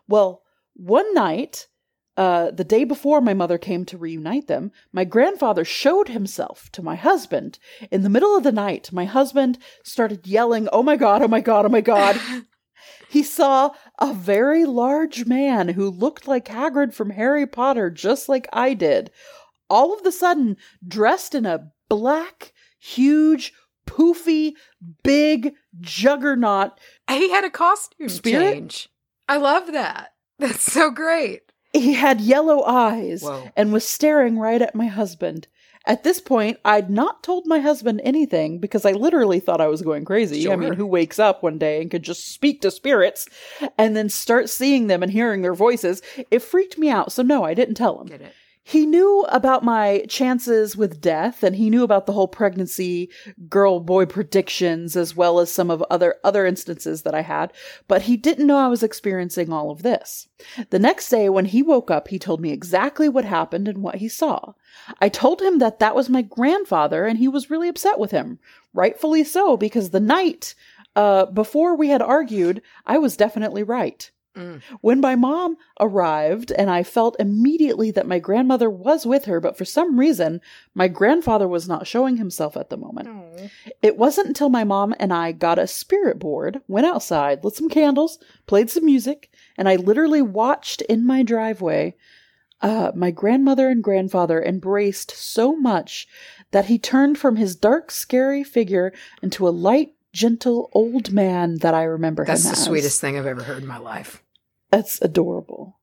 Well, 0.09 0.43
one 0.75 1.15
night, 1.15 1.69
uh, 2.17 2.51
the 2.53 2.65
day 2.65 2.85
before 2.85 3.21
my 3.21 3.35
mother 3.35 3.59
came 3.59 3.85
to 3.87 3.99
reunite 3.99 4.47
them, 4.47 4.71
my 4.93 5.05
grandfather 5.05 5.65
showed 5.65 6.09
himself 6.09 6.71
to 6.73 6.83
my 6.83 6.95
husband. 6.95 7.59
In 7.91 8.03
the 8.03 8.09
middle 8.09 8.37
of 8.37 8.45
the 8.45 8.53
night, 8.53 8.93
my 8.93 9.05
husband 9.05 9.59
started 9.83 10.27
yelling, 10.27 10.69
Oh 10.73 10.83
my 10.83 10.97
God, 10.97 11.23
oh 11.23 11.29
my 11.29 11.41
God, 11.41 11.67
oh 11.67 11.71
my 11.71 11.81
God. 11.81 12.21
he 13.09 13.23
saw 13.23 13.71
a 13.99 14.13
very 14.13 14.65
large 14.65 15.27
man 15.27 15.69
who 15.69 15.91
looked 15.91 16.29
like 16.29 16.47
Hagrid 16.47 16.95
from 16.95 17.11
Harry 17.11 17.47
Potter, 17.47 17.91
just 17.91 18.29
like 18.29 18.47
I 18.53 18.75
did, 18.75 19.11
all 19.69 19.93
of 19.93 20.05
the 20.05 20.13
sudden 20.13 20.57
dressed 20.87 21.35
in 21.35 21.47
a 21.47 21.73
black, 21.89 22.53
huge, 22.79 23.53
poofy, 23.87 24.53
big 25.03 25.55
juggernaut 25.81 26.79
He 27.09 27.31
had 27.31 27.45
a 27.45 27.51
costume 27.51 28.09
Spirit? 28.09 28.55
change. 28.55 28.89
I 29.29 29.39
love 29.39 29.73
that. 29.73 30.11
That's 30.39 30.63
so 30.63 30.91
great. 30.91 31.43
He 31.75 31.93
had 31.95 32.21
yellow 32.21 32.63
eyes 32.63 33.23
Whoa. 33.23 33.51
and 33.57 33.73
was 33.73 33.87
staring 33.87 34.39
right 34.39 34.63
at 34.63 34.75
my 34.75 34.87
husband. 34.87 35.49
At 35.87 36.03
this 36.03 36.19
point, 36.19 36.59
I'd 36.65 36.89
not 36.89 37.23
told 37.23 37.47
my 37.47 37.59
husband 37.59 38.01
anything 38.05 38.59
because 38.59 38.87
I 38.87 38.93
literally 38.93 39.39
thought 39.39 39.61
I 39.61 39.67
was 39.67 39.83
going 39.83 40.07
crazy. 40.07 40.51
I 40.51 40.57
mean, 40.57 40.73
who 40.73 40.87
wakes 40.87 41.19
up 41.19 41.43
one 41.43 41.59
day 41.59 41.83
and 41.83 41.91
could 41.91 42.03
just 42.03 42.33
speak 42.33 42.63
to 42.63 42.71
spirits 42.71 43.29
and 43.77 43.95
then 43.95 44.09
start 44.09 44.49
seeing 44.49 44.87
them 44.87 45.03
and 45.03 45.13
hearing 45.13 45.43
their 45.43 45.53
voices? 45.53 46.01
It 46.31 46.39
freaked 46.39 46.79
me 46.79 46.89
out. 46.89 47.13
So, 47.13 47.23
no, 47.23 47.45
I 47.45 47.53
didn't 47.53 47.75
tell 47.75 48.01
him. 48.01 48.19
He 48.67 48.87
knew 48.87 49.27
about 49.29 49.63
my 49.63 50.07
chances 50.09 50.75
with 50.75 51.03
death 51.03 51.43
and 51.43 51.55
he 51.55 51.69
knew 51.69 51.85
about 51.85 52.07
the 52.07 52.15
whole 52.15 52.27
pregnancy 52.27 53.11
girl 53.47 53.79
boy 53.79 54.07
predictions 54.07 54.97
as 54.97 55.15
well 55.15 55.39
as 55.39 55.53
some 55.53 55.71
of 55.71 55.85
other 55.91 56.15
other 56.25 56.47
instances 56.47 57.03
that 57.03 57.15
I 57.15 57.21
had, 57.21 57.53
but 57.89 58.03
he 58.03 58.17
didn't 58.17 58.47
know 58.47 58.57
I 58.57 58.69
was 58.69 58.83
experiencing 58.83 59.53
all 59.53 59.71
of 59.71 59.83
this. 59.83 60.29
The 60.71 60.79
next 60.79 61.11
day 61.11 61.29
when 61.29 61.45
he 61.45 61.63
woke 61.63 61.91
up, 61.91 62.09
he 62.09 62.19
told 62.19 62.41
me 62.41 62.53
exactly 62.53 63.07
what 63.07 63.27
happened 63.27 63.69
and 63.69 63.83
what 63.83 63.97
he 63.97 64.09
saw. 64.09 64.55
I 64.99 65.11
told 65.11 65.43
him 65.43 65.59
that 65.59 65.79
that 65.81 65.95
was 65.95 66.09
my 66.09 66.23
grandfather 66.23 67.05
and 67.05 67.19
he 67.19 67.29
was 67.29 67.51
really 67.51 67.69
upset 67.69 67.99
with 67.99 68.13
him. 68.13 68.39
Rightfully 68.73 69.25
so 69.25 69.59
because 69.59 69.91
the 69.91 70.01
night 70.01 70.55
uh 70.97 71.27
before 71.27 71.77
we 71.77 71.89
had 71.89 72.01
argued, 72.01 72.63
I 72.87 72.97
was 72.97 73.15
definitely 73.15 73.63
right. 73.63 74.11
Mm. 74.37 74.63
When 74.81 75.01
my 75.01 75.15
mom 75.15 75.57
arrived, 75.81 76.51
and 76.51 76.69
I 76.71 76.83
felt 76.83 77.17
immediately 77.21 77.91
that 77.93 78.07
my 78.07 78.19
grandmother 78.19 78.69
was 78.69 79.07
with 79.07 79.27
her, 79.27 79.41
but 79.41 79.57
for 79.57 79.65
some 79.65 79.99
reason, 79.99 80.41
my 80.75 80.89
grandfather 80.89 81.47
was 81.47 81.69
not 81.69 81.87
showing 81.87 82.17
himself 82.17 82.57
at 82.57 82.69
the 82.69 82.77
moment. 82.77 83.09
It 83.83 83.97
wasn't 83.97 84.29
until 84.29 84.49
my 84.49 84.65
mom 84.65 84.95
and 84.99 85.13
I 85.13 85.33
got 85.33 85.59
a 85.59 85.67
spirit 85.67 86.19
board, 86.19 86.61
went 86.67 86.87
outside, 86.87 87.45
lit 87.45 87.55
some 87.55 87.69
candles, 87.69 88.19
played 88.47 88.71
some 88.71 88.85
music, 88.85 89.31
and 89.57 89.69
I 89.69 89.77
literally 89.77 90.23
watched 90.23 90.83
in 90.83 91.07
my 91.07 91.23
driveway 91.23 91.95
uh, 92.65 92.93
my 92.95 93.11
grandmother 93.11 93.69
and 93.69 93.85
grandfather 93.85 94.43
embraced 94.43 95.11
so 95.11 95.55
much 95.55 96.09
that 96.51 96.65
he 96.65 96.79
turned 96.79 97.19
from 97.19 97.37
his 97.37 97.55
dark, 97.55 97.91
scary 97.91 98.43
figure 98.43 98.93
into 99.23 99.47
a 99.47 99.51
light, 99.51 99.93
gentle 100.15 100.71
old 100.73 101.13
man 101.13 101.59
that 101.59 101.75
I 101.75 101.83
remember 101.83 102.25
That's 102.25 102.45
the 102.45 102.53
as. 102.53 102.65
sweetest 102.65 103.01
thing 103.01 103.19
I've 103.19 103.27
ever 103.27 103.43
heard 103.43 103.63
in 103.63 103.69
my 103.69 103.79
life. 103.79 104.23
That's 104.75 105.01
adorable. 105.01 105.79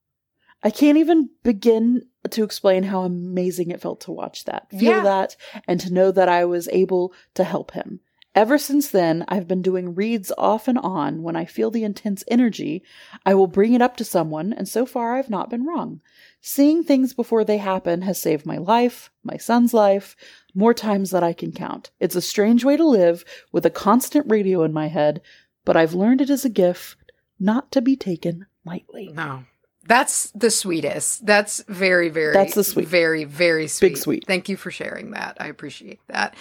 I 0.62 0.70
can't 0.70 0.98
even 0.98 1.30
begin 1.44 2.02
to 2.30 2.44
explain 2.44 2.84
how 2.84 3.04
amazing 3.04 3.72
it 3.72 3.80
felt 3.80 4.02
to 4.02 4.12
watch 4.12 4.44
that, 4.44 4.70
feel 4.70 4.82
Yeah. 4.98 5.04
that, 5.04 5.38
and 5.66 5.80
to 5.80 5.94
know 5.94 6.12
that 6.12 6.28
I 6.28 6.44
was 6.44 6.68
able 6.74 7.14
to 7.36 7.46
help 7.46 7.72
him. 7.72 8.02
Ever 8.36 8.58
since 8.58 8.90
then, 8.90 9.24
I've 9.30 9.48
been 9.48 9.62
doing 9.62 9.96
reads 9.96 10.34
off 10.38 10.68
and 10.68 10.78
on. 10.78 11.24
When 11.24 11.38
I 11.38 11.46
feel 11.46 11.72
the 11.72 11.86
intense 11.86 12.26
energy, 12.28 12.84
I 13.26 13.34
will 13.34 13.48
bring 13.48 13.72
it 13.72 13.82
up 13.82 13.96
to 13.96 14.04
someone, 14.04 14.52
and 14.52 14.68
so 14.68 14.86
far 14.86 15.16
I've 15.16 15.30
not 15.30 15.50
been 15.50 15.66
wrong. 15.66 16.02
Seeing 16.42 16.84
things 16.84 17.14
before 17.14 17.46
they 17.46 17.60
happen 17.60 18.02
has 18.02 18.20
saved 18.20 18.46
my 18.46 18.58
life, 18.58 19.10
my 19.24 19.38
son's 19.38 19.74
life, 19.74 20.18
more 20.54 20.74
times 20.74 21.12
than 21.12 21.24
I 21.24 21.32
can 21.32 21.54
count. 21.54 21.92
It's 22.02 22.16
a 22.18 22.22
strange 22.22 22.66
way 22.66 22.76
to 22.76 22.86
live 22.86 23.24
with 23.54 23.66
a 23.66 23.70
constant 23.70 24.30
radio 24.30 24.64
in 24.64 24.74
my 24.74 24.88
head, 24.88 25.22
but 25.64 25.78
I've 25.78 25.94
learned 25.94 26.20
it 26.20 26.30
is 26.30 26.44
a 26.44 26.50
gift 26.50 26.98
not 27.40 27.72
to 27.72 27.82
be 27.82 27.96
taken 27.96 28.48
lightly. 28.66 29.12
No. 29.14 29.44
That's 29.88 30.30
the 30.32 30.52
sweetest. 30.52 31.26
That's 31.26 31.64
very, 31.68 32.10
very 32.10 32.34
That's 32.34 32.54
the 32.54 32.64
sweet. 32.64 32.88
Very, 32.88 33.24
very 33.24 33.68
sweet. 33.68 33.90
Big 33.90 33.98
sweet. 33.98 34.24
Thank 34.28 34.48
you 34.48 34.56
for 34.56 34.70
sharing 34.72 35.12
that. 35.12 35.38
I 35.40 35.48
appreciate 35.48 36.00
that. 36.08 36.36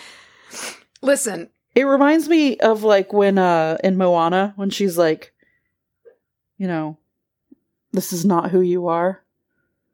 Listen, 1.02 1.48
It 1.74 1.84
reminds 1.84 2.28
me 2.28 2.58
of 2.58 2.82
like 2.82 3.12
when 3.12 3.38
uh 3.38 3.78
in 3.82 3.96
Moana 3.96 4.52
when 4.56 4.70
she's 4.70 4.98
like 4.98 5.32
you 6.58 6.66
know 6.66 6.98
this 7.92 8.12
is 8.12 8.24
not 8.24 8.50
who 8.50 8.60
you 8.60 8.88
are. 8.88 9.22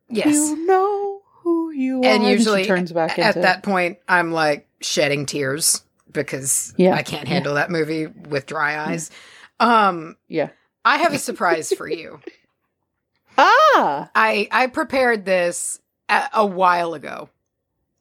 yes. 0.09 0.27
You 0.35 0.67
know 0.67 1.23
who 1.43 1.71
you 1.71 2.01
are. 2.03 2.07
and 2.07 2.25
usually 2.25 2.65
turns 2.65 2.91
back 2.93 3.19
at 3.19 3.29
into 3.37 3.41
that 3.43 3.63
point 3.63 3.99
I'm 4.09 4.33
like 4.33 4.67
shedding 4.81 5.25
tears 5.27 5.83
because 6.11 6.75
Yeah. 6.77 6.95
I 6.95 7.03
can't 7.03 7.29
handle 7.29 7.55
that 7.55 7.71
movie 7.71 8.07
with 8.07 8.47
dry 8.47 8.77
eyes. 8.91 9.11
Um 9.61 10.17
Yeah. 10.29 10.49
I 10.87 10.99
have 10.99 11.13
a 11.13 11.19
surprise 11.19 11.73
for 11.73 11.89
you. 11.89 12.21
Ah! 13.39 14.11
I 14.15 14.49
I 14.51 14.67
prepared 14.69 15.27
this 15.27 15.79
a, 16.09 16.23
a 16.33 16.47
while 16.47 16.95
ago 16.95 17.29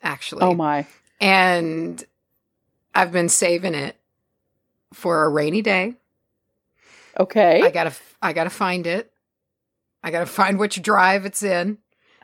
actually. 0.01 0.43
Oh 0.43 0.53
my. 0.53 0.87
and 1.19 2.01
I've 2.93 3.11
been 3.11 3.27
saving 3.27 3.75
it 3.75 3.97
for 4.93 5.25
a 5.25 5.29
rainy 5.29 5.61
day. 5.61 5.95
Okay. 7.19 7.61
I 7.61 7.69
gotta 7.69 7.91
I 8.21 8.31
gotta 8.31 8.49
find 8.49 8.87
it. 8.87 9.11
I 10.03 10.11
gotta 10.11 10.25
find 10.25 10.57
which 10.57 10.81
drive 10.81 11.25
it's 11.25 11.43
in 11.43 11.79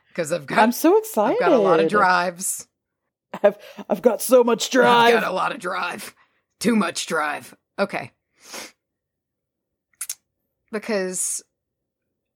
because 0.07 0.31
I've 0.31 0.45
got 0.45 0.59
I'm 0.59 0.71
so 0.71 0.97
excited. 0.97 1.33
I've 1.33 1.39
got 1.39 1.51
a 1.51 1.57
lot 1.57 1.81
of 1.81 1.89
drives. 1.89 2.65
I've, 3.43 3.57
I've 3.89 4.01
got 4.01 4.21
so 4.21 4.41
much 4.43 4.69
drive. 4.69 5.13
I've 5.13 5.21
got 5.21 5.29
a 5.29 5.35
lot 5.35 5.51
of 5.51 5.59
drive. 5.59 6.15
Too 6.59 6.77
much 6.77 7.07
drive. 7.07 7.55
Okay. 7.77 8.11
Because 10.71 11.43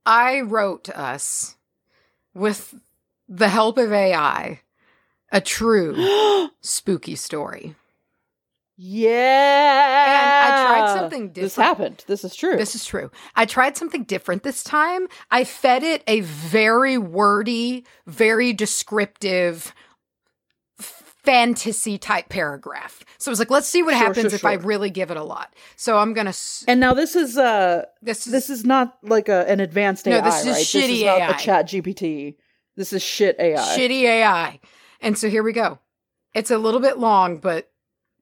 I 0.05 0.41
wrote 0.41 0.89
us 0.89 1.55
with 2.33 2.75
the 3.27 3.49
help 3.49 3.77
of 3.77 3.91
AI 3.91 4.61
a 5.31 5.41
true 5.41 6.49
spooky 6.61 7.15
story. 7.15 7.75
yeah. 8.77 10.05
And 10.07 10.53
I 10.53 10.65
tried 10.65 10.99
something 10.99 11.33
This 11.33 11.55
happened. 11.55 12.03
This 12.07 12.23
is 12.23 12.35
true. 12.35 12.57
This 12.57 12.75
is 12.75 12.85
true. 12.85 13.09
I 13.35 13.45
tried 13.45 13.77
something 13.77 14.03
different 14.03 14.43
this 14.43 14.63
time. 14.63 15.07
I 15.31 15.43
fed 15.43 15.83
it 15.83 16.03
a 16.07 16.21
very 16.21 16.97
wordy, 16.97 17.85
very 18.05 18.53
descriptive 18.53 19.73
fantasy 21.25 21.97
type 21.97 22.29
paragraph. 22.29 23.03
So 23.17 23.29
I 23.29 23.31
was 23.31 23.39
like, 23.39 23.49
let's 23.51 23.67
see 23.67 23.83
what 23.83 23.91
Sure, 23.91 24.07
happens 24.07 24.31
sure, 24.31 24.35
if 24.35 24.45
I 24.45 24.53
really 24.53 24.89
give 24.89 25.11
it 25.11 25.17
a 25.17 25.23
lot. 25.23 25.53
So 25.75 25.97
I'm 25.97 26.13
going 26.13 26.31
to 26.31 26.37
and 26.67 26.79
now 26.79 26.93
this 26.93 27.15
is 27.15 27.37
uh 27.37 27.85
this 28.01 28.25
is 28.25 28.31
this 28.31 28.49
is 28.49 28.65
not 28.65 28.97
like 29.03 29.29
a, 29.29 29.49
an 29.49 29.59
advanced 29.59 30.07
AI. 30.07 30.19
No, 30.19 30.25
this 30.25 30.41
is 30.41 30.47
right? 30.47 30.55
shitty 30.57 30.87
this 30.87 30.89
is 30.91 31.03
not 31.03 31.19
AI. 31.19 31.29
a 31.29 31.39
chat 31.39 31.67
GPT. 31.67 32.35
This 32.75 32.93
is 32.93 33.01
shit 33.01 33.35
AI. 33.39 33.57
shitty 33.57 34.01
AI. 34.01 34.59
And 35.01 35.17
so 35.17 35.29
here 35.29 35.43
we 35.43 35.53
go. 35.53 35.79
It's 36.33 36.51
a 36.51 36.57
little 36.57 36.81
bit 36.81 36.97
long, 36.97 37.37
but 37.37 37.71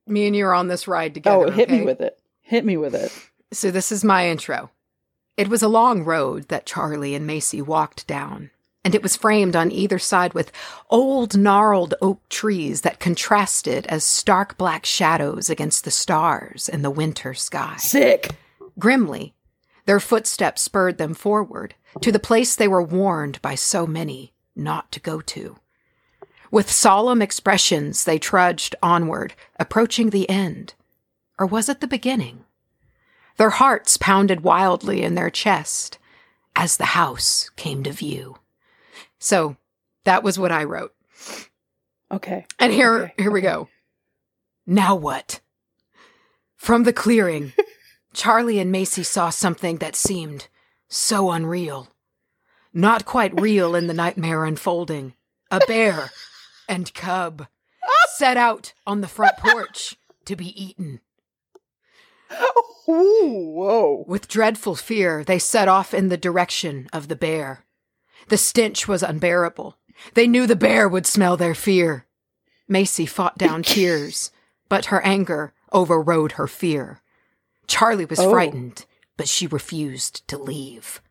me 0.08 0.28
and 0.28 0.36
you 0.36 0.46
are 0.46 0.54
on 0.54 0.68
this 0.68 0.88
ride 0.88 1.14
together. 1.14 1.48
oh, 1.48 1.52
hit 1.52 1.70
me 1.70 1.82
with 1.82 2.02
it. 2.02 2.20
Hit 2.42 2.66
me 2.66 2.78
with 2.78 2.94
it. 2.94 3.12
So 3.52 3.72
this 3.72 3.92
is 3.92 4.04
my 4.04 4.28
intro. 4.28 4.70
It 5.38 5.48
was 5.48 5.64
a 5.64 5.68
long 5.68 6.04
road 6.04 6.50
that 6.50 6.66
Charlye 6.66 7.16
and 7.16 7.26
Macy 7.26 7.62
walked 7.62 8.06
down, 8.06 8.52
and 8.84 8.94
it 8.94 9.02
was 9.02 9.16
framed 9.16 9.56
on 9.56 9.72
either 9.72 9.98
side 9.98 10.34
with 10.34 10.52
old 10.90 11.38
gnarled 11.38 11.94
oak 12.02 12.28
trees 12.30 12.82
that 12.82 13.00
contrasted 13.00 13.86
as 13.88 14.04
stark 14.04 14.58
black 14.58 14.86
shadows 14.86 15.50
against 15.50 15.86
the 15.86 15.92
stars 15.92 16.68
in 16.68 16.82
the 16.82 16.92
winter 16.92 17.34
sky. 17.34 17.76
Sick. 17.78 18.32
Grimly, 18.78 19.34
their 19.86 20.00
footsteps 20.00 20.62
spurred 20.62 20.98
them 20.98 21.14
forward 21.14 21.76
to 22.02 22.12
the 22.12 22.20
place 22.20 22.56
they 22.56 22.68
were 22.68 22.84
warned 22.84 23.42
by 23.42 23.56
so 23.56 23.86
many 23.86 24.34
not 24.56 24.92
to 24.92 25.00
go 25.00 25.22
to. 25.22 25.58
With 26.52 26.70
solemn 26.70 27.22
expressions, 27.22 28.04
they 28.04 28.20
trudged 28.20 28.76
onward, 28.84 29.34
approaching 29.60 30.10
the 30.10 30.30
end. 30.30 30.76
Or 31.40 31.48
was 31.48 31.68
it 31.68 31.82
the 31.82 31.88
beginning? 31.88 32.46
Their 33.38 33.50
hearts 33.50 33.98
pounded 33.98 34.42
wildly 34.42 35.02
in 35.02 35.16
their 35.16 35.32
chest 35.32 35.98
as 36.56 36.78
the 36.78 36.94
house 36.94 37.50
came 37.56 37.82
to 37.84 37.92
view. 37.92 38.38
So 39.24 39.56
that 40.04 40.22
was 40.22 40.38
what 40.38 40.52
I 40.52 40.66
wrote. 40.66 40.94
Okay. 42.12 42.46
And 42.60 42.74
here, 42.74 42.96
Okay, 42.96 43.14
here 43.18 43.32
we 43.32 43.40
go. 43.40 43.70
Now 44.68 44.96
what? 44.96 45.40
From 46.58 46.84
the 46.84 46.92
clearing, 46.92 47.54
Charlye 48.14 48.60
and 48.60 48.70
Macy 48.70 49.02
saw 49.02 49.30
something 49.30 49.78
that 49.78 49.96
seemed 49.96 50.50
so 50.90 51.32
unreal. 51.32 51.88
Not 52.74 53.06
quite 53.06 53.40
real 53.40 53.76
in 53.76 53.88
the 53.88 53.94
nightmare 53.94 54.44
unfolding. 54.44 55.14
A 55.50 55.62
bear 55.70 56.10
and 56.68 56.94
cub 56.94 57.48
set 58.18 58.36
out 58.36 58.74
on 58.86 59.00
the 59.00 59.08
front 59.08 59.38
porch 59.38 59.96
to 60.26 60.36
be 60.36 60.48
eaten. 60.62 61.00
Ooh, 62.90 63.54
whoa. 63.56 64.04
With 64.06 64.28
dreadful 64.28 64.76
fear, 64.76 65.24
they 65.24 65.40
set 65.40 65.70
off 65.70 65.94
in 65.94 66.10
the 66.10 66.18
direction 66.18 66.90
of 66.92 67.08
the 67.08 67.16
bear. 67.16 67.64
The 68.30 68.38
stench 68.38 68.88
was 68.88 69.04
unbearable. 69.04 69.78
They 70.14 70.28
knew 70.28 70.48
the 70.48 70.56
bear 70.56 70.88
would 70.90 71.06
smell 71.06 71.38
their 71.38 71.56
fear. 71.56 72.08
Macy 72.68 73.06
fought 73.06 73.38
down 73.38 73.64
tears, 73.64 74.32
but 74.70 74.86
her 74.86 75.02
anger 75.06 75.54
overrode 75.72 76.34
her 76.34 76.48
fear. 76.48 77.02
Charlye 77.68 78.10
was 78.10 78.20
Oh. 78.20 78.30
frightened, 78.32 78.86
but 79.18 79.28
she 79.28 79.48
refused 79.48 80.28
to 80.28 80.38
leave. 80.38 81.02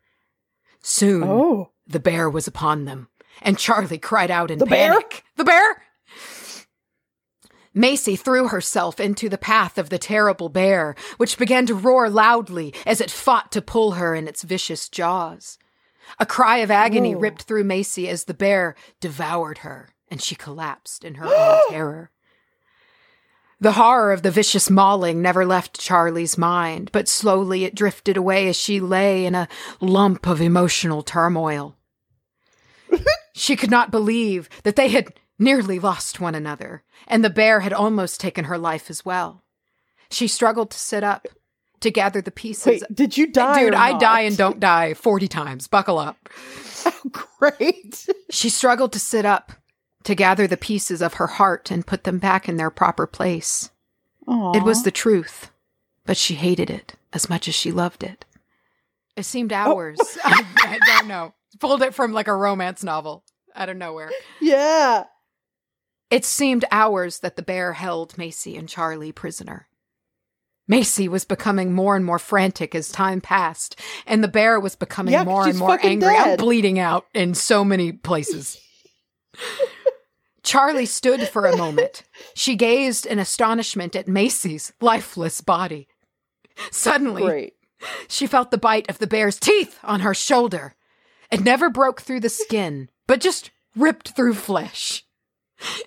Soon, 0.82 1.24
Oh. 1.24 1.70
the 1.86 2.00
bear 2.00 2.28
was 2.28 2.46
upon 2.46 2.84
them, 2.84 3.08
and 3.40 3.56
Charlye 3.56 4.00
cried 4.00 4.30
out 4.30 4.50
in 4.50 4.58
The 4.58 4.66
bear? 4.66 4.90
panic. 4.92 5.24
The 5.36 5.44
bear? 5.44 5.82
Macy 7.74 8.16
threw 8.16 8.48
herself 8.48 9.00
into 9.00 9.30
the 9.30 9.38
path 9.38 9.78
of 9.78 9.88
the 9.88 9.98
terrible 9.98 10.50
bear, 10.50 10.94
which 11.16 11.38
began 11.38 11.64
to 11.66 11.74
roar 11.74 12.10
loudly 12.10 12.74
as 12.84 13.00
it 13.00 13.10
fought 13.10 13.50
to 13.52 13.62
pull 13.62 13.92
her 13.92 14.14
in 14.14 14.28
its 14.28 14.42
vicious 14.42 14.88
jaws. 14.90 15.58
A 16.18 16.26
cry 16.26 16.58
of 16.58 16.70
agony 16.70 17.14
Whoa. 17.14 17.20
ripped 17.20 17.42
through 17.42 17.64
Macy 17.64 18.08
as 18.08 18.24
the 18.24 18.34
bear 18.34 18.74
devoured 19.00 19.58
her, 19.58 19.90
and 20.08 20.22
she 20.22 20.34
collapsed 20.34 21.04
in 21.04 21.14
her 21.14 21.26
own 21.34 21.60
terror. 21.70 22.10
The 23.60 23.72
horror 23.72 24.12
of 24.12 24.22
the 24.22 24.32
vicious 24.32 24.68
mauling 24.68 25.22
never 25.22 25.46
left 25.46 25.78
Charlye's 25.78 26.36
mind, 26.36 26.90
but 26.90 27.08
slowly 27.08 27.64
it 27.64 27.76
drifted 27.76 28.16
away 28.16 28.48
as 28.48 28.56
she 28.56 28.80
lay 28.80 29.24
in 29.24 29.36
a 29.36 29.46
lump 29.80 30.26
of 30.26 30.40
emotional 30.40 31.02
turmoil. 31.02 31.76
she 33.34 33.54
could 33.54 33.70
not 33.70 33.92
believe 33.92 34.48
that 34.64 34.74
they 34.74 34.88
had 34.88 35.14
nearly 35.38 35.78
lost 35.78 36.20
one 36.20 36.34
another, 36.34 36.82
and 37.06 37.24
the 37.24 37.30
bear 37.30 37.60
had 37.60 37.72
almost 37.72 38.20
taken 38.20 38.46
her 38.46 38.58
life 38.58 38.90
as 38.90 39.04
well. 39.04 39.44
She 40.10 40.26
struggled 40.26 40.72
to 40.72 40.78
sit 40.78 41.04
up, 41.04 41.28
to 41.82 41.90
gather 41.90 42.20
the 42.20 42.30
pieces. 42.30 42.66
Wait, 42.66 42.82
did 42.92 43.16
you 43.16 43.26
die? 43.26 43.64
Dude, 43.64 43.74
I 43.74 43.98
die 43.98 44.22
and 44.22 44.36
don't 44.36 44.58
die 44.58 44.94
40 44.94 45.28
times. 45.28 45.68
Buckle 45.68 45.98
up. 45.98 46.28
Oh, 46.84 47.26
great. 47.38 48.08
She 48.30 48.48
struggled 48.48 48.92
to 48.94 48.98
sit 48.98 49.24
up, 49.24 49.52
to 50.02 50.16
gather 50.16 50.48
the 50.48 50.56
pieces 50.56 51.00
of 51.00 51.14
her 51.14 51.28
heart 51.28 51.70
and 51.70 51.86
put 51.86 52.02
them 52.02 52.18
back 52.18 52.48
in 52.48 52.56
their 52.56 52.70
proper 52.70 53.06
place. 53.06 53.70
It 54.26 54.64
was 54.64 54.82
the 54.82 54.90
truth, 54.90 55.52
but 56.04 56.16
she 56.16 56.34
hated 56.34 56.70
it 56.70 56.94
as 57.12 57.28
much 57.28 57.46
as 57.46 57.54
she 57.54 57.70
loved 57.70 58.02
it. 58.02 58.24
It 59.16 59.24
seemed 59.24 59.52
oh. 59.52 59.56
hours. 59.56 59.98
I, 60.24 60.44
I 60.56 60.78
don't 60.98 61.08
know. 61.08 61.34
Pulled 61.60 61.82
it 61.82 61.94
from 61.94 62.12
like 62.12 62.28
a 62.28 62.34
romance 62.34 62.82
novel 62.82 63.22
out 63.54 63.68
of 63.68 63.76
nowhere. 63.76 64.10
Yeah. 64.40 65.04
It 66.10 66.24
seemed 66.24 66.64
hours 66.70 67.20
that 67.20 67.36
the 67.36 67.42
bear 67.42 67.74
held 67.74 68.18
Macy 68.18 68.56
and 68.56 68.68
Charlye 68.68 69.14
prisoner. 69.14 69.68
Macy 70.68 71.08
was 71.08 71.24
becoming 71.24 71.72
more 71.72 71.96
and 71.96 72.04
more 72.04 72.18
frantic 72.18 72.74
as 72.74 72.90
time 72.90 73.20
passed, 73.20 73.78
and 74.06 74.22
the 74.22 74.28
bear 74.28 74.60
was 74.60 74.76
becoming 74.76 75.12
Yeah, 75.12 75.24
more 75.24 75.46
and 75.46 75.58
more 75.58 75.78
angry. 75.82 76.14
I'm 76.14 76.36
bleeding 76.36 76.78
out 76.78 77.06
in 77.14 77.34
so 77.34 77.64
many 77.64 77.92
places. 77.92 78.58
Charlye 80.44 80.88
stood 80.88 81.28
for 81.28 81.46
a 81.46 81.56
moment. 81.56 82.02
She 82.34 82.56
gazed 82.56 83.06
in 83.06 83.18
astonishment 83.18 83.94
at 83.94 84.08
Macy's 84.08 84.72
lifeless 84.80 85.40
body. 85.40 85.88
Suddenly, 86.70 87.22
Great. 87.22 87.54
she 88.08 88.26
felt 88.26 88.50
the 88.50 88.58
bite 88.58 88.88
of 88.88 88.98
the 88.98 89.06
bear's 89.06 89.38
teeth 89.38 89.78
on 89.82 90.00
her 90.00 90.14
shoulder. 90.14 90.74
It 91.30 91.40
never 91.40 91.70
broke 91.70 92.02
through 92.02 92.20
the 92.20 92.28
skin, 92.28 92.88
but 93.06 93.20
just 93.20 93.50
ripped 93.76 94.10
through 94.10 94.34
flesh. 94.34 95.04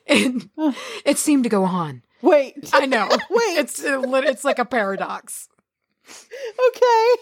And 0.08 0.50
it 1.06 1.18
seemed 1.18 1.44
to 1.44 1.50
go 1.50 1.66
on. 1.66 2.02
Wait. 2.26 2.72
I 2.74 2.86
know. 2.86 3.08
Wait. 3.30 3.58
It's 3.58 3.82
it's 3.84 4.44
like 4.44 4.60
a 4.60 4.66
paradox. 4.66 5.48
okay. 6.10 7.14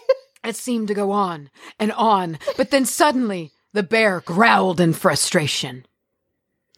It 0.44 0.56
seemed 0.56 0.88
to 0.88 0.94
go 0.94 1.10
on 1.10 1.50
and 1.78 1.92
on, 1.92 2.38
but 2.56 2.70
then 2.70 2.84
suddenly 2.84 3.52
the 3.72 3.82
bear 3.82 4.20
growled 4.20 4.80
in 4.80 4.92
frustration. 4.92 5.86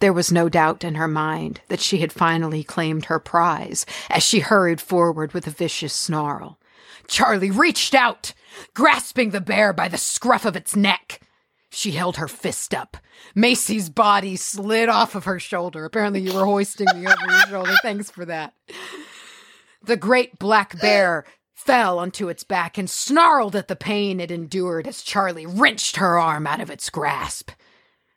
There 0.00 0.12
was 0.12 0.30
no 0.30 0.48
doubt 0.48 0.84
in 0.84 0.96
her 0.96 1.08
mind 1.08 1.60
that 1.68 1.80
she 1.80 1.98
had 1.98 2.12
finally 2.12 2.62
claimed 2.62 3.06
her 3.06 3.18
prize 3.18 3.86
as 4.10 4.22
she 4.22 4.40
hurried 4.40 4.80
forward 4.80 5.32
with 5.32 5.46
a 5.46 5.50
vicious 5.50 5.94
snarl. 5.94 6.58
Charlye 7.08 7.56
reached 7.56 7.94
out, 7.94 8.34
grasping 8.74 9.30
the 9.30 9.40
bear 9.40 9.72
by 9.72 9.88
the 9.88 9.96
scruff 9.96 10.44
of 10.44 10.56
its 10.56 10.76
neck. 10.76 11.20
She 11.76 11.90
held 11.90 12.16
her 12.16 12.26
fist 12.26 12.72
up. 12.72 12.96
Macy's 13.34 13.90
body 13.90 14.36
slid 14.36 14.88
off 14.88 15.14
of 15.14 15.24
her 15.24 15.38
shoulder. 15.38 15.84
Apparently, 15.84 16.22
you 16.22 16.32
were 16.32 16.46
hoisting 16.46 16.86
me 16.94 17.06
over 17.06 17.26
your 17.28 17.46
shoulder. 17.48 17.74
Thanks 17.82 18.10
for 18.10 18.24
that. 18.24 18.54
The 19.82 19.98
great 19.98 20.38
black 20.38 20.80
bear 20.80 21.26
fell 21.52 21.98
onto 21.98 22.30
its 22.30 22.44
back 22.44 22.78
and 22.78 22.88
snarled 22.88 23.54
at 23.54 23.68
the 23.68 23.76
pain 23.76 24.20
it 24.20 24.30
endured 24.30 24.88
as 24.88 25.04
Charlye 25.04 25.44
wrenched 25.46 25.96
her 25.96 26.18
arm 26.18 26.46
out 26.46 26.62
of 26.62 26.70
its 26.70 26.88
grasp. 26.88 27.50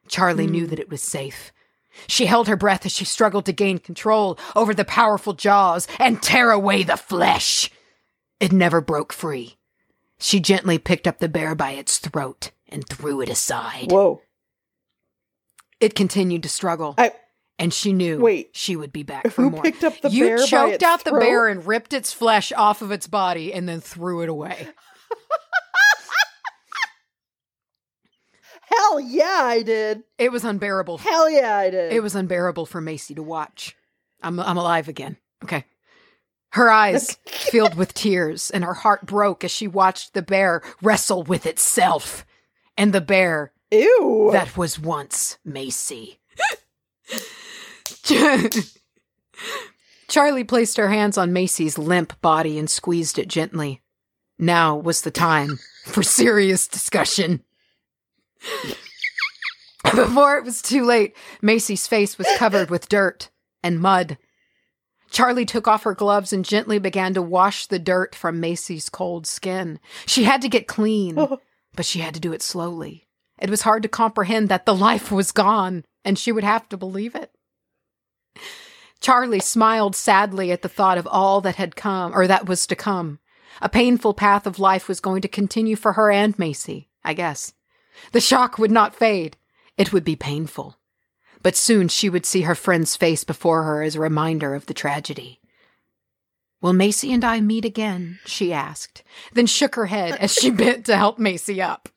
Charlye 0.08 0.50
knew 0.50 0.64
hmm. 0.64 0.70
that 0.70 0.80
it 0.80 0.90
was 0.90 1.02
safe. 1.02 1.52
She 2.08 2.28
held 2.28 2.48
her 2.48 2.56
breath 2.56 2.86
as 2.86 2.94
she 2.94 3.04
struggled 3.04 3.46
to 3.48 3.52
gain 3.52 3.80
control 3.80 4.40
over 4.56 4.74
the 4.74 4.86
powerful 4.86 5.34
jaws 5.34 5.86
and 6.00 6.24
tear 6.24 6.52
away 6.52 6.84
the 6.84 6.96
flesh. 6.96 7.70
It 8.40 8.54
never 8.54 8.80
broke 8.80 9.12
free. 9.12 9.58
She 10.18 10.40
gently 10.40 10.78
picked 10.78 11.08
up 11.08 11.20
the 11.20 11.28
bear 11.28 11.56
by 11.56 11.72
its 11.72 11.98
throat 11.98 12.52
and 12.70 12.88
threw 12.88 13.22
it 13.22 13.30
aside. 13.30 13.92
Whoa. 13.92 14.22
It 15.80 15.96
continued 15.96 16.44
to 16.44 16.50
struggle, 16.50 16.96
I 16.98 17.14
and 17.60 17.74
she 17.74 17.94
knew 17.94 18.20
Wait. 18.20 18.50
she 18.54 18.76
would 18.76 18.92
be 18.94 19.04
back 19.04 19.30
for 19.30 19.44
who 19.44 19.50
more. 19.52 19.62
picked 19.62 19.84
up 19.84 20.00
the 20.02 20.10
you 20.10 20.26
bear 20.26 20.38
choked 20.46 20.82
out 20.82 21.04
the 21.04 21.12
bear 21.12 21.48
and 21.48 21.68
ripped 21.68 21.94
its 21.94 22.12
flesh 22.14 22.52
off 22.54 22.82
of 22.82 22.92
its 22.92 23.06
body 23.06 23.54
and 23.54 23.68
then 23.68 23.82
threw 23.82 24.22
it 24.22 24.30
away. 24.30 24.68
Hell 28.62 29.00
yeah, 29.02 29.42
I 29.44 29.62
did. 29.62 30.04
It 30.18 30.32
was 30.32 30.46
unbearable. 30.46 31.00
Hell 31.00 31.30
yeah, 31.30 31.58
I 31.58 31.70
did. 31.70 31.92
It 31.92 32.02
was 32.02 32.16
unbearable 32.16 32.66
for 32.66 32.80
Macy 32.80 33.14
to 33.16 33.24
watch. 33.24 33.76
I'm 34.22 34.40
I'm 34.40 34.58
alive 34.58 34.88
again. 34.88 35.18
Okay. 35.44 35.66
Her 36.52 36.72
eyes 36.72 37.18
filled 37.26 37.76
with 37.76 37.94
tears 37.94 38.50
and 38.50 38.64
her 38.64 38.74
heart 38.74 39.06
broke 39.06 39.44
as 39.44 39.52
she 39.52 39.68
watched 39.68 40.14
the 40.14 40.22
bear 40.22 40.62
wrestle 40.82 41.24
with 41.24 41.46
itself 41.46 42.26
and 42.80 42.94
the 42.94 43.02
bear 43.02 43.52
Ew. 43.72 44.30
that 44.32 44.58
was 44.58 44.80
once 44.80 45.38
Macy. 45.44 46.20
Charlye 50.08 50.48
placed 50.48 50.78
her 50.78 50.90
hands 50.90 51.18
on 51.18 51.34
Macy's 51.34 51.78
limp 51.78 52.20
body 52.22 52.58
and 52.58 52.70
squeezed 52.70 53.20
it 53.20 53.28
gently. 53.28 53.82
Now 54.40 54.76
was 54.78 55.02
the 55.02 55.12
time 55.12 55.60
for 55.86 56.02
serious 56.02 56.68
discussion. 56.68 57.44
Before 59.84 60.38
it 60.38 60.46
was 60.46 60.62
too 60.62 60.86
late, 60.86 61.16
Macy's 61.42 61.86
face 61.86 62.18
was 62.18 62.28
covered 62.38 62.70
with 62.70 62.90
dirt 62.90 63.30
and 63.62 63.80
mud. 63.80 64.18
Charlye 65.12 65.48
took 65.48 65.68
off 65.68 65.84
her 65.84 65.96
gloves 65.96 66.32
and 66.32 66.46
gently 66.46 66.80
began 66.80 67.14
to 67.16 67.22
wash 67.22 67.66
the 67.66 67.80
dirt 67.80 68.16
from 68.16 68.40
Macy's 68.40 68.90
cold 68.90 69.26
skin. 69.28 69.80
She 70.06 70.24
had 70.24 70.42
to 70.44 70.50
get 70.50 70.68
clean, 70.68 71.18
but 71.76 71.86
she 71.86 72.00
had 72.00 72.14
to 72.14 72.20
do 72.20 72.34
it 72.34 72.42
slowly. 72.42 73.08
It 73.40 73.50
was 73.50 73.62
hard 73.62 73.84
to 73.84 73.90
comprehend 73.90 74.50
that 74.50 74.66
the 74.66 74.76
life 74.76 75.12
was 75.12 75.32
gone, 75.32 75.86
and 76.04 76.18
she 76.18 76.32
would 76.32 76.44
have 76.44 76.68
to 76.70 76.78
believe 76.78 77.16
it. 77.16 77.32
Charlye 79.02 79.42
smiled 79.42 79.96
sadly 79.96 80.52
at 80.52 80.62
the 80.62 80.70
thought 80.70 80.98
of 80.98 81.08
all 81.08 81.40
that 81.42 81.56
had 81.56 81.76
come, 81.76 82.14
or 82.14 82.28
that 82.28 82.48
was 82.48 82.68
to 82.68 82.76
come. 82.76 83.20
A 83.62 83.70
painful 83.70 84.14
path 84.14 84.46
of 84.46 84.60
life 84.60 84.88
was 84.88 85.00
going 85.00 85.22
to 85.22 85.28
continue 85.28 85.76
for 85.76 85.94
her 85.94 86.12
and 86.12 86.38
Macy, 86.38 86.90
I 87.04 87.14
guess. 87.14 87.54
The 88.12 88.22
shock 88.22 88.58
would 88.58 88.72
not 88.72 88.96
fade. 88.96 89.38
It 89.78 89.94
would 89.94 90.04
be 90.04 90.16
painful. 90.16 90.78
But 91.42 91.56
soon 91.56 91.88
she 91.88 92.10
would 92.10 92.26
see 92.26 92.42
her 92.42 92.56
friend's 92.56 92.96
face 92.96 93.24
before 93.24 93.64
her 93.64 93.82
as 93.82 93.96
a 93.96 94.02
reminder 94.02 94.54
of 94.54 94.66
the 94.66 94.74
tragedy. 94.74 95.40
Will 96.62 96.74
Macy 96.74 97.14
and 97.14 97.24
I 97.24 97.40
meet 97.40 97.66
again? 97.66 98.20
she 98.26 98.52
asked, 98.52 99.04
then 99.34 99.46
shook 99.46 99.76
her 99.76 99.86
head 99.86 100.16
as 100.20 100.34
she 100.34 100.50
bent 100.50 100.86
to 100.88 100.98
help 100.98 101.18
Macy 101.18 101.62
up. 101.62 101.90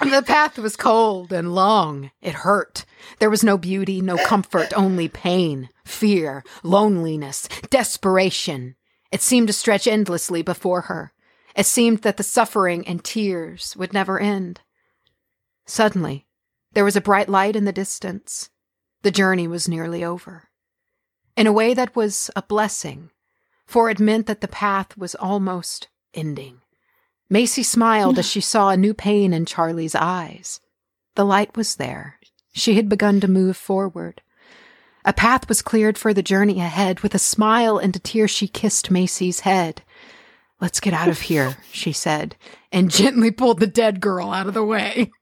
the 0.00 0.22
path 0.22 0.58
was 0.58 0.76
cold 0.76 1.32
and 1.32 1.54
long. 1.54 2.10
It 2.20 2.34
hurt. 2.34 2.84
There 3.18 3.30
was 3.30 3.44
no 3.44 3.58
beauty, 3.58 4.00
no 4.00 4.16
comfort, 4.16 4.72
only 4.76 5.08
pain, 5.08 5.68
fear, 5.84 6.42
loneliness, 6.62 7.48
desperation. 7.70 8.76
It 9.10 9.20
seemed 9.20 9.48
to 9.48 9.52
stretch 9.52 9.86
endlessly 9.86 10.42
before 10.42 10.82
her. 10.82 11.12
It 11.54 11.66
seemed 11.66 11.98
that 11.98 12.16
the 12.16 12.22
suffering 12.22 12.86
and 12.88 13.04
tears 13.04 13.76
would 13.76 13.92
never 13.92 14.18
end. 14.18 14.60
Suddenly, 15.66 16.26
there 16.72 16.84
was 16.84 16.96
a 16.96 17.00
bright 17.02 17.28
light 17.28 17.56
in 17.56 17.66
the 17.66 17.72
distance. 17.72 18.48
The 19.02 19.10
journey 19.10 19.46
was 19.46 19.68
nearly 19.68 20.02
over. 20.02 20.48
In 21.36 21.46
a 21.46 21.52
way 21.52 21.74
that 21.74 21.96
was 21.96 22.30
a 22.36 22.42
blessing, 22.42 23.10
for 23.66 23.88
it 23.88 23.98
meant 23.98 24.26
that 24.26 24.42
the 24.42 24.48
path 24.48 24.96
was 24.98 25.14
almost 25.14 25.88
ending. 26.12 26.60
Macy 27.30 27.62
smiled 27.62 28.18
as 28.18 28.28
she 28.28 28.40
saw 28.40 28.70
a 28.70 28.76
new 28.76 28.92
pain 28.92 29.32
in 29.32 29.46
Charlie's 29.46 29.94
eyes. 29.94 30.60
The 31.14 31.24
light 31.24 31.56
was 31.56 31.76
there. 31.76 32.18
She 32.52 32.74
had 32.74 32.88
begun 32.88 33.20
to 33.20 33.28
move 33.28 33.56
forward. 33.56 34.20
A 35.04 35.12
path 35.12 35.48
was 35.48 35.62
cleared 35.62 35.98
for 35.98 36.14
the 36.14 36.22
journey 36.22 36.60
ahead. 36.60 37.00
With 37.00 37.14
a 37.14 37.18
smile 37.18 37.78
and 37.78 37.96
a 37.96 37.98
tear, 37.98 38.28
she 38.28 38.46
kissed 38.46 38.90
Macy's 38.90 39.40
head. 39.40 39.82
Let's 40.60 40.80
get 40.80 40.92
out 40.92 41.08
of 41.08 41.22
here, 41.22 41.56
she 41.72 41.92
said, 41.92 42.36
and 42.70 42.90
gently 42.90 43.30
pulled 43.30 43.58
the 43.58 43.66
dead 43.66 44.00
girl 44.00 44.30
out 44.30 44.46
of 44.46 44.54
the 44.54 44.64
way. 44.64 45.10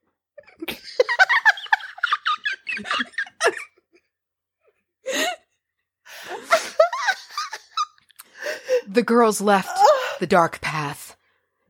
the 8.87 9.03
girls 9.03 9.41
left 9.41 9.71
the 10.19 10.27
dark 10.27 10.61
path, 10.61 11.17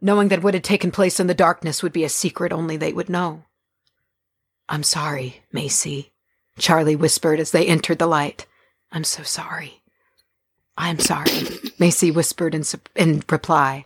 knowing 0.00 0.28
that 0.28 0.42
what 0.42 0.54
had 0.54 0.64
taken 0.64 0.90
place 0.90 1.20
in 1.20 1.26
the 1.26 1.34
darkness 1.34 1.82
would 1.82 1.92
be 1.92 2.04
a 2.04 2.08
secret 2.08 2.52
only 2.52 2.76
they 2.76 2.92
would 2.92 3.08
know. 3.08 3.44
I'm 4.68 4.82
sorry, 4.82 5.42
Macy, 5.52 6.12
Charlye 6.58 6.98
whispered 6.98 7.40
as 7.40 7.50
they 7.50 7.66
entered 7.66 7.98
the 7.98 8.06
light. 8.06 8.46
I'm 8.92 9.04
so 9.04 9.22
sorry. 9.22 9.82
I'm 10.78 10.98
sorry, 10.98 11.48
Macy 11.78 12.10
whispered 12.10 12.54
in, 12.54 12.64
sup- 12.64 12.88
in 12.96 13.22
reply. 13.28 13.84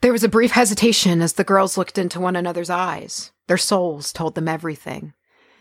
There 0.00 0.12
was 0.12 0.24
a 0.24 0.28
brief 0.28 0.50
hesitation 0.50 1.22
as 1.22 1.34
the 1.34 1.44
girls 1.44 1.78
looked 1.78 1.96
into 1.96 2.18
one 2.18 2.34
another's 2.34 2.70
eyes. 2.70 3.30
Their 3.46 3.58
souls 3.58 4.12
told 4.12 4.34
them 4.34 4.48
everything. 4.48 5.12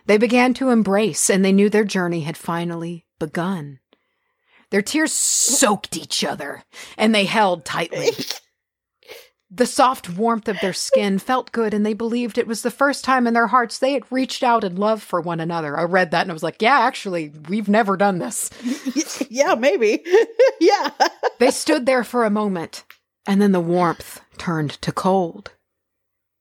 They 0.08 0.18
began 0.18 0.56
to 0.56 0.70
embrace, 0.70 1.30
and 1.30 1.46
they 1.46 1.52
knew 1.52 1.70
their 1.70 1.84
journey 1.84 2.22
had 2.22 2.38
finally 2.38 3.06
begun. 3.22 3.80
Their 4.72 4.82
tears 4.82 5.14
soaked 5.14 5.96
each 5.96 6.24
other, 6.24 6.64
and 6.98 7.14
they 7.14 7.26
held 7.26 7.66
tightly. 7.66 8.10
The 9.54 9.68
soft 9.68 10.10
warmth 10.10 10.48
of 10.48 10.60
their 10.60 10.74
skin 10.74 11.20
felt 11.20 11.52
good, 11.52 11.74
and 11.74 11.86
they 11.86 11.94
believed 11.94 12.38
it 12.38 12.48
was 12.48 12.64
the 12.64 12.72
first 12.72 13.04
time 13.04 13.28
in 13.28 13.36
their 13.36 13.48
hearts 13.48 13.78
they 13.78 13.94
had 13.94 14.10
reached 14.10 14.42
out 14.42 14.64
in 14.64 14.78
love 14.78 15.04
for 15.04 15.22
one 15.22 15.40
another. 15.40 15.78
I 15.78 15.84
read 15.84 16.12
that 16.12 16.22
and 16.22 16.32
I 16.32 16.34
was 16.34 16.42
like, 16.42 16.62
yeah, 16.62 16.80
actually, 16.80 17.32
we've 17.48 17.70
never 17.70 17.96
done 17.96 18.18
this. 18.18 18.50
yeah, 19.30 19.56
maybe. 19.56 20.04
yeah. 20.60 20.90
They 21.38 21.52
stood 21.52 21.86
there 21.86 22.06
for 22.06 22.24
a 22.24 22.30
moment, 22.32 22.86
and 23.28 23.42
then 23.42 23.52
the 23.52 23.60
warmth 23.60 24.22
turned 24.38 24.72
to 24.82 24.92
cold. 24.92 25.52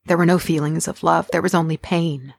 There 0.07 0.17
were 0.17 0.25
no 0.25 0.39
feelings 0.39 0.89
of 0.89 1.03
love, 1.03 1.29
there 1.31 1.43
was 1.43 1.55
only 1.55 1.77
pain. 1.77 2.35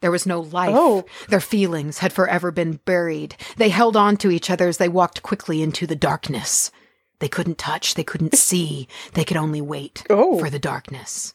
There 0.00 0.10
was 0.10 0.26
no 0.26 0.40
life. 0.40 0.74
Oh. 0.74 1.04
Their 1.28 1.40
feelings 1.40 1.98
had 1.98 2.12
forever 2.12 2.50
been 2.50 2.80
buried. 2.84 3.36
They 3.56 3.68
held 3.68 3.96
on 3.96 4.16
to 4.18 4.30
each 4.30 4.50
other 4.50 4.68
as 4.68 4.78
they 4.78 4.88
walked 4.88 5.22
quickly 5.22 5.62
into 5.62 5.86
the 5.86 5.96
darkness. 5.96 6.70
They 7.20 7.28
couldn't 7.28 7.58
touch, 7.58 7.94
they 7.94 8.04
couldn't 8.04 8.34
see, 8.38 8.88
they 9.14 9.24
could 9.24 9.36
only 9.36 9.60
wait 9.60 10.04
Oh. 10.10 10.38
for 10.38 10.50
the 10.50 10.58
darkness. 10.58 11.34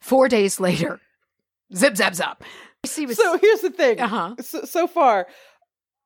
Four 0.00 0.28
days 0.28 0.60
later, 0.60 1.00
zip 1.74 1.96
zap 1.96 2.14
zap. 2.14 2.42
Was 2.82 2.92
So 3.16 3.38
here's 3.38 3.60
the 3.60 3.70
thing. 3.70 4.00
uh-huh. 4.00 4.36
So, 4.40 4.62
so 4.64 4.86
far, 4.86 5.26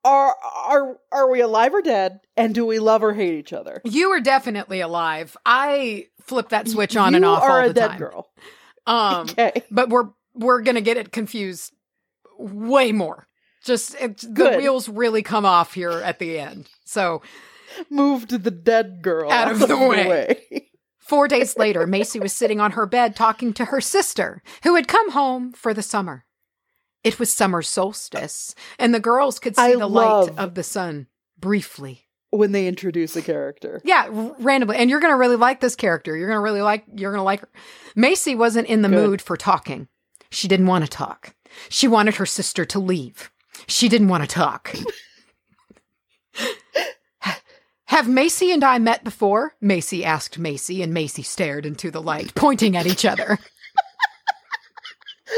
are 0.03 0.35
are 0.65 0.97
are 1.11 1.29
we 1.31 1.39
alive 1.41 1.73
or 1.73 1.81
dead? 1.81 2.19
And 2.35 2.53
do 2.55 2.65
we 2.65 2.79
love 2.79 3.03
or 3.03 3.13
hate 3.13 3.35
each 3.35 3.53
other? 3.53 3.81
You 3.85 4.09
are 4.09 4.19
definitely 4.19 4.81
alive. 4.81 5.37
I 5.45 6.07
flip 6.21 6.49
that 6.49 6.67
switch 6.67 6.97
on 6.97 7.15
and 7.15 7.23
off 7.23 7.43
all 7.43 7.67
the 7.67 7.73
dead 7.73 7.87
time. 7.89 7.99
girl. 7.99 8.29
Um, 8.87 9.21
Okay. 9.29 9.63
but 9.71 9.89
we're 9.89 10.09
we're 10.35 10.61
gonna 10.61 10.81
get 10.81 10.97
it 10.97 11.11
confused 11.11 11.71
way 12.37 12.91
more. 12.91 13.27
Just 13.63 13.95
it, 14.01 14.17
the 14.19 14.55
wheels 14.57 14.89
really 14.89 15.21
come 15.21 15.45
off 15.45 15.73
here 15.73 15.91
at 15.91 16.19
the 16.19 16.39
end. 16.39 16.67
So 16.85 17.21
Moved 17.89 18.29
the 18.43 18.51
dead 18.51 19.01
girl 19.01 19.31
Out 19.31 19.51
of 19.51 19.59
the 19.67 19.75
way. 19.77 20.67
four 20.99 21.27
days 21.27 21.57
later, 21.57 21.87
Macy 21.87 22.19
was 22.19 22.31
sitting 22.31 22.59
on 22.59 22.73
her 22.73 22.85
bed 22.85 23.15
talking 23.15 23.51
to 23.53 23.65
her 23.65 23.81
sister, 23.81 24.43
who 24.63 24.75
had 24.75 24.87
come 24.87 25.09
home 25.11 25.53
for 25.53 25.73
the 25.73 25.81
summer. 25.81 26.23
It 27.03 27.17
was 27.19 27.31
summer 27.31 27.63
solstice, 27.63 28.53
and 28.77 28.93
the 28.93 28.99
girls 28.99 29.39
could 29.39 29.55
see 29.55 29.61
I 29.61 29.75
the 29.75 29.87
light 29.87 30.29
of 30.37 30.53
the 30.53 30.61
sun 30.63 31.07
briefly. 31.39 32.05
when 32.29 32.51
they 32.51 32.67
introduce 32.67 33.15
a 33.15 33.21
character. 33.23 33.81
Yeah, 33.83 34.07
r- 34.13 34.35
randomly. 34.39 34.77
And 34.77 34.87
you're 34.89 34.99
going 34.99 35.11
to 35.13 35.17
really 35.17 35.35
like 35.35 35.59
this 35.59 35.75
character. 35.75 36.15
You're 36.15 36.27
going 36.29 36.37
to 36.37 36.43
really 36.43 36.61
like 36.61 36.83
you're 36.95 37.11
going 37.11 37.19
to 37.21 37.23
like 37.23 37.39
her. 37.41 37.49
Macy 37.95 38.35
wasn't 38.35 38.67
in 38.67 38.83
the 38.83 38.89
Good. 38.89 38.95
mood 39.09 39.21
for 39.21 39.35
talking. 39.35 39.87
She 40.33 40.47
didn't 40.47 40.65
want 40.67 40.83
to 40.83 40.89
talk. 40.89 41.35
She 41.69 41.87
wanted 41.87 42.15
her 42.15 42.25
sister 42.25 42.65
to 42.65 42.79
leave. 42.79 43.31
She 43.67 43.87
didn't 43.87 44.07
want 44.07 44.23
to 44.23 44.27
talk. 44.29 44.75
Have 47.85 48.09
Macy 48.09 48.51
and 48.51 48.63
I 48.63 48.79
met 48.79 49.03
before? 49.03 49.53
Macy 49.61 50.03
asked 50.03 50.39
Macy, 50.39 50.81
and 50.81 50.91
Macy 50.93 51.21
stared 51.21 51.63
into 51.65 51.91
the 51.91 52.01
light, 52.01 52.33
pointing 52.33 52.75
at 52.75 52.87
each 52.87 53.05
other. 53.05 53.37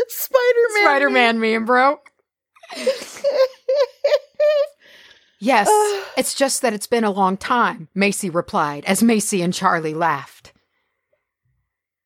Spider 0.07 0.59
Man. 0.73 0.83
Spider 0.83 1.09
Man 1.09 1.39
meme, 1.41 1.65
bro. 1.65 1.99
Yes, 5.39 5.67
it's 6.17 6.33
just 6.33 6.61
that 6.61 6.71
it's 6.73 6.87
been 6.87 7.03
a 7.03 7.11
long 7.11 7.35
time, 7.35 7.89
Macy 7.93 8.29
replied 8.29 8.85
as 8.85 9.03
Macy 9.03 9.41
and 9.41 9.53
Charlye 9.53 9.93
laughed. 9.95 10.53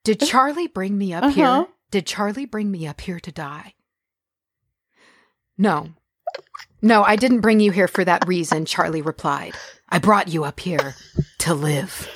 Did 0.04 0.20
Charlye 0.22 0.74
bring 0.74 0.98
me 0.98 1.14
up 1.14 1.26
Uh-huh. 1.26 1.34
here? 1.64 1.68
Did 1.92 2.06
Charlye 2.06 2.50
bring 2.50 2.70
me 2.70 2.86
up 2.88 3.02
here 3.02 3.20
to 3.20 3.32
die? 3.32 3.74
No. 5.58 5.90
No, 6.82 7.04
I 7.04 7.16
didn't 7.16 7.42
bring 7.42 7.60
you 7.60 7.72
here 7.72 7.88
for 7.88 8.06
that 8.06 8.28
reason, 8.28 8.66
Charlye 8.66 9.06
replied. 9.06 9.54
I 9.90 10.00
brought 10.00 10.28
you 10.28 10.44
up 10.44 10.60
here 10.60 10.96
to 11.40 11.54
live. 11.54 12.08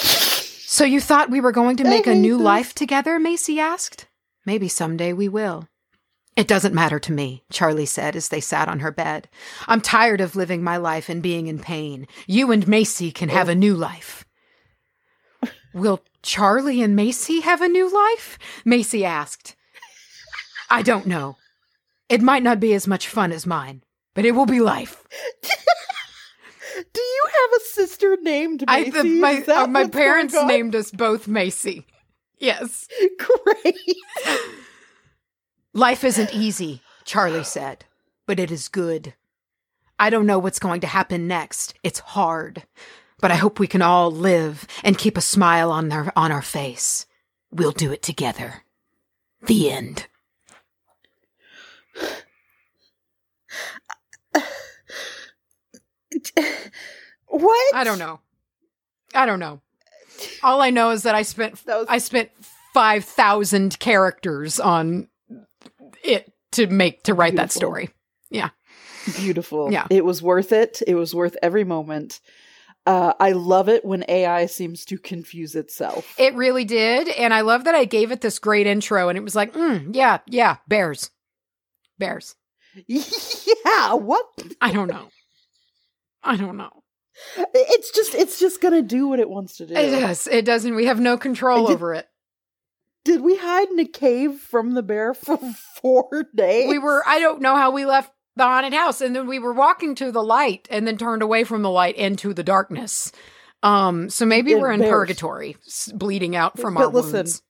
So 0.00 0.84
you 0.84 1.00
thought 1.00 1.30
we 1.30 1.40
were 1.40 1.52
going 1.52 1.76
to 1.76 1.84
make 1.84 2.06
a 2.06 2.14
new 2.14 2.36
life 2.36 2.74
together? 2.74 3.18
Macy 3.18 3.60
asked. 3.60 4.06
Maybe 4.44 4.68
someday 4.68 5.12
we 5.12 5.28
will. 5.28 5.68
It 6.34 6.48
doesn't 6.48 6.74
matter 6.74 6.98
to 6.98 7.12
me, 7.12 7.44
Charlye 7.52 7.86
said 7.86 8.16
as 8.16 8.30
they 8.30 8.40
sat 8.40 8.68
on 8.68 8.80
her 8.80 8.90
bed. 8.90 9.28
I'm 9.68 9.82
tired 9.82 10.22
of 10.22 10.34
living 10.34 10.64
my 10.64 10.78
life 10.78 11.10
and 11.10 11.22
being 11.22 11.46
in 11.46 11.58
pain. 11.58 12.08
You 12.26 12.50
and 12.50 12.66
Macy 12.66 13.12
can 13.12 13.28
have 13.28 13.50
a 13.50 13.54
new 13.54 13.74
life. 13.74 14.24
Will 15.74 16.00
Charlye 16.22 16.84
and 16.84 16.94
Macy 16.96 17.40
have 17.40 17.60
a 17.60 17.68
new 17.68 17.92
life? 17.92 18.38
Macy 18.64 19.04
asked. 19.04 19.56
I 20.70 20.82
don't 20.82 21.06
know. 21.06 21.36
It 22.08 22.22
might 22.22 22.42
not 22.42 22.60
be 22.60 22.74
as 22.74 22.86
much 22.86 23.08
fun 23.08 23.32
as 23.32 23.46
mine, 23.46 23.82
but 24.14 24.24
it 24.24 24.32
will 24.32 24.46
be 24.46 24.60
life. 24.60 25.04
Do 26.92 27.00
you 27.00 27.24
have 27.26 27.60
a 27.60 27.64
sister 27.64 28.16
named 28.22 28.64
I, 28.66 28.80
Macy? 28.80 28.90
the, 28.90 29.04
my 29.04 29.30
Is 29.32 29.46
that 29.46 29.62
uh, 29.64 29.66
my 29.66 29.88
parents 29.88 30.34
named 30.34 30.74
us 30.74 30.90
both 30.90 31.28
Macy. 31.28 31.86
Yes. 32.38 32.88
Great. 33.18 33.76
Life 35.74 36.04
isn't 36.04 36.34
easy, 36.34 36.82
Charlye 37.04 37.46
said, 37.46 37.84
but 38.26 38.40
it 38.40 38.50
is 38.50 38.68
good. 38.68 39.14
I 39.98 40.10
don't 40.10 40.26
know 40.26 40.38
what's 40.38 40.58
going 40.58 40.80
to 40.80 40.86
happen 40.86 41.28
next. 41.28 41.74
It's 41.82 42.00
hard, 42.00 42.64
but 43.22 43.30
I 43.30 43.36
hope 43.36 43.58
we 43.58 43.66
can 43.66 43.80
all 43.80 44.10
live 44.10 44.66
and 44.84 44.98
keep 44.98 45.16
a 45.16 45.22
smile 45.22 45.70
on 45.70 45.90
our 45.90 46.12
on 46.14 46.30
our 46.30 46.42
face. 46.42 47.06
We'll 47.50 47.72
do 47.72 47.90
it 47.92 48.02
together. 48.02 48.64
The 49.46 49.70
end. 49.70 50.08
What? 57.26 57.74
I 57.74 57.82
don't 57.82 57.98
know. 57.98 58.20
I 59.14 59.24
don't 59.24 59.38
know. 59.38 59.62
All 60.42 60.60
I 60.60 60.68
know 60.68 60.90
is 60.90 61.04
that 61.04 61.14
I 61.14 61.22
spent 61.22 61.58
I 61.88 61.96
spent 61.96 62.30
5,000 62.74 63.78
characters 63.78 64.60
on 64.60 65.08
it 66.04 66.30
to 66.52 66.66
make 66.66 67.04
to 67.04 67.14
write 67.14 67.36
that 67.36 67.50
story. 67.50 67.88
Yeah. 68.30 68.50
Beautiful. 69.16 69.72
Yeah. 69.72 69.86
It 69.88 70.04
was 70.04 70.22
worth 70.22 70.52
it. 70.52 70.82
It 70.86 70.94
was 70.94 71.14
worth 71.14 71.36
every 71.42 71.64
moment. 71.64 72.20
Uh, 72.84 73.12
I 73.20 73.32
love 73.32 73.68
it 73.68 73.84
when 73.84 74.04
AI 74.08 74.46
seems 74.46 74.84
to 74.86 74.98
confuse 74.98 75.54
itself. 75.54 76.14
It 76.18 76.34
really 76.34 76.64
did. 76.64 77.08
And 77.08 77.32
I 77.32 77.42
love 77.42 77.64
that 77.64 77.74
I 77.76 77.84
gave 77.84 78.10
it 78.10 78.20
this 78.20 78.38
great 78.40 78.66
intro 78.66 79.08
and 79.08 79.16
it 79.16 79.22
was 79.22 79.36
like, 79.36 79.52
mm, 79.52 79.94
yeah, 79.94 80.18
yeah, 80.26 80.56
bears. 80.66 81.10
Bears. 81.98 82.34
yeah, 82.86 83.94
what? 83.94 84.26
I 84.60 84.72
don't 84.72 84.88
know. 84.88 85.08
I 86.24 86.36
don't 86.36 86.56
know. 86.56 86.82
It's 87.54 87.90
just 87.92 88.14
it's 88.14 88.40
just 88.40 88.60
gonna 88.62 88.82
do 88.82 89.06
what 89.06 89.20
it 89.20 89.28
wants 89.28 89.58
to 89.58 89.66
do. 89.66 89.74
It 89.74 89.90
does. 90.00 90.26
It 90.26 90.44
doesn't. 90.44 90.74
We 90.74 90.86
have 90.86 90.98
no 90.98 91.16
control 91.18 91.66
did- 91.66 91.74
over 91.74 91.94
it. 91.94 92.08
Did 93.04 93.20
we 93.20 93.36
hide 93.36 93.68
in 93.68 93.80
a 93.80 93.84
cave 93.84 94.34
from 94.38 94.74
the 94.74 94.82
bear 94.82 95.12
for 95.12 95.36
four 95.82 96.26
days? 96.34 96.68
We 96.68 96.78
were, 96.78 97.02
I 97.04 97.18
don't 97.18 97.42
know 97.42 97.56
how 97.56 97.72
we 97.72 97.84
left 97.84 98.12
the 98.36 98.44
haunted 98.44 98.72
house. 98.72 99.00
And 99.00 99.14
then 99.14 99.26
we 99.26 99.38
were 99.38 99.52
walking 99.52 99.94
to 99.96 100.10
the 100.12 100.22
light 100.22 100.66
and 100.70 100.86
then 100.86 100.96
turned 100.98 101.22
away 101.22 101.44
from 101.44 101.62
the 101.62 101.70
light 101.70 101.96
into 101.96 102.32
the 102.34 102.42
darkness. 102.42 103.12
Um, 103.62 104.10
so 104.10 104.26
maybe 104.26 104.52
And 104.52 104.60
we're 104.62 104.72
in 104.72 104.80
bears. 104.80 104.90
purgatory, 104.90 105.56
bleeding 105.94 106.34
out 106.34 106.58
from 106.58 106.74
But 106.74 106.80
our 106.84 106.88
listen, 106.88 107.12
wounds. 107.12 107.42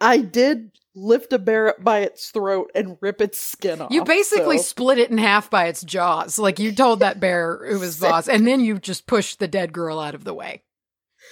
I 0.00 0.18
did 0.18 0.70
lift 0.94 1.32
a 1.32 1.38
bear 1.38 1.68
up 1.70 1.82
by 1.82 2.00
its 2.00 2.30
throat 2.30 2.70
and 2.74 2.96
rip 3.00 3.20
its 3.20 3.38
skin 3.38 3.80
off. 3.80 3.90
You 3.90 4.04
basically 4.04 4.58
so- 4.58 4.64
split 4.64 4.98
it 4.98 5.10
in 5.10 5.18
half 5.18 5.50
by 5.50 5.66
its 5.66 5.82
jaws. 5.82 6.38
Like 6.38 6.58
you 6.60 6.72
told 6.72 7.00
that 7.00 7.18
bear 7.18 7.64
it 7.64 7.78
was 7.78 7.96
boss, 8.00 8.28
and 8.28 8.46
then 8.46 8.60
you 8.60 8.78
just 8.78 9.06
pushed 9.06 9.38
the 9.40 9.48
dead 9.48 9.72
girl 9.72 9.98
out 9.98 10.14
of 10.14 10.22
the 10.24 10.34
way. 10.34 10.62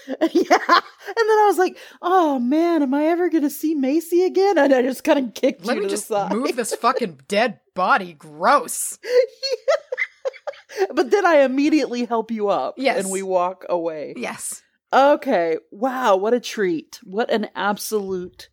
yeah. 0.08 0.18
And 0.20 0.30
then 0.30 1.38
I 1.38 1.46
was 1.48 1.58
like, 1.58 1.78
oh 2.00 2.38
man, 2.38 2.82
am 2.82 2.94
I 2.94 3.04
ever 3.06 3.28
gonna 3.28 3.50
see 3.50 3.74
Macy 3.74 4.24
again? 4.24 4.58
And 4.58 4.72
I 4.72 4.82
just 4.82 5.04
kind 5.04 5.18
of 5.18 5.34
kicked 5.34 5.64
Let 5.64 5.76
you 5.76 5.82
me 5.82 5.88
to 5.88 5.94
just 5.94 6.08
the 6.08 6.28
side. 6.28 6.36
move 6.36 6.56
this 6.56 6.74
fucking 6.80 7.20
dead 7.28 7.60
body. 7.74 8.14
Gross. 8.14 8.98
but 10.94 11.10
then 11.10 11.26
I 11.26 11.40
immediately 11.40 12.04
help 12.04 12.30
you 12.30 12.48
up. 12.48 12.74
Yes. 12.78 13.02
And 13.02 13.12
we 13.12 13.22
walk 13.22 13.64
away. 13.68 14.14
Yes. 14.16 14.62
Okay. 14.92 15.56
Wow, 15.70 16.16
what 16.16 16.34
a 16.34 16.40
treat. 16.40 17.00
What 17.02 17.30
an 17.30 17.48
absolute 17.54 18.48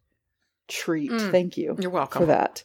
treat. 0.68 1.12
Mm. 1.12 1.32
Thank 1.32 1.58
you 1.58 1.76
You're 1.80 1.92
welcome. 1.92 2.22
for 2.22 2.26
that. 2.28 2.64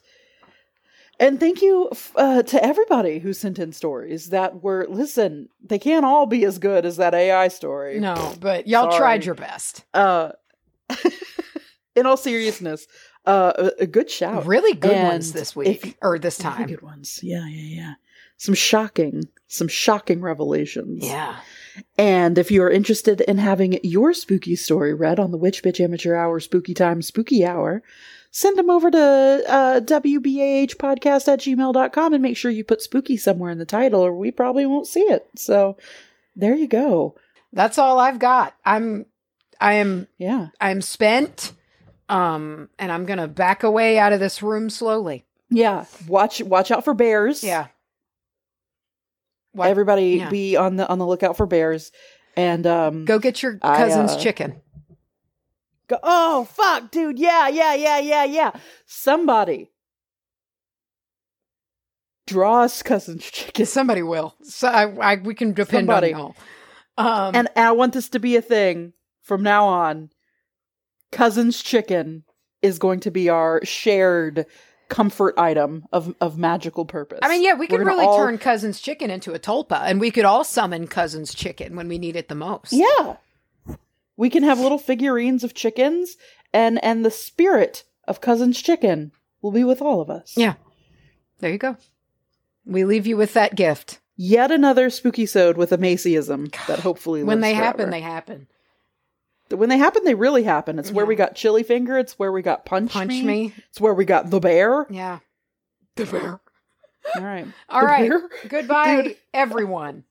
And 1.19 1.39
thank 1.39 1.61
you 1.61 1.89
uh, 2.15 2.43
to 2.43 2.63
everybody 2.63 3.19
who 3.19 3.31
sent 3.33 3.57
in 3.57 3.71
stories 3.71 4.29
that 4.31 4.61
were, 4.61 4.85
listen, 4.89 5.47
they 5.63 5.79
can't 5.79 6.05
all 6.05 6.25
be 6.25 6.43
as 6.43 6.59
good 6.59 6.85
as 6.85 6.97
that 6.97 7.13
AI 7.13 7.47
story. 7.47 7.99
No, 7.99 8.33
but 8.39 8.67
y'all 8.67 8.91
Sorry. 8.91 8.97
tried 8.97 9.25
your 9.25 9.35
best. 9.35 9.85
Uh, 9.93 10.31
in 11.95 12.05
all 12.05 12.17
seriousness, 12.17 12.87
uh, 13.25 13.69
a, 13.79 13.87
good 13.87 14.09
shout. 14.09 14.45
Really 14.45 14.73
good 14.73 15.01
ones 15.03 15.31
And 15.31 15.39
this 15.41 15.51
if- 15.51 15.55
week 15.55 15.97
or 16.01 16.19
this 16.19 16.37
time. 16.37 16.67
good 16.67 16.81
ones. 16.81 17.19
Yeah, 17.23 17.47
yeah, 17.47 17.75
yeah. 17.81 17.93
Some 18.37 18.53
shocking, 18.55 19.23
some 19.47 19.69
shocking 19.69 20.19
revelations. 20.21 21.05
Yeah. 21.05 21.37
And 21.97 22.37
if 22.37 22.51
you 22.51 22.63
are 22.63 22.69
interested 22.69 23.21
in 23.21 23.37
having 23.37 23.79
your 23.83 24.13
spooky 24.13 24.55
story 24.55 24.93
read 24.93 25.19
on 25.19 25.31
the 25.31 25.37
Witch 25.37 25.63
Bitch 25.63 25.83
Amateur 25.83 26.15
Hour 26.15 26.39
Spooky 26.39 26.73
Time 26.73 27.01
Spooky 27.01 27.45
Hour, 27.45 27.83
send 28.31 28.57
them 28.57 28.69
over 28.69 28.91
to 28.91 29.43
uh, 29.47 29.79
WBAHpodcast 29.81 31.27
at 31.27 31.39
gmail.com 31.39 32.13
and 32.13 32.21
make 32.23 32.37
sure 32.37 32.51
you 32.51 32.63
put 32.63 32.81
spooky 32.81 33.17
somewhere 33.17 33.51
in 33.51 33.57
the 33.57 33.65
title 33.65 34.01
or 34.01 34.13
we 34.15 34.31
probably 34.31 34.65
won't 34.65 34.87
see 34.87 35.01
it. 35.01 35.27
So 35.35 35.77
there 36.35 36.55
you 36.55 36.67
go. 36.67 37.15
That's 37.53 37.77
all 37.77 37.99
I've 37.99 38.19
got. 38.19 38.55
I'm 38.65 39.05
I 39.59 39.73
am 39.73 40.07
Yeah. 40.17 40.47
I'm 40.59 40.81
spent. 40.81 41.53
Um, 42.07 42.69
and 42.77 42.91
I'm 42.91 43.05
gonna 43.05 43.27
back 43.27 43.63
away 43.63 43.97
out 43.97 44.13
of 44.13 44.19
this 44.19 44.43
room 44.43 44.69
slowly. 44.69 45.25
Yeah. 45.49 45.85
Watch 46.07 46.41
watch 46.41 46.71
out 46.71 46.83
for 46.83 46.93
bears. 46.93 47.43
Yeah. 47.43 47.67
What? 49.55 49.69
Everybody 49.69 50.17
Yeah. 50.17 50.29
be 50.29 50.55
on 50.57 50.75
the 50.75 50.87
on 50.87 50.99
the 50.99 51.07
lookout 51.07 51.37
for 51.37 51.45
bears. 51.45 51.91
And 52.37 52.67
um 52.67 53.05
Go 53.05 53.19
get 53.19 53.41
your 53.41 53.57
I, 53.61 53.77
cousin's 53.77 54.13
uh, 54.13 54.19
chicken. 54.19 54.61
Go, 55.87 55.97
oh 56.03 56.45
fuck, 56.45 56.89
dude! 56.91 57.19
Yeah, 57.19 57.47
yeah, 57.47 57.75
yeah, 57.75 57.99
yeah, 57.99 58.23
yeah. 58.25 58.51
Somebody, 58.87 59.71
Draw 62.27 62.63
us 62.63 62.81
cousins 62.81 63.23
chicken. 63.23 63.65
Somebody 63.65 64.01
will. 64.01 64.35
So 64.41 64.67
I, 64.67 65.13
I 65.13 65.15
we 65.17 65.35
can 65.35 65.53
depend 65.53 65.87
Somebody. 65.87 66.13
on 66.13 66.19
y'all. 66.19 66.35
Um, 66.97 67.35
And, 67.35 67.49
and 67.55 67.65
I 67.67 67.71
want 67.71 67.93
this 67.93 68.09
to 68.09 68.19
be 68.19 68.35
a 68.35 68.41
thing 68.41 68.93
from 69.21 69.43
now 69.43 69.65
on. 69.67 70.09
Cousins 71.11 71.61
chicken 71.61 72.23
is 72.61 72.79
going 72.79 72.99
to 73.01 73.11
be 73.11 73.29
our 73.29 73.63
shared 73.63 74.45
comfort 74.89 75.37
item 75.37 75.85
of, 75.91 76.13
of 76.21 76.37
magical 76.37 76.85
purpose. 76.85 77.19
I 77.21 77.29
mean, 77.29 77.43
yeah, 77.43 77.53
we 77.53 77.67
could 77.67 77.79
really 77.81 78.05
all- 78.05 78.17
turn 78.17 78.37
Cousins 78.37 78.79
Chicken 78.79 79.09
into 79.09 79.33
a 79.33 79.39
tulpa, 79.39 79.81
and 79.83 79.99
we 79.99 80.11
could 80.11 80.25
all 80.25 80.43
summon 80.43 80.87
Cousins 80.87 81.33
Chicken 81.33 81.75
when 81.75 81.87
we 81.87 81.97
need 81.97 82.15
it 82.15 82.27
the 82.29 82.35
most. 82.35 82.73
Yeah. 82.73 83.17
We 84.17 84.29
can 84.29 84.43
have 84.43 84.59
little 84.59 84.77
figurines 84.77 85.43
of 85.43 85.53
chickens 85.53 86.15
and 86.53 86.81
and 86.83 87.03
the 87.03 87.11
spirit 87.11 87.83
of 88.07 88.21
Cousins 88.21 88.61
Chicken 88.61 89.11
will 89.41 89.51
be 89.51 89.63
with 89.63 89.81
all 89.81 89.99
of 90.01 90.09
us. 90.09 90.33
Yeah. 90.37 90.53
There 91.39 91.51
you 91.51 91.57
go. 91.57 91.75
We 92.65 92.85
leave 92.85 93.05
you 93.05 93.17
with 93.17 93.33
that 93.33 93.55
gift. 93.55 93.99
Yet 94.15 94.51
another 94.51 94.89
spooky 94.89 95.25
sode 95.25 95.57
with 95.57 95.73
a 95.73 95.77
Macyism 95.77 96.49
that 96.67 96.79
hopefully 96.79 97.23
When 97.23 97.41
they 97.41 97.53
happen, 97.53 97.89
they 97.89 97.99
happen. 97.99 98.47
When 99.49 99.69
they 99.69 99.77
happen 99.77 100.03
they 100.03 100.15
really 100.15 100.43
happen. 100.43 100.79
It's 100.79 100.91
where 100.91 101.05
Yeah. 101.05 101.09
we 101.09 101.15
mm-hmm. 101.15 101.23
got 101.23 101.35
Chili 101.35 101.63
Finger, 101.63 101.97
it's 101.97 102.17
where 102.19 102.31
we 102.31 102.41
got 102.41 102.65
Punch, 102.65 102.91
Punch 102.91 103.09
me. 103.09 103.23
me. 103.23 103.53
It's 103.69 103.79
where 103.81 103.93
we 103.93 104.05
got 104.05 104.29
the 104.29 104.39
bear. 104.39 104.85
Yeah. 104.89 105.19
The 105.95 106.05
bear. 106.05 106.39
All 107.15 107.21
right. 107.23 107.47
All 107.69 107.81
The 107.81 107.87
right. 107.87 108.09
bear. 108.09 108.29
Goodbye, 108.47 109.01
Dude. 109.01 109.17
everyone. 109.33 110.03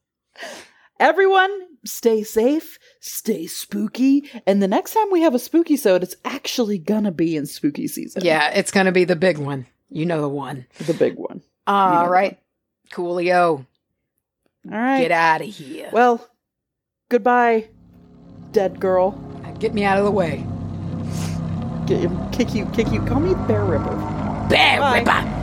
Everyone, 1.01 1.51
stay 1.85 2.23
safe, 2.23 2.78
stay 3.01 3.47
spooky, 3.47 4.31
and 4.47 4.62
the 4.62 4.69
next 4.69 4.94
time 4.94 5.06
we 5.11 5.23
have 5.23 5.35
a 5.35 5.40
spooky 5.40 5.77
sode, 5.77 6.05
it's 6.05 6.15
actually 6.24 6.78
gonna 6.78 7.11
be 7.11 7.36
in 7.36 7.47
spooky 7.47 7.89
season. 7.89 8.23
Yeah, 8.24 8.51
it's 8.51 8.70
going 8.70 8.86
to 8.86 8.93
be 8.93 9.05
the 9.05 9.16
big 9.16 9.39
one. 9.39 9.66
You 9.90 10.06
know 10.06 10.20
the 10.20 10.28
one. 10.28 10.66
The 10.78 10.94
big 10.94 11.16
one. 11.16 11.43
All 11.66 12.05
know 12.05 12.11
right. 12.11 12.39
Coolio. 12.93 13.66
All 14.66 14.78
right. 14.78 15.02
Get 15.02 15.11
out 15.11 15.40
of 15.40 15.48
here. 15.48 15.90
Well, 15.93 16.27
goodbye, 17.09 17.69
dead 18.55 18.81
girl. 18.81 19.10
Get 19.59 19.74
me 19.74 19.85
out 19.85 19.98
of 19.98 20.05
the 20.05 20.10
way. 20.10 20.47
Get, 21.86 22.10
kick 22.32 22.55
you, 22.55 22.64
kick 22.66 22.90
you. 22.90 23.02
Call 23.02 23.20
me 23.20 23.35
Bear 23.47 23.64
Ripper. 23.64 24.47
Bear 24.48 24.81
Bye. 24.81 24.98
Ripper. 25.01 25.34